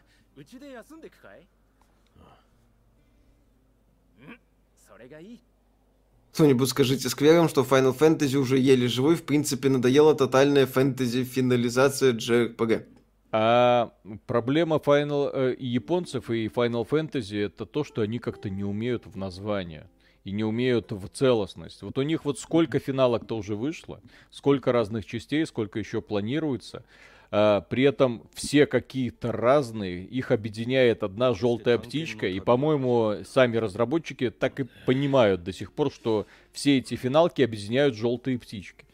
Кто-нибудь 6.34 6.70
скажите 6.70 7.10
сквером, 7.10 7.50
что 7.50 7.62
Final 7.62 7.98
Fantasy 7.98 8.38
уже 8.38 8.58
еле 8.58 8.88
живой, 8.88 9.16
в 9.16 9.24
принципе, 9.24 9.70
надоела 9.70 10.16
тотальная 10.16 10.66
фэнтези-финализация 10.66 12.14
JRPG. 12.14 12.86
А 13.34 13.92
проблема 14.28 14.78
Final, 14.78 15.30
э, 15.34 15.56
японцев 15.60 16.30
и 16.30 16.48
Final 16.48 16.88
Fantasy 16.88 17.46
это 17.46 17.66
то, 17.66 17.84
что 17.84 18.02
они 18.02 18.20
как-то 18.20 18.50
не 18.50 18.64
умеют 18.64 19.06
в 19.06 19.18
название. 19.18 19.90
и 20.24 20.32
не 20.32 20.44
умеют 20.44 20.92
в 20.92 21.08
целостность. 21.08 21.82
Вот 21.82 21.98
у 21.98 22.04
них 22.04 22.26
вот 22.26 22.38
сколько 22.38 22.78
финалок-то 22.78 23.36
уже 23.36 23.56
вышло, 23.56 24.02
сколько 24.30 24.72
разных 24.72 25.06
частей, 25.06 25.46
сколько 25.48 25.80
еще 25.80 26.00
планируется. 26.00 26.84
А, 27.34 27.62
при 27.62 27.84
этом 27.84 28.28
все 28.34 28.66
какие-то 28.66 29.32
разные, 29.32 30.04
их 30.04 30.32
объединяет 30.32 31.02
одна 31.02 31.34
желтая 31.34 31.78
птичка, 31.78 32.28
и, 32.28 32.42
по-моему, 32.42 33.24
сами 33.24 33.56
разработчики 33.56 34.30
так 34.30 34.60
и 34.60 34.66
понимают 34.86 35.42
до 35.44 35.54
сих 35.54 35.72
пор, 35.72 35.92
что 35.92 36.28
все 36.52 36.78
эти 36.78 36.96
финалки 36.96 37.42
объединяют 37.42 37.96
желтые 37.96 38.38
птички. 38.38 38.86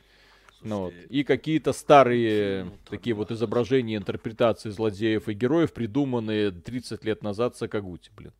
Ну, 0.61 0.85
вот. 0.85 0.93
И 1.09 1.23
какие-то 1.23 1.73
старые 1.73 2.72
такие 2.89 3.15
вот 3.15 3.31
изображения, 3.31 3.95
интерпретации 3.95 4.69
злодеев 4.69 5.27
и 5.30 5.34
героев, 5.34 5.73
придуманные 5.73 6.51
30 6.51 7.03
лет 7.05 7.23
назад 7.23 7.57
Сакагути, 7.57 8.11
блин. 8.15 8.34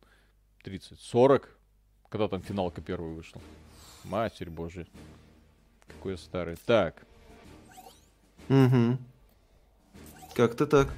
30, 0.62 1.00
40, 1.00 1.48
когда 2.08 2.28
там 2.28 2.42
финалка 2.42 2.80
первая 2.80 3.14
вышла. 3.14 3.40
Матерь 4.04 4.50
божья. 4.50 4.86
Какой 5.86 6.18
старый. 6.18 6.56
Так. 6.66 7.02
Угу. 8.48 8.98
Как-то 10.38 10.68
так. 10.68 10.94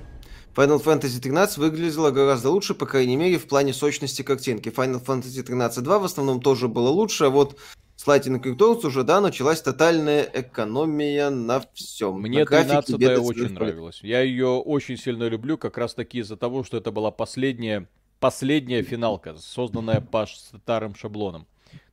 Final 0.55 0.85
Fantasy 0.85 1.19
13 1.19 1.57
выглядела 1.57 2.11
гораздо 2.11 2.51
лучше, 2.51 2.75
по 2.75 2.85
крайней 2.85 3.17
мере, 3.17 3.39
в 3.39 3.47
плане 3.47 3.73
сочности 3.73 4.21
картинки. 4.21 4.69
Final 4.69 5.03
Fantasy 5.03 5.43
13 5.43 5.83
2 5.83 5.99
в 5.99 6.05
основном 6.05 6.43
тоже 6.43 6.69
было 6.69 6.91
лучше, 6.91 7.25
а 7.25 7.31
вот 7.31 7.59
с 7.97 8.07
Lightning 8.07 8.43
Returns 8.43 8.87
уже, 8.87 9.03
да, 9.03 9.23
началась 9.23 9.63
тотальная 9.63 10.29
экономия 10.31 11.31
на 11.31 11.65
всем. 11.73 12.21
Мне 12.21 12.45
13 12.45 12.91
очень 13.19 13.55
нравилась. 13.55 14.01
Я 14.03 14.21
ее 14.21 14.49
очень 14.49 14.99
сильно 14.99 15.27
люблю, 15.27 15.57
как 15.57 15.79
раз 15.79 15.95
таки 15.95 16.19
из-за 16.19 16.37
того, 16.37 16.63
что 16.63 16.77
это 16.77 16.93
была 16.93 17.11
последняя 17.11 17.89
последняя 18.19 18.83
финалка, 18.83 19.37
созданная 19.39 20.03
по 20.03 20.27
старым 20.27 20.95
шаблонам. 20.95 21.47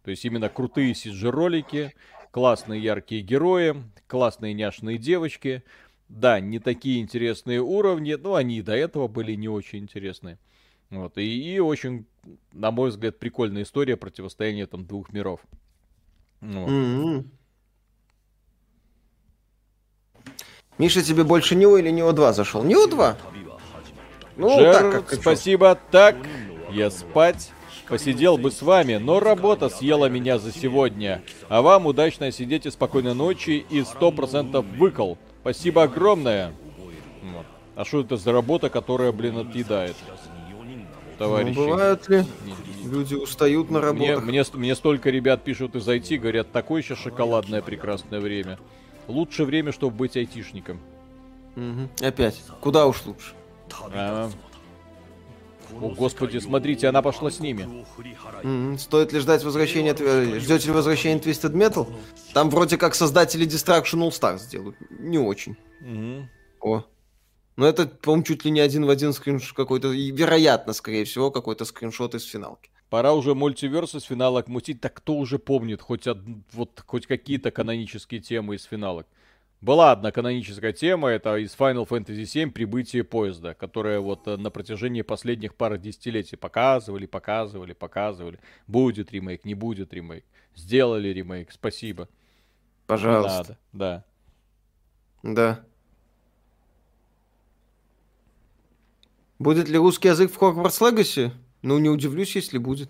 То 0.03 0.11
есть 0.11 0.26
именно 0.26 0.49
крутые 0.49 0.91
CG-ролики, 0.91 1.94
классные 2.32 2.84
яркие 2.84 3.22
герои, 3.22 3.82
классные 4.07 4.53
няшные 4.53 4.98
девочки. 4.98 5.64
Да, 6.09 6.39
не 6.39 6.59
такие 6.59 7.01
интересные 7.01 7.61
уровни, 7.61 8.13
но 8.13 8.35
они 8.35 8.59
и 8.59 8.61
до 8.61 8.73
этого 8.73 9.07
были 9.07 9.34
не 9.34 9.49
очень 9.49 9.79
интересные. 9.79 10.38
Вот, 10.89 11.17
и, 11.17 11.55
и 11.55 11.59
очень, 11.59 12.05
на 12.53 12.71
мой 12.71 12.89
взгляд, 12.89 13.19
прикольная 13.19 13.63
история 13.63 13.97
противостояния 13.97 14.67
там 14.67 14.85
двух 14.85 15.11
миров. 15.11 15.41
Вот. 16.39 16.69
Mm-hmm. 16.69 17.25
Миша, 20.77 21.01
тебе 21.01 21.23
больше 21.23 21.55
Нио 21.55 21.77
или 21.77 21.89
Нио 21.89 22.11
2 22.11 22.34
зашел? 22.34 22.63
Нио 22.63 22.88
2? 22.88 23.17
Ну, 24.38 24.59
Джер, 24.59 24.73
так 24.73 24.91
как 24.91 25.19
спасибо. 25.19 25.77
Так, 25.91 26.15
я 26.71 26.91
спать. 26.91 27.51
Посидел 27.88 28.38
бы 28.38 28.51
с 28.51 28.61
вами, 28.61 28.97
но 28.97 29.19
работа 29.19 29.69
съела 29.69 30.07
меня 30.07 30.38
за 30.39 30.51
сегодня. 30.51 31.23
А 31.47 31.61
вам 31.61 31.85
удачно 31.85 32.31
сидеть 32.31 32.65
и 32.65 32.71
спокойной 32.71 33.15
ночи 33.15 33.65
и 33.69 33.84
сто 33.84 34.11
процентов 34.11 34.65
выкол. 34.77 35.17
Спасибо 35.48 35.84
огромное. 35.84 36.53
Вот. 37.24 37.45
А 37.78 37.86
что 37.86 38.02
это 38.02 38.18
за 38.18 38.34
работа, 38.34 38.69
которая, 38.69 39.14
блин, 39.14 39.38
отъедает? 39.38 39.95
Товарищи. 41.18 41.56
Ну, 41.56 41.68
бывают 41.69 42.10
ли? 42.10 42.26
Люди 42.84 43.15
устают 43.15 43.72
на 43.72 43.80
работе. 43.80 44.18
Мне, 44.18 44.41
мне, 44.41 44.44
мне 44.52 44.76
столько 44.76 45.10
ребят 45.10 45.45
пишут 45.45 45.76
из 45.76 45.88
IT, 45.88 46.18
говорят, 46.18 46.52
такое 46.52 46.82
сейчас 46.82 46.98
шоколадное 46.99 47.61
прекрасное 47.61 48.19
время. 48.19 48.60
Лучше 49.07 49.45
время, 49.45 49.72
чтобы 49.72 49.95
быть 49.95 50.18
айтишником. 50.18 50.82
Угу. 51.56 52.06
Опять. 52.06 52.44
Куда 52.60 52.86
уж 52.86 53.06
лучше? 53.06 53.32
А, 53.94 54.30
о, 55.73 55.89
господи, 55.89 56.38
смотрите, 56.39 56.88
она 56.88 57.02
пошла 57.02 57.30
с 57.30 57.39
ними. 57.39 57.68
Mm-hmm. 58.44 58.77
Стоит 58.77 59.14
ли 59.14 59.19
ждать 59.19 59.44
возвращения... 59.44 59.95
Ждете 60.39 60.68
ли 60.68 60.73
возвращения 60.73 61.19
Twisted 61.19 61.53
Metal? 61.53 61.88
Там 62.34 62.49
вроде 62.49 62.77
как 62.77 62.95
создатели 62.95 63.45
Distraction 63.45 64.07
All 64.07 64.10
Stars 64.10 64.49
делают. 64.49 64.77
Не 64.89 65.19
очень. 65.19 65.56
Mm-hmm. 65.84 66.26
О. 66.61 66.84
Но 67.56 67.65
это, 67.65 67.88
по-моему, 67.88 68.23
чуть 68.23 68.45
ли 68.45 68.52
не 68.52 68.60
один 68.60 68.85
в 68.85 68.89
один 68.89 69.14
скриншот 69.14 69.56
какой-то... 69.56 69.91
И, 69.91 70.11
вероятно, 70.11 70.73
скорее 70.73 71.06
всего, 71.06 71.31
какой-то 71.31 71.65
скриншот 71.65 72.14
из 72.15 72.23
финалки. 72.23 72.69
Пора 72.89 73.14
уже 73.14 73.35
мультиверс 73.35 73.95
из 73.95 74.03
финалок 74.03 74.48
мутить. 74.48 74.80
Так 74.80 74.94
кто 74.94 75.15
уже 75.15 75.39
помнит 75.39 75.81
хоть, 75.81 76.07
од... 76.07 76.19
вот, 76.53 76.84
хоть 76.85 77.07
какие-то 77.07 77.52
канонические 77.52 78.22
темы 78.22 78.56
из 78.56 78.64
финалок? 78.64 79.07
Была 79.59 79.91
одна 79.91 80.11
каноническая 80.11 80.71
тема, 80.71 81.09
это 81.09 81.35
из 81.38 81.55
Final 81.55 81.88
Fantasy 81.88 82.23
VII 82.23 82.51
прибытие 82.51 83.03
поезда, 83.03 83.55
которое 83.55 83.99
вот 83.99 84.27
э, 84.27 84.38
на 84.38 84.51
протяжении 84.51 85.01
последних 85.01 85.55
пары 85.55 85.79
десятилетий 85.79 86.35
показывали, 86.35 87.07
показывали, 87.07 87.73
показывали. 87.73 88.39
Будет 88.67 89.11
ремейк, 89.11 89.45
не 89.45 89.55
будет 89.55 89.93
ремейк. 89.93 90.25
Сделали 90.55 91.07
ремейк, 91.07 91.51
спасибо. 91.51 92.07
Пожалуйста. 92.85 93.57
Надо, 93.73 94.03
да. 95.23 95.34
Да. 95.34 95.65
Будет 99.39 99.67
ли 99.69 99.77
русский 99.77 100.07
язык 100.07 100.31
в 100.31 100.38
Hogwarts 100.39 100.81
Legacy? 100.81 101.31
Ну, 101.63 101.79
не 101.79 101.89
удивлюсь, 101.89 102.35
если 102.35 102.59
будет. 102.59 102.89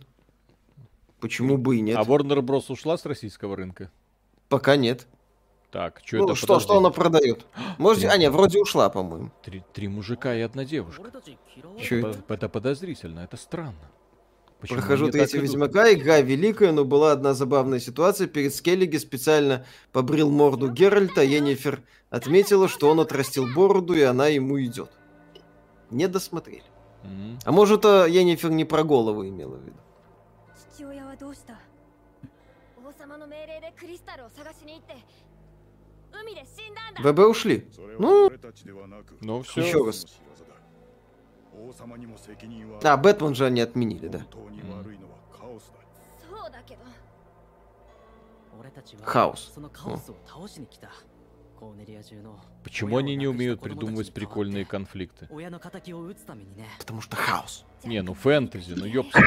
Почему 1.22 1.58
бы 1.58 1.78
и 1.78 1.82
нет? 1.82 1.98
А 1.98 2.04
Warner 2.04 2.42
Bros. 2.42 2.72
ушла 2.72 2.98
с 2.98 3.06
российского 3.06 3.56
рынка? 3.56 3.90
Пока 4.50 4.76
нет. 4.76 5.08
Так, 5.72 6.02
что 6.06 6.18
ну, 6.18 6.26
это? 6.26 6.36
Что, 6.36 6.60
что 6.60 6.78
она 6.78 6.90
продает? 6.92 7.46
Можете... 7.78 8.08
А, 8.10 8.18
нет, 8.18 8.32
вроде 8.32 8.60
ушла, 8.60 8.90
по-моему. 8.90 9.32
Три, 9.44 9.64
три 9.74 9.88
мужика 9.88 10.34
и 10.34 10.42
одна 10.42 10.64
девушка. 10.64 11.12
Что 11.84 11.96
это? 11.96 12.10
Это, 12.10 12.34
это 12.34 12.50
подозрительно, 12.50 13.20
это 13.20 13.36
странно. 13.36 13.92
Почему 14.60 14.80
Прохожу 14.80 15.12
третьего 15.12 15.42
Ведьмака, 15.42 15.94
игра 15.94 16.20
великая, 16.20 16.72
но 16.72 16.84
была 16.84 17.12
одна 17.12 17.34
забавная 17.34 17.80
ситуация. 17.80 18.28
Перед 18.28 18.56
Скеллиги 18.56 18.98
специально 18.98 19.66
побрил 19.92 20.32
морду 20.32 20.72
Геральта, 20.72 21.22
Енифер 21.22 21.84
отметила, 22.10 22.68
что 22.68 22.90
он 22.90 23.00
отрастил 23.00 23.48
бороду, 23.54 23.94
и 23.94 24.02
она 24.02 24.28
ему 24.28 24.60
идет. 24.64 24.90
Не 25.92 26.08
досмотрели. 26.08 26.64
Mm-hmm. 27.04 27.42
А 27.46 27.52
может, 27.52 27.86
а 27.86 28.08
Енифер 28.08 28.50
не 28.50 28.66
про 28.66 28.84
голову 28.84 29.28
имела 29.28 29.58
в 29.58 29.64
виду? 29.64 29.78
ВБ 37.00 37.20
ушли. 37.20 37.68
Ну, 38.00 38.32
ну 39.22 39.42
все. 39.44 39.62
Еще 39.62 39.86
раз. 39.86 40.06
А, 42.84 42.98
Бэтмен 42.98 43.36
же 43.36 43.46
они 43.46 43.62
отменили, 43.62 44.08
да. 44.08 44.26
Хаос. 49.04 49.52
Почему 52.64 52.98
они 52.98 53.16
не 53.16 53.28
умеют 53.28 53.62
придумывать 53.62 54.14
прикольные 54.14 54.66
конфликты? 54.66 55.28
Потому 56.80 57.02
что 57.02 57.16
хаос. 57.16 57.66
Не, 57.84 58.02
ну 58.02 58.14
фэнтези, 58.14 58.74
ну 58.74 58.86
ёпта. 58.86 59.20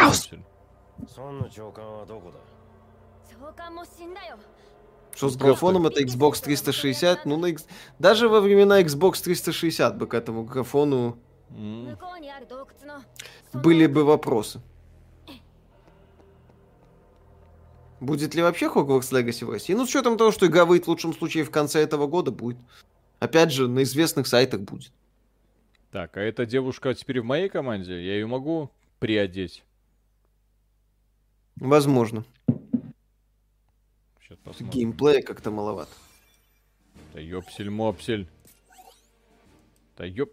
Что 5.15 5.29
с 5.29 5.37
графоном 5.37 5.87
это 5.87 6.03
Xbox 6.03 6.43
360? 6.43 7.27
Ну, 7.27 7.37
на 7.37 7.47
X... 7.47 7.67
даже 7.99 8.29
во 8.29 8.41
времена 8.41 8.81
Xbox 8.81 9.23
360 9.23 9.99
бы 9.99 10.07
к 10.07 10.15
этому 10.15 10.45
графону 10.45 11.19
mm. 11.51 11.97
были 13.53 13.87
бы 13.87 14.05
вопросы. 14.05 14.61
Будет 18.01 18.35
ли 18.35 18.43
вообще 18.43 18.67
Hogwarts 18.67 19.13
Legacy 19.13 19.45
в 19.45 19.51
России? 19.51 19.75
Ну, 19.75 19.85
с 19.85 19.91
учетом 19.91 20.17
того, 20.17 20.33
что 20.33 20.47
игра 20.47 20.65
выйдет 20.65 20.87
в 20.87 20.89
лучшем 20.89 21.13
случае 21.13 21.45
в 21.45 21.51
конце 21.51 21.81
этого 21.81 22.07
года, 22.07 22.31
будет. 22.31 22.57
Опять 23.19 23.53
же, 23.53 23.69
на 23.69 23.83
известных 23.83 24.27
сайтах 24.27 24.63
будет. 24.63 24.91
Так, 25.91 26.17
а 26.17 26.21
эта 26.21 26.47
девушка 26.47 26.95
теперь 26.95 27.21
в 27.21 27.25
моей 27.25 27.51
команде? 27.51 27.93
Я 27.93 28.15
ее 28.15 28.27
могу 28.27 28.71
приодеть? 29.01 29.65
Возможно. 31.57 32.25
Геймплея 34.61 35.23
как-то 35.23 35.51
маловато. 35.51 35.91
Да 37.15 37.21
ёпсель-мопсель. 37.21 38.29
Да 39.97 40.05
ёп... 40.05 40.31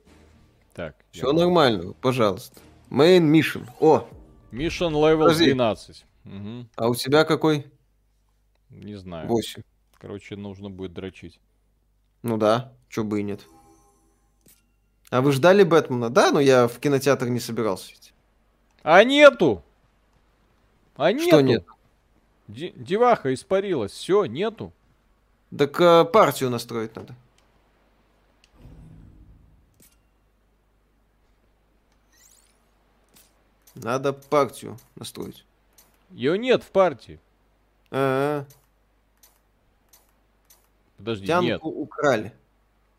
Так. 0.73 0.95
Все 1.11 1.31
нормально, 1.31 1.93
пожалуйста. 1.93 2.61
Main 2.89 3.31
Mission. 3.31 3.67
О! 3.79 4.07
Mission 4.51 4.91
level 4.91 5.33
12. 5.33 6.05
Угу. 6.25 6.67
А 6.75 6.87
у 6.89 6.95
тебя 6.95 7.25
какой? 7.25 7.65
Не 8.69 8.95
знаю. 8.95 9.27
8. 9.27 9.63
Короче, 9.95 10.35
нужно 10.35 10.69
будет 10.69 10.93
дрочить. 10.93 11.39
Ну 12.21 12.37
да, 12.37 12.73
чё 12.89 13.03
бы 13.03 13.19
и 13.19 13.23
нет. 13.23 13.47
А 15.09 15.21
вы 15.21 15.31
ждали 15.31 15.63
Бэтмена? 15.63 16.09
Да, 16.09 16.31
но 16.31 16.39
я 16.39 16.67
в 16.67 16.79
кинотеатр 16.79 17.27
не 17.29 17.39
собирался 17.39 17.93
идти. 17.93 18.11
А 18.83 19.03
нету! 19.03 19.63
А 20.95 21.11
нету! 21.11 21.27
Что 21.27 21.41
нет? 21.41 21.65
Деваха 22.47 23.33
испарилась, 23.33 23.91
все, 23.91 24.25
нету. 24.25 24.71
Так 25.57 25.79
а, 25.81 26.05
партию 26.05 26.49
настроить 26.49 26.95
надо. 26.95 27.15
Надо 33.75 34.13
партию 34.13 34.77
настроить. 34.95 35.45
Ее 36.09 36.37
нет 36.37 36.63
в 36.63 36.71
партии. 36.71 37.19
А 37.91 37.95
-а 37.95 38.41
-а. 38.41 38.53
Подожди, 40.97 41.27
Тянку 41.27 41.45
нет. 41.45 41.61
украли. 41.63 42.33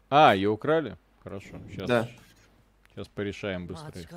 А, 0.09 0.35
ее 0.35 0.51
украли? 0.51 0.97
Хорошо, 1.25 1.59
сейчас. 1.69 1.89
Да. 1.89 2.09
Сейчас 2.91 3.09
порешаем 3.09 3.67
быстрее. 3.67 4.09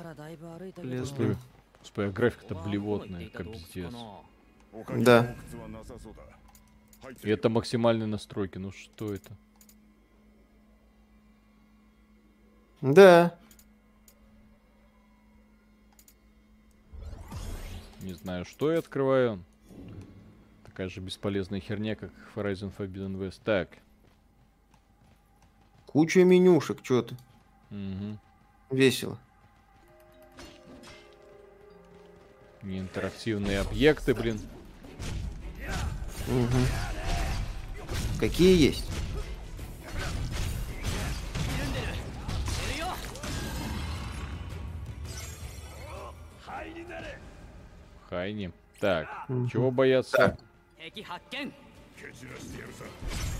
Господи, 1.80 2.06
а 2.06 2.10
графика-то 2.10 2.54
блевотная, 2.54 3.28
как 3.28 3.50
пиздец. 3.50 3.92
Да. 4.72 5.34
И 7.22 7.28
это 7.28 7.48
максимальные 7.48 8.06
настройки, 8.06 8.58
ну 8.58 8.72
что 8.72 9.12
это? 9.12 9.32
Да. 12.80 13.36
Не 18.00 18.14
знаю, 18.14 18.44
что 18.44 18.72
я 18.72 18.78
открываю. 18.78 19.44
Такая 20.64 20.88
же 20.88 21.00
бесполезная 21.00 21.60
херня, 21.60 21.94
как 21.94 22.10
Horizon 22.34 22.72
Forbidden 22.76 23.16
West. 23.18 23.40
Так. 23.44 23.78
Куча 25.86 26.24
менюшек, 26.24 26.78
что 26.82 27.02
ты. 27.02 27.14
Угу. 27.70 28.18
Весело. 28.70 29.18
Неинтерактивные 32.62 33.60
объекты, 33.60 34.14
блин. 34.14 34.40
Угу. 36.28 36.58
Какие 38.20 38.68
есть? 38.68 38.84
Хайни. 48.08 48.52
Так, 48.78 49.08
угу. 49.28 49.48
чего 49.48 49.70
бояться? 49.70 50.16
Так. 50.16 50.36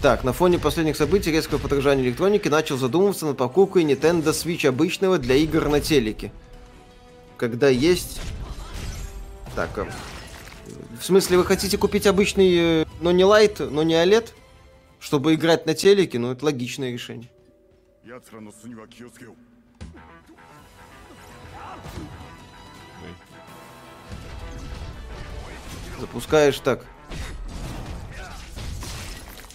Так, 0.00 0.24
на 0.24 0.32
фоне 0.32 0.58
последних 0.58 0.96
событий 0.96 1.30
резкого 1.30 1.58
подражания 1.58 2.04
электроники 2.04 2.48
начал 2.48 2.76
задумываться 2.76 3.26
над 3.26 3.36
покупкой 3.36 3.84
Nintendo 3.84 4.30
Switch 4.30 4.66
обычного 4.66 5.18
для 5.18 5.36
игр 5.36 5.68
на 5.68 5.80
телеке. 5.80 6.32
Когда 7.36 7.68
есть... 7.68 8.20
Так, 9.54 9.76
а, 9.78 9.86
в 10.98 11.04
смысле, 11.04 11.38
вы 11.38 11.44
хотите 11.44 11.76
купить 11.78 12.06
обычный, 12.06 12.82
э, 12.82 12.84
но 13.00 13.10
не 13.10 13.24
Light, 13.24 13.68
но 13.68 13.82
не 13.82 13.94
OLED? 13.94 14.28
Чтобы 15.00 15.34
играть 15.34 15.66
на 15.66 15.74
телеке? 15.74 16.18
Ну, 16.18 16.30
это 16.30 16.44
логичное 16.44 16.92
решение. 16.92 17.28
Запускаешь 25.98 26.58
так. 26.58 26.84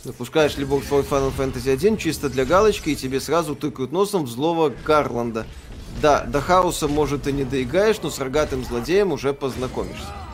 Запускаешь 0.04 0.58
любой 0.58 0.82
свой 0.84 1.04
Final 1.04 1.34
Fantasy 1.36 1.72
1 1.72 1.98
чисто 1.98 2.30
для 2.30 2.46
галочки, 2.46 2.90
и 2.90 2.96
тебе 2.96 3.20
сразу 3.20 3.56
тыкают 3.56 3.92
носом 3.92 4.26
в 4.26 4.30
злого 4.30 4.74
Гарланда. 4.86 5.46
Да, 6.02 6.24
до 6.24 6.42
хаоса, 6.42 6.88
может, 6.88 7.28
и 7.28 7.34
не 7.34 7.44
доиграешь, 7.44 8.02
но 8.02 8.10
с 8.10 8.20
рогатым 8.20 8.64
злодеем 8.64 9.12
уже 9.12 9.34
познакомишься. 9.34 10.27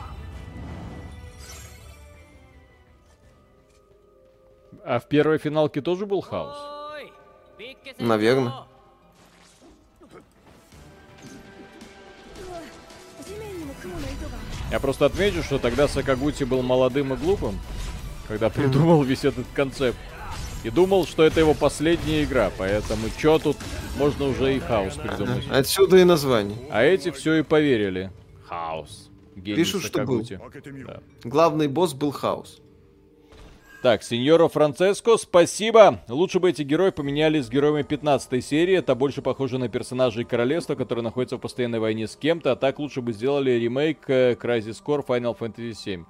А 4.84 5.00
в 5.00 5.06
первой 5.08 5.38
финалке 5.38 5.80
тоже 5.80 6.04
был 6.04 6.20
хаос? 6.20 6.56
Наверное. 7.98 8.52
Я 14.70 14.80
просто 14.80 15.06
отмечу, 15.06 15.42
что 15.42 15.58
тогда 15.58 15.88
Сакагути 15.88 16.44
был 16.44 16.62
молодым 16.62 17.14
и 17.14 17.16
глупым, 17.16 17.58
когда 18.28 18.50
придумал 18.50 19.02
весь 19.02 19.24
этот 19.24 19.46
концепт. 19.54 19.98
И 20.64 20.70
думал, 20.70 21.06
что 21.06 21.22
это 21.22 21.40
его 21.40 21.54
последняя 21.54 22.24
игра, 22.24 22.50
поэтому 22.56 23.08
что 23.18 23.38
тут 23.38 23.56
можно 23.98 24.26
уже 24.26 24.56
и 24.56 24.60
хаос 24.60 24.94
придумать. 24.94 25.44
Отсюда 25.50 25.98
и 25.98 26.04
название. 26.04 26.56
А 26.70 26.82
эти 26.82 27.10
все 27.10 27.34
и 27.34 27.42
поверили. 27.42 28.10
Хаос. 28.46 29.10
Гений 29.36 29.56
Пишут, 29.56 29.82
Сакагути. 29.84 30.36
что 30.36 30.70
был. 30.70 30.86
Да. 30.86 31.00
Главный 31.22 31.68
босс 31.68 31.92
был 31.92 32.12
хаос. 32.12 32.60
Так, 33.84 34.02
сеньора 34.02 34.48
Франциско, 34.48 35.18
спасибо. 35.18 36.00
Лучше 36.08 36.40
бы 36.40 36.48
эти 36.48 36.62
герои 36.62 36.88
поменялись 36.88 37.44
с 37.44 37.50
героями 37.50 37.82
15 37.82 38.42
серии. 38.42 38.76
Это 38.78 38.94
больше 38.94 39.20
похоже 39.20 39.58
на 39.58 39.68
персонажей 39.68 40.24
королевства, 40.24 40.74
которые 40.74 41.02
находятся 41.02 41.36
в 41.36 41.40
постоянной 41.40 41.80
войне 41.80 42.08
с 42.08 42.16
кем-то. 42.16 42.52
А 42.52 42.56
так 42.56 42.78
лучше 42.78 43.02
бы 43.02 43.12
сделали 43.12 43.50
ремейк 43.50 43.98
э, 44.08 44.38
Crisis 44.40 44.82
Core 44.82 45.04
Final 45.06 45.36
Fantasy 45.38 45.74
7. 45.74 46.06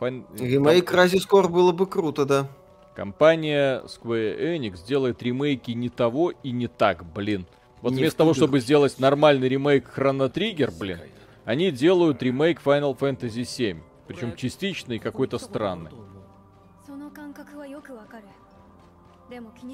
Фан... 0.00 0.24
Ремейк 0.38 0.90
Crisis 0.90 1.28
Core 1.30 1.50
было 1.50 1.72
бы 1.72 1.86
круто, 1.86 2.24
да. 2.24 2.48
Компания 2.94 3.82
Square 3.82 4.56
Enix 4.56 4.78
делает 4.88 5.22
ремейки 5.22 5.72
не 5.72 5.90
того 5.90 6.32
и 6.42 6.52
не 6.52 6.68
так, 6.68 7.04
блин. 7.04 7.44
Вот 7.82 7.92
не 7.92 7.98
вместо 7.98 8.16
того, 8.16 8.32
чтобы 8.32 8.60
сделать 8.60 8.98
нормальный 8.98 9.50
ремейк 9.50 9.92
Chrono 9.94 10.32
Trigger, 10.32 10.72
блин, 10.80 11.00
они 11.44 11.70
делают 11.70 12.22
ремейк 12.22 12.62
Final 12.64 12.98
Fantasy 12.98 13.44
7. 13.44 13.78
Причем 14.06 14.34
частичный 14.36 14.96
и 14.96 15.00
какой-то 15.00 15.36
странный. 15.36 15.90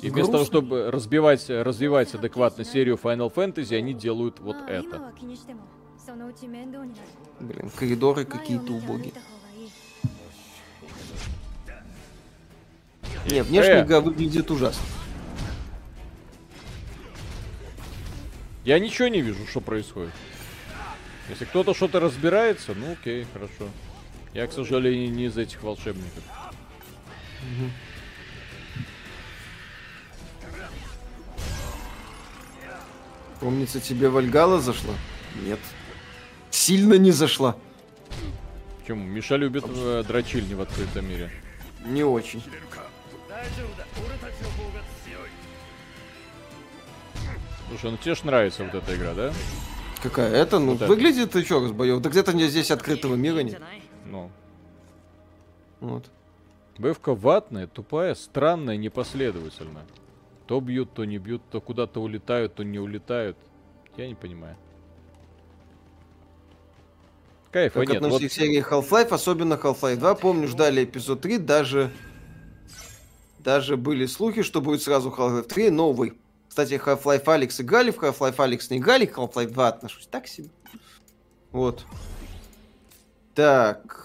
И 0.02 0.10
вместо 0.10 0.32
того, 0.32 0.44
чтобы 0.44 0.90
разбивать, 0.90 1.48
развивать 1.48 2.14
адекватно 2.14 2.64
серию 2.64 2.98
Final 3.02 3.32
Fantasy, 3.32 3.76
они 3.76 3.94
делают 3.94 4.40
вот 4.40 4.56
это. 4.66 5.12
Блин, 7.40 7.70
коридоры 7.76 8.24
какие-то 8.24 8.72
убогие. 8.72 9.12
Не, 13.30 13.42
внешне 13.42 13.72
э. 13.72 14.00
выглядит 14.00 14.50
ужасно. 14.50 14.84
Я 18.64 18.78
ничего 18.78 19.08
не 19.08 19.20
вижу, 19.20 19.46
что 19.46 19.60
происходит. 19.60 20.12
Если 21.28 21.44
кто-то 21.44 21.74
что-то 21.74 22.00
разбирается, 22.00 22.74
ну 22.74 22.92
окей, 22.92 23.26
хорошо. 23.32 23.68
Я, 24.34 24.46
к 24.46 24.52
сожалению, 24.52 25.12
не 25.12 25.26
из 25.26 25.36
этих 25.36 25.62
волшебников. 25.62 26.22
Угу. 27.42 27.70
Помнится, 33.42 33.80
тебе 33.80 34.08
Вальгала 34.08 34.60
зашла? 34.60 34.94
Нет. 35.44 35.58
Сильно 36.50 36.94
не 36.94 37.10
зашла. 37.10 37.56
Почему? 38.78 39.02
Миша 39.02 39.34
любит 39.34 39.64
э, 39.66 40.04
дрочильни 40.06 40.54
в 40.54 40.60
открытом 40.60 41.08
мире. 41.08 41.28
Не 41.84 42.04
очень. 42.04 42.40
Слушай, 47.68 47.90
ну 47.90 47.96
тебе 47.96 48.14
ж 48.14 48.22
нравится 48.22 48.62
вот 48.62 48.74
эта 48.74 48.94
игра, 48.94 49.12
да? 49.12 49.32
Какая? 50.00 50.30
Это, 50.30 50.60
ну, 50.60 50.76
вот 50.76 50.88
выглядит 50.88 51.30
это. 51.30 51.40
ты 51.40 51.44
чё, 51.44 51.66
с 51.66 51.72
боев? 51.72 52.00
Да 52.00 52.10
где-то 52.10 52.38
здесь 52.46 52.70
открытого 52.70 53.16
мира 53.16 53.40
нет. 53.40 53.60
Ну. 54.06 54.30
Вот. 55.80 56.04
Боевка 56.78 57.12
ватная, 57.16 57.66
тупая, 57.66 58.14
странная, 58.14 58.76
непоследовательная. 58.76 59.82
То 60.52 60.60
бьют, 60.60 60.92
то 60.92 61.06
не 61.06 61.16
бьют, 61.16 61.40
то 61.50 61.62
куда-то 61.62 62.02
улетают, 62.02 62.56
то 62.56 62.62
не 62.62 62.78
улетают. 62.78 63.38
Я 63.96 64.06
не 64.06 64.14
понимаю. 64.14 64.54
Кайфа 67.50 67.80
как 67.80 67.88
нет. 67.88 67.96
относится 67.96 68.22
вот... 68.22 68.30
к 68.30 68.34
серии 68.34 68.62
Half-Life, 68.62 69.14
особенно 69.14 69.54
Half-Life 69.54 69.96
2. 69.96 70.14
Помню, 70.16 70.48
ждали 70.48 70.84
эпизод 70.84 71.22
3, 71.22 71.38
даже... 71.38 71.90
Даже 73.38 73.78
были 73.78 74.04
слухи, 74.04 74.42
что 74.42 74.60
будет 74.60 74.82
сразу 74.82 75.08
Half-Life 75.08 75.44
3, 75.44 75.70
новый. 75.70 76.20
Кстати, 76.50 76.74
Half-Life 76.74 77.32
Алекс 77.32 77.58
играли, 77.58 77.90
в 77.90 77.96
Half-Life 77.96 78.34
Алекс 78.36 78.68
не 78.68 78.76
играли, 78.76 79.06
к 79.06 79.16
Half-Life 79.16 79.52
2 79.52 79.68
отношусь 79.68 80.06
так 80.06 80.26
себе. 80.26 80.50
Вот. 81.50 81.86
Так. 83.34 84.01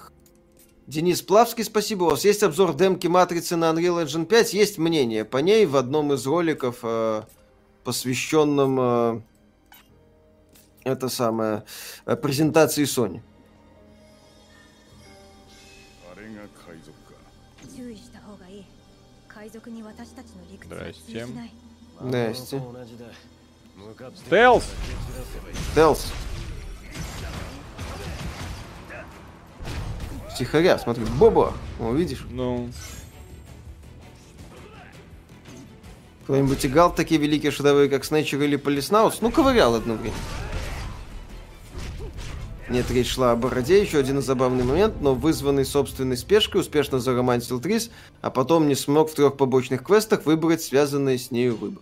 Денис 0.88 1.22
Плавский, 1.22 1.65
спасибо. 1.65 2.05
У 2.05 2.09
вас 2.11 2.23
есть 2.23 2.43
обзор 2.43 2.73
демки 2.73 3.07
матрицы 3.07 3.57
на 3.57 3.72
Unreal 3.72 4.05
Engine 4.05 4.26
5? 4.26 4.53
Есть 4.53 4.77
мнение 4.77 5.26
по 5.26 5.39
ней 5.39 5.65
в 5.65 5.76
одном 5.76 6.14
из 6.14 6.26
роликов, 6.26 6.80
э, 6.81 7.23
посвященном 7.84 8.80
э, 8.80 9.22
это 10.85 11.09
самое 11.09 11.65
э, 12.05 12.15
презентации 12.15 12.85
Sony. 12.85 13.22
Здрасте. 20.64 21.27
Здрасте. 21.99 22.64
Стелс! 24.26 24.64
Стелс. 25.72 26.14
Тихоря, 30.38 30.77
смотри, 30.77 31.03
Боба, 31.18 31.53
о, 31.80 31.91
видишь? 31.93 32.26
Ну. 32.30 32.69
Кто-нибудь 36.26 36.64
играл 36.64 36.93
такие 36.93 37.19
великие 37.19 37.51
шедевры, 37.51 37.89
как 37.89 38.05
Снэчер 38.05 38.41
или 38.43 38.55
Полиснаус? 38.55 39.22
Ну, 39.22 39.31
ковырял 39.31 39.73
одно 39.73 39.95
время. 39.95 40.15
Нет, 42.69 42.91
речь 42.91 43.09
шла 43.09 43.31
о 43.31 43.35
Бороде, 43.35 43.81
еще 43.81 43.97
один 43.97 44.22
забавный 44.22 44.64
момент, 44.64 44.95
но 45.01 45.15
вызванный 45.15 45.65
собственной 45.65 46.18
спешкой 46.18 46.61
успешно 46.61 46.99
заромантил 46.99 47.59
Трис, 47.59 47.89
а 48.22 48.30
потом 48.30 48.68
не 48.68 48.76
смог 48.76 49.09
в 49.09 49.15
трех 49.15 49.38
побочных 49.38 49.84
квестах 49.84 50.26
выбрать 50.26 50.61
связанные 50.61 51.18
с 51.18 51.31
нею 51.31 51.55
выбор. 51.55 51.81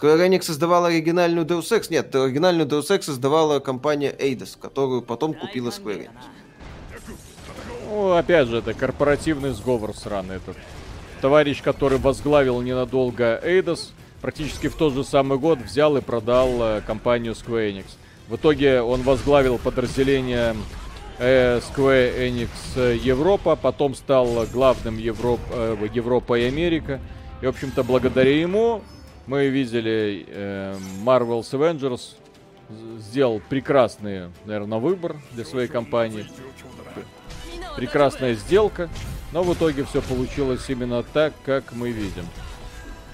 Square 0.00 0.26
Enix 0.26 0.42
создавала 0.42 0.88
оригинальную 0.88 1.46
Deus 1.46 1.70
Ex. 1.70 1.86
Нет, 1.90 2.12
оригинальную 2.12 2.66
Deus 2.66 2.88
Ex 2.88 3.02
создавала 3.02 3.60
компания 3.60 4.12
Eidos, 4.18 4.56
которую 4.60 5.02
потом 5.02 5.34
купила 5.34 5.68
Square 5.68 6.06
Enix. 6.06 6.41
Ну, 8.02 8.14
опять 8.16 8.48
же, 8.48 8.56
это 8.56 8.74
корпоративный 8.74 9.50
сговор 9.50 9.94
сраный 9.94 10.34
этот. 10.34 10.56
Товарищ, 11.20 11.62
который 11.62 11.98
возглавил 11.98 12.60
ненадолго 12.60 13.40
Eidos, 13.44 13.92
практически 14.20 14.66
в 14.66 14.74
тот 14.74 14.92
же 14.92 15.04
самый 15.04 15.38
год 15.38 15.60
взял 15.60 15.96
и 15.96 16.00
продал 16.00 16.50
э, 16.60 16.80
компанию 16.84 17.34
Square 17.34 17.70
Enix. 17.70 17.84
В 18.26 18.34
итоге 18.34 18.82
он 18.82 19.02
возглавил 19.02 19.56
подразделение 19.56 20.56
э, 21.20 21.60
Square 21.60 22.28
Enix 22.28 22.48
э, 22.74 22.96
Европа, 22.96 23.54
потом 23.54 23.94
стал 23.94 24.46
главным 24.52 24.98
Европ, 24.98 25.38
Европа 25.94 26.40
и 26.40 26.48
Америка. 26.48 27.00
И, 27.40 27.46
в 27.46 27.50
общем-то, 27.50 27.84
благодаря 27.84 28.36
ему 28.36 28.82
мы 29.28 29.46
видели 29.46 30.26
э, 30.26 30.76
Marvel's 31.04 31.52
Avengers 31.52 32.16
сделал 32.98 33.40
прекрасный, 33.48 34.22
наверное, 34.44 34.78
выбор 34.78 35.18
для 35.30 35.44
своей 35.44 35.68
компании. 35.68 36.26
Прекрасная 37.76 38.34
сделка, 38.34 38.88
но 39.32 39.42
в 39.42 39.54
итоге 39.54 39.84
все 39.84 40.02
получилось 40.02 40.68
именно 40.68 41.02
так, 41.02 41.32
как 41.44 41.72
мы 41.72 41.90
видим. 41.90 42.24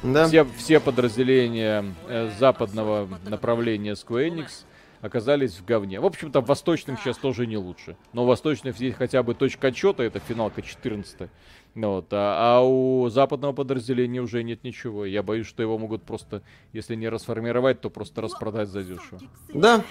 Да. 0.02 0.28
Все, 0.28 0.44
все 0.56 0.80
подразделения 0.80 1.84
э, 2.08 2.30
западного 2.38 3.08
направления 3.26 3.92
Square 3.92 4.28
Enix 4.28 4.64
оказались 5.00 5.54
в 5.54 5.64
говне. 5.64 6.00
В 6.00 6.06
общем-то, 6.06 6.40
в 6.40 6.46
восточных 6.46 7.00
сейчас 7.00 7.16
тоже 7.16 7.46
не 7.46 7.56
лучше. 7.56 7.96
Но 8.12 8.24
у 8.24 8.26
восточных 8.26 8.78
есть 8.78 8.96
хотя 8.96 9.22
бы 9.22 9.34
точка 9.34 9.68
отчета, 9.68 10.02
это 10.04 10.20
финалка 10.20 10.62
14 10.62 11.30
ну 11.74 11.92
вот, 11.92 12.08
а, 12.10 12.58
а 12.58 12.60
у 12.60 13.08
западного 13.08 13.52
подразделения 13.52 14.20
уже 14.20 14.42
нет 14.42 14.64
ничего. 14.64 15.04
Я 15.04 15.22
боюсь, 15.22 15.46
что 15.46 15.62
его 15.62 15.78
могут 15.78 16.02
просто, 16.02 16.42
если 16.72 16.96
не 16.96 17.08
расформировать, 17.08 17.80
то 17.80 17.88
просто 17.88 18.20
распродать 18.20 18.68
за 18.68 18.82
дешево. 18.82 19.20
Да, 19.54 19.84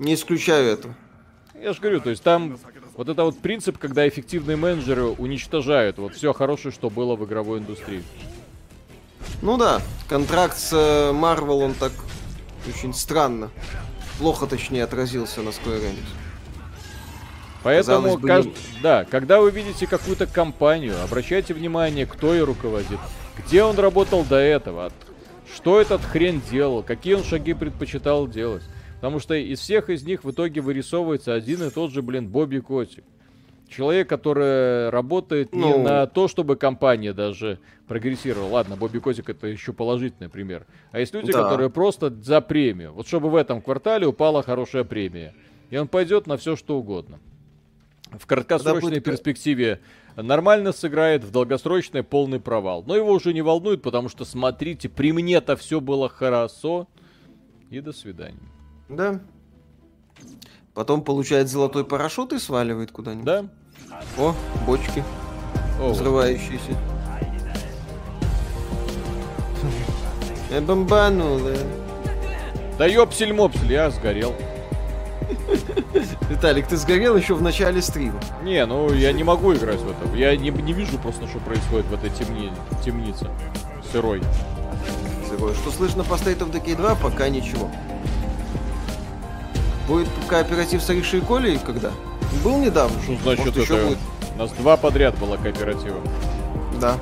не 0.00 0.14
исключаю 0.14 0.66
это. 0.66 0.94
Я 1.60 1.72
же 1.72 1.80
говорю, 1.80 2.00
то 2.00 2.10
есть 2.10 2.22
там 2.22 2.58
вот 2.96 3.08
это 3.08 3.24
вот 3.24 3.38
принцип, 3.38 3.78
когда 3.78 4.08
эффективные 4.08 4.56
менеджеры 4.56 5.04
уничтожают 5.04 5.98
вот 5.98 6.14
все 6.14 6.32
хорошее, 6.32 6.72
что 6.72 6.90
было 6.90 7.16
в 7.16 7.24
игровой 7.24 7.58
индустрии. 7.58 8.02
Ну 9.42 9.56
да, 9.56 9.80
контракт 10.08 10.56
с 10.56 10.72
э, 10.72 11.12
Marvel, 11.12 11.62
он 11.64 11.74
так 11.74 11.92
очень 12.66 12.92
странно 12.94 13.50
плохо, 14.18 14.46
точнее, 14.46 14.84
отразился 14.84 15.42
на 15.42 15.50
Square 15.50 15.82
Enix. 15.82 16.04
Поэтому, 17.62 18.18
бы, 18.18 18.26
кажд... 18.26 18.50
да, 18.82 19.04
когда 19.04 19.40
вы 19.40 19.50
видите 19.50 19.86
какую-то 19.86 20.26
компанию, 20.26 20.94
обращайте 21.02 21.54
внимание, 21.54 22.06
кто 22.06 22.32
ее 22.32 22.44
руководит, 22.44 22.98
где 23.36 23.62
он 23.62 23.78
работал 23.78 24.24
до 24.24 24.36
этого, 24.36 24.92
что 25.54 25.80
этот 25.80 26.02
хрен 26.02 26.40
делал, 26.50 26.82
какие 26.82 27.14
он 27.14 27.24
шаги 27.24 27.54
предпочитал 27.54 28.28
делать. 28.28 28.62
Потому 29.00 29.20
что 29.20 29.34
из 29.34 29.60
всех 29.60 29.90
из 29.90 30.02
них 30.02 30.24
в 30.24 30.30
итоге 30.32 30.60
вырисовывается 30.60 31.32
один 31.32 31.62
и 31.62 31.70
тот 31.70 31.92
же, 31.92 32.02
блин, 32.02 32.28
Бобби 32.28 32.58
Котик. 32.58 33.04
Человек, 33.68 34.08
который 34.08 34.88
работает 34.90 35.52
ну... 35.52 35.76
не 35.76 35.82
на 35.84 36.06
то, 36.06 36.26
чтобы 36.26 36.56
компания 36.56 37.12
даже 37.12 37.60
прогрессировала. 37.86 38.48
Ладно, 38.48 38.76
Бобби 38.76 38.98
Котик 38.98 39.28
это 39.28 39.46
еще 39.46 39.72
положительный 39.72 40.28
пример. 40.28 40.66
А 40.90 40.98
есть 40.98 41.14
люди, 41.14 41.32
да. 41.32 41.44
которые 41.44 41.70
просто 41.70 42.10
за 42.10 42.40
премию. 42.40 42.92
Вот 42.92 43.06
чтобы 43.06 43.30
в 43.30 43.36
этом 43.36 43.62
квартале 43.62 44.06
упала 44.06 44.42
хорошая 44.42 44.82
премия. 44.82 45.32
И 45.70 45.76
он 45.76 45.86
пойдет 45.86 46.26
на 46.26 46.36
все, 46.36 46.56
что 46.56 46.78
угодно. 46.78 47.20
В 48.10 48.26
краткосрочной 48.26 48.90
будет... 48.90 49.04
перспективе 49.04 49.80
нормально 50.16 50.72
сыграет, 50.72 51.22
в 51.22 51.30
долгосрочной 51.30 52.02
полный 52.02 52.40
провал. 52.40 52.82
Но 52.84 52.96
его 52.96 53.12
уже 53.12 53.32
не 53.32 53.42
волнует, 53.42 53.82
потому 53.82 54.08
что, 54.08 54.24
смотрите, 54.24 54.88
при 54.88 55.12
мне-то 55.12 55.56
все 55.56 55.80
было 55.80 56.08
хорошо. 56.08 56.88
И 57.70 57.80
до 57.80 57.92
свидания. 57.92 58.40
Да. 58.88 59.20
Потом 60.74 61.02
получает 61.02 61.48
золотой 61.48 61.84
парашют 61.84 62.32
и 62.32 62.38
сваливает 62.38 62.92
куда-нибудь. 62.92 63.24
Да. 63.24 63.44
О, 64.16 64.34
бочки. 64.66 65.04
О, 65.80 65.90
взрывающиеся. 65.90 66.76
Я 70.50 70.60
бомбанул, 70.60 71.38
да. 71.40 71.54
Да 72.78 72.86
ёпсель-мопсель, 72.86 73.72
я 73.72 73.90
сгорел. 73.90 74.34
Виталик, 76.30 76.66
ты 76.68 76.76
сгорел 76.76 77.16
еще 77.16 77.34
в 77.34 77.42
начале 77.42 77.82
стрима. 77.82 78.20
Не, 78.42 78.64
ну 78.64 78.92
я 78.92 79.12
не 79.12 79.24
могу 79.24 79.52
играть 79.54 79.80
в 79.80 79.90
это. 79.90 80.16
Я 80.16 80.36
не, 80.36 80.50
не 80.50 80.72
вижу 80.72 80.98
просто, 80.98 81.26
что 81.26 81.38
происходит 81.40 81.86
в 81.86 81.94
этой 81.94 82.10
темни... 82.10 82.52
темнице. 82.84 83.28
Сырой. 83.92 84.22
Сырой. 85.28 85.54
Что 85.54 85.70
слышно 85.70 86.04
по 86.04 86.14
State 86.14 86.38
of 86.38 86.52
Decay 86.52 86.76
2, 86.76 86.94
пока 86.96 87.28
ничего. 87.28 87.70
Будет 89.88 90.08
кооператив 90.28 90.82
с 90.82 90.90
Аришей 90.90 91.20
и 91.20 91.22
Колей 91.22 91.58
когда? 91.58 91.90
Был 92.44 92.58
недавно. 92.58 92.94
Что 93.02 93.16
значит 93.22 93.56
Может, 93.56 93.70
это? 93.70 93.86
Будет? 93.86 93.98
У 94.34 94.38
нас 94.38 94.50
два 94.52 94.76
подряд 94.76 95.16
было 95.18 95.36
кооператива. 95.38 95.96
Да. 96.78 96.98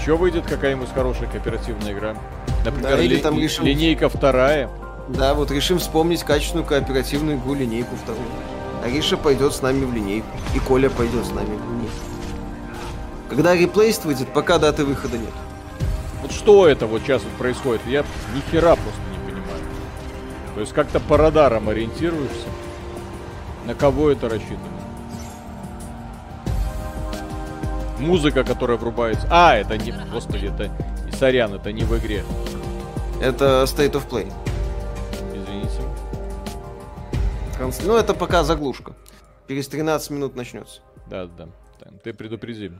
Еще 0.00 0.16
выйдет 0.16 0.46
какая-нибудь 0.46 0.88
хорошая 0.94 1.28
кооперативная 1.28 1.92
игра. 1.92 2.14
Например, 2.64 2.96
да, 2.96 3.02
ли, 3.02 3.16
там 3.18 3.38
решим... 3.38 3.64
линейка 3.64 4.08
вторая. 4.08 4.70
Да, 5.08 5.34
вот 5.34 5.50
решим 5.50 5.80
вспомнить 5.80 6.22
качественную 6.22 6.64
кооперативную 6.64 7.38
игру 7.38 7.54
линейку 7.54 7.96
вторую. 7.96 8.24
Ариша 8.84 9.16
пойдет 9.16 9.52
с 9.52 9.60
нами 9.60 9.84
в 9.84 9.92
линейку. 9.92 10.28
И 10.54 10.60
Коля 10.60 10.90
пойдет 10.90 11.26
с 11.26 11.30
нами 11.30 11.56
в 11.56 11.72
линейку. 11.72 11.96
Когда 13.28 13.56
реплейст 13.56 14.04
выйдет, 14.04 14.32
пока 14.32 14.58
даты 14.58 14.84
выхода 14.84 15.18
нет. 15.18 15.32
Вот 16.22 16.30
что 16.30 16.68
это 16.68 16.86
вот 16.86 17.02
сейчас 17.02 17.22
вот 17.22 17.32
происходит? 17.32 17.82
Я 17.86 18.04
ни 18.34 18.50
хера 18.52 18.76
просто. 18.76 19.00
То 20.54 20.60
есть 20.60 20.72
как-то 20.72 21.00
по 21.00 21.16
радарам 21.16 21.68
ориентируешься. 21.68 22.48
На 23.66 23.74
кого 23.74 24.10
это 24.10 24.28
рассчитано? 24.28 24.58
Музыка, 27.98 28.44
которая 28.44 28.76
врубается. 28.76 29.26
А, 29.30 29.56
это 29.56 29.76
не... 29.78 29.92
Господи, 30.12 30.46
это... 30.46 30.70
Сорян, 31.16 31.54
это 31.54 31.72
не 31.72 31.84
в 31.84 31.96
игре. 31.98 32.24
Это 33.20 33.64
State 33.64 33.92
of 33.92 34.08
Play. 34.08 34.32
Ну, 37.84 37.96
это 37.96 38.14
пока 38.14 38.44
заглушка. 38.44 38.94
Через 39.48 39.68
13 39.68 40.10
минут 40.10 40.34
начнется. 40.36 40.80
Да, 41.08 41.26
да. 41.26 41.48
Ты 42.02 42.12
предупреди. 42.12 42.72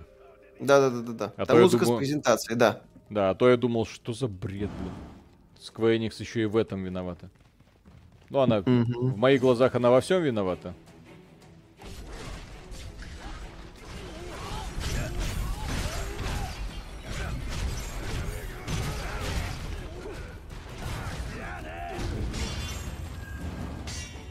Да, 0.61 0.81
да, 0.81 0.91
да, 0.91 1.01
да, 1.01 1.13
да. 1.13 1.33
А 1.37 1.47
Там 1.47 1.61
музыка 1.61 1.85
думал... 1.85 1.99
с 1.99 2.01
презентацией, 2.01 2.57
да. 2.57 2.81
Да, 3.11 3.31
а 3.31 3.35
то 3.35 3.49
я 3.49 3.57
думал, 3.57 3.87
что 3.87 4.13
за 4.13 4.29
бред, 4.29 4.71
блин. 4.79 4.93
Square 5.59 5.99
Enix 5.99 6.15
еще 6.19 6.43
и 6.43 6.47
в 6.47 6.57
этом 6.57 6.85
виновата. 6.85 7.31
Ну, 8.35 8.41
она 8.41 8.59
угу. 8.59 9.11
в 9.11 9.17
моих 9.17 9.41
глазах 9.41 9.77
она 9.77 9.93
во 9.93 10.01
всем 10.01 10.21
виновата. 10.21 10.75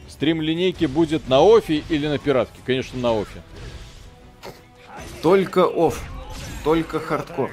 Стрим 0.06 0.42
линейки 0.42 0.84
будет 0.84 1.26
на 1.30 1.40
офе 1.40 1.82
или 1.88 2.06
на 2.06 2.18
пиратке? 2.18 2.60
Конечно, 2.66 3.00
на 3.00 3.18
офе. 3.18 3.40
Только 5.22 5.64
оф. 5.64 6.04
Только 6.62 7.00
хардкор. 7.00 7.50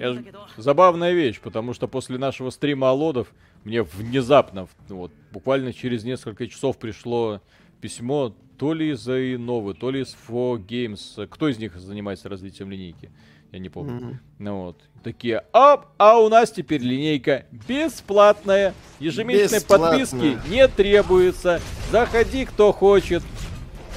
Я... 0.00 0.24
Забавная 0.56 1.12
вещь, 1.12 1.40
потому 1.40 1.74
что 1.74 1.86
после 1.86 2.18
нашего 2.18 2.50
стрима 2.50 2.90
Алодов 2.90 3.28
мне 3.64 3.82
внезапно, 3.82 4.68
вот, 4.88 5.12
буквально 5.30 5.72
через 5.72 6.04
несколько 6.04 6.46
часов 6.46 6.78
пришло 6.78 7.40
письмо 7.80 8.34
то 8.58 8.72
ли 8.74 8.90
из 8.92 9.08
Инновы, 9.08 9.74
то 9.74 9.90
ли 9.90 10.02
из 10.02 10.16
4Games. 10.28 11.26
Кто 11.28 11.48
из 11.48 11.58
них 11.58 11.76
занимается 11.76 12.28
развитием 12.28 12.70
линейки? 12.70 13.10
Я 13.50 13.58
не 13.58 13.68
помню. 13.68 14.00
Mm-hmm. 14.00 14.16
Ну 14.38 14.62
вот. 14.62 14.80
Такие, 15.02 15.44
оп, 15.52 15.86
а 15.98 16.18
у 16.18 16.28
нас 16.28 16.50
теперь 16.50 16.80
линейка 16.80 17.44
бесплатная. 17.68 18.72
Ежемесячной 18.98 19.60
подписки 19.60 20.38
не 20.48 20.66
требуется. 20.68 21.60
Заходи, 21.90 22.44
кто 22.44 22.72
хочет. 22.72 23.22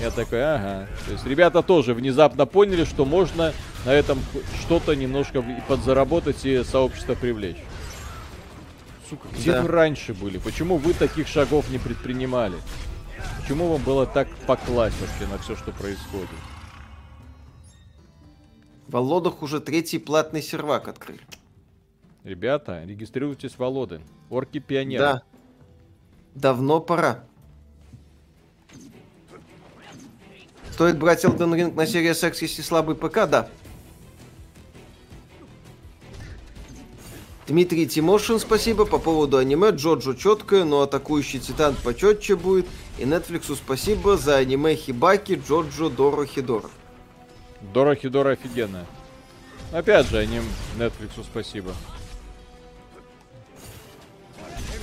Я 0.02 0.12
такой, 0.12 0.44
ага. 0.44 0.88
То 1.06 1.12
есть 1.14 1.26
ребята 1.26 1.62
тоже 1.62 1.94
внезапно 1.94 2.46
поняли, 2.46 2.84
что 2.84 3.06
можно 3.06 3.54
на 3.86 3.94
этом 3.94 4.20
что-то 4.62 4.94
немножко 4.94 5.44
подзаработать 5.68 6.44
и 6.46 6.64
сообщество 6.64 7.16
привлечь. 7.16 7.58
Сука, 9.10 9.28
где 9.34 9.52
да. 9.52 9.62
вы 9.62 9.68
раньше 9.68 10.14
были? 10.14 10.38
Почему 10.38 10.78
вы 10.78 10.94
таких 10.94 11.28
шагов 11.28 11.70
не 11.70 11.78
предпринимали? 11.78 12.56
Почему 13.40 13.68
вам 13.68 13.84
было 13.84 14.06
так 14.06 14.28
покласть 14.48 14.96
вообще 15.00 15.32
на 15.32 15.38
все, 15.38 15.56
что 15.56 15.72
происходит? 15.72 16.30
В 18.88 18.92
Володах 18.92 19.42
уже 19.42 19.60
третий 19.60 20.00
платный 20.00 20.42
сервак 20.42 20.88
открыли. 20.88 21.22
Ребята, 22.24 22.84
регистрируйтесь 22.86 23.54
в 23.54 23.60
Володы. 23.60 24.02
Орки 24.30 24.60
пионеры. 24.60 25.04
Да. 25.04 25.24
Давно 26.34 26.80
пора. 26.80 27.24
Стоит 30.72 30.98
брать 30.98 31.24
Elden 31.24 31.54
Ring 31.54 31.74
на 31.74 31.86
серии 31.86 32.10
X, 32.10 32.42
если 32.42 32.62
слабый 32.62 32.96
ПК? 32.96 33.30
Да. 33.30 33.50
Дмитрий 37.48 37.88
Тимошин, 37.88 38.40
спасибо. 38.40 38.86
По 38.86 38.98
поводу 38.98 39.38
аниме, 39.38 39.70
Джоджо 39.70 40.16
четкое, 40.16 40.64
но 40.64 40.82
атакующий 40.82 41.40
титан 41.40 41.76
почетче 41.84 42.36
будет. 42.36 42.66
И 42.98 43.04
Netflix 43.04 43.56
спасибо 43.56 44.18
за 44.18 44.38
аниме 44.38 44.76
Хибаки, 44.76 45.40
Джоджо, 45.48 45.90
Доро, 45.90 46.26
Хидора. 46.26 46.70
Доро, 47.74 47.96
Хидора 47.96 48.32
офигенная. 48.32 48.86
Опять 49.72 50.10
же, 50.10 50.18
аним 50.18 50.44
Netflix 50.78 51.24
спасибо. 51.24 51.74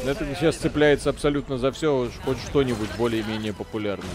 Netflix 0.05 0.37
сейчас 0.39 0.57
цепляется 0.57 1.11
абсолютно 1.11 1.59
за 1.59 1.73
все, 1.73 2.11
хоть 2.25 2.39
что-нибудь 2.39 2.91
более-менее 2.97 3.53
популярное. 3.53 4.11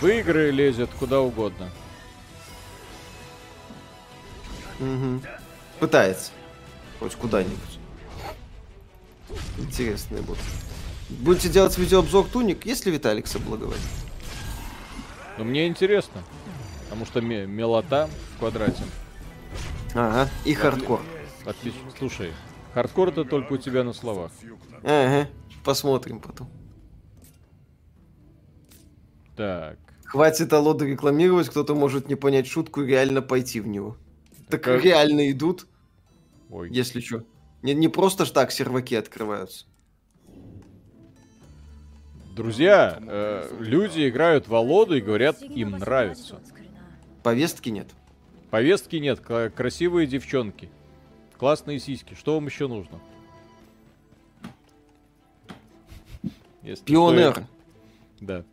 В 0.00 0.06
игры 0.06 0.50
лезет 0.50 0.90
куда 0.98 1.20
угодно. 1.20 1.70
Угу. 4.78 5.22
Пытается. 5.80 6.32
Хоть 6.98 7.14
куда-нибудь. 7.14 7.78
Интересный 9.58 10.22
будет. 10.22 10.38
Будете 11.08 11.48
делать 11.48 11.76
видеообзор 11.78 12.26
туник, 12.28 12.66
есть 12.66 12.86
ли 12.86 12.92
Виталик 12.92 13.26
соблаговолит? 13.26 13.80
Ну, 15.38 15.44
мне 15.44 15.66
интересно. 15.66 16.22
Потому 16.84 17.04
что 17.06 17.20
мелота 17.20 18.08
в 18.34 18.38
квадрате. 18.38 18.82
Ага, 19.94 20.30
и 20.44 20.54
хардкор. 20.54 21.00
Отлично. 21.44 21.80
Слушай, 21.98 22.32
хардкор 22.74 23.08
это 23.08 23.24
только 23.24 23.52
у 23.54 23.56
тебя 23.56 23.84
на 23.84 23.92
словах. 23.92 24.30
Ага, 24.82 25.28
посмотрим 25.64 26.20
потом. 26.20 26.50
Так. 29.36 29.78
Хватит 30.04 30.52
Алода 30.52 30.84
рекламировать, 30.86 31.48
кто-то 31.48 31.74
может 31.74 32.08
не 32.08 32.14
понять 32.14 32.46
шутку 32.46 32.82
и 32.82 32.86
реально 32.86 33.20
пойти 33.22 33.60
в 33.60 33.66
него. 33.66 33.96
Так 34.48 34.62
как... 34.62 34.84
реально 34.84 35.30
идут. 35.30 35.66
Ой. 36.50 36.70
Если 36.70 37.00
что. 37.00 37.24
Не, 37.62 37.74
не 37.74 37.88
просто 37.88 38.24
ж 38.24 38.30
так 38.30 38.52
серваки 38.52 38.94
открываются. 38.94 39.66
Друзья, 42.36 42.98
э, 43.00 43.56
люди 43.60 44.08
играют 44.08 44.46
в 44.46 44.54
Алоду 44.54 44.94
и 44.94 45.00
говорят, 45.00 45.40
им 45.42 45.70
нравится. 45.70 46.40
Повестки 47.22 47.70
нет. 47.70 47.88
Повестки 48.50 48.96
нет, 48.96 49.20
красивые 49.20 50.06
девчонки. 50.06 50.68
Классные 51.38 51.78
сиськи. 51.78 52.14
Что 52.14 52.34
вам 52.34 52.46
еще 52.46 52.68
нужно? 52.68 53.00
Если 56.62 56.84
Пионер. 56.84 57.32
Что, 57.32 57.46
да. 58.20 58.44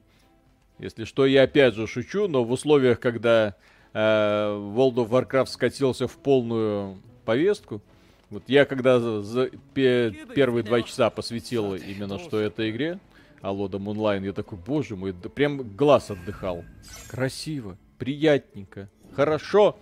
Если 0.79 1.03
что, 1.03 1.25
я 1.25 1.43
опять 1.43 1.75
же 1.75 1.87
шучу, 1.87 2.27
но 2.27 2.43
в 2.43 2.51
условиях, 2.51 2.99
когда 2.99 3.55
World 3.93 4.95
of 4.95 5.09
Warcraft 5.09 5.47
скатился 5.47 6.07
в 6.07 6.17
полную 6.17 6.97
повестку, 7.25 7.81
вот 8.29 8.43
я 8.47 8.65
когда 8.65 8.99
за, 8.99 9.21
за 9.21 9.49
пе, 9.75 10.11
первые 10.33 10.63
два 10.63 10.81
часа 10.81 11.11
посвятил 11.11 11.75
именно 11.75 12.17
что 12.17 12.39
этой 12.39 12.71
игре, 12.71 12.99
Алодом 13.41 13.87
онлайн, 13.87 14.23
я 14.23 14.33
такой, 14.33 14.57
боже 14.57 14.95
мой, 14.95 15.11
да 15.11 15.29
прям 15.29 15.75
глаз 15.75 16.09
отдыхал. 16.09 16.63
Красиво, 17.09 17.77
приятненько, 17.99 18.89
хорошо. 19.15 19.77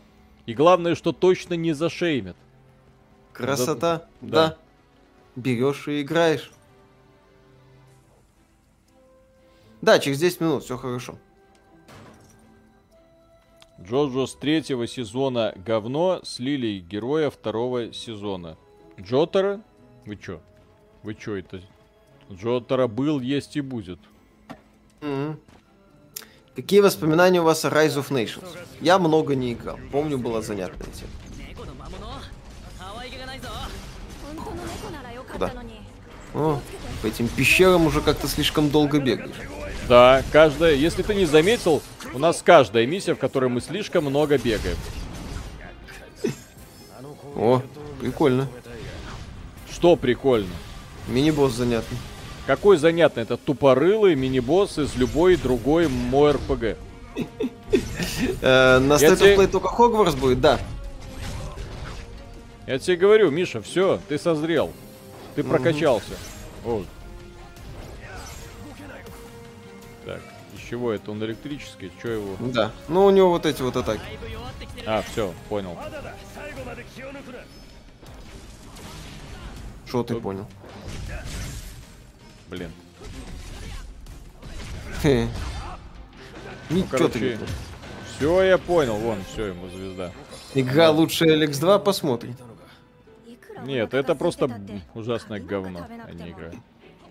И 0.46 0.54
главное, 0.54 0.96
что 0.96 1.14
точно 1.14 1.54
не 1.54 1.72
зашеймят. 1.72 2.36
Красота, 3.32 4.08
да. 4.20 4.48
да. 4.48 4.58
Берешь 5.38 5.88
и 5.88 6.02
играешь. 6.02 6.52
Да, 9.82 9.98
через 10.00 10.20
10 10.20 10.42
минут, 10.42 10.64
все 10.66 10.78
хорошо. 10.78 11.18
Джоджо 13.84 14.28
с 14.28 14.36
третьего 14.36 14.86
сезона 14.88 15.54
говно 15.56 16.22
слили 16.24 16.80
героя 16.80 17.30
второго 17.30 17.94
сезона. 17.94 18.58
Джотара? 19.00 19.62
Вы 20.06 20.18
чё? 20.18 20.40
Вы 21.04 21.16
чё 21.16 21.36
это? 21.36 21.62
Джотара 22.32 22.88
был, 22.88 23.20
есть 23.20 23.56
и 23.58 23.62
будет. 23.62 24.00
Mm-hmm. 25.02 25.36
Какие 26.56 26.82
воспоминания 26.82 27.42
у 27.42 27.44
вас 27.44 27.66
о 27.66 27.70
Rise 27.70 27.98
of 27.98 28.10
Nations? 28.10 28.46
Я 28.82 29.00
много 29.00 29.36
не 29.36 29.54
играл. 29.54 29.80
Помню, 29.92 30.18
была 30.18 30.42
занятная 30.42 30.88
тема. 30.88 31.12
Куда? 35.32 35.52
О, 36.34 36.60
по 37.02 37.08
этим 37.08 37.28
пещерам 37.28 37.86
уже 37.88 38.02
как-то 38.02 38.28
слишком 38.28 38.70
долго 38.70 39.00
бегаешь. 39.00 39.32
Да, 39.90 40.24
каждая, 40.32 40.76
если 40.76 41.04
ты 41.04 41.16
не 41.16 41.26
заметил, 41.26 41.82
у 42.14 42.20
нас 42.20 42.42
каждая 42.44 42.86
миссия, 42.86 43.16
в 43.16 43.20
которой 43.20 43.50
мы 43.50 43.62
слишком 43.62 44.06
много 44.06 44.38
бегаем. 44.38 44.78
О, 47.36 47.62
прикольно. 48.00 48.48
Что 49.72 49.96
прикольно? 49.96 50.54
Мини-босс 51.08 51.54
занятный. 51.54 51.98
Какой 52.46 52.78
занятный? 52.78 53.24
Это 53.24 53.38
тупорылый 53.38 54.16
мини-босс 54.16 54.78
из 54.78 54.96
любой 54.96 55.36
другой 55.38 55.88
мой 55.88 56.32
РПГ. 56.32 56.78
Э, 58.42 58.80
на 58.80 58.94
State 58.94 59.20
of 59.20 59.38
Play 59.38 59.48
только 59.48 59.68
Хогвартс 59.68 60.16
будет, 60.16 60.42
да. 60.42 60.60
Я 62.68 62.80
тебе 62.80 62.98
говорю, 62.98 63.32
Миша, 63.32 63.62
все, 63.62 64.00
ты 64.08 64.18
созрел. 64.18 64.72
Ты 65.36 65.44
прокачался. 65.44 66.12
Чего 70.72 70.94
это? 70.94 71.12
Он 71.12 71.22
электрический? 71.22 71.92
Че 72.02 72.14
его? 72.14 72.38
Да. 72.40 72.72
Ну, 72.88 73.06
у 73.06 73.10
него 73.10 73.30
вот 73.30 73.46
эти 73.46 73.62
вот 73.62 73.76
атаки. 73.76 74.02
А, 74.88 75.02
все, 75.02 75.34
понял. 75.50 75.78
Что 79.86 80.04
ты 80.04 80.16
понял? 80.16 80.48
Блин. 82.50 82.72
Ну, 86.70 86.86
короче, 86.90 87.38
все, 88.16 88.44
я 88.44 88.58
понял. 88.58 88.96
Вон, 88.96 89.18
все, 89.34 89.48
ему 89.48 89.68
звезда. 89.68 90.14
Игра 90.54 90.90
лучше 90.90 91.26
LX2, 91.26 91.80
посмотрим. 91.84 92.38
Нет, 93.66 93.94
это 93.94 94.16
просто 94.16 94.50
ужасное 94.94 95.42
говно, 95.42 95.86
а 96.08 96.12
не 96.14 96.30
игра. 96.30 96.52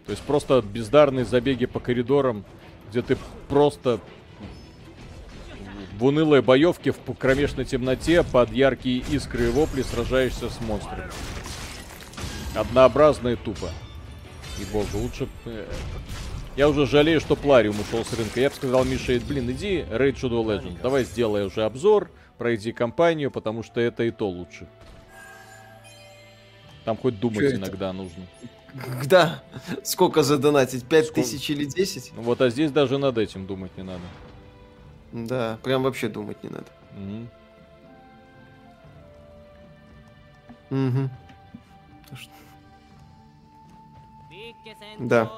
То 0.07 0.13
есть 0.13 0.23
просто 0.23 0.63
бездарные 0.63 1.27
забеги 1.27 1.67
по 1.67 1.79
коридорам 1.79 2.47
где 2.91 3.03
ты 3.03 3.17
просто 3.49 4.01
в 5.99 6.05
унылой 6.05 6.43
боевке 6.43 6.93
в 6.93 7.15
кромешной 7.15 7.65
темноте 7.65 8.23
под 8.23 8.51
яркие 8.53 9.05
искры 9.11 9.49
и 9.49 9.51
вопли 9.51 9.83
сражаешься 9.83 10.51
с 10.51 10.61
монстрами. 10.61 11.11
Однообразно 12.55 13.29
и 13.29 13.37
тупо. 13.37 13.69
И 14.59 14.65
боже, 14.73 14.97
лучше... 14.97 15.29
Э, 15.45 15.67
я 16.57 16.69
уже 16.69 16.87
жалею, 16.87 17.21
что 17.21 17.37
Плариум 17.37 17.79
ушел 17.81 18.05
с 18.05 18.13
рынка. 18.13 18.41
Я 18.41 18.51
бы 18.51 18.57
сказал 18.57 18.85
Мише, 18.85 19.21
блин, 19.21 19.51
иди 19.51 19.79
Raid 19.79 20.17
Shadow 20.17 20.45
Legends. 20.45 20.79
Давай 20.83 21.05
сделай 21.05 21.47
уже 21.47 21.63
обзор, 21.65 22.11
пройди 22.39 22.73
кампанию, 22.73 23.31
потому 23.31 23.63
что 23.63 23.81
это 23.81 24.03
и 24.03 24.11
то 24.11 24.29
лучше. 24.29 24.67
Там 26.85 26.97
хоть 26.97 27.21
думать 27.21 27.39
Чё 27.39 27.57
иногда 27.57 27.91
это? 27.91 27.97
нужно. 27.97 28.27
Да. 29.07 29.43
Сколько 29.83 30.23
задонатить? 30.23 30.85
5 30.87 31.07
Сколько? 31.07 31.21
тысяч 31.23 31.51
или 31.51 31.65
10? 31.65 32.13
Ну 32.17 32.23
вот, 32.23 32.41
а 32.41 32.51
здесь 32.51 32.71
даже 32.71 32.99
над 32.99 33.19
этим 33.19 33.47
думать 33.47 33.77
не 33.77 33.83
надо. 33.83 34.03
Да, 35.13 35.59
прям 35.63 35.83
вообще 35.83 36.09
думать 36.09 36.43
не 36.43 36.51
надо. 36.51 36.67
Угу. 36.97 37.27
Угу. 40.71 41.11
Да. 45.01 45.31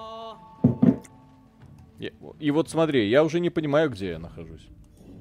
И 2.41 2.51
вот 2.51 2.69
смотри, 2.69 3.09
я 3.09 3.23
уже 3.25 3.41
не 3.41 3.51
понимаю, 3.51 3.89
где 3.91 4.11
я 4.11 4.19
нахожусь. 4.19 4.67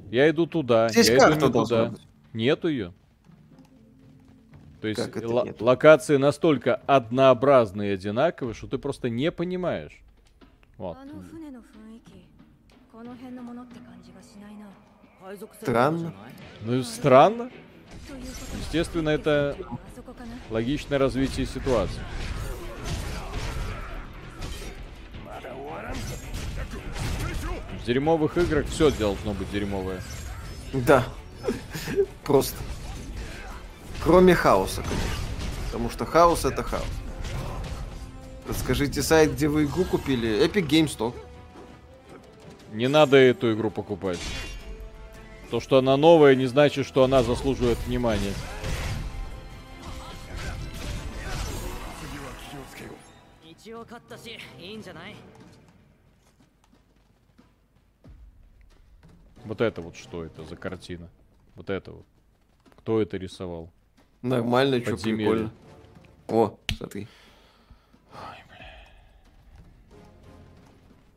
Я 0.10 0.30
иду 0.30 0.46
туда, 0.48 0.90
Здесь 0.90 1.10
я 1.10 1.18
иду 1.18 1.34
не 1.34 1.54
туда. 1.54 1.86
Быть. 1.86 2.02
Нету 2.34 2.68
ее. 2.68 2.94
То 4.82 4.88
есть 4.88 5.62
локации 5.62 6.18
настолько 6.18 6.76
однообразные 6.88 7.92
и 7.92 7.94
одинаковые, 7.94 8.56
что 8.56 8.68
ты 8.68 8.80
просто 8.80 9.10
не 9.10 9.32
понимаешь. 9.32 10.02
Вот. 10.78 10.98
Странно. 15.62 16.14
Ну, 16.62 16.84
странно. 16.84 17.52
Естественно, 18.60 19.10
это 19.10 19.56
логичное 20.50 20.98
развитие 20.98 21.46
ситуации. 21.46 22.02
В 27.82 27.86
дерьмовых 27.86 28.38
играх 28.38 28.66
все 28.68 28.90
должно 28.92 29.34
быть 29.34 29.52
дерьмовое. 29.52 30.02
Да. 30.74 31.06
Просто. 32.24 32.58
Кроме 34.04 34.34
хаоса, 34.34 34.82
конечно. 34.82 35.10
Потому 35.66 35.90
что 35.90 36.06
хаос 36.06 36.46
это 36.46 36.64
хаос. 36.64 36.84
Подскажите 38.48 39.04
сайт, 39.04 39.34
где 39.34 39.48
вы 39.48 39.66
игру 39.66 39.86
купили. 39.86 40.44
Epic 40.46 40.68
Game 40.68 40.88
Store. 40.88 41.14
Не 42.74 42.88
надо 42.88 43.18
эту 43.18 43.54
игру 43.54 43.70
покупать. 43.70 44.20
То, 45.52 45.60
что 45.60 45.78
она 45.78 45.98
новая, 45.98 46.36
не 46.36 46.48
значит, 46.48 46.88
что 46.88 47.04
она 47.04 47.22
заслуживает 47.22 47.78
внимания. 47.86 48.34
Вот 59.46 59.62
это 59.62 59.82
вот 59.82 59.96
что 59.96 60.24
это 60.24 60.44
за 60.44 60.56
картина? 60.56 61.10
Вот 61.56 61.70
это 61.70 61.92
вот. 61.92 62.06
Кто 62.78 63.02
это 63.02 63.18
рисовал? 63.18 63.70
Нормально, 64.22 64.82
что 64.82 64.98
прикольно. 64.98 65.52
О, 66.28 66.58
смотри. 66.78 67.08
Ой, 68.14 68.20
бля. 68.48 68.66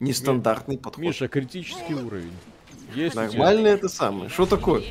Нестандартный 0.01 0.79
подход. 0.79 1.03
Миша, 1.03 1.29
критический 1.29 1.95
уровень. 1.95 2.33
Есть 2.95 3.15
Нормально 3.15 3.69
это 3.69 3.89
самое. 3.89 4.31
Что 4.31 4.47
такое? 4.47 4.85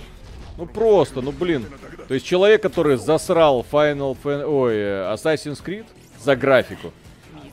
Ну 0.57 0.65
просто, 0.68 1.22
ну 1.22 1.31
блин. 1.31 1.65
То 2.07 2.14
есть 2.14 2.26
человек, 2.26 2.61
который 2.61 2.98
засрал 2.98 3.65
Final 3.69 4.18
Fan... 4.22 4.44
Ой, 4.45 4.76
Assassin's 5.14 5.64
Creed 5.64 5.85
за 6.22 6.35
графику 6.35 6.91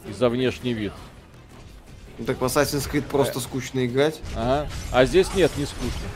и 0.09 0.13
за 0.13 0.29
внешний 0.29 0.75
вид. 0.75 0.93
Ну, 2.19 2.27
так 2.27 2.41
в 2.41 2.45
Assassin's 2.45 2.91
Creed 2.91 3.05
просто 3.09 3.39
э. 3.39 3.43
скучно 3.43 3.87
играть. 3.87 4.21
Ага. 4.37 4.69
А 4.93 5.05
здесь 5.07 5.35
нет, 5.35 5.51
не 5.57 5.65
скучно. 5.65 6.09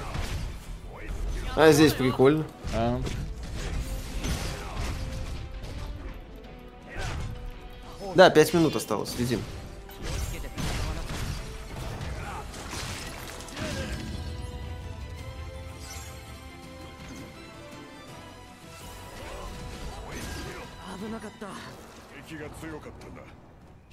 А 1.56 1.72
здесь 1.72 1.94
прикольно. 1.94 2.44
Ага. 2.74 3.00
Да, 8.14 8.30
пять 8.30 8.54
минут 8.54 8.76
осталось, 8.76 9.10
следим. 9.10 9.40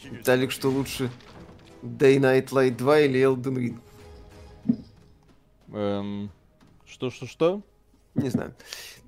Виталик, 0.03 0.51
что 0.51 0.69
лучше? 0.69 1.09
Day 1.83 2.17
Night 2.19 2.49
Light 2.49 2.75
2 2.77 2.99
или 3.01 3.21
Elden 3.21 3.55
Ring? 3.57 3.79
Эм, 5.73 6.29
что-что-что? 6.85 7.61
Не 8.15 8.29
знаю. 8.29 8.53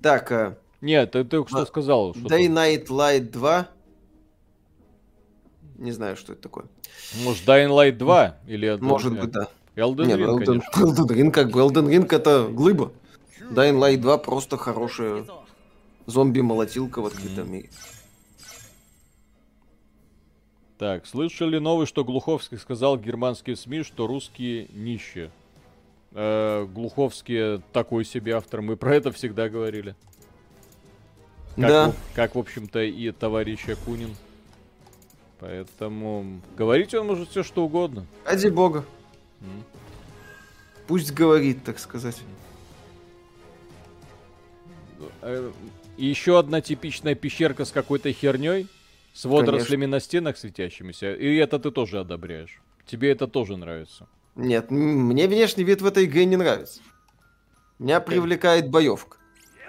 Так. 0.02 0.30
Э, 0.32 0.56
Нет, 0.80 1.12
ты 1.12 1.24
только 1.24 1.48
что 1.50 1.66
сказал. 1.66 2.14
Что 2.14 2.26
Day 2.26 2.48
Night 2.48 2.86
Light 2.86 3.30
2. 3.30 3.68
Не 5.76 5.92
знаю, 5.92 6.16
что 6.16 6.32
это 6.32 6.42
такое. 6.42 6.66
Может, 7.22 7.46
Dying 7.46 7.70
Light 7.70 7.92
2 7.92 8.36
или 8.46 8.68
Elden 8.68 8.82
Может 8.82 9.18
быть, 9.18 9.30
да. 9.30 9.48
Elden 9.76 10.06
Ring, 10.06 10.44
Elden. 10.44 10.62
Elden 10.74 11.06
Ring, 11.08 11.30
как 11.30 11.50
бы. 11.50 11.60
Elden 11.60 11.88
Ring 11.88 12.06
это 12.14 12.48
глыба. 12.48 12.92
Dying 13.40 13.78
Light 13.78 13.98
2 13.98 14.18
просто 14.18 14.56
хорошая 14.56 15.26
зомби-молотилка 16.06 17.00
в 17.00 17.06
открытом 17.06 17.50
мире. 17.52 17.70
Так, 20.78 21.06
слышали 21.06 21.58
новый, 21.58 21.86
что 21.86 22.04
Глуховский 22.04 22.58
сказал 22.58 22.98
германские 22.98 23.56
СМИ, 23.56 23.84
что 23.84 24.06
русские 24.06 24.68
нищие. 24.72 25.30
Э, 26.12 26.66
Глуховский 26.66 27.62
такой 27.72 28.04
себе 28.04 28.36
автор, 28.36 28.60
мы 28.60 28.76
про 28.76 28.94
это 28.96 29.12
всегда 29.12 29.48
говорили. 29.48 29.94
Как, 31.56 31.68
да. 31.68 31.90
В, 31.90 32.14
как, 32.14 32.34
в 32.34 32.38
общем-то, 32.38 32.82
и 32.82 33.12
товарищ 33.12 33.68
Акунин. 33.68 34.14
Поэтому 35.44 36.40
говорить 36.56 36.94
он 36.94 37.06
может 37.06 37.28
все 37.28 37.42
что 37.42 37.66
угодно. 37.66 38.06
Ради 38.24 38.48
бога. 38.48 38.82
Mm. 39.42 39.62
Пусть 40.86 41.12
говорит, 41.12 41.62
так 41.64 41.78
сказать. 41.78 42.18
Э, 45.20 45.52
еще 45.98 46.38
одна 46.38 46.62
типичная 46.62 47.14
пещерка 47.14 47.66
с 47.66 47.72
какой-то 47.72 48.10
херней. 48.10 48.68
С 49.12 49.26
водорослями 49.26 49.82
Конечно. 49.82 49.86
на 49.88 50.00
стенах 50.00 50.38
светящимися. 50.38 51.14
И 51.14 51.36
это 51.36 51.58
ты 51.58 51.70
тоже 51.70 52.00
одобряешь. 52.00 52.62
Тебе 52.86 53.10
это 53.10 53.26
тоже 53.28 53.58
нравится. 53.58 54.08
Нет, 54.36 54.70
мне 54.70 55.28
внешний 55.28 55.64
вид 55.64 55.82
в 55.82 55.86
этой 55.86 56.06
игре 56.06 56.24
не 56.24 56.36
нравится. 56.36 56.80
Меня 57.78 58.00
привлекает 58.00 58.70
боевка. 58.70 59.18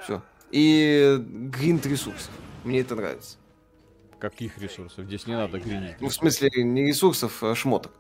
Все. 0.02 0.24
И 0.52 1.18
гринд 1.20 1.86
ресурсов. 1.86 2.32
Мне 2.64 2.80
это 2.80 2.96
нравится. 2.96 3.36
Каких 4.30 4.58
ресурсов? 4.58 5.06
Здесь 5.06 5.28
не 5.28 5.36
надо 5.36 5.60
гринить. 5.60 6.02
Ну, 6.02 6.10
в 6.10 6.14
смысле, 6.14 6.50
не 6.64 6.88
ресурсов, 6.88 7.44
а 7.44 7.54
шмоток. 7.54 7.94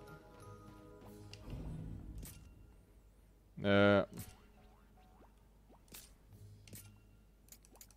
Э, 3.62 4.06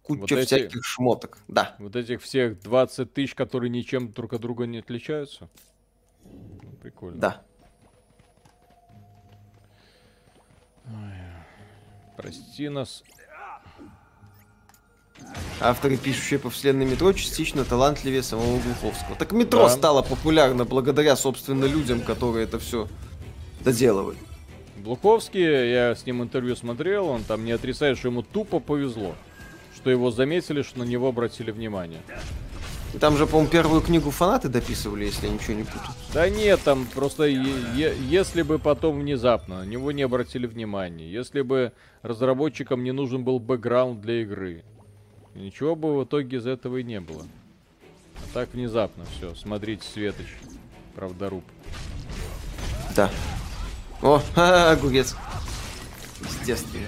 Куча 0.02 0.34
вот 0.34 0.44
всяких 0.44 0.76
эти, 0.76 0.82
шмоток, 0.82 1.38
да. 1.48 1.74
Вот 1.78 1.96
этих 1.96 2.20
всех 2.22 2.60
20 2.60 3.14
тысяч, 3.14 3.34
которые 3.34 3.70
ничем 3.70 4.12
друг 4.12 4.34
от 4.34 4.42
друга 4.42 4.66
не 4.66 4.80
отличаются? 4.80 5.48
Ну, 6.24 6.72
прикольно. 6.82 7.18
Да. 7.18 7.44
Ой, 10.84 11.14
прости 12.18 12.68
нас. 12.68 13.02
Авторы, 15.60 15.96
пишущие 15.96 16.38
по 16.38 16.50
вселенной 16.50 16.86
метро, 16.86 17.12
частично 17.12 17.64
талантливее 17.64 18.22
самого 18.22 18.60
Глуховского. 18.60 19.16
Так 19.18 19.32
метро 19.32 19.64
да. 19.64 19.70
стало 19.70 20.02
популярно 20.02 20.64
благодаря, 20.64 21.16
собственно, 21.16 21.64
людям, 21.64 22.00
которые 22.00 22.44
это 22.44 22.58
все 22.58 22.88
доделывали. 23.64 24.18
Глуховский, 24.76 25.42
я 25.42 25.94
с 25.96 26.06
ним 26.06 26.22
интервью 26.22 26.54
смотрел, 26.54 27.08
он 27.08 27.24
там 27.24 27.44
не 27.44 27.52
отрицает, 27.52 27.98
что 27.98 28.08
ему 28.08 28.22
тупо 28.22 28.60
повезло 28.60 29.14
что 29.78 29.90
его 29.90 30.10
заметили, 30.10 30.62
что 30.62 30.80
на 30.80 30.82
него 30.82 31.08
обратили 31.08 31.52
внимание. 31.52 32.00
Там 33.00 33.16
же, 33.16 33.26
по-моему, 33.26 33.48
первую 33.48 33.80
книгу 33.80 34.10
фанаты 34.10 34.48
дописывали, 34.48 35.04
если 35.04 35.26
я 35.26 35.32
ничего 35.32 35.54
не 35.54 35.62
путаю. 35.62 35.90
Да 36.12 36.28
нет, 36.28 36.60
там 36.64 36.86
просто 36.86 37.26
если 37.26 38.42
бы 38.42 38.58
потом 38.58 39.00
внезапно 39.00 39.60
на 39.60 39.66
него 39.66 39.92
не 39.92 40.02
обратили 40.02 40.46
внимания, 40.46 41.08
если 41.08 41.42
бы 41.42 41.72
разработчикам 42.02 42.82
не 42.82 42.92
нужен 42.92 43.22
был 43.22 43.38
бэкграунд 43.38 44.00
для 44.00 44.22
игры, 44.22 44.64
ничего 45.38 45.74
бы 45.74 45.96
в 45.96 46.04
итоге 46.04 46.38
из 46.38 46.46
этого 46.46 46.78
и 46.78 46.82
не 46.82 47.00
было. 47.00 47.24
А 48.16 48.34
так 48.34 48.52
внезапно 48.52 49.04
все. 49.16 49.34
Смотрите, 49.34 49.86
Светоч, 49.86 50.26
правдоруб. 50.94 51.44
Да. 52.94 53.10
О, 54.02 54.20
огурец. 54.36 55.16
Естественно. 56.20 56.86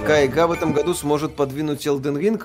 Какая 0.00 0.26
игра 0.26 0.46
в 0.46 0.52
этом 0.52 0.72
году 0.72 0.94
сможет 0.94 1.34
подвинуть 1.34 1.84
Elden 1.84 2.16
Ring? 2.20 2.44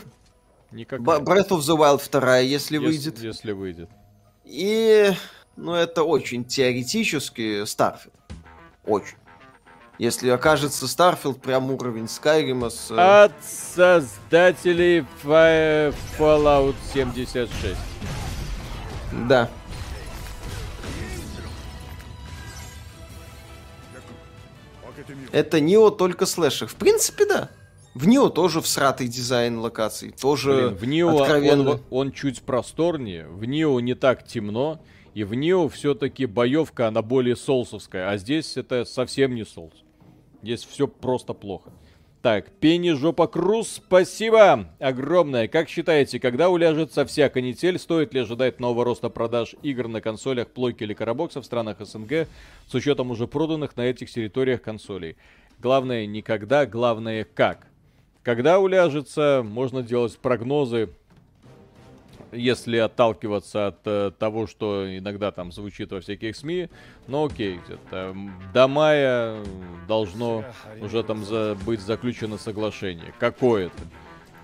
Никакая. 0.71 1.19
Breath 1.19 1.49
of 1.49 1.59
the 1.59 1.77
Wild 1.77 2.01
2, 2.09 2.39
если, 2.39 2.75
если 2.75 2.77
выйдет. 2.77 3.19
Если 3.19 3.51
выйдет. 3.51 3.89
И, 4.45 5.11
ну, 5.55 5.73
это 5.73 6.03
очень 6.03 6.45
теоретически 6.45 7.63
Starfield. 7.63 8.13
Очень. 8.85 9.17
Если 9.97 10.29
окажется 10.29 10.85
Starfield 10.85 11.39
прям 11.39 11.69
уровень 11.71 12.05
Skyrim 12.05 12.69
с... 12.69 12.89
Э, 12.89 13.25
От 13.25 13.33
создателей 13.43 15.05
Fallout 15.23 16.75
76. 16.93 17.77
Да. 19.27 19.49
Это 25.31 25.59
Нио 25.59 25.89
только 25.91 26.25
слэшер. 26.25 26.67
В 26.67 26.75
принципе, 26.75 27.25
да. 27.25 27.49
В 27.93 28.07
Нио 28.07 28.29
тоже 28.29 28.61
всратый 28.61 29.07
дизайн 29.07 29.59
локаций, 29.59 30.11
тоже 30.11 30.69
Блин, 30.69 30.75
в 30.75 30.85
Нио 30.85 31.09
он, 31.09 31.81
он 31.89 32.11
чуть 32.13 32.41
просторнее, 32.41 33.27
в 33.27 33.43
Нио 33.43 33.77
не 33.81 33.95
так 33.95 34.25
темно, 34.25 34.81
и 35.13 35.25
в 35.25 35.33
Нио 35.33 35.67
все-таки 35.67 36.25
боевка, 36.25 36.87
она 36.87 37.01
более 37.01 37.35
солсовская, 37.35 38.09
а 38.09 38.17
здесь 38.17 38.55
это 38.55 38.85
совсем 38.85 39.35
не 39.35 39.43
солс. 39.43 39.73
Здесь 40.41 40.63
все 40.63 40.87
просто 40.87 41.33
плохо. 41.33 41.71
Так, 42.21 42.51
Пенни 42.59 42.91
Жопа 42.91 43.27
Круз, 43.27 43.81
спасибо 43.85 44.69
огромное. 44.79 45.47
Как 45.47 45.67
считаете, 45.67 46.19
когда 46.19 46.49
уляжется 46.49 47.03
вся 47.03 47.29
канитель, 47.29 47.77
стоит 47.79 48.13
ли 48.13 48.21
ожидать 48.21 48.59
нового 48.59 48.85
роста 48.85 49.09
продаж 49.09 49.55
игр 49.63 49.87
на 49.87 50.01
консолях, 50.01 50.49
плойки 50.49 50.83
или 50.83 50.93
коробоксов 50.93 51.43
в 51.43 51.47
странах 51.47 51.77
СНГ 51.79 52.27
с 52.67 52.73
учетом 52.75 53.09
уже 53.09 53.27
проданных 53.27 53.75
на 53.75 53.81
этих 53.81 54.09
территориях 54.11 54.61
консолей? 54.61 55.17
Главное 55.59 56.05
не 56.05 56.21
когда, 56.21 56.67
главное 56.67 57.25
как. 57.25 57.70
Когда 58.23 58.59
уляжется, 58.59 59.43
можно 59.43 59.81
делать 59.81 60.17
прогнозы 60.17 60.89
если 62.31 62.77
отталкиваться 62.77 63.67
от 63.67 63.79
э, 63.85 64.11
того, 64.17 64.47
что 64.47 64.85
иногда 64.97 65.31
там 65.31 65.51
звучит 65.51 65.91
во 65.91 66.01
всяких 66.01 66.35
СМИ, 66.35 66.69
ну 67.07 67.25
окей, 67.25 67.59
где-то 67.65 68.15
до 68.53 68.67
мая 68.67 69.43
должно 69.87 70.45
уже 70.81 71.03
там 71.03 71.25
за, 71.25 71.57
быть 71.65 71.81
заключено 71.81 72.37
соглашение 72.37 73.13
какое-то. 73.19 73.81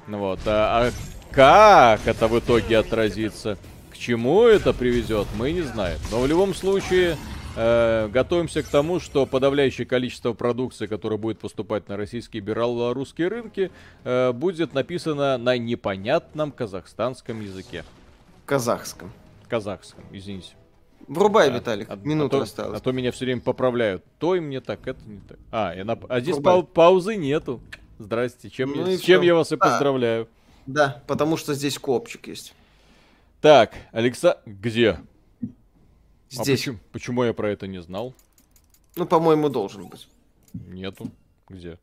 Ну 0.07 0.19
вот, 0.19 0.39
а, 0.45 0.87
а 0.87 0.91
как 1.31 2.05
это 2.07 2.27
в 2.27 2.37
итоге 2.39 2.77
отразится, 2.77 3.57
к 3.91 3.97
чему 3.97 4.43
это 4.43 4.73
приведет, 4.73 5.27
мы 5.37 5.51
не 5.51 5.61
знаем. 5.61 5.99
Но 6.11 6.19
в 6.21 6.27
любом 6.27 6.53
случае, 6.53 7.17
э, 7.57 8.07
готовимся 8.09 8.63
к 8.63 8.67
тому, 8.67 8.99
что 8.99 9.25
подавляющее 9.25 9.85
количество 9.85 10.34
продукции, 10.34 10.88
которая 10.88 11.17
будет 11.17 11.39
поступать 11.39 11.89
на 11.89 11.97
российские 11.97 12.41
и 12.41 12.45
белорусские 12.45 13.27
рынки, 13.27 13.71
э, 14.03 14.31
будет 14.31 14.73
написано 14.73 15.38
на 15.38 15.57
непонятном 15.57 16.51
казахстанском 16.51 17.41
языке. 17.41 17.84
Казахском. 18.45 19.11
Казахском, 19.49 20.03
извините. 20.11 20.53
Врубай, 21.07 21.49
а, 21.49 21.51
Виталик, 21.51 21.89
а, 21.89 21.95
минута 21.95 22.38
а 22.38 22.39
то, 22.39 22.43
осталась. 22.43 22.79
А 22.79 22.84
то 22.84 22.91
меня 22.91 23.11
все 23.11 23.25
время 23.25 23.41
поправляют. 23.41 24.03
То 24.19 24.35
и 24.35 24.39
мне 24.39 24.61
так, 24.61 24.85
это 24.88 24.99
не 25.05 25.19
так. 25.19 25.38
А, 25.51 25.73
я 25.73 25.85
на... 25.85 25.97
а 26.09 26.19
здесь 26.19 26.38
пау- 26.38 26.63
паузы 26.63 27.15
нету. 27.15 27.61
Здрасте, 27.97 28.49
чем, 28.49 28.73
ну 28.75 28.85
я, 28.85 28.97
с 28.97 29.01
чем 29.01 29.21
я 29.21 29.34
вас 29.34 29.51
и 29.51 29.55
а, 29.55 29.57
поздравляю. 29.57 30.27
Да, 30.65 31.01
потому 31.07 31.38
что 31.38 31.53
здесь 31.53 31.79
копчик 31.79 32.27
есть. 32.27 32.53
Так, 33.41 33.73
Алекса... 33.91 34.41
Где? 34.45 34.99
А 36.31 36.43
Здесь. 36.43 36.59
А 36.59 36.71
почему, 36.71 36.79
почему 36.91 37.23
я 37.23 37.33
про 37.33 37.49
это 37.49 37.67
не 37.67 37.81
знал? 37.81 38.13
Ну, 38.95 39.05
по-моему, 39.05 39.49
должен 39.49 39.87
быть. 39.87 40.07
Нету. 40.53 41.11
Где? 41.47 41.79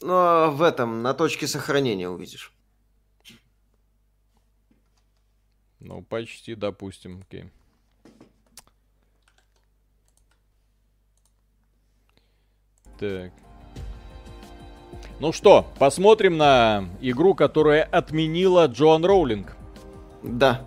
Ну, 0.00 0.12
а 0.12 0.50
в 0.50 0.62
этом, 0.62 1.02
на 1.02 1.12
точке 1.12 1.46
сохранения 1.46 2.08
увидишь. 2.08 2.52
Ну, 5.80 6.02
почти, 6.02 6.54
допустим, 6.54 7.22
окей. 7.26 7.50
Так. 12.98 13.32
Ну 15.20 15.32
что, 15.32 15.66
посмотрим 15.78 16.36
на 16.36 16.88
игру, 17.00 17.34
которая 17.34 17.82
отменила 17.82 18.66
Джоан 18.66 19.04
Роулинг. 19.04 19.56
Да. 20.22 20.66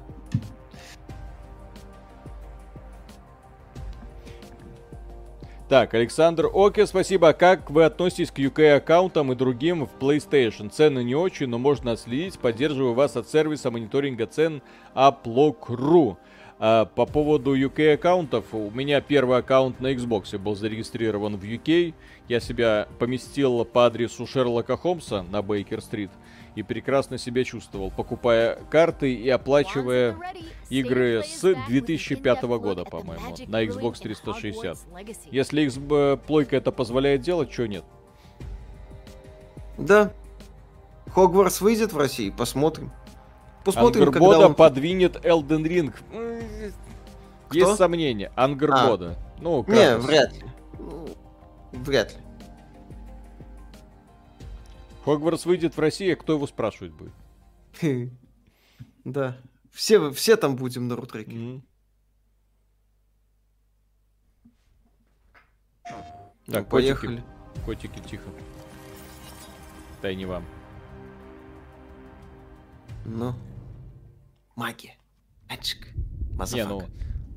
Так, 5.74 5.96
Александр 5.96 6.52
Оке, 6.54 6.86
спасибо. 6.86 7.34
Как 7.34 7.72
вы 7.72 7.86
относитесь 7.86 8.30
к 8.30 8.38
UK 8.38 8.76
аккаунтам 8.76 9.32
и 9.32 9.36
другим 9.36 9.88
в 9.88 9.90
PlayStation? 10.00 10.70
Цены 10.70 11.04
не 11.04 11.16
очень, 11.16 11.48
но 11.48 11.58
можно 11.58 11.94
отследить. 11.94 12.38
Поддерживаю 12.38 12.94
вас 12.94 13.18
от 13.18 13.28
сервиса 13.28 13.72
мониторинга 13.72 14.28
цен 14.28 14.62
Uplock.ru. 14.94 16.18
А, 16.60 16.86
по 16.86 17.08
поводу 17.08 17.58
UK 17.58 17.96
аккаунтов, 17.96 18.54
у 18.54 18.70
меня 18.70 19.02
первый 19.02 19.40
аккаунт 19.40 19.80
на 19.80 19.92
Xbox 19.94 20.38
был 20.38 20.56
зарегистрирован 20.56 21.38
в 21.38 21.44
UK. 21.44 21.96
Я 22.28 22.40
себя 22.40 22.88
поместил 23.00 23.66
по 23.66 23.88
адресу 23.88 24.28
Шерлока 24.28 24.78
Холмса 24.78 25.24
на 25.24 25.42
Бейкер-стрит 25.42 26.12
и 26.56 26.64
прекрасно 26.64 27.18
себя 27.18 27.44
чувствовал, 27.44 27.92
покупая 27.92 28.60
карты 28.70 29.14
и 29.14 29.28
оплачивая 29.30 30.18
игры 30.70 31.24
с 31.24 31.42
2005 31.68 32.44
года, 32.44 32.86
по-моему, 32.86 33.36
на 33.48 33.64
Xbox 33.64 34.00
360. 34.02 34.78
Если 35.32 35.66
Xbox 35.66 36.18
плойка 36.18 36.56
это 36.56 36.72
позволяет 36.72 37.22
делать, 37.22 37.52
что 37.52 37.68
нет? 37.68 37.84
Да. 39.78 40.12
Хогвартс 41.14 41.62
выйдет 41.62 41.94
в 41.94 41.98
России, 41.98 42.30
посмотрим. 42.30 42.92
Посмотрим, 43.64 44.08
Ангербода 44.08 44.34
когда 44.34 44.48
он... 44.48 44.56
подвинет 44.56 45.16
Elden 45.26 45.64
Ring. 45.64 45.94
Кто? 47.48 47.58
Есть 47.58 47.76
сомнения. 47.76 48.32
Ангербода. 48.36 49.18
А. 49.18 49.42
Ну, 49.42 49.64
Не, 49.68 49.98
вряд 49.98 50.34
ли. 50.34 50.44
Ну, 50.80 51.08
вряд 51.72 52.14
ли. 52.14 52.18
Хогвартс 55.04 55.46
выйдет 55.46 55.76
в 55.76 55.80
России, 55.80 56.14
а 56.14 56.16
кто 56.16 56.34
его 56.34 56.48
спрашивать 56.48 56.94
будет? 56.94 57.14
Да. 59.06 59.38
Все, 59.70 60.12
все 60.12 60.38
там 60.38 60.56
будем 60.56 60.88
на 60.88 60.96
рутреке. 60.96 61.62
Так, 65.84 66.64
ну, 66.64 66.66
поехали. 66.66 67.22
Котики, 67.66 67.88
котики, 67.88 68.10
тихо. 68.10 68.30
Дай 70.02 70.16
не 70.16 70.26
вам. 70.26 70.46
Ну. 73.04 73.36
Магия. 74.56 74.96
Magic. 75.50 76.56
Не, 76.56 76.66
ну, 76.66 76.82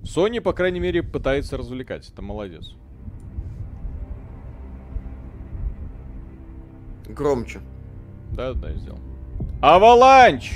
Sony, 0.03 0.41
по 0.41 0.53
крайней 0.53 0.81
мере, 0.81 1.03
пытается 1.03 1.57
развлекать. 1.57 2.09
Это 2.09 2.23
молодец. 2.23 2.77
Громче. 7.09 7.61
Да, 8.33 8.53
да, 8.55 8.73
сделал. 8.75 8.99
Аваланч! 9.61 10.53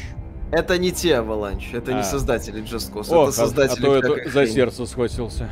Это 0.53 0.79
не 0.79 0.91
те 0.91 1.17
Аваланч, 1.17 1.73
это 1.73 1.93
а. 1.93 1.95
не 1.95 2.03
создатели 2.03 2.63
Just 2.63 2.93
Cause, 2.93 3.15
О, 3.15 3.25
это 3.25 3.33
создатели... 3.33 3.87
А, 3.87 3.99
а 3.99 4.03
то 4.03 4.31
за 4.31 4.47
сердце 4.47 4.85
схватился. 4.87 5.49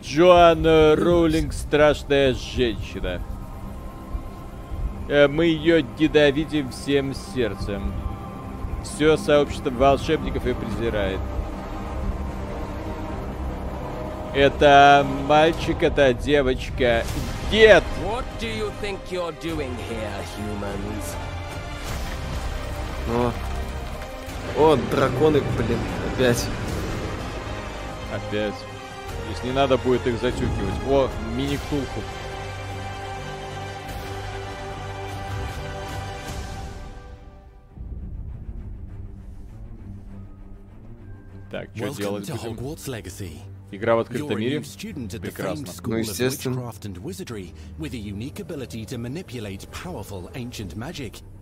Джоанна 0.00 0.94
Роллинг 0.94 1.52
страшная 1.52 2.34
женщина. 2.34 3.20
Э, 5.08 5.26
мы 5.26 5.46
ее 5.46 5.82
ненавидим 5.98 6.70
всем 6.70 7.14
сердцем. 7.14 7.92
Все 8.84 9.16
сообщество 9.16 9.70
волшебников 9.70 10.46
ее 10.46 10.54
презирает. 10.54 11.18
Это 14.36 15.06
мальчик, 15.26 15.82
это 15.82 16.12
девочка. 16.12 17.06
Дед! 17.50 17.82
What 18.04 18.24
do 18.38 18.46
you 18.46 18.70
think 18.82 18.98
you're 19.10 19.32
doing 19.40 19.74
here, 19.88 20.12
humans? 20.36 21.16
О. 23.08 23.32
О, 24.58 24.76
драконы, 24.90 25.40
блин, 25.40 25.78
опять. 26.12 26.44
Опять. 28.14 28.52
Если 29.30 29.46
не 29.46 29.52
надо 29.54 29.78
будет 29.78 30.06
их 30.06 30.20
затюкивать. 30.20 30.86
О, 30.86 31.08
мини-ктулку. 31.34 32.02
Так, 41.50 41.70
что 41.74 41.88
делать 41.88 42.30
будем? 42.30 42.76
Игра 43.70 43.96
в 43.96 43.98
открытом 44.00 44.28
мире? 44.38 44.62
Прекрасно. 45.20 45.66
Ну, 45.66 45.96
естественно. 45.98 46.54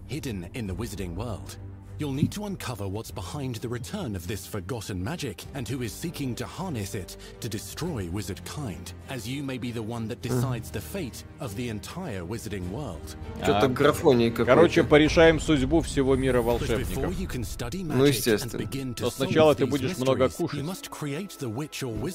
hidden 0.06 0.50
in 0.54 0.66
the 0.66 0.74
wizarding 0.74 1.14
world. 1.14 1.56
You'll 1.96 2.12
need 2.12 2.32
to 2.32 2.46
uncover 2.46 2.88
what's 2.88 3.12
behind 3.12 3.56
the 3.56 3.68
return 3.68 4.16
of 4.16 4.26
this 4.26 4.44
forgotten 4.46 5.02
magic 5.02 5.44
and 5.54 5.68
who 5.68 5.82
is 5.82 5.92
seeking 5.92 6.34
to 6.34 6.44
harness 6.44 6.96
it 6.96 7.16
to 7.40 7.48
destroy 7.48 8.08
wizard 8.10 8.40
kind, 8.44 8.92
as 9.08 9.28
you 9.28 9.44
may 9.44 9.58
be 9.58 9.70
the 9.70 9.82
one 9.82 10.08
that 10.08 10.20
decides 10.20 10.72
the 10.72 10.80
fate 10.80 11.22
of 11.38 11.54
the 11.54 11.68
entire 11.68 12.24
wizarding 12.24 12.68
world. 12.70 13.16
Что-то 13.40 13.68
графоний 13.68 14.30
какой-то. 14.30 14.44
Короче, 14.44 14.82
порешаем 14.82 15.38
судьбу 15.38 15.82
всего 15.82 16.16
мира 16.16 16.42
волшебников. 16.42 17.16
Ну, 17.16 18.04
естественно. 18.04 18.68
Но 18.98 19.10
сначала 19.10 19.54
ты 19.54 19.66
будешь 19.66 19.96
много 19.98 20.28
кушать. 20.28 20.64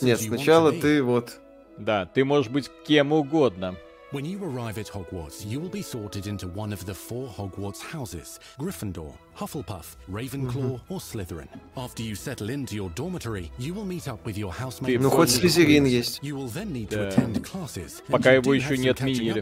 Нет, 0.02 0.20
сначала 0.20 0.74
ты 0.74 1.02
вот... 1.02 1.40
Да, 1.78 2.06
ты 2.06 2.26
можешь 2.26 2.52
быть 2.52 2.70
кем 2.86 3.14
угодно. 3.14 3.76
When 4.15 4.25
you 4.25 4.39
arrive 4.45 4.79
at 4.79 4.87
Hogwarts, 4.87 5.45
you 5.45 5.59
will 5.59 5.69
be 5.69 5.83
sorted 5.83 6.29
into 6.29 6.47
one 6.47 6.73
of 6.73 6.87
the 6.87 6.95
four 6.95 7.27
Hogwarts 7.27 7.83
houses 7.83 8.39
Gryffindor, 8.61 9.13
Hufflepuff, 9.37 9.97
Ravenclaw, 10.09 10.79
mm-hmm. 10.79 10.93
or 10.93 11.01
Slytherin. 11.01 11.49
After 11.77 12.05
you 12.05 12.15
settle 12.15 12.51
into 12.51 12.77
your 12.77 12.91
dormitory, 12.91 13.51
you 13.59 13.75
will 13.75 13.85
meet 13.85 14.07
up 14.07 14.25
with 14.25 14.39
your 14.39 14.53
housemates. 14.53 15.03
Ну, 15.03 15.11
хоть 15.11 15.31
Слизерин 15.31 15.85
есть. 15.85 16.21
You 16.23 16.37
will 16.37 16.47
then 16.47 16.73
need 16.73 16.91
to 16.91 17.09
attend 17.09 17.43
classes. 17.43 18.03
Пока 18.09 18.33
его 18.33 18.55
еще 18.55 18.77
не 18.77 18.89
отменили. 18.89 19.41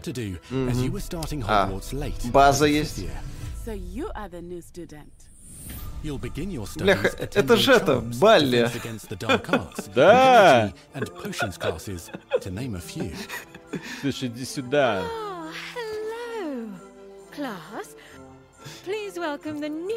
As 0.67 0.81
you 0.81 0.91
were 0.91 1.01
starting 1.01 1.41
Hogwarts 1.43 1.93
late. 1.93 2.31
База 2.31 2.65
есть. 2.65 3.05
So 3.63 3.73
you 3.73 4.09
are 4.15 4.27
the 4.27 4.41
new 4.41 4.61
student. 4.61 5.11
Бляха, 6.02 7.08
это 7.18 7.56
же 7.56 7.72
это, 7.72 8.00
Балли. 8.00 8.70
Да. 9.94 10.72
Слушай, 14.00 14.28
иди 14.28 14.44
сюда. 14.44 15.02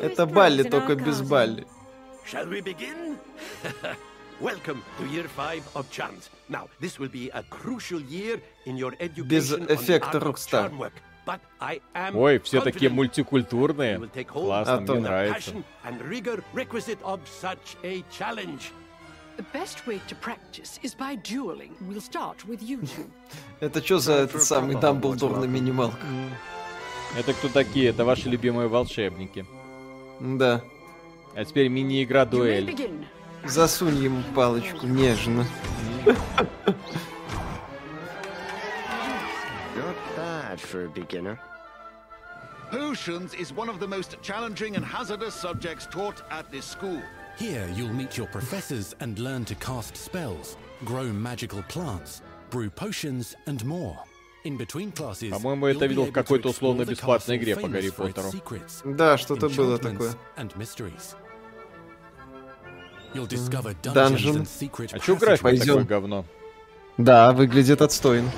Это 0.01 0.25
Балли, 0.25 0.63
только 0.63 0.95
без 0.95 1.21
Балли. 1.21 1.67
Shall 2.25 2.47
we 2.47 2.61
begin? 2.61 3.17
Welcome 4.39 4.81
to 4.97 5.05
year 5.07 5.27
five 5.27 5.63
of 5.75 5.89
charms. 5.91 6.29
Now, 6.49 6.67
this 6.79 6.97
will 6.97 7.09
be 7.09 7.29
a 7.29 7.43
crucial 7.43 8.01
year 8.01 8.41
in 8.65 8.75
your 8.75 8.93
education 8.99 9.27
Без 9.27 9.51
эффекта 9.51 10.19
Rockstar. 10.19 10.71
Ой, 12.13 12.39
все 12.39 12.61
такие 12.61 12.89
мультикультурные. 12.89 13.99
Классно, 14.27 14.81
мне 14.81 14.99
нравится. 14.99 15.51
Это 23.59 23.83
что 23.83 23.99
за 23.99 24.13
этот 24.13 24.43
самый 24.43 24.75
Дамблдор 24.75 25.37
на 25.37 25.45
минималках? 25.45 25.99
Это 27.17 27.33
кто 27.33 27.49
такие? 27.49 27.89
Это 27.89 28.05
ваши 28.05 28.29
любимые 28.29 28.67
волшебники. 28.67 29.45
Да. 30.19 30.61
А 31.35 31.45
теперь 31.45 31.67
мини-игра 31.69 32.25
дуэль. 32.25 32.75
Засунь 33.45 33.95
ему 34.03 34.21
палочку 34.35 34.85
нежно. 34.85 35.45
for 40.59 40.85
a 40.85 40.89
beginner. 40.89 41.39
Potions 42.71 43.33
is 43.33 43.51
one 43.53 43.69
of 43.69 43.79
the 43.79 43.87
most 43.87 44.15
challenging 44.21 44.75
and 44.75 44.85
hazardous 44.85 45.35
subjects 45.35 45.87
taught 45.91 46.21
at 46.31 46.49
this 46.51 46.65
school. 46.65 47.01
Here 47.37 47.67
you'll 47.75 47.93
meet 47.93 48.17
your 48.17 48.27
professors 48.27 48.95
and 48.99 49.19
learn 49.19 49.45
to 49.45 49.55
cast 49.55 49.97
spells, 49.97 50.57
grow 50.85 51.05
magical 51.05 51.63
plants, 51.63 52.21
brew 52.49 52.69
potions 52.69 53.35
and 53.47 53.63
more. 53.65 53.97
По-моему, 54.43 55.67
это 55.67 55.85
видел 55.85 56.05
в 56.05 56.11
какой-то 56.11 56.49
условно 56.49 56.83
бесплатной 56.83 57.37
игре 57.37 57.55
по 57.55 57.67
Гарри 57.67 57.89
Поттеру. 57.91 58.31
Да, 58.85 59.17
что-то 59.17 59.49
было 59.49 59.77
такое. 59.77 60.13
Данжен. 63.83 64.47
А 64.93 64.99
чё 64.99 65.15
график 65.17 65.43
Пойдем. 65.43 65.65
такое 65.65 65.83
говно? 65.83 66.25
Да, 66.97 67.33
выглядит 67.33 67.81
отстойно. 67.81 68.31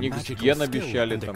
Ник 0.00 0.14
ген 0.40 0.62
обещали 0.62 1.16
там. 1.18 1.34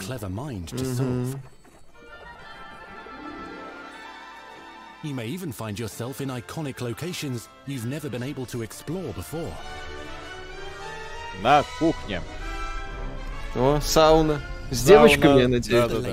You 5.03 5.13
may 5.13 5.27
even 5.27 5.51
find 5.51 5.77
yourself 5.77 6.19
in 6.19 6.29
iconic 6.29 6.81
locations 6.81 7.47
you've 7.67 7.85
never 7.85 8.09
been 8.09 8.23
able 8.23 8.45
to 8.47 8.63
explore 8.63 9.13
before. 9.13 9.53
На 11.43 11.63
кухне. 11.79 12.21
О, 13.55 13.79
сауна. 13.81 14.41
С 14.71 14.83
девочками, 14.83 15.41
я 15.41 15.47
надеюсь. 15.47 15.67
Да, 15.67 15.87
да, 15.87 15.95
да. 16.01 16.09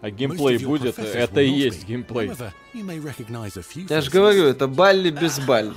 А 0.00 0.10
геймплей 0.10 0.58
будет? 0.66 0.98
Это 0.98 1.40
и 1.40 1.48
есть 1.50 1.84
геймплей. 1.86 2.28
Я 3.90 4.00
же 4.00 4.10
говорю, 4.10 4.44
это 4.44 4.66
Балли 4.68 5.10
без 5.10 5.38
Балли. 5.40 5.72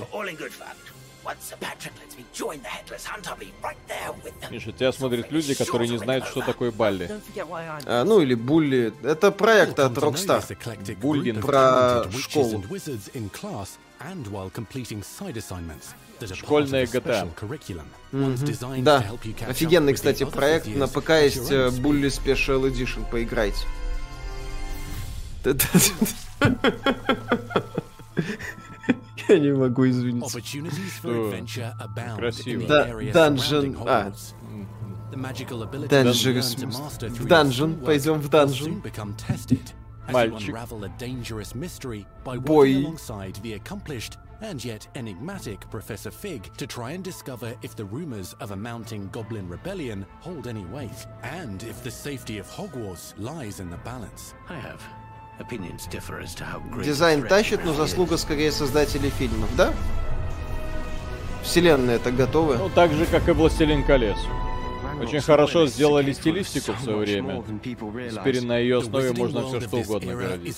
Миша, 4.50 4.72
тебя 4.72 4.92
смотрят 4.92 5.30
люди, 5.30 5.54
которые 5.54 5.88
не 5.90 5.98
знают, 5.98 6.24
что 6.26 6.40
такое 6.40 6.70
Балли. 6.70 7.06
А, 7.86 8.04
ну 8.04 8.20
или 8.20 8.34
Булли. 8.34 8.92
Это 9.02 9.30
проект 9.30 9.78
от 9.78 9.92
Rockstar. 9.98 10.40
Буллин. 11.00 11.40
Про 11.42 12.04
школу. 12.20 12.64
Школьная 16.34 16.86
GTA. 16.86 17.00
Mm-hmm. 18.12 18.82
Да, 18.82 19.04
офигенный, 19.46 19.94
кстати, 19.94 20.24
проект. 20.24 20.66
На 20.66 20.86
ПК 20.88 21.10
есть 21.10 21.50
Bully 21.50 22.08
Special 22.08 22.70
Edition, 22.70 23.08
поиграйте. 23.10 23.58
Я 29.28 29.38
не 29.38 29.52
могу, 29.52 29.88
извиниться. 29.88 30.38
Красиво. 32.16 32.66
Да, 32.66 32.88
Dungeon... 32.88 33.82
А, 33.86 34.12
Dangerous... 35.88 36.56
В 37.10 37.26
данжен, 37.26 37.78
пойдем 37.80 38.20
в 38.20 38.28
данжен. 38.28 38.82
Мальчик. 40.10 40.54
Бой. 42.40 42.88
And 44.40 44.64
yet 44.64 44.86
enigmatic 44.94 45.68
Professor 45.70 46.10
Fig 46.10 46.50
to 46.56 46.66
try 46.66 46.92
and 46.92 47.04
discover 47.04 47.54
if 47.62 47.74
the 47.76 47.84
rumors 47.84 48.34
of 48.40 48.50
a 48.50 48.56
mounting 48.56 49.08
goblin 49.10 49.48
rebellion 49.48 50.06
hold 50.20 50.46
any 50.46 50.64
weight, 50.66 51.06
and 51.22 51.62
if 51.62 51.82
the 51.82 51.90
safety 51.90 52.38
of 52.38 52.46
Hogwarts 52.48 53.14
lies 53.18 53.60
in 53.60 53.70
the 53.70 53.78
balance. 53.78 54.34
I 54.48 54.54
have 54.54 54.82
opinions 55.40 55.86
differ 55.86 56.20
as 56.20 56.34
to 56.36 56.44
how 56.44 56.60
great 56.70 56.84
Дизайн 56.84 57.26
тащит, 57.26 57.64
но 57.64 57.72
заслуга 57.72 58.16
скорее 58.16 58.52
создателей 58.52 59.10
фильмов, 59.10 59.54
да? 59.56 59.72
Вселенная 61.42 61.96
это 61.96 62.10
готова. 62.10 62.56
Ну, 62.56 62.68
так 62.68 62.92
же, 62.92 63.06
как 63.06 63.28
и 63.28 63.32
«Властелин 63.32 63.84
колец». 63.84 64.18
Очень 65.00 65.20
хорошо 65.20 65.66
сделали 65.66 66.12
стилистику 66.12 66.72
в 66.72 66.80
свое 66.80 66.98
время. 66.98 67.44
Теперь 67.62 68.44
на 68.44 68.58
ее 68.58 68.78
основе 68.78 69.12
можно 69.12 69.46
все 69.46 69.60
что 69.60 69.76
угодно 69.76 70.14
городить. 70.14 70.56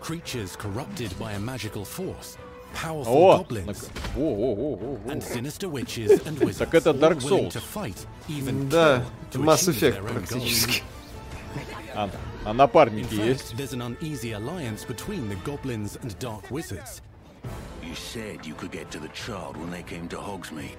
creatures 0.00 0.56
corrupted 0.56 1.16
by 1.18 1.32
a 1.32 1.38
magical 1.38 1.84
force, 1.84 2.36
powerful 2.74 3.12
О, 3.12 3.38
goblins, 3.38 3.90
о, 4.16 4.20
о, 4.20 4.98
о, 5.06 5.10
and 5.10 5.22
sinister 5.22 5.68
witches 5.68 6.26
and 6.26 6.38
wizards 6.40 6.58
так 6.58 6.74
это 6.74 6.92
Dark 6.92 7.20
Souls. 7.20 7.52
to 7.52 7.60
fight, 7.60 8.06
even 8.28 8.68
да, 8.68 9.02
Mass 9.32 9.68
Effect 9.68 10.02
практически. 10.02 10.82
А, 11.94 12.10
а 12.44 12.52
напарники 12.52 13.14
есть? 13.14 13.54
There's 13.56 13.72
an 13.72 13.82
uneasy 13.82 14.32
alliance 14.32 14.84
between 14.84 15.28
the 15.28 15.36
goblins 15.44 15.96
and 16.02 16.18
dark 16.18 16.50
wizards. 16.50 17.00
You 17.82 17.94
said 17.94 18.44
you 18.44 18.54
could 18.54 18.72
get 18.72 18.90
to 18.90 18.98
the 18.98 19.08
child 19.10 19.56
when 19.56 19.70
they 19.70 19.82
came 19.84 20.08
to 20.08 20.16
Hogsmeade. 20.16 20.76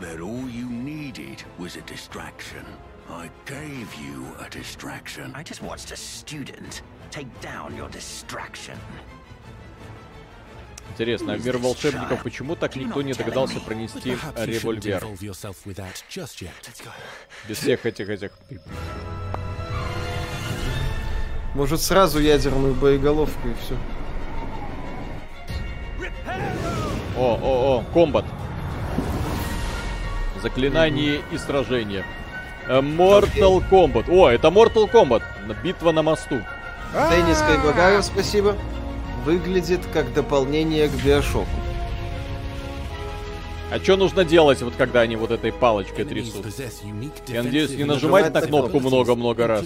That 0.00 0.20
all 0.20 0.48
you 0.48 0.68
needed 0.68 1.42
was 1.58 1.76
a 1.76 1.82
distraction. 1.82 2.64
I 3.10 3.28
gave 3.44 3.94
you 3.94 4.24
a 4.40 4.48
distraction. 4.48 5.32
I 5.34 5.42
just 5.42 5.62
watched 5.62 5.92
a 5.92 5.96
student 5.96 6.80
take 7.11 7.27
down 7.41 7.75
your 7.75 7.89
distraction. 7.91 8.77
Интересно, 10.91 11.33
а 11.33 11.37
мир 11.37 11.57
волшебников 11.57 12.23
почему 12.23 12.55
так 12.55 12.75
никто 12.75 13.01
не 13.01 13.13
догадался 13.13 13.59
пронести 13.59 14.17
револьвер? 14.35 15.05
Без 17.47 17.57
всех 17.57 17.85
этих 17.85 18.09
этих... 18.09 18.31
Может 21.55 21.81
сразу 21.81 22.19
ядерную 22.19 22.73
боеголовку 22.73 23.47
и 23.47 23.53
все. 23.53 23.75
О, 27.17 27.39
о, 27.41 27.77
о, 27.77 27.83
комбат. 27.93 28.25
Заклинание 30.41 31.21
и 31.31 31.37
сражение. 31.37 32.05
Э, 32.67 32.79
Mortal 32.81 33.67
Kombat. 33.69 34.09
О, 34.09 34.29
это 34.29 34.49
Mortal 34.49 34.89
Kombat. 34.89 35.23
Битва 35.63 35.91
на 35.91 36.03
мосту. 36.03 36.41
Деннис 36.93 37.37
Кайбагаров, 37.39 38.03
спасибо. 38.05 38.55
Выглядит 39.25 39.81
как 39.93 40.13
дополнение 40.13 40.87
к 40.87 40.93
Биошоку. 41.03 41.45
А 43.71 43.77
что 43.77 43.97
нужно 43.97 44.25
делать, 44.25 44.61
вот 44.63 44.73
когда 44.75 45.01
они 45.01 45.15
вот 45.15 45.29
этой 45.29 45.51
палочкой 45.53 46.05
трясут? 46.05 46.43
Я 47.27 47.43
надеюсь, 47.43 47.69
не 47.71 47.83
нажимать 47.83 48.33
на 48.33 48.41
кнопку 48.41 48.79
много-много 48.79 49.45
раз. 49.45 49.65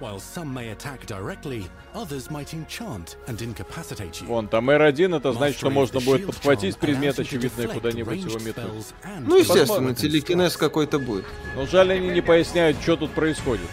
While 0.00 0.18
some 0.18 0.54
may 0.54 0.70
attack 0.70 1.04
directly, 1.04 1.68
others 1.94 2.30
might 2.30 2.54
enchant 2.54 3.16
and 3.26 3.40
incapacitate 3.42 4.22
you. 4.22 4.26
Вон, 4.28 4.48
там 4.48 4.70
R1, 4.70 5.14
это 5.14 5.34
значит, 5.34 5.58
что 5.58 5.68
можно 5.68 6.00
будет 6.00 6.24
подхватить 6.24 6.78
предмет, 6.78 7.18
очевидно, 7.18 7.68
куда-нибудь 7.68 8.18
его 8.18 8.38
метнуть. 8.38 8.86
Ну, 9.20 9.36
естественно, 9.36 9.94
телекинез 9.94 10.56
какой-то 10.56 10.98
будет. 10.98 11.26
Но 11.54 11.66
жаль, 11.66 11.92
они 11.92 12.08
не 12.08 12.22
поясняют, 12.22 12.78
что 12.80 12.96
тут 12.96 13.10
происходит. 13.10 13.68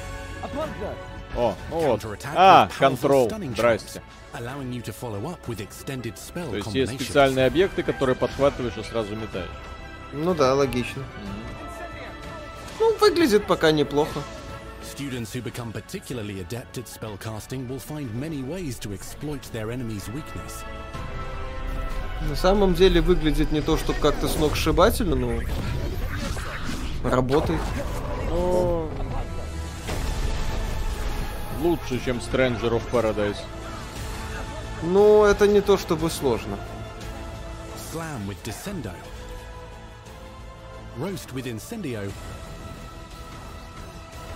О, 1.34 1.56
ну 1.70 1.80
вот. 1.80 2.26
А, 2.36 2.70
контрол. 2.78 3.32
Здрасте. 3.54 4.02
То 4.34 4.44
есть 6.56 6.74
есть 6.74 6.94
специальные 6.96 7.46
объекты, 7.46 7.84
которые 7.84 8.16
подхватываешь 8.16 8.76
и 8.78 8.84
сразу 8.84 9.16
метаешь. 9.16 9.48
Ну 10.12 10.34
да, 10.34 10.54
логично. 10.54 11.02
Mm-hmm. 11.02 11.58
Ну, 12.80 12.98
выглядит 12.98 13.46
пока 13.46 13.72
неплохо. 13.72 14.22
Students 14.88 15.34
who 15.34 15.42
become 15.42 15.72
particularly 15.72 16.40
adept 16.40 16.78
at 16.78 16.86
spellcasting 16.86 17.68
will 17.68 17.78
find 17.78 18.14
many 18.16 18.42
ways 18.42 18.80
to 18.80 18.94
exploit 18.94 19.44
their 19.52 19.70
enemy's 19.70 20.10
weakness. 20.10 20.64
На 22.28 22.36
самом 22.36 22.74
деле 22.74 23.02
выглядит 23.02 23.52
не 23.52 23.62
то, 23.62 23.78
чтобы 23.78 24.00
как-то 24.00 24.28
сногсшибательно, 24.28 25.16
но 25.16 25.42
работает. 27.04 27.60
Но... 28.30 28.90
Лучше, 31.62 32.04
чем 32.04 32.18
Stranger 32.18 32.72
of 32.72 32.82
Paradise. 32.90 33.38
Ну, 34.84 35.26
это 35.26 35.48
не 35.48 35.62
то, 35.62 35.78
чтобы 35.78 36.10
сложно. 36.10 36.58
Slam 37.92 38.28
with 38.28 38.38
Descendo. 38.44 38.94
Roast 40.98 41.34
with 41.34 41.46
Incendio 41.46 42.12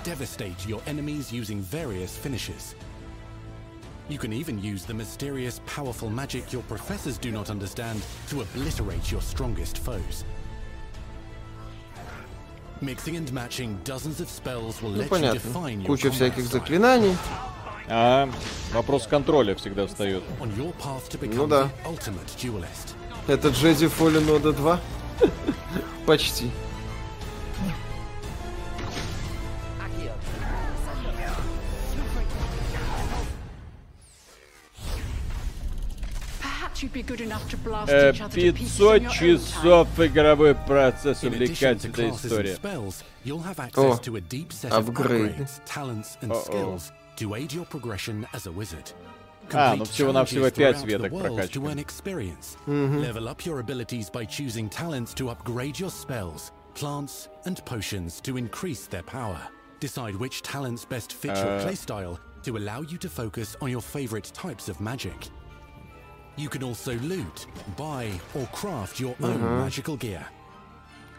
devastate 0.05 0.67
your 0.67 0.81
enemies 0.87 1.33
using 1.33 1.61
various 1.61 2.17
finishes. 2.17 2.75
You 4.09 4.19
can 4.19 4.33
even 4.33 4.63
use 4.63 4.85
the 4.85 4.95
mysterious, 4.95 5.61
powerful 5.67 6.09
magic 6.11 6.53
your 6.53 6.63
professors 6.65 7.19
do 7.19 7.33
not 7.33 7.51
understand 7.51 8.01
to 8.29 8.41
obliterate 8.43 9.11
your 9.11 9.21
strongest 9.21 9.79
foes. 9.79 10.25
Mixing 12.81 13.17
and 13.17 13.33
matching 13.33 13.79
dozens 13.85 14.21
of 14.21 14.29
spells 14.29 14.81
will 14.83 14.91
Ну, 14.91 14.99
let 14.99 15.05
you 15.05 15.11
понятно. 15.11 15.41
define 15.41 15.81
your 15.81 15.87
Куча 15.87 16.09
combat 16.11 16.15
всяких 16.15 16.45
style. 16.47 16.61
заклинаний. 16.61 17.17
А, 17.89 18.29
вопрос 18.73 19.07
контроля 19.07 19.55
всегда 19.55 19.87
встает. 19.87 20.23
On 20.41 20.51
your 20.57 20.73
path 20.75 21.09
to 21.11 21.19
become 21.19 21.37
Ну 21.37 21.47
да. 21.47 21.71
the 21.85 21.89
ultimate 21.89 22.29
duelist. 22.39 22.95
Это 23.27 23.49
Джеди 23.49 23.87
Fallen 23.87 24.29
Order 24.29 24.53
2? 24.53 24.79
Почти. 26.07 26.51
500 36.88 37.22
э, 37.90 38.14
часов 39.10 39.88
игровой 40.00 40.56
процесс, 40.56 41.24
увлекательная 41.24 42.12
история. 42.12 42.58
О, 43.76 44.00
апгрейд. 44.70 45.36
А, 49.54 49.76
ну 49.76 49.84
всего-навсего 49.86 50.50
5 50.50 50.84
веток 50.86 51.12
прокачки. 51.12 51.60
Level 52.68 53.28
up 53.28 53.46
your 53.46 53.60
abilities 53.60 54.10
by 54.10 54.26
choosing 54.26 54.70
talents 54.70 55.14
to 55.14 55.30
upgrade 55.30 55.78
your 55.78 55.90
spells, 55.92 56.52
plants 56.74 57.28
and 57.46 57.64
potions 57.66 58.22
to 58.22 58.38
increase 58.38 58.88
their 58.88 59.04
power. 59.04 59.40
Decide 59.82 60.16
which 60.16 60.42
talents 60.42 60.86
best 60.86 61.12
fit 61.14 61.36
your 61.36 61.58
uh. 61.58 61.66
playstyle 61.66 62.18
to 62.44 62.58
allow 62.58 62.82
you 62.82 62.98
to 62.98 63.10
focus 63.10 63.58
on 63.62 63.70
your 63.70 63.82
favorite 63.82 64.32
types 64.34 64.70
of 64.70 64.80
magic. 64.80 65.30
You 66.38 66.50
can 66.50 66.64
also 66.64 66.94
loot, 67.00 67.46
buy, 67.78 68.10
or 68.34 68.48
craft 68.54 69.00
your 69.00 69.16
own 69.22 69.42
magical 69.60 69.98
gear. 69.98 70.26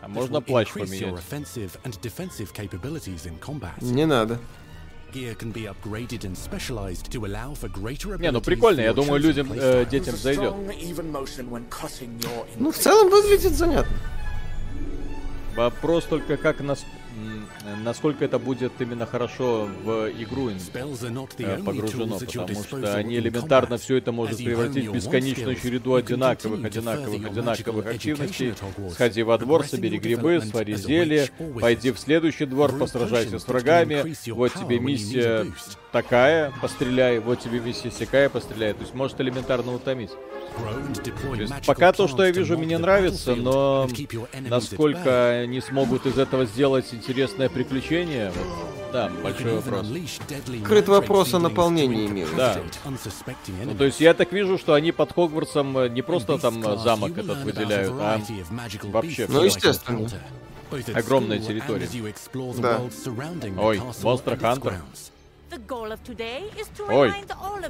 А 0.00 0.08
можно 0.08 0.38
will 0.38 0.44
плащ 0.44 0.68
increase 0.68 1.00
your 1.00 1.12
поменять? 1.12 1.18
offensive 1.18 1.78
and 1.84 2.00
defensive 2.00 2.52
capabilities 2.52 3.26
in 3.26 3.38
combat. 3.38 3.80
Не 3.82 4.06
надо. 4.06 4.38
Gear 5.12 5.34
can 5.34 5.52
be 5.52 5.68
upgraded 5.68 6.24
and 6.24 6.36
specialized 6.36 7.12
to 7.12 7.26
allow 7.26 7.54
for 7.54 7.68
greater 7.68 8.18
Не, 8.18 8.30
ну 8.30 8.38
abilities 8.38 8.44
прикольно, 8.44 8.80
я 8.80 8.94
думаю, 8.94 9.20
людям, 9.20 9.52
э, 9.52 9.84
детям 9.84 10.16
зайдет. 10.16 10.54
Ну, 12.58 12.70
в 12.72 12.78
целом 12.78 13.10
выглядит 13.10 13.52
занятно. 13.52 13.96
Вопрос 15.54 16.04
только 16.04 16.38
как 16.38 16.60
нас, 16.60 16.84
насколько 17.82 18.24
это 18.24 18.38
будет 18.38 18.72
именно 18.80 19.06
хорошо 19.06 19.68
в 19.84 20.10
игру 20.10 20.50
э, 20.50 21.58
погружено, 21.64 22.18
потому 22.18 22.62
что 22.64 22.94
они 22.94 23.16
элементарно 23.16 23.78
все 23.78 23.96
это 23.96 24.12
может 24.12 24.38
превратить 24.38 24.86
в 24.88 24.92
бесконечную 24.92 25.56
череду 25.56 25.94
одинаковых, 25.94 26.64
одинаковых, 26.64 27.24
одинаковых 27.24 27.86
активностей. 27.86 28.54
Сходи 28.92 29.22
во 29.22 29.38
двор, 29.38 29.66
собери 29.66 29.98
грибы, 29.98 30.40
свари 30.40 30.74
зелье, 30.74 31.28
пойди 31.60 31.90
в 31.92 31.98
следующий 31.98 32.46
двор, 32.46 32.76
посражайся 32.76 33.38
с 33.38 33.46
врагами, 33.46 34.14
вот 34.30 34.52
тебе 34.54 34.78
миссия 34.78 35.46
такая, 35.92 36.52
постреляй, 36.60 37.18
вот 37.20 37.40
тебе 37.40 37.60
миссия 37.60 37.90
сякая, 37.90 38.28
постреляй. 38.28 38.72
То 38.72 38.80
есть 38.80 38.94
может 38.94 39.20
элементарно 39.20 39.74
утомить. 39.74 40.10
То 40.10 41.34
есть 41.34 41.66
пока 41.66 41.92
то, 41.92 42.08
что 42.08 42.24
я 42.24 42.30
вижу, 42.30 42.58
мне 42.58 42.78
нравится, 42.78 43.34
но 43.34 43.88
насколько 44.40 45.40
они 45.42 45.60
смогут 45.60 46.06
из 46.06 46.18
этого 46.18 46.46
сделать 46.46 46.86
интересное 47.02 47.48
приключение, 47.48 48.30
вот, 48.30 48.92
да, 48.92 49.08
большой 49.08 49.56
вопрос. 49.56 49.88
mandrake 50.62 50.86
вопрос 50.86 51.34
о 51.34 51.40
наполнении 51.40 52.06
мира. 52.06 52.30
Да. 52.36 52.60
Ну, 53.64 53.74
то 53.74 53.84
есть 53.84 54.00
я 54.00 54.14
так 54.14 54.30
вижу, 54.32 54.56
что 54.56 54.74
они 54.74 54.92
под 54.92 55.12
Хогвартсом 55.12 55.76
э, 55.78 55.88
не 55.88 56.02
просто 56.02 56.38
там 56.38 56.64
э, 56.64 56.76
замок 56.76 57.18
этот 57.18 57.42
выделяют, 57.42 57.92
а 57.98 58.20
вообще. 58.84 59.26
Ну, 59.28 59.42
естественно. 59.42 60.08
Огромная 60.94 61.38
территория. 61.40 61.88
Да. 62.58 62.80
Ой, 63.58 63.82
is 66.56 66.68
to 66.78 66.88
Ой, 66.88 67.12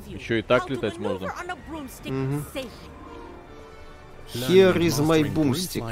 еще 0.07 0.39
и 0.41 0.43
так 0.43 0.69
летать 0.69 0.99
можно. 0.99 1.33
Here 4.35 4.77
is 4.77 5.01
my 5.01 5.23
boomstick. 5.23 5.83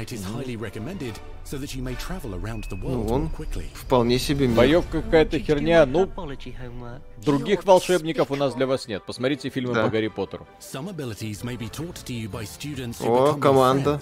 Broomflight 1.51 1.57
is 1.57 1.57
highly 1.57 1.57
recommended 1.57 1.57
so 1.57 1.57
that 1.57 1.75
you 1.75 1.83
may 1.83 1.95
travel 1.95 2.33
around 2.35 2.63
the 2.69 2.75
Ну, 2.75 3.29
quickly. 3.35 3.65
вполне 3.73 4.19
себе 4.19 4.47
мир. 4.47 4.57
Боевка 4.57 5.01
какая-то 5.01 5.39
херня, 5.39 5.85
ну, 5.85 6.09
других 7.23 7.65
волшебников 7.65 8.31
у 8.31 8.35
нас 8.35 8.55
для 8.55 8.65
вас 8.67 8.87
нет. 8.87 9.03
Посмотрите 9.05 9.49
фильмы 9.49 9.73
Да. 9.73 9.83
по 9.85 9.89
Гарри 9.89 10.07
Поттеру. 10.07 10.47
О, 13.01 13.33
команда. 13.33 14.01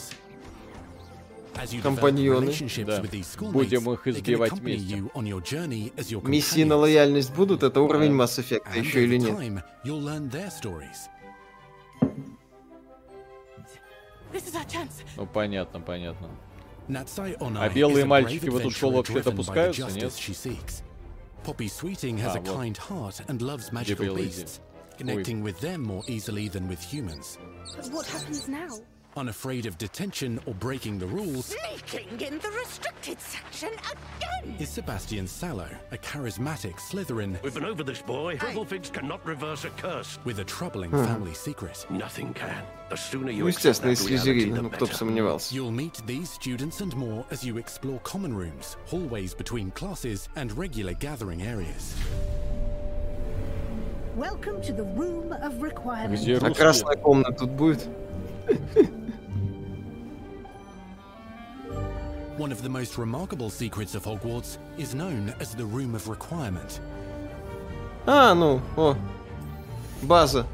Компаньоны. 1.84 2.54
Да. 2.86 3.02
Будем 3.52 3.92
их 3.92 4.08
избивать 4.08 4.54
вместе. 4.54 5.04
Миссии 6.24 6.64
на 6.64 6.76
лояльность 6.78 7.34
будут? 7.34 7.64
Это 7.64 7.82
уровень 7.82 8.12
Mass 8.12 8.40
Effect 8.40 8.80
еще 8.80 9.04
или 9.04 9.18
нет? 9.18 9.36
Ну, 15.18 15.26
понятно, 15.26 15.82
понятно. 15.82 16.30
А 16.90 17.70
белые 17.70 18.06
мальчики 18.06 18.50
в 18.50 18.58
эту 18.58 18.72
школу 18.72 18.98
вообще-то 18.98 19.32
пускаются, 19.32 19.88
нет? 19.92 20.12
Poppy 21.46 21.68
Sweeting 21.70 22.18
has 22.20 22.36
А, 22.36 22.40
a 22.40 22.42
kind 22.42 22.78
heart 22.78 23.22
and 23.30 23.42
loves 23.42 23.72
magical 23.72 24.14
beasts, 24.14 24.60
connecting 24.98 25.42
with 25.42 25.58
them 25.62 25.82
more 25.82 26.04
easily 26.08 26.50
than 26.50 26.68
with 26.68 26.82
humans. 26.82 27.38
But 27.78 27.90
what 27.94 28.06
happens 28.08 28.48
now? 28.48 28.68
Unafraid 29.17 29.67
of 29.67 29.79
detention 29.79 30.41
or 30.45 30.55
breaking 30.55 30.99
the 30.99 31.07
rules, 31.07 31.47
Sneaking 31.55 32.21
in 32.21 32.39
the 32.41 32.51
restricted 32.51 33.21
section 33.21 33.69
again. 33.69 34.57
is 34.59 34.69
Sebastian 34.69 35.29
Sallow, 35.29 35.69
a 35.93 35.97
charismatic 35.99 36.75
Slytherin 36.81 37.41
We've 37.45 37.55
been 37.55 37.65
over 37.65 37.85
this, 37.85 38.03
boy. 38.03 38.39
Figs 38.67 38.91
cannot 38.91 39.25
reverse 39.25 39.65
a 39.65 39.71
curse. 39.71 40.19
with 40.25 40.41
a 40.41 40.45
troubling 40.45 40.91
family 40.91 41.33
secret. 41.33 41.87
Nothing 41.91 42.35
can. 42.35 42.65
The 42.91 42.97
sooner 42.97 43.31
you 43.31 43.45
Ну, 43.45 43.49
accept 43.51 43.85
естественно, 43.85 43.93
из 43.93 44.01
that 44.01 44.09
reality, 44.11 44.25
Слизерина, 44.25 44.57
the 44.57 44.63
ну 44.63 44.71
кто 44.71 44.87
бы 44.87 44.91
better. 44.91 44.97
сомневался. 44.97 45.55
You'll 45.55 45.71
meet 45.71 46.03
these 46.07 46.29
students 46.31 46.81
and 46.81 46.97
more 46.97 47.25
as 47.31 47.45
you 47.45 47.57
explore 47.59 48.01
common 48.01 48.35
rooms, 48.35 48.77
hallways 48.87 49.33
between 49.33 49.71
classes, 49.71 50.29
and 50.35 50.51
regular 50.59 50.95
gathering 50.95 51.43
areas. 51.43 51.95
Welcome 54.17 54.61
to 54.63 54.73
the 54.73 54.83
room 54.85 55.33
of 55.41 55.63
requirement. 55.63 56.21
Где 56.21 56.37
А 56.37 56.41
русские? 56.41 56.55
красная 56.55 56.97
комната 56.97 57.33
тут 57.33 57.51
будет? 57.51 57.89
One 62.38 62.52
of 62.54 62.62
the 62.64 62.70
most 62.70 62.98
remarkable 62.98 63.50
secrets 63.50 63.96
of 63.96 64.04
Hogwarts 64.06 64.58
is 64.78 64.96
known 64.96 65.34
as 65.42 65.54
the 65.54 65.66
Room 65.66 65.94
of 65.94 66.08
Requirement. 66.08 66.80
А, 68.06 68.34
ну, 68.34 68.62
о. 68.78 68.96
База. 70.04 70.46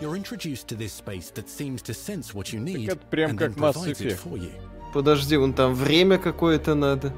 You're 0.00 0.16
introduced 0.16 0.66
to 0.68 0.74
this 0.74 0.92
space 0.92 1.30
that 1.34 1.48
seems 1.48 1.82
to 1.82 1.94
sense 1.94 2.34
what 2.34 2.52
you 2.52 2.60
need 2.60 2.88
это 2.88 3.06
прям 3.10 3.30
and 3.30 3.38
как 3.38 3.52
then 3.52 3.60
Mass 3.60 3.74
provides 3.74 4.00
it 4.00 4.06
Effect. 4.12 4.22
for 4.22 4.36
you. 4.38 4.52
Подожди, 4.92 5.36
вон 5.36 5.52
там 5.52 5.74
время 5.74 6.18
какое-то 6.18 6.74
надо. 6.74 7.12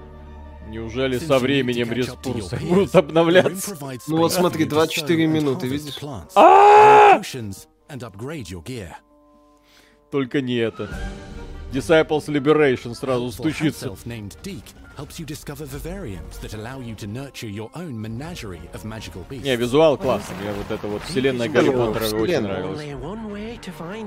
Неужели 0.68 1.18
со 1.18 1.38
временем 1.38 1.92
ресурсы 1.92 2.56
будут 2.56 2.94
обновляться? 2.96 3.76
Ну 4.08 4.16
вот 4.16 4.32
смотри, 4.32 4.64
you 4.64 4.68
to 4.68 4.74
24 4.74 5.16
sow 5.16 5.28
and 5.28 5.32
минуты, 5.32 5.68
видишь? 5.68 5.96
Только 10.10 10.40
не 10.40 10.54
это. 10.56 10.88
Disciples 11.72 12.26
Liberation 12.28 12.94
сразу 12.94 13.30
стучится. 13.32 13.88
Не, 19.44 19.56
визуал 19.56 19.98
классный. 19.98 20.36
Мне 20.36 20.52
вот 20.52 20.70
эта 20.70 20.86
вот 20.86 21.02
вселенная 21.02 21.48
Гарри 21.50 21.68
Поттера 21.70 22.04
очень 22.16 22.40
нравилась. 22.40 22.80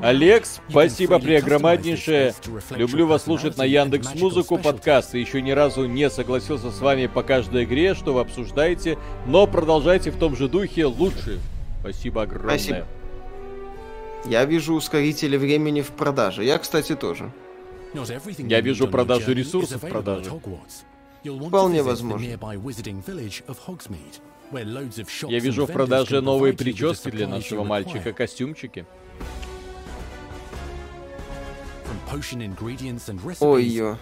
Алекс, 0.01 0.61
спасибо 0.69 1.19
преогромаднейшее. 1.19 2.34
Люблю 2.71 3.05
вас 3.05 3.26
слушать 3.26 3.57
на 3.57 3.65
Яндекс 3.65 4.15
Музыку 4.15 4.57
подкаст. 4.57 5.13
И 5.13 5.19
еще 5.19 5.43
ни 5.43 5.51
разу 5.51 5.85
не 5.85 6.09
согласился 6.09 6.71
с 6.71 6.80
вами 6.80 7.05
по 7.05 7.21
каждой 7.21 7.65
игре, 7.65 7.93
что 7.93 8.13
вы 8.13 8.21
обсуждаете. 8.21 8.97
Но 9.27 9.45
продолжайте 9.45 10.09
в 10.09 10.17
том 10.17 10.35
же 10.35 10.47
духе 10.49 10.85
лучше. 10.85 11.39
Спасибо 11.81 12.23
огромное. 12.23 12.57
Спасибо. 12.57 12.88
Я 14.25 14.45
вижу 14.45 14.73
ускорители 14.75 15.37
времени 15.37 15.81
в 15.81 15.89
продаже. 15.91 16.43
Я, 16.43 16.57
кстати, 16.57 16.95
тоже. 16.95 17.31
Я 18.49 18.61
вижу 18.61 18.87
продажу 18.91 19.31
ресурсов 19.33 19.81
в 19.83 19.87
продаже. 19.89 20.29
Вполне 21.49 21.81
возможно. 21.83 22.25
Я 25.31 25.39
вижу 25.39 25.65
в 25.65 25.71
продаже 25.73 26.21
новые 26.21 26.53
прически 26.53 27.09
для 27.11 27.27
нашего 27.27 27.63
мальчика, 27.63 28.13
костюмчики. 28.13 28.85
Ой, 33.45 33.63
ё. 33.65 33.97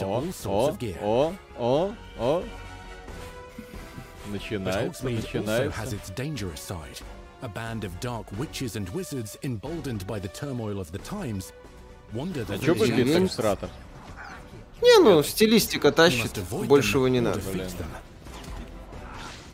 О, 0.00 0.20
о, 0.50 0.66
о, 1.00 1.32
о, 1.58 1.92
о. 2.18 2.42
Начинается, 4.30 5.04
начинается. 5.34 5.80
A 7.44 7.48
band 7.48 7.84
of 7.84 8.00
dark 8.00 8.26
witches 8.38 8.74
and 8.74 8.88
wizards, 8.94 9.36
emboldened 9.42 10.06
by 10.06 10.18
the 10.18 10.28
turmoil 10.28 10.80
of 10.80 10.90
the 10.92 10.98
times, 11.00 11.52
wander 12.14 12.42
the 12.42 12.54
а 12.54 12.56
иллюстратор? 12.56 13.68
Не, 14.80 14.98
ну, 15.04 15.22
стилистика 15.22 15.92
тащит, 15.92 16.38
большего 16.50 17.06
не 17.06 17.20
надо. 17.20 17.42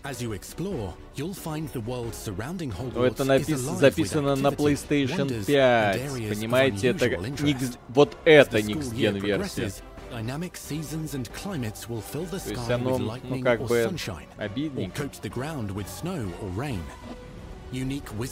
As 0.04 0.22
you 0.22 0.34
explore, 0.34 0.94
you'll 1.16 1.34
find 1.34 1.68
the 1.72 1.80
world 1.80 2.14
surrounding 2.14 2.70
Hogwarts 2.70 3.06
это 3.06 3.24
напис... 3.24 3.58
записано 3.58 4.36
на 4.36 4.48
PlayStation 4.48 5.44
5. 5.44 6.28
Понимаете, 6.28 6.88
это 6.90 7.08
Никс... 7.08 7.76
вот 7.88 8.16
это 8.24 8.58
Next 8.58 8.94
Gen 8.94 9.18
версия. 9.18 9.72
The 10.12 10.22
sky 12.38 12.72
оно, 12.72 12.98
ну, 12.98 13.14
or 13.14 13.66
sunshine, 13.66 14.28
or 16.40 16.50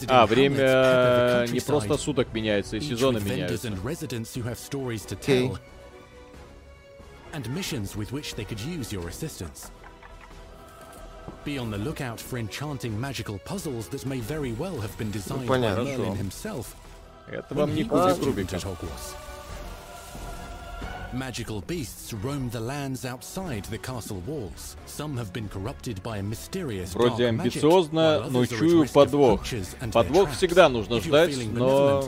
А, 0.08 0.26
время 0.26 1.46
не 1.48 1.60
просто 1.60 1.96
суток 1.96 2.28
меняется, 2.34 2.76
и 2.76 2.80
сезоны 2.80 3.20
меняются. 3.20 3.68
Okay. 5.20 5.52
And 7.32 7.48
missions 7.50 7.94
with 7.94 8.10
which 8.10 8.34
they 8.36 8.44
could 8.44 8.58
use 8.60 8.90
your 8.92 9.06
assistance. 9.08 9.70
Be 11.44 11.58
on 11.58 11.70
the 11.70 11.78
lookout 11.78 12.18
for 12.20 12.38
enchanting 12.38 12.98
magical 12.98 13.38
puzzles 13.44 13.88
that 13.88 14.04
may 14.06 14.18
very 14.20 14.52
well 14.52 14.80
have 14.80 14.96
been 14.98 15.10
designed 15.10 15.46
by 15.46 15.58
Merlin 15.58 16.16
himself. 16.16 16.74
Это 17.30 17.54
вам 17.54 17.74
не 17.74 17.84
Кубик 17.84 18.18
Рубика. 18.24 18.58
Magical 21.14 21.62
beasts 21.62 22.12
roam 22.22 22.50
the 22.50 22.60
lands 22.60 23.06
outside 23.06 23.64
the 23.70 23.78
castle 23.78 24.22
walls. 24.26 24.76
Some 24.84 25.16
have 25.16 25.32
been 25.32 25.48
corrupted 25.48 26.02
by 26.02 26.18
a 26.18 26.22
mysterious 26.22 26.92
Вроде 26.92 27.28
амбициозно, 27.28 28.26
но 28.28 28.44
чую 28.44 28.86
подвох. 28.92 29.42
Подвох 29.90 30.30
всегда 30.32 30.68
нужно 30.68 31.00
ждать, 31.00 31.34
но 31.50 32.04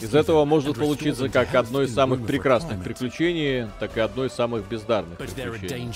из 0.00 0.14
этого 0.14 0.46
может 0.46 0.78
получиться 0.78 1.28
как 1.28 1.54
одно 1.54 1.82
из 1.82 1.92
самых 1.92 2.26
прекрасных 2.26 2.82
приключений, 2.82 3.68
так 3.78 3.98
и 3.98 4.00
одно 4.00 4.24
из 4.24 4.32
самых 4.32 4.66
бездарных 4.66 5.18
приключений. 5.18 5.90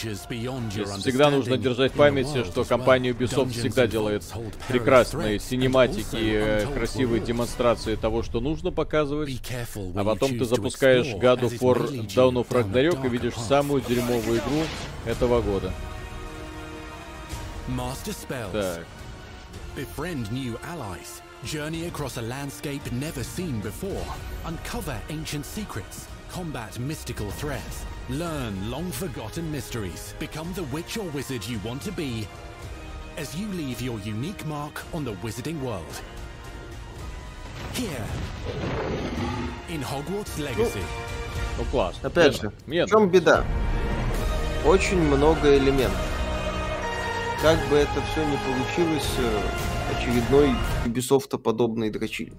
Всегда 1.00 1.30
нужно 1.30 1.56
держать 1.56 1.92
в 1.92 1.96
памяти, 1.96 2.44
что 2.44 2.64
компания 2.64 3.12
Ubisoft 3.12 3.52
всегда 3.52 3.86
делает 3.86 4.22
прекрасные 4.68 5.38
синематики, 5.38 6.66
красивые 6.74 7.22
демонстрации 7.22 7.94
того, 7.94 8.22
что 8.22 8.40
нужно 8.40 8.70
показывать, 8.70 9.40
а 9.94 10.04
потом 10.04 10.38
ты 10.38 10.44
запускаешь 10.44 11.06
God 11.14 11.40
of 11.40 11.58
War 11.60 12.06
Dawn 12.14 12.33
Dawn 12.33 12.37
of 12.37 12.49
Ragnarok 12.49 13.05
и 13.05 13.09
видишь 13.09 13.35
самую 13.35 13.81
дерьмовую 13.81 14.39
игру 14.39 14.63
этого 15.05 15.41
года. 15.41 15.71
Так. 18.51 18.85
Befriend 19.75 20.31
new 20.31 20.57
allies. 20.63 21.21
Journey 21.43 21.87
across 21.87 22.17
a 22.17 22.21
landscape 22.21 22.81
never 22.91 23.23
seen 23.23 23.61
before. 23.61 24.03
Uncover 24.45 24.99
ancient 25.09 25.45
secrets. 25.45 26.07
Combat 26.29 26.77
mystical 26.79 27.29
threats. 27.31 27.85
Learn 28.09 28.69
long 28.69 28.91
forgotten 28.91 29.49
mysteries. 29.51 30.13
Become 30.19 30.51
the 30.53 30.63
witch 30.63 30.97
or 30.97 31.05
wizard 31.11 31.45
you 31.47 31.59
want 31.63 31.81
to 31.83 31.91
be 31.91 32.27
as 33.17 33.35
you 33.35 33.47
leave 33.49 33.81
your 33.81 33.99
unique 33.99 34.45
mark 34.45 34.81
on 34.93 35.05
the 35.05 35.13
wizarding 35.15 35.59
world. 35.61 36.01
Here, 37.73 38.05
in 39.69 39.81
Hogwarts 39.81 40.39
Legacy. 40.39 40.83
Ну 41.58 41.64
класс. 41.70 41.96
Опять 42.02 42.40
же, 42.40 42.52
Медно. 42.66 42.86
в 42.86 42.90
чем 42.90 43.08
беда? 43.08 43.44
Очень 44.64 45.00
много 45.00 45.56
элементов. 45.56 46.10
Как 47.42 47.58
бы 47.68 47.76
это 47.76 48.00
все 48.10 48.24
не 48.24 48.36
получилось, 48.38 49.10
э, 49.18 49.94
очередной 49.94 50.50
Ubisoft 50.86 51.38
подобный 51.38 51.90
дрочиль. 51.90 52.32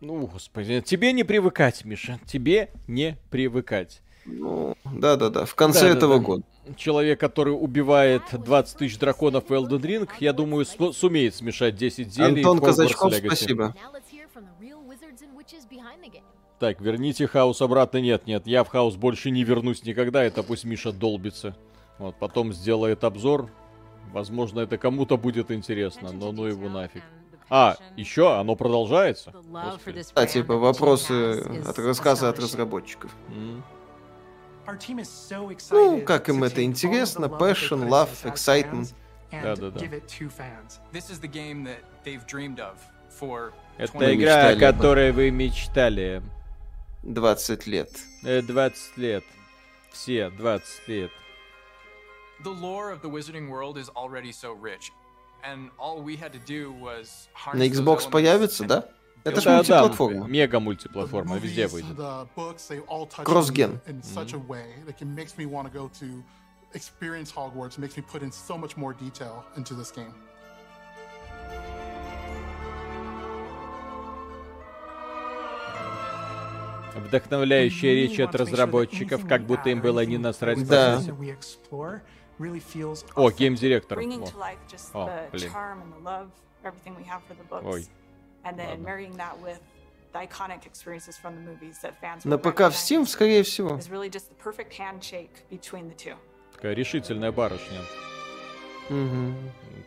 Ну, 0.00 0.26
господи, 0.26 0.80
тебе 0.80 1.12
не 1.12 1.24
привыкать, 1.24 1.84
Миша, 1.84 2.18
тебе 2.26 2.70
не 2.88 3.18
привыкать. 3.30 4.00
Ну, 4.24 4.76
да-да-да, 4.84 5.44
в 5.44 5.54
конце 5.54 5.82
да, 5.82 5.88
этого 5.88 6.14
да, 6.14 6.20
да. 6.20 6.24
года. 6.24 6.44
Человек, 6.76 7.18
который 7.18 7.50
убивает 7.50 8.22
20 8.32 8.78
тысяч 8.78 8.98
драконов 8.98 9.48
в 9.48 9.52
Elden 9.52 9.80
Ring, 9.80 10.08
я 10.20 10.32
думаю, 10.32 10.64
сумеет 10.64 11.34
смешать 11.34 11.74
10 11.74 12.12
зелий. 12.12 12.42
Антон 12.42 12.60
Казачков, 12.60 13.14
спасибо. 13.14 13.74
Так, 16.62 16.80
верните 16.80 17.26
хаос 17.26 17.60
обратно. 17.60 17.98
Нет, 17.98 18.28
нет, 18.28 18.46
я 18.46 18.62
в 18.62 18.68
хаос 18.68 18.94
больше 18.94 19.32
не 19.32 19.42
вернусь 19.42 19.82
никогда. 19.82 20.22
Это 20.22 20.44
пусть 20.44 20.62
Миша 20.62 20.92
долбится. 20.92 21.56
Вот, 21.98 22.14
потом 22.20 22.52
сделает 22.52 23.02
обзор. 23.02 23.50
Возможно, 24.12 24.60
это 24.60 24.78
кому-то 24.78 25.16
будет 25.16 25.50
интересно, 25.50 26.12
но 26.12 26.30
ну 26.30 26.44
его 26.44 26.68
нафиг. 26.68 27.02
А, 27.50 27.76
еще 27.96 28.38
оно 28.38 28.54
продолжается? 28.54 29.32
А, 30.14 30.26
типа 30.26 30.54
вопросы 30.54 31.40
от 31.66 31.76
рассказа 31.80 32.28
от 32.28 32.38
разработчиков. 32.38 33.10
Ну, 35.72 36.00
как 36.02 36.28
им 36.28 36.44
это 36.44 36.62
интересно, 36.62 37.24
passion, 37.24 37.88
love, 37.88 38.22
excitement. 38.22 38.94
Да-да-да. 39.32 39.80
Это 43.78 44.14
игра, 44.14 44.48
о 44.50 44.54
которой 44.54 45.10
вы 45.10 45.32
мечтали. 45.32 46.22
20 47.02 47.66
лет. 47.66 47.90
20 48.22 48.96
лет. 48.96 49.24
Все 49.90 50.30
20 50.30 50.88
лет. 50.88 51.10
The 52.44 52.50
lore 52.50 52.90
of 52.90 53.02
the 53.02 53.08
Wizarding 53.08 53.48
World 53.48 53.76
is 53.76 53.88
already 53.90 54.32
so 54.32 54.52
rich. 54.52 54.92
And 55.44 55.70
all 55.78 56.02
we 56.02 56.16
had 56.16 56.32
to 56.32 56.38
do 56.38 56.72
was 56.72 57.28
На 57.52 57.62
Xbox 57.62 58.08
появится, 58.08 58.64
да? 58.64 58.88
Это 59.24 59.40
же 59.40 59.50
мультиплатформа. 59.50 60.26
мега 60.26 60.60
мультиплатформа, 60.60 61.38
везде 61.38 61.66
выйдет. 61.68 61.96
Кроссген. 63.24 63.80
experience 66.74 67.32
Вдохновляющая 76.94 77.94
речь 77.94 78.20
от 78.20 78.34
разработчиков, 78.34 79.26
как 79.26 79.42
будто 79.42 79.70
им 79.70 79.80
было 79.80 80.04
не 80.04 80.18
насрать 80.18 80.58
да. 80.68 81.00
О, 83.14 83.30
гейм-директор. 83.30 83.98
О, 84.92 85.06
блин. 85.32 85.50
Ой. 87.64 87.86
На 92.24 92.38
ПК 92.38 92.60
в 92.60 92.74
Steam, 92.74 93.06
скорее 93.06 93.42
всего. 93.44 93.78
Такая 96.54 96.74
решительная 96.74 97.32
барышня. 97.32 97.80
Угу. 98.88 99.34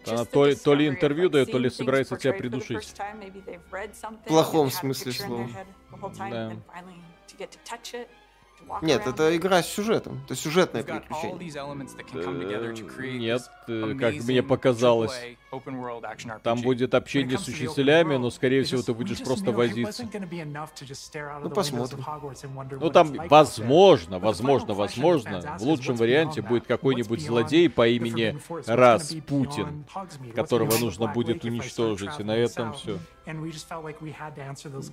Она 0.08 0.26
то, 0.26 0.56
то 0.56 0.74
ли 0.76 0.88
интервью 0.88 1.30
дает, 1.30 1.52
то 1.52 1.58
ли 1.58 1.70
собирается 1.70 2.18
тебя 2.18 2.34
придушить. 2.34 2.94
В 2.96 4.28
плохом 4.28 4.72
смысле 4.72 5.12
слова. 5.12 5.50
Да. 6.30 6.54
Нет, 8.82 9.06
это 9.06 9.36
игра 9.36 9.62
с 9.62 9.68
сюжетом. 9.68 10.22
Это 10.26 10.36
сюжетное 10.36 10.84
приключение. 10.84 11.52
Э, 12.14 13.18
нет, 13.18 13.42
э, 13.68 13.96
как 14.00 14.16
мне 14.24 14.42
показалось. 14.44 15.14
Там 16.44 16.62
будет 16.62 16.94
общение 16.94 17.38
с 17.38 17.48
учителями, 17.48 18.18
но, 18.18 18.30
скорее 18.30 18.64
всего, 18.64 18.82
ты 18.82 18.94
будешь 18.94 19.24
просто 19.24 19.52
возиться. 19.52 20.04
Ну, 21.42 21.50
посмотрим. 21.50 22.04
Ну, 22.82 22.90
там, 22.90 23.14
возможно, 23.30 24.20
возможно, 24.20 24.74
возможно, 24.74 25.58
в 25.60 25.64
лучшем 25.64 25.96
варианте 25.96 26.42
будет 26.42 26.66
какой-нибудь 26.68 27.22
злодей 27.22 27.70
по 27.70 27.88
имени 27.88 28.38
Раз 28.68 29.16
Путин, 29.28 29.86
которого 30.36 30.78
нужно 30.78 31.08
будет 31.08 31.44
уничтожить, 31.46 32.20
и 32.20 32.24
на 32.24 32.36
этом 32.36 32.74
все. 32.74 32.98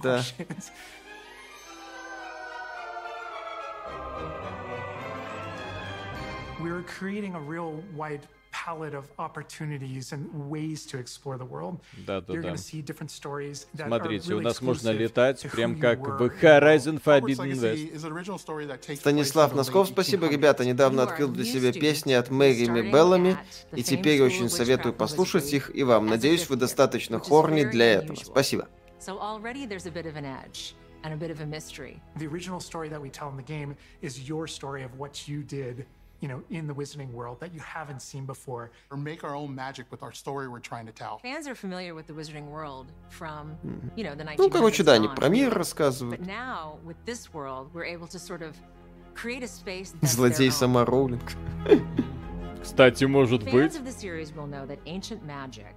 Да. 0.02 0.22
we're 6.62 6.82
creating 6.82 7.34
a 7.34 7.40
real 7.40 7.82
wide 7.94 8.26
palette 8.52 8.94
of 8.94 9.10
opportunities 9.18 10.12
and 10.12 10.28
ways 10.48 10.86
to 10.86 10.98
explore 10.98 11.36
the 11.38 11.44
world. 11.44 11.80
Да, 12.06 12.20
да, 12.20 12.34
You're 12.34 12.42
да. 12.42 12.54
See 12.56 12.82
different 12.82 13.10
stories 13.10 13.66
that 13.74 13.86
Смотрите, 13.88 14.34
у 14.34 14.40
нас 14.40 14.60
можно 14.60 14.90
летать 14.90 15.42
прям 15.50 15.80
как 15.80 16.00
в 16.00 16.22
Horizon 16.42 17.02
Forbidden 17.02 17.54
West. 17.54 18.96
Станислав 18.96 19.54
Носков, 19.54 19.88
спасибо, 19.88 20.28
ребята. 20.28 20.64
Недавно 20.64 21.02
открыл 21.02 21.28
для 21.28 21.44
себя 21.44 21.72
песни 21.72 22.12
от 22.12 22.30
Мэрими 22.30 22.92
Беллами, 22.92 23.36
и 23.74 23.82
теперь 23.82 24.22
очень 24.22 24.48
советую 24.48 24.94
послушать 24.94 25.52
их 25.52 25.74
и 25.74 25.82
вам. 25.82 26.06
Надеюсь, 26.06 26.48
вы 26.48 26.56
достаточно 26.56 27.18
хорни 27.18 27.64
для 27.64 27.94
этого. 27.94 28.16
Спасибо. 28.16 28.68
So 29.00 29.18
already 29.18 29.66
there's 29.66 29.86
a 29.86 29.90
bit 29.90 30.06
of 30.06 30.14
an 30.14 30.24
edge 30.24 30.76
and 31.03 31.13
a 31.13 31.17
bit 31.17 31.31
of 31.31 31.41
a 31.41 31.45
mystery. 31.45 32.01
The 32.17 32.27
original 32.27 32.59
story 32.59 32.89
that 32.89 33.01
we 33.01 33.09
tell 33.09 33.29
in 33.29 33.37
the 33.37 33.43
game 33.43 33.75
is 34.01 34.27
your 34.27 34.47
story 34.47 34.83
of 34.83 34.97
what 34.97 35.27
you 35.27 35.43
did 35.43 35.85
you 36.19 36.27
know, 36.27 36.41
in 36.49 36.67
the 36.67 36.73
Wizarding 36.73 37.11
world 37.11 37.39
that 37.39 37.53
you 37.53 37.59
haven't 37.59 38.01
seen 38.01 38.25
before. 38.25 38.71
Or 38.89 38.97
make 38.97 39.23
our 39.23 39.35
own 39.35 39.53
magic 39.53 39.85
with 39.91 40.03
our 40.03 40.11
story 40.11 40.47
we're 40.47 40.59
trying 40.59 40.85
to 40.87 40.91
tell. 40.91 41.19
Fans 41.19 41.47
are 41.47 41.55
familiar 41.55 41.93
with 41.93 42.07
the 42.07 42.13
Wizarding 42.13 42.47
world 42.47 42.91
from, 43.09 43.55
you 43.95 44.03
know, 44.03 44.15
the 44.15 44.23
1900s 44.23 44.37
Ну, 44.39 44.49
короче, 44.49 44.83
да, 44.83 44.93
они 44.93 45.07
про 45.07 45.29
мир 45.29 45.53
рассказывают. 45.53 46.19
But 46.19 46.27
now, 46.27 46.79
with 46.83 46.97
this 47.05 47.33
world, 47.33 47.69
we're 47.73 47.85
able 47.85 48.07
to 48.07 48.19
sort 48.19 48.41
of 48.41 48.55
create 49.13 49.43
a 49.43 49.47
space 49.47 49.93
Злодей 50.01 50.51
сама 50.51 50.85
Роулинг. 50.85 51.35
Кстати, 52.61 53.05
может 53.05 53.43
быть. 53.43 53.53
Fans 53.53 53.75
of 53.75 53.85
the 53.85 53.91
series 53.91 54.33
will 54.33 54.47
know 54.47 54.65
that 54.65 54.79
ancient 54.85 55.23
magic 55.23 55.75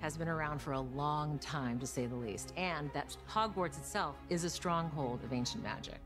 has 0.00 0.16
been 0.16 0.28
around 0.28 0.60
for 0.60 0.72
a 0.72 0.80
long 0.80 1.38
time, 1.38 1.78
to 1.78 1.86
say 1.86 2.06
the 2.06 2.14
least, 2.14 2.52
and 2.56 2.90
that 2.92 3.16
Hogwarts 3.28 3.78
itself 3.78 4.16
is 4.28 4.44
a 4.44 4.50
stronghold 4.50 5.24
of 5.24 5.32
ancient 5.32 5.62
magic. 5.62 5.98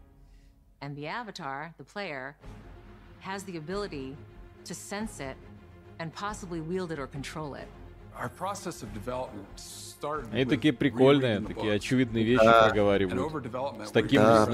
And 0.81 0.95
the 0.95 1.09
Avatar, 1.09 1.75
the 1.79 1.85
player, 1.85 2.37
has 3.19 3.43
the 3.43 3.57
ability 3.57 4.17
to 4.65 4.75
sense 4.75 5.19
it 5.19 5.37
and 5.99 6.13
possibly 6.13 6.61
wield 6.61 6.93
it 6.93 6.99
or 7.01 7.09
control 7.09 7.55
it. 7.55 7.67
Our 8.17 8.29
process 8.29 8.83
of 8.83 8.93
development 8.95 9.47
started 9.57 10.33
Они 10.33 10.45
такие 10.45 10.73
прикольные, 10.73 11.41
такие 11.41 11.75
очевидные 11.75 12.25
вещи 12.25 12.45
проговаривают. 12.45 13.87
С 13.87 13.91
таким 13.91 14.23
да, 14.23 14.47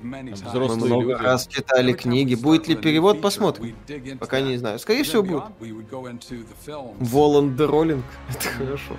значением. 0.00 0.78
Мы 0.78 0.86
много 0.86 1.12
люди. 1.12 1.22
раз 1.22 1.46
читали 1.46 1.92
книги. 1.92 2.34
Будет 2.34 2.68
ли 2.68 2.76
перевод, 2.76 3.20
посмотрим. 3.20 3.74
Пока 4.18 4.40
не 4.40 4.56
знаю. 4.56 4.78
Скорее 4.78 5.04
всего, 5.04 5.22
будет. 5.22 5.44
Волан 6.98 7.56
де 7.56 7.64
Роллинг. 7.64 8.04
Это 8.28 8.48
хорошо. 8.48 8.96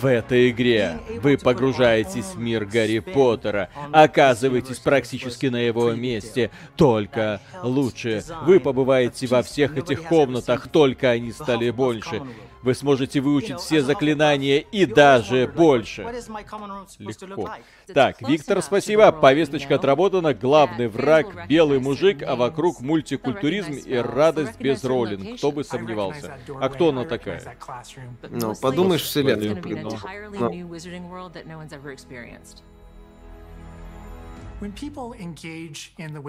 В 0.00 0.06
этой 0.06 0.50
игре 0.50 1.00
вы 1.22 1.36
погружаетесь 1.36 2.26
в 2.34 2.38
мир 2.38 2.64
Гарри 2.64 3.00
Поттера, 3.00 3.70
оказываетесь 3.92 4.78
практически 4.78 5.46
на 5.46 5.56
его 5.56 5.92
месте, 5.92 6.50
только 6.76 7.40
лучше. 7.62 8.22
Вы 8.46 8.60
побываете 8.60 9.26
во 9.26 9.42
всех 9.42 9.76
этих 9.76 10.04
комнатах, 10.04 10.68
только 10.68 11.10
они 11.10 11.32
стали 11.32 11.70
больше. 11.70 12.22
Вы 12.62 12.74
сможете 12.74 13.20
выучить 13.20 13.58
все 13.60 13.80
заклинания 13.80 14.58
и 14.58 14.84
даже 14.84 15.46
больше. 15.46 16.02
Легко. 16.98 17.50
Так, 17.92 18.20
Виктор, 18.22 18.62
спасибо. 18.62 19.10
Повесточка 19.12 19.76
отработана. 19.76 20.34
Главный 20.34 20.88
враг— 20.88 21.46
белый 21.48 21.80
мужик, 21.80 22.22
а 22.22 22.36
вокруг 22.36 22.80
мультикультуризм 22.80 23.72
и 23.72 23.96
радость 23.96 24.60
без 24.60 24.84
роллинг. 24.84 25.38
Кто 25.38 25.52
бы 25.52 25.64
сомневался. 25.64 26.36
А 26.60 26.68
кто 26.68 26.90
она 26.90 27.04
такая? 27.04 27.56
Ну, 28.28 28.54
подумаешь, 28.60 29.10
придумал. 29.10 29.98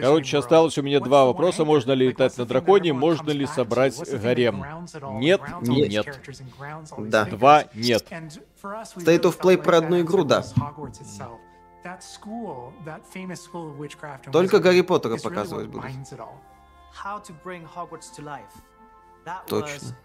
Короче, 0.02 0.38
осталось 0.38 0.78
у 0.78 0.82
меня 0.82 1.00
два 1.00 1.26
вопроса. 1.26 1.66
Можно 1.66 1.92
ли 1.92 2.08
летать 2.08 2.38
на 2.38 2.46
драконе? 2.46 2.94
Можно 2.94 3.32
ли 3.32 3.46
собрать 3.46 3.98
гарем? 4.22 4.64
Нет 5.20 5.42
и 5.64 5.90
нет. 5.90 6.06
Да. 6.98 7.26
Два 7.26 7.64
нет. 7.76 8.06
State 8.96 9.22
of 9.24 9.40
Play 9.40 9.58
про 9.58 9.78
одну 9.80 10.00
игру, 10.02 10.24
да. 10.24 10.44
Только 14.32 14.60
Гарри 14.60 14.82
Поттера 14.82 15.18
показывать 15.24 15.68
будут. 15.68 15.84
Точно. 19.48 19.98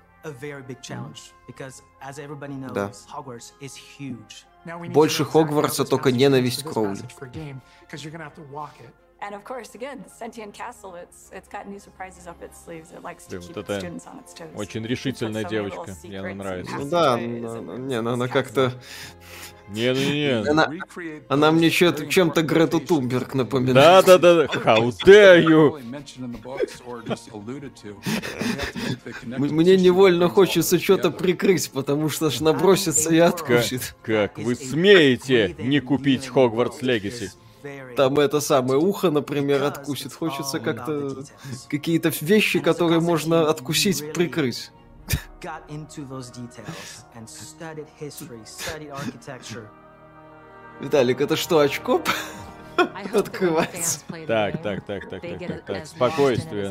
Да. 2.72 2.90
Больше 4.88 5.24
Хогвартса, 5.24 5.84
только 5.84 6.12
ненависть 6.12 6.64
Кроули. 6.64 7.02
And 9.22 9.34
of 9.34 9.44
course, 9.44 9.74
again, 9.74 10.02
the 10.04 10.10
sentient 10.10 10.52
castle, 10.52 10.94
it's, 10.94 11.30
it's 11.32 11.48
got 11.48 11.66
new 11.66 11.78
surprises 11.78 12.26
up 12.26 12.42
its 12.42 12.62
sleeves. 12.62 12.92
It 12.92 13.02
likes 13.02 13.24
to 13.26 13.38
keep 13.38 13.56
its 13.56 13.78
students 13.78 14.06
on 14.06 14.18
its 14.18 14.34
toes. 14.34 14.54
Очень 14.54 14.86
решительная 14.86 15.44
девочка, 15.44 15.96
мне 16.04 16.20
она 16.20 16.34
нравится. 16.34 16.76
Ну 16.76 16.90
да, 16.90 17.18
не, 17.18 18.02
ну 18.02 18.12
она 18.12 18.28
как-то... 18.28 18.74
Не-не-не. 19.68 20.48
Она, 20.48 20.70
она 21.28 21.50
мне 21.50 21.70
чем-то 21.70 22.42
Грету 22.42 22.78
Тумберг 22.78 23.34
напоминает. 23.34 24.04
Да-да-да, 24.04 24.44
how 24.44 24.92
dare 25.04 25.42
you! 25.42 25.80
Мне 29.38 29.76
невольно 29.76 30.28
хочется 30.28 30.78
что-то 30.78 31.10
прикрыть, 31.10 31.68
потому 31.72 32.10
что 32.10 32.30
ж 32.30 32.40
набросится 32.40 33.12
и 33.12 33.18
откусит. 33.18 33.96
Как, 34.02 34.34
как 34.34 34.44
вы 34.44 34.54
смеете 34.54 35.56
не 35.58 35.80
купить 35.80 36.28
Хогвартс 36.28 36.82
Легаси? 36.82 37.32
Там 37.96 38.18
это 38.18 38.40
самое 38.40 38.78
ухо, 38.78 39.10
например, 39.10 39.62
откусит. 39.64 40.12
Хочется 40.12 40.58
как-то 40.60 41.24
какие-то 41.68 42.10
вещи, 42.20 42.60
которые 42.60 43.00
можно 43.00 43.48
откусить, 43.48 44.12
прикрыть. 44.12 44.70
Виталик, 50.80 51.20
это 51.20 51.36
что, 51.36 51.58
очко 51.60 52.02
открывается? 53.14 54.00
Так, 54.26 54.62
так, 54.62 54.84
так, 54.84 55.08
так, 55.08 55.20
так, 55.22 55.38
так, 55.48 55.64
так, 55.64 55.86
спокойствие. 55.86 56.70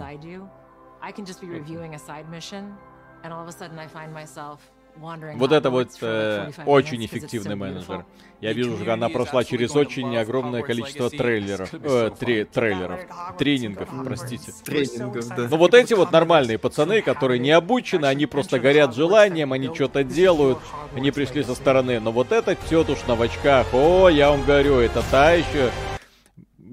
Вот 4.98 5.52
это 5.52 5.70
вот 5.70 5.90
э, 6.02 6.52
очень 6.66 7.06
эффективный 7.06 7.56
менеджер. 7.56 8.06
Я 8.42 8.54
вижу, 8.54 8.78
что 8.78 8.94
она 8.94 9.10
прошла 9.10 9.44
через 9.44 9.76
очень 9.76 10.16
огромное 10.18 10.62
количество 10.62 11.10
трейлеров, 11.10 11.74
э, 11.74 12.12
три, 12.20 12.44
трейлеров, 12.44 13.00
тренингов, 13.38 13.90
простите. 14.04 14.52
Тренингов, 14.64 15.28
да. 15.30 15.48
Ну 15.50 15.58
вот 15.58 15.74
эти 15.74 15.94
вот 15.94 16.12
нормальные 16.12 16.58
пацаны, 16.58 17.02
которые 17.02 17.40
не 17.40 17.52
обучены, 17.52 18.06
они 18.06 18.26
просто 18.26 18.60
горят 18.60 18.96
желанием, 18.96 19.54
они 19.54 19.74
что-то 19.74 20.04
делают, 20.04 20.60
они 20.96 21.12
пришли 21.12 21.44
со 21.44 21.56
стороны. 21.56 22.00
Но 22.00 22.12
вот 22.12 22.32
эта 22.32 22.56
тетушка 22.56 23.16
в 23.16 23.22
очках, 23.22 23.74
о, 23.74 24.10
я 24.10 24.30
вам 24.30 24.44
говорю, 24.44 24.80
это 24.80 25.04
та 25.12 25.32
еще... 25.32 25.72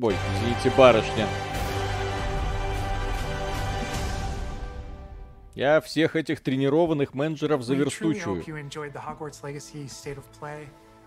Ой, 0.00 0.14
извините, 0.36 0.72
барышня. 0.76 1.26
Я 5.54 5.80
всех 5.80 6.16
этих 6.16 6.40
тренированных 6.40 7.14
менеджеров 7.14 7.62
заверстучую. 7.62 8.42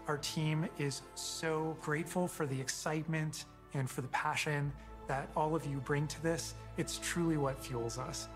Our 0.07 0.19
team 0.19 0.69
is 0.77 1.01
so 1.15 1.75
grateful 1.83 2.27
for 2.27 2.45
the 2.45 2.61
excitement 2.61 3.45
and 3.74 3.90
for 3.90 4.01
the 4.01 4.09
passion 4.09 4.72
that 5.07 5.27
all 5.35 5.56
of 5.56 5.65
you 5.65 5.80
bring 5.83 6.06
to 6.06 6.22
this. 6.22 6.53
It's 6.77 6.99
truly 6.99 7.38
what 7.38 7.59
fuels 7.59 7.98
us. 7.98 8.30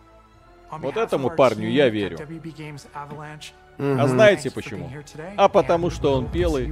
Вот 0.71 0.97
этому 0.97 1.29
парню 1.29 1.69
я 1.69 1.89
верю. 1.89 2.17
А 3.77 4.07
знаете 4.07 4.49
почему? 4.49 4.89
А 5.37 5.47
потому 5.47 5.91
что 5.91 6.13
он 6.15 6.25
белый 6.25 6.67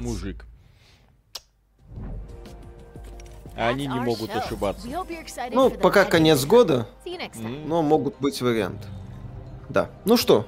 мужик. 0.00 0.44
А 3.56 3.68
они 3.68 3.86
не 3.86 4.00
могут 4.00 4.34
ошибаться. 4.34 4.86
Ну, 5.50 5.70
пока 5.70 6.04
конец 6.04 6.44
года, 6.44 6.86
но 7.66 7.82
могут 7.82 8.16
быть 8.18 8.40
варианты. 8.40 8.86
Да. 9.68 9.90
Ну 10.04 10.16
что? 10.16 10.46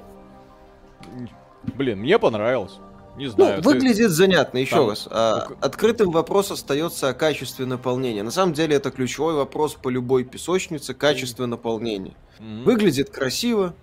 Блин, 1.63 1.99
мне 1.99 2.19
понравилось. 2.19 2.79
Не 3.17 3.27
знаю. 3.27 3.57
Ну, 3.57 3.61
ты... 3.61 3.69
выглядит 3.69 4.11
занятно, 4.11 4.57
еще 4.57 4.75
Там... 4.75 4.89
раз. 4.89 5.07
А, 5.09 5.47
открытым 5.61 6.11
вопрос 6.11 6.51
остается 6.51 7.09
о 7.09 7.13
качестве 7.13 7.65
наполнения. 7.65 8.23
На 8.23 8.31
самом 8.31 8.53
деле 8.53 8.75
это 8.75 8.91
ключевой 8.91 9.35
вопрос 9.35 9.73
по 9.73 9.89
любой 9.89 10.25
песочнице, 10.25 10.93
качество 10.93 11.45
наполнения. 11.45 12.15
Mm-hmm. 12.39 12.63
Выглядит 12.63 13.09
красиво, 13.09 13.73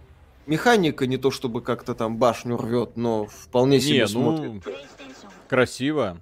механика 0.46 1.06
не 1.06 1.16
то 1.16 1.30
чтобы 1.30 1.62
как-то 1.62 1.94
там 1.94 2.18
башню 2.18 2.58
рвет, 2.58 2.96
но 2.96 3.26
вполне 3.26 3.80
себе 3.80 4.00
не, 4.00 4.06
смотрит. 4.06 4.52
Ну, 4.52 4.72
красиво. 5.48 6.18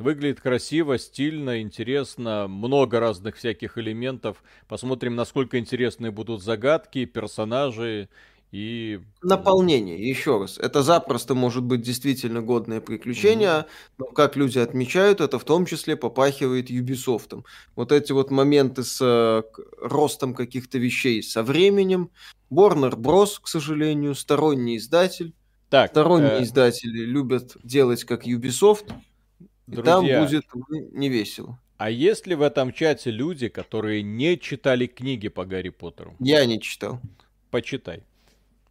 Выглядит 0.00 0.40
красиво, 0.40 0.98
стильно, 0.98 1.60
интересно, 1.60 2.48
много 2.48 3.00
разных 3.00 3.36
всяких 3.36 3.76
элементов. 3.76 4.42
Посмотрим, 4.66 5.14
насколько 5.14 5.58
интересные 5.58 6.10
будут 6.10 6.42
загадки, 6.42 7.04
персонажи 7.04 8.08
и... 8.50 9.00
Наполнение, 9.22 10.08
еще 10.08 10.40
раз. 10.40 10.56
Это 10.56 10.82
запросто 10.82 11.34
может 11.34 11.64
быть 11.64 11.82
действительно 11.82 12.40
годное 12.40 12.80
приключение, 12.80 13.48
mm-hmm. 13.50 13.92
но, 13.98 14.06
как 14.06 14.36
люди 14.36 14.58
отмечают, 14.58 15.20
это 15.20 15.38
в 15.38 15.44
том 15.44 15.66
числе 15.66 15.96
попахивает 15.96 16.70
Ubisoft. 16.70 17.44
Вот 17.76 17.92
эти 17.92 18.12
вот 18.12 18.30
моменты 18.30 18.84
с 18.84 18.98
э, 19.02 19.42
ростом 19.82 20.32
каких-то 20.32 20.78
вещей 20.78 21.22
со 21.22 21.42
временем. 21.42 22.10
Warner 22.50 22.96
Bros, 22.96 23.32
к 23.38 23.48
сожалению, 23.48 24.14
сторонний 24.14 24.78
издатель. 24.78 25.34
Так, 25.68 25.90
Сторонние 25.90 26.38
э... 26.38 26.42
издатели 26.42 27.04
любят 27.04 27.58
делать 27.62 28.04
как 28.04 28.26
Ubisoft. 28.26 28.92
Друзья, 29.70 29.92
там 29.92 30.04
будет 30.24 30.44
не 30.92 31.08
весело. 31.08 31.58
А 31.78 31.88
есть 31.90 32.26
ли 32.26 32.34
в 32.34 32.42
этом 32.42 32.72
чате 32.72 33.10
люди, 33.10 33.48
которые 33.48 34.02
не 34.02 34.38
читали 34.38 34.86
книги 34.86 35.28
по 35.28 35.46
Гарри 35.46 35.70
Поттеру? 35.70 36.14
Я 36.18 36.44
не 36.44 36.60
читал. 36.60 37.00
Почитай. 37.50 38.02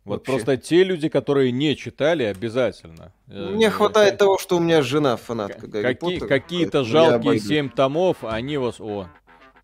Вот 0.06 0.28
Вообще. 0.28 0.32
просто 0.32 0.58
те 0.58 0.84
люди, 0.84 1.10
которые 1.10 1.52
не 1.52 1.76
читали, 1.76 2.24
обязательно. 2.24 3.12
Э, 3.28 3.50
Мне 3.50 3.70
хватает 3.70 4.18
того, 4.18 4.38
что 4.38 4.58
у 4.58 4.60
меня 4.60 4.82
жена 4.82 5.18
фанатка 5.18 5.68
Гарри 5.68 5.94
Какие, 5.94 6.20
Поттера. 6.20 6.28
Какие-то 6.28 6.84
жалкие 6.84 7.40
семь 7.40 7.70
томов, 7.70 8.24
они 8.24 8.58
вас... 8.58 8.80
О, 8.80 9.08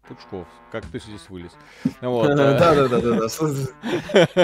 Пучков, 0.08 0.48
как 0.72 0.86
ты 0.86 1.00
здесь 1.00 1.30
вылез? 1.30 1.52
Да-да-да. 2.02 3.28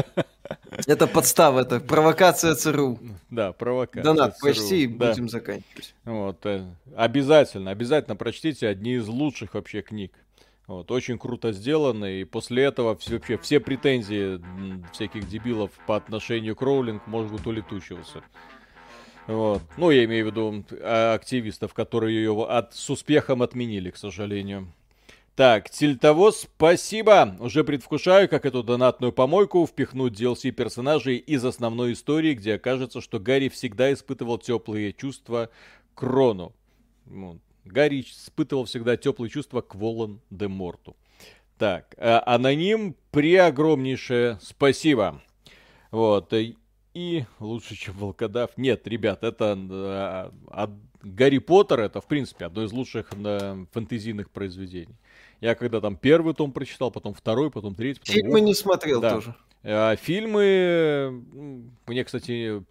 Это 0.88 1.08
подстава, 1.08 1.62
это 1.62 1.80
провокация 1.80 2.56
ЦРУ. 2.56 3.00
Да, 3.30 3.52
провокация 3.54 4.04
Донат, 4.04 4.40
почти 4.40 4.88
будем 4.88 5.30
заканчивать. 5.30 5.94
Вот, 6.06 6.46
э, 6.46 6.66
обязательно, 6.96 7.72
обязательно 7.72 8.16
прочтите 8.16 8.68
одни 8.68 8.96
из 8.96 9.08
лучших 9.08 9.54
вообще 9.54 9.82
книг. 9.82 10.14
Вот, 10.68 10.90
очень 10.92 11.18
круто 11.18 11.52
сделано, 11.52 12.06
и 12.06 12.24
после 12.24 12.64
этого 12.64 12.96
все, 12.96 13.16
вообще 13.16 13.38
все 13.38 13.60
претензии 13.60 14.42
всяких 14.94 15.28
дебилов 15.28 15.72
по 15.86 15.98
отношению 15.98 16.56
к 16.56 16.62
Роулинг, 16.62 17.06
быть, 17.08 17.46
улетучиваться. 17.46 18.24
Вот. 19.28 19.62
Ну, 19.78 19.92
я 19.92 20.06
имею 20.06 20.26
в 20.26 20.30
виду 20.30 20.64
а, 20.82 21.14
активистов, 21.14 21.74
которые 21.74 22.16
ее 22.16 22.46
от, 22.46 22.74
с 22.74 22.90
успехом 22.90 23.42
отменили, 23.42 23.92
к 23.92 23.98
сожалению. 23.98 24.72
Так, 25.36 25.70
Тильтовоз, 25.70 26.42
спасибо. 26.42 27.38
Уже 27.40 27.64
предвкушаю, 27.64 28.28
как 28.28 28.46
эту 28.46 28.64
донатную 28.64 29.14
помойку 29.14 29.66
впихнуть 29.66 30.20
DLC 30.20 30.52
персонажей 30.52 31.18
из 31.18 31.46
основной 31.46 31.94
истории, 31.94 32.34
где 32.34 32.56
окажется, 32.56 33.00
что 33.00 33.18
Гарри 33.18 33.48
всегда 33.48 33.94
испытывал 33.94 34.40
теплые 34.40 34.92
чувства 34.92 35.50
к 35.96 36.04
Рону. 36.04 36.54
Ну, 37.06 37.40
Гарри 37.64 38.02
испытывал 38.02 38.66
всегда 38.66 38.98
теплые 38.98 39.30
чувства 39.30 39.62
к 39.62 39.74
Волан 39.74 40.20
де 40.30 40.50
Морту. 40.50 40.98
Так, 41.58 41.96
а, 41.98 42.22
аноним, 42.26 42.96
преогромнейшее 43.12 44.38
спасибо. 44.42 45.22
Вот, 45.92 46.34
и 46.94 47.26
лучше, 47.40 47.76
чем 47.76 47.94
волкодав. 47.98 48.58
Нет, 48.58 48.86
ребят, 48.86 49.24
это 49.24 49.58
а, 49.58 50.34
а, 50.48 50.70
Гарри 51.04 51.38
Поттер 51.38 51.80
это, 51.80 52.02
в 52.02 52.06
принципе, 52.06 52.46
одно 52.46 52.64
из 52.64 52.72
лучших 52.72 53.10
да, 53.16 53.58
фэнтезийных 53.72 54.30
произведений. 54.30 54.96
Я 55.42 55.56
когда 55.56 55.82
там 55.82 55.98
первый 55.98 56.36
том 56.36 56.52
прочитал, 56.52 56.92
потом 56.92 57.16
второй, 57.16 57.50
потом 57.50 57.74
третий. 57.74 58.00
Потом... 58.00 58.16
Фильмы 58.16 58.42
не 58.42 58.54
смотрел 58.54 59.02
да. 59.02 59.16
тоже. 59.16 59.36
А, 59.64 59.96
фильмы, 59.96 61.24
мне, 61.88 62.04
кстати, 62.04 62.64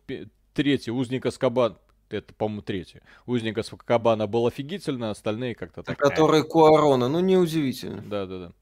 третий, 0.55 0.92
Узник 0.92 1.26
Аскабан, 1.26 1.76
это, 2.08 2.32
по-моему, 2.34 2.62
третий. 2.62 3.00
Узник 3.26 3.58
Аскабана 3.58 4.28
был 4.28 4.47
офигительно, 4.47 5.10
остальные 5.10 5.57
как-то 5.57 5.82
так. 5.82 5.99
Который 5.99 6.44
Куарона, 6.44 7.08
ну 7.08 7.20
неудивительно. 7.20 8.02
Да-да-да. 8.02 8.52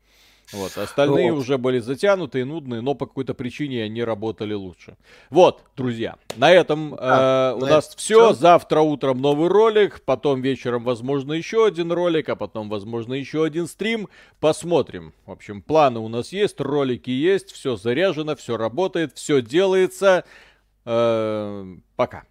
Вот, 0.52 0.78
остальные 0.78 1.32
вот. 1.32 1.40
уже 1.40 1.58
были 1.58 1.78
затянутые, 1.78 2.44
нудные, 2.44 2.80
но 2.80 2.94
по 2.94 3.06
какой-то 3.06 3.34
причине 3.34 3.84
они 3.84 4.02
работали 4.02 4.54
лучше. 4.54 4.96
Вот, 5.28 5.62
друзья, 5.76 6.16
на 6.36 6.50
этом 6.50 6.94
а, 6.98 7.52
э, 7.52 7.54
у 7.56 7.66
нас 7.66 7.94
все. 7.96 8.30
все. 8.30 8.32
Завтра 8.32 8.80
утром 8.80 9.20
новый 9.20 9.48
ролик, 9.48 10.00
потом 10.04 10.40
вечером, 10.40 10.84
возможно, 10.84 11.34
еще 11.34 11.66
один 11.66 11.92
ролик, 11.92 12.30
а 12.30 12.36
потом, 12.36 12.70
возможно, 12.70 13.12
еще 13.14 13.44
один 13.44 13.66
стрим. 13.66 14.08
Посмотрим. 14.40 15.12
В 15.26 15.32
общем, 15.32 15.60
планы 15.60 16.00
у 16.00 16.08
нас 16.08 16.32
есть, 16.32 16.60
ролики 16.60 17.10
есть, 17.10 17.52
все 17.52 17.76
заряжено, 17.76 18.34
все 18.34 18.56
работает, 18.56 19.12
все 19.16 19.42
делается. 19.42 20.24
Э, 20.86 21.66
пока. 21.96 22.24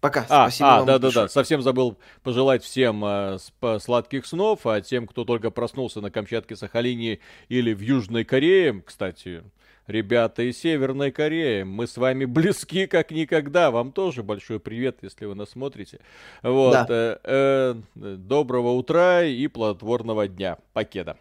Пока. 0.00 0.24
А, 0.30 0.48
Спасибо 0.48 0.78
а, 0.78 0.84
да, 0.84 0.98
да, 0.98 1.10
да. 1.10 1.28
Совсем 1.28 1.60
забыл 1.60 1.98
пожелать 2.22 2.64
всем 2.64 3.04
э, 3.04 3.38
сладких 3.80 4.24
снов, 4.24 4.66
а 4.66 4.80
тем, 4.80 5.06
кто 5.06 5.24
только 5.24 5.50
проснулся 5.50 6.00
на 6.00 6.10
Камчатке, 6.10 6.56
Сахалине 6.56 7.18
или 7.48 7.74
в 7.74 7.80
Южной 7.80 8.24
Корее, 8.24 8.82
кстати, 8.84 9.42
ребята 9.86 10.42
из 10.42 10.58
Северной 10.58 11.10
Кореи, 11.10 11.64
мы 11.64 11.86
с 11.86 11.98
вами 11.98 12.24
близки 12.26 12.86
как 12.86 13.10
никогда. 13.10 13.70
Вам 13.70 13.92
тоже 13.92 14.22
большой 14.22 14.58
привет, 14.58 14.98
если 15.02 15.26
вы 15.26 15.34
нас 15.34 15.50
смотрите. 15.50 16.00
Вот. 16.42 16.72
Да. 16.72 16.86
Э, 16.88 17.18
э, 17.24 17.74
доброго 17.94 18.70
утра 18.70 19.22
и 19.24 19.46
плодотворного 19.48 20.28
дня. 20.28 20.56
Покеда. 20.72 21.18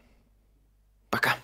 Пока. 1.09 1.35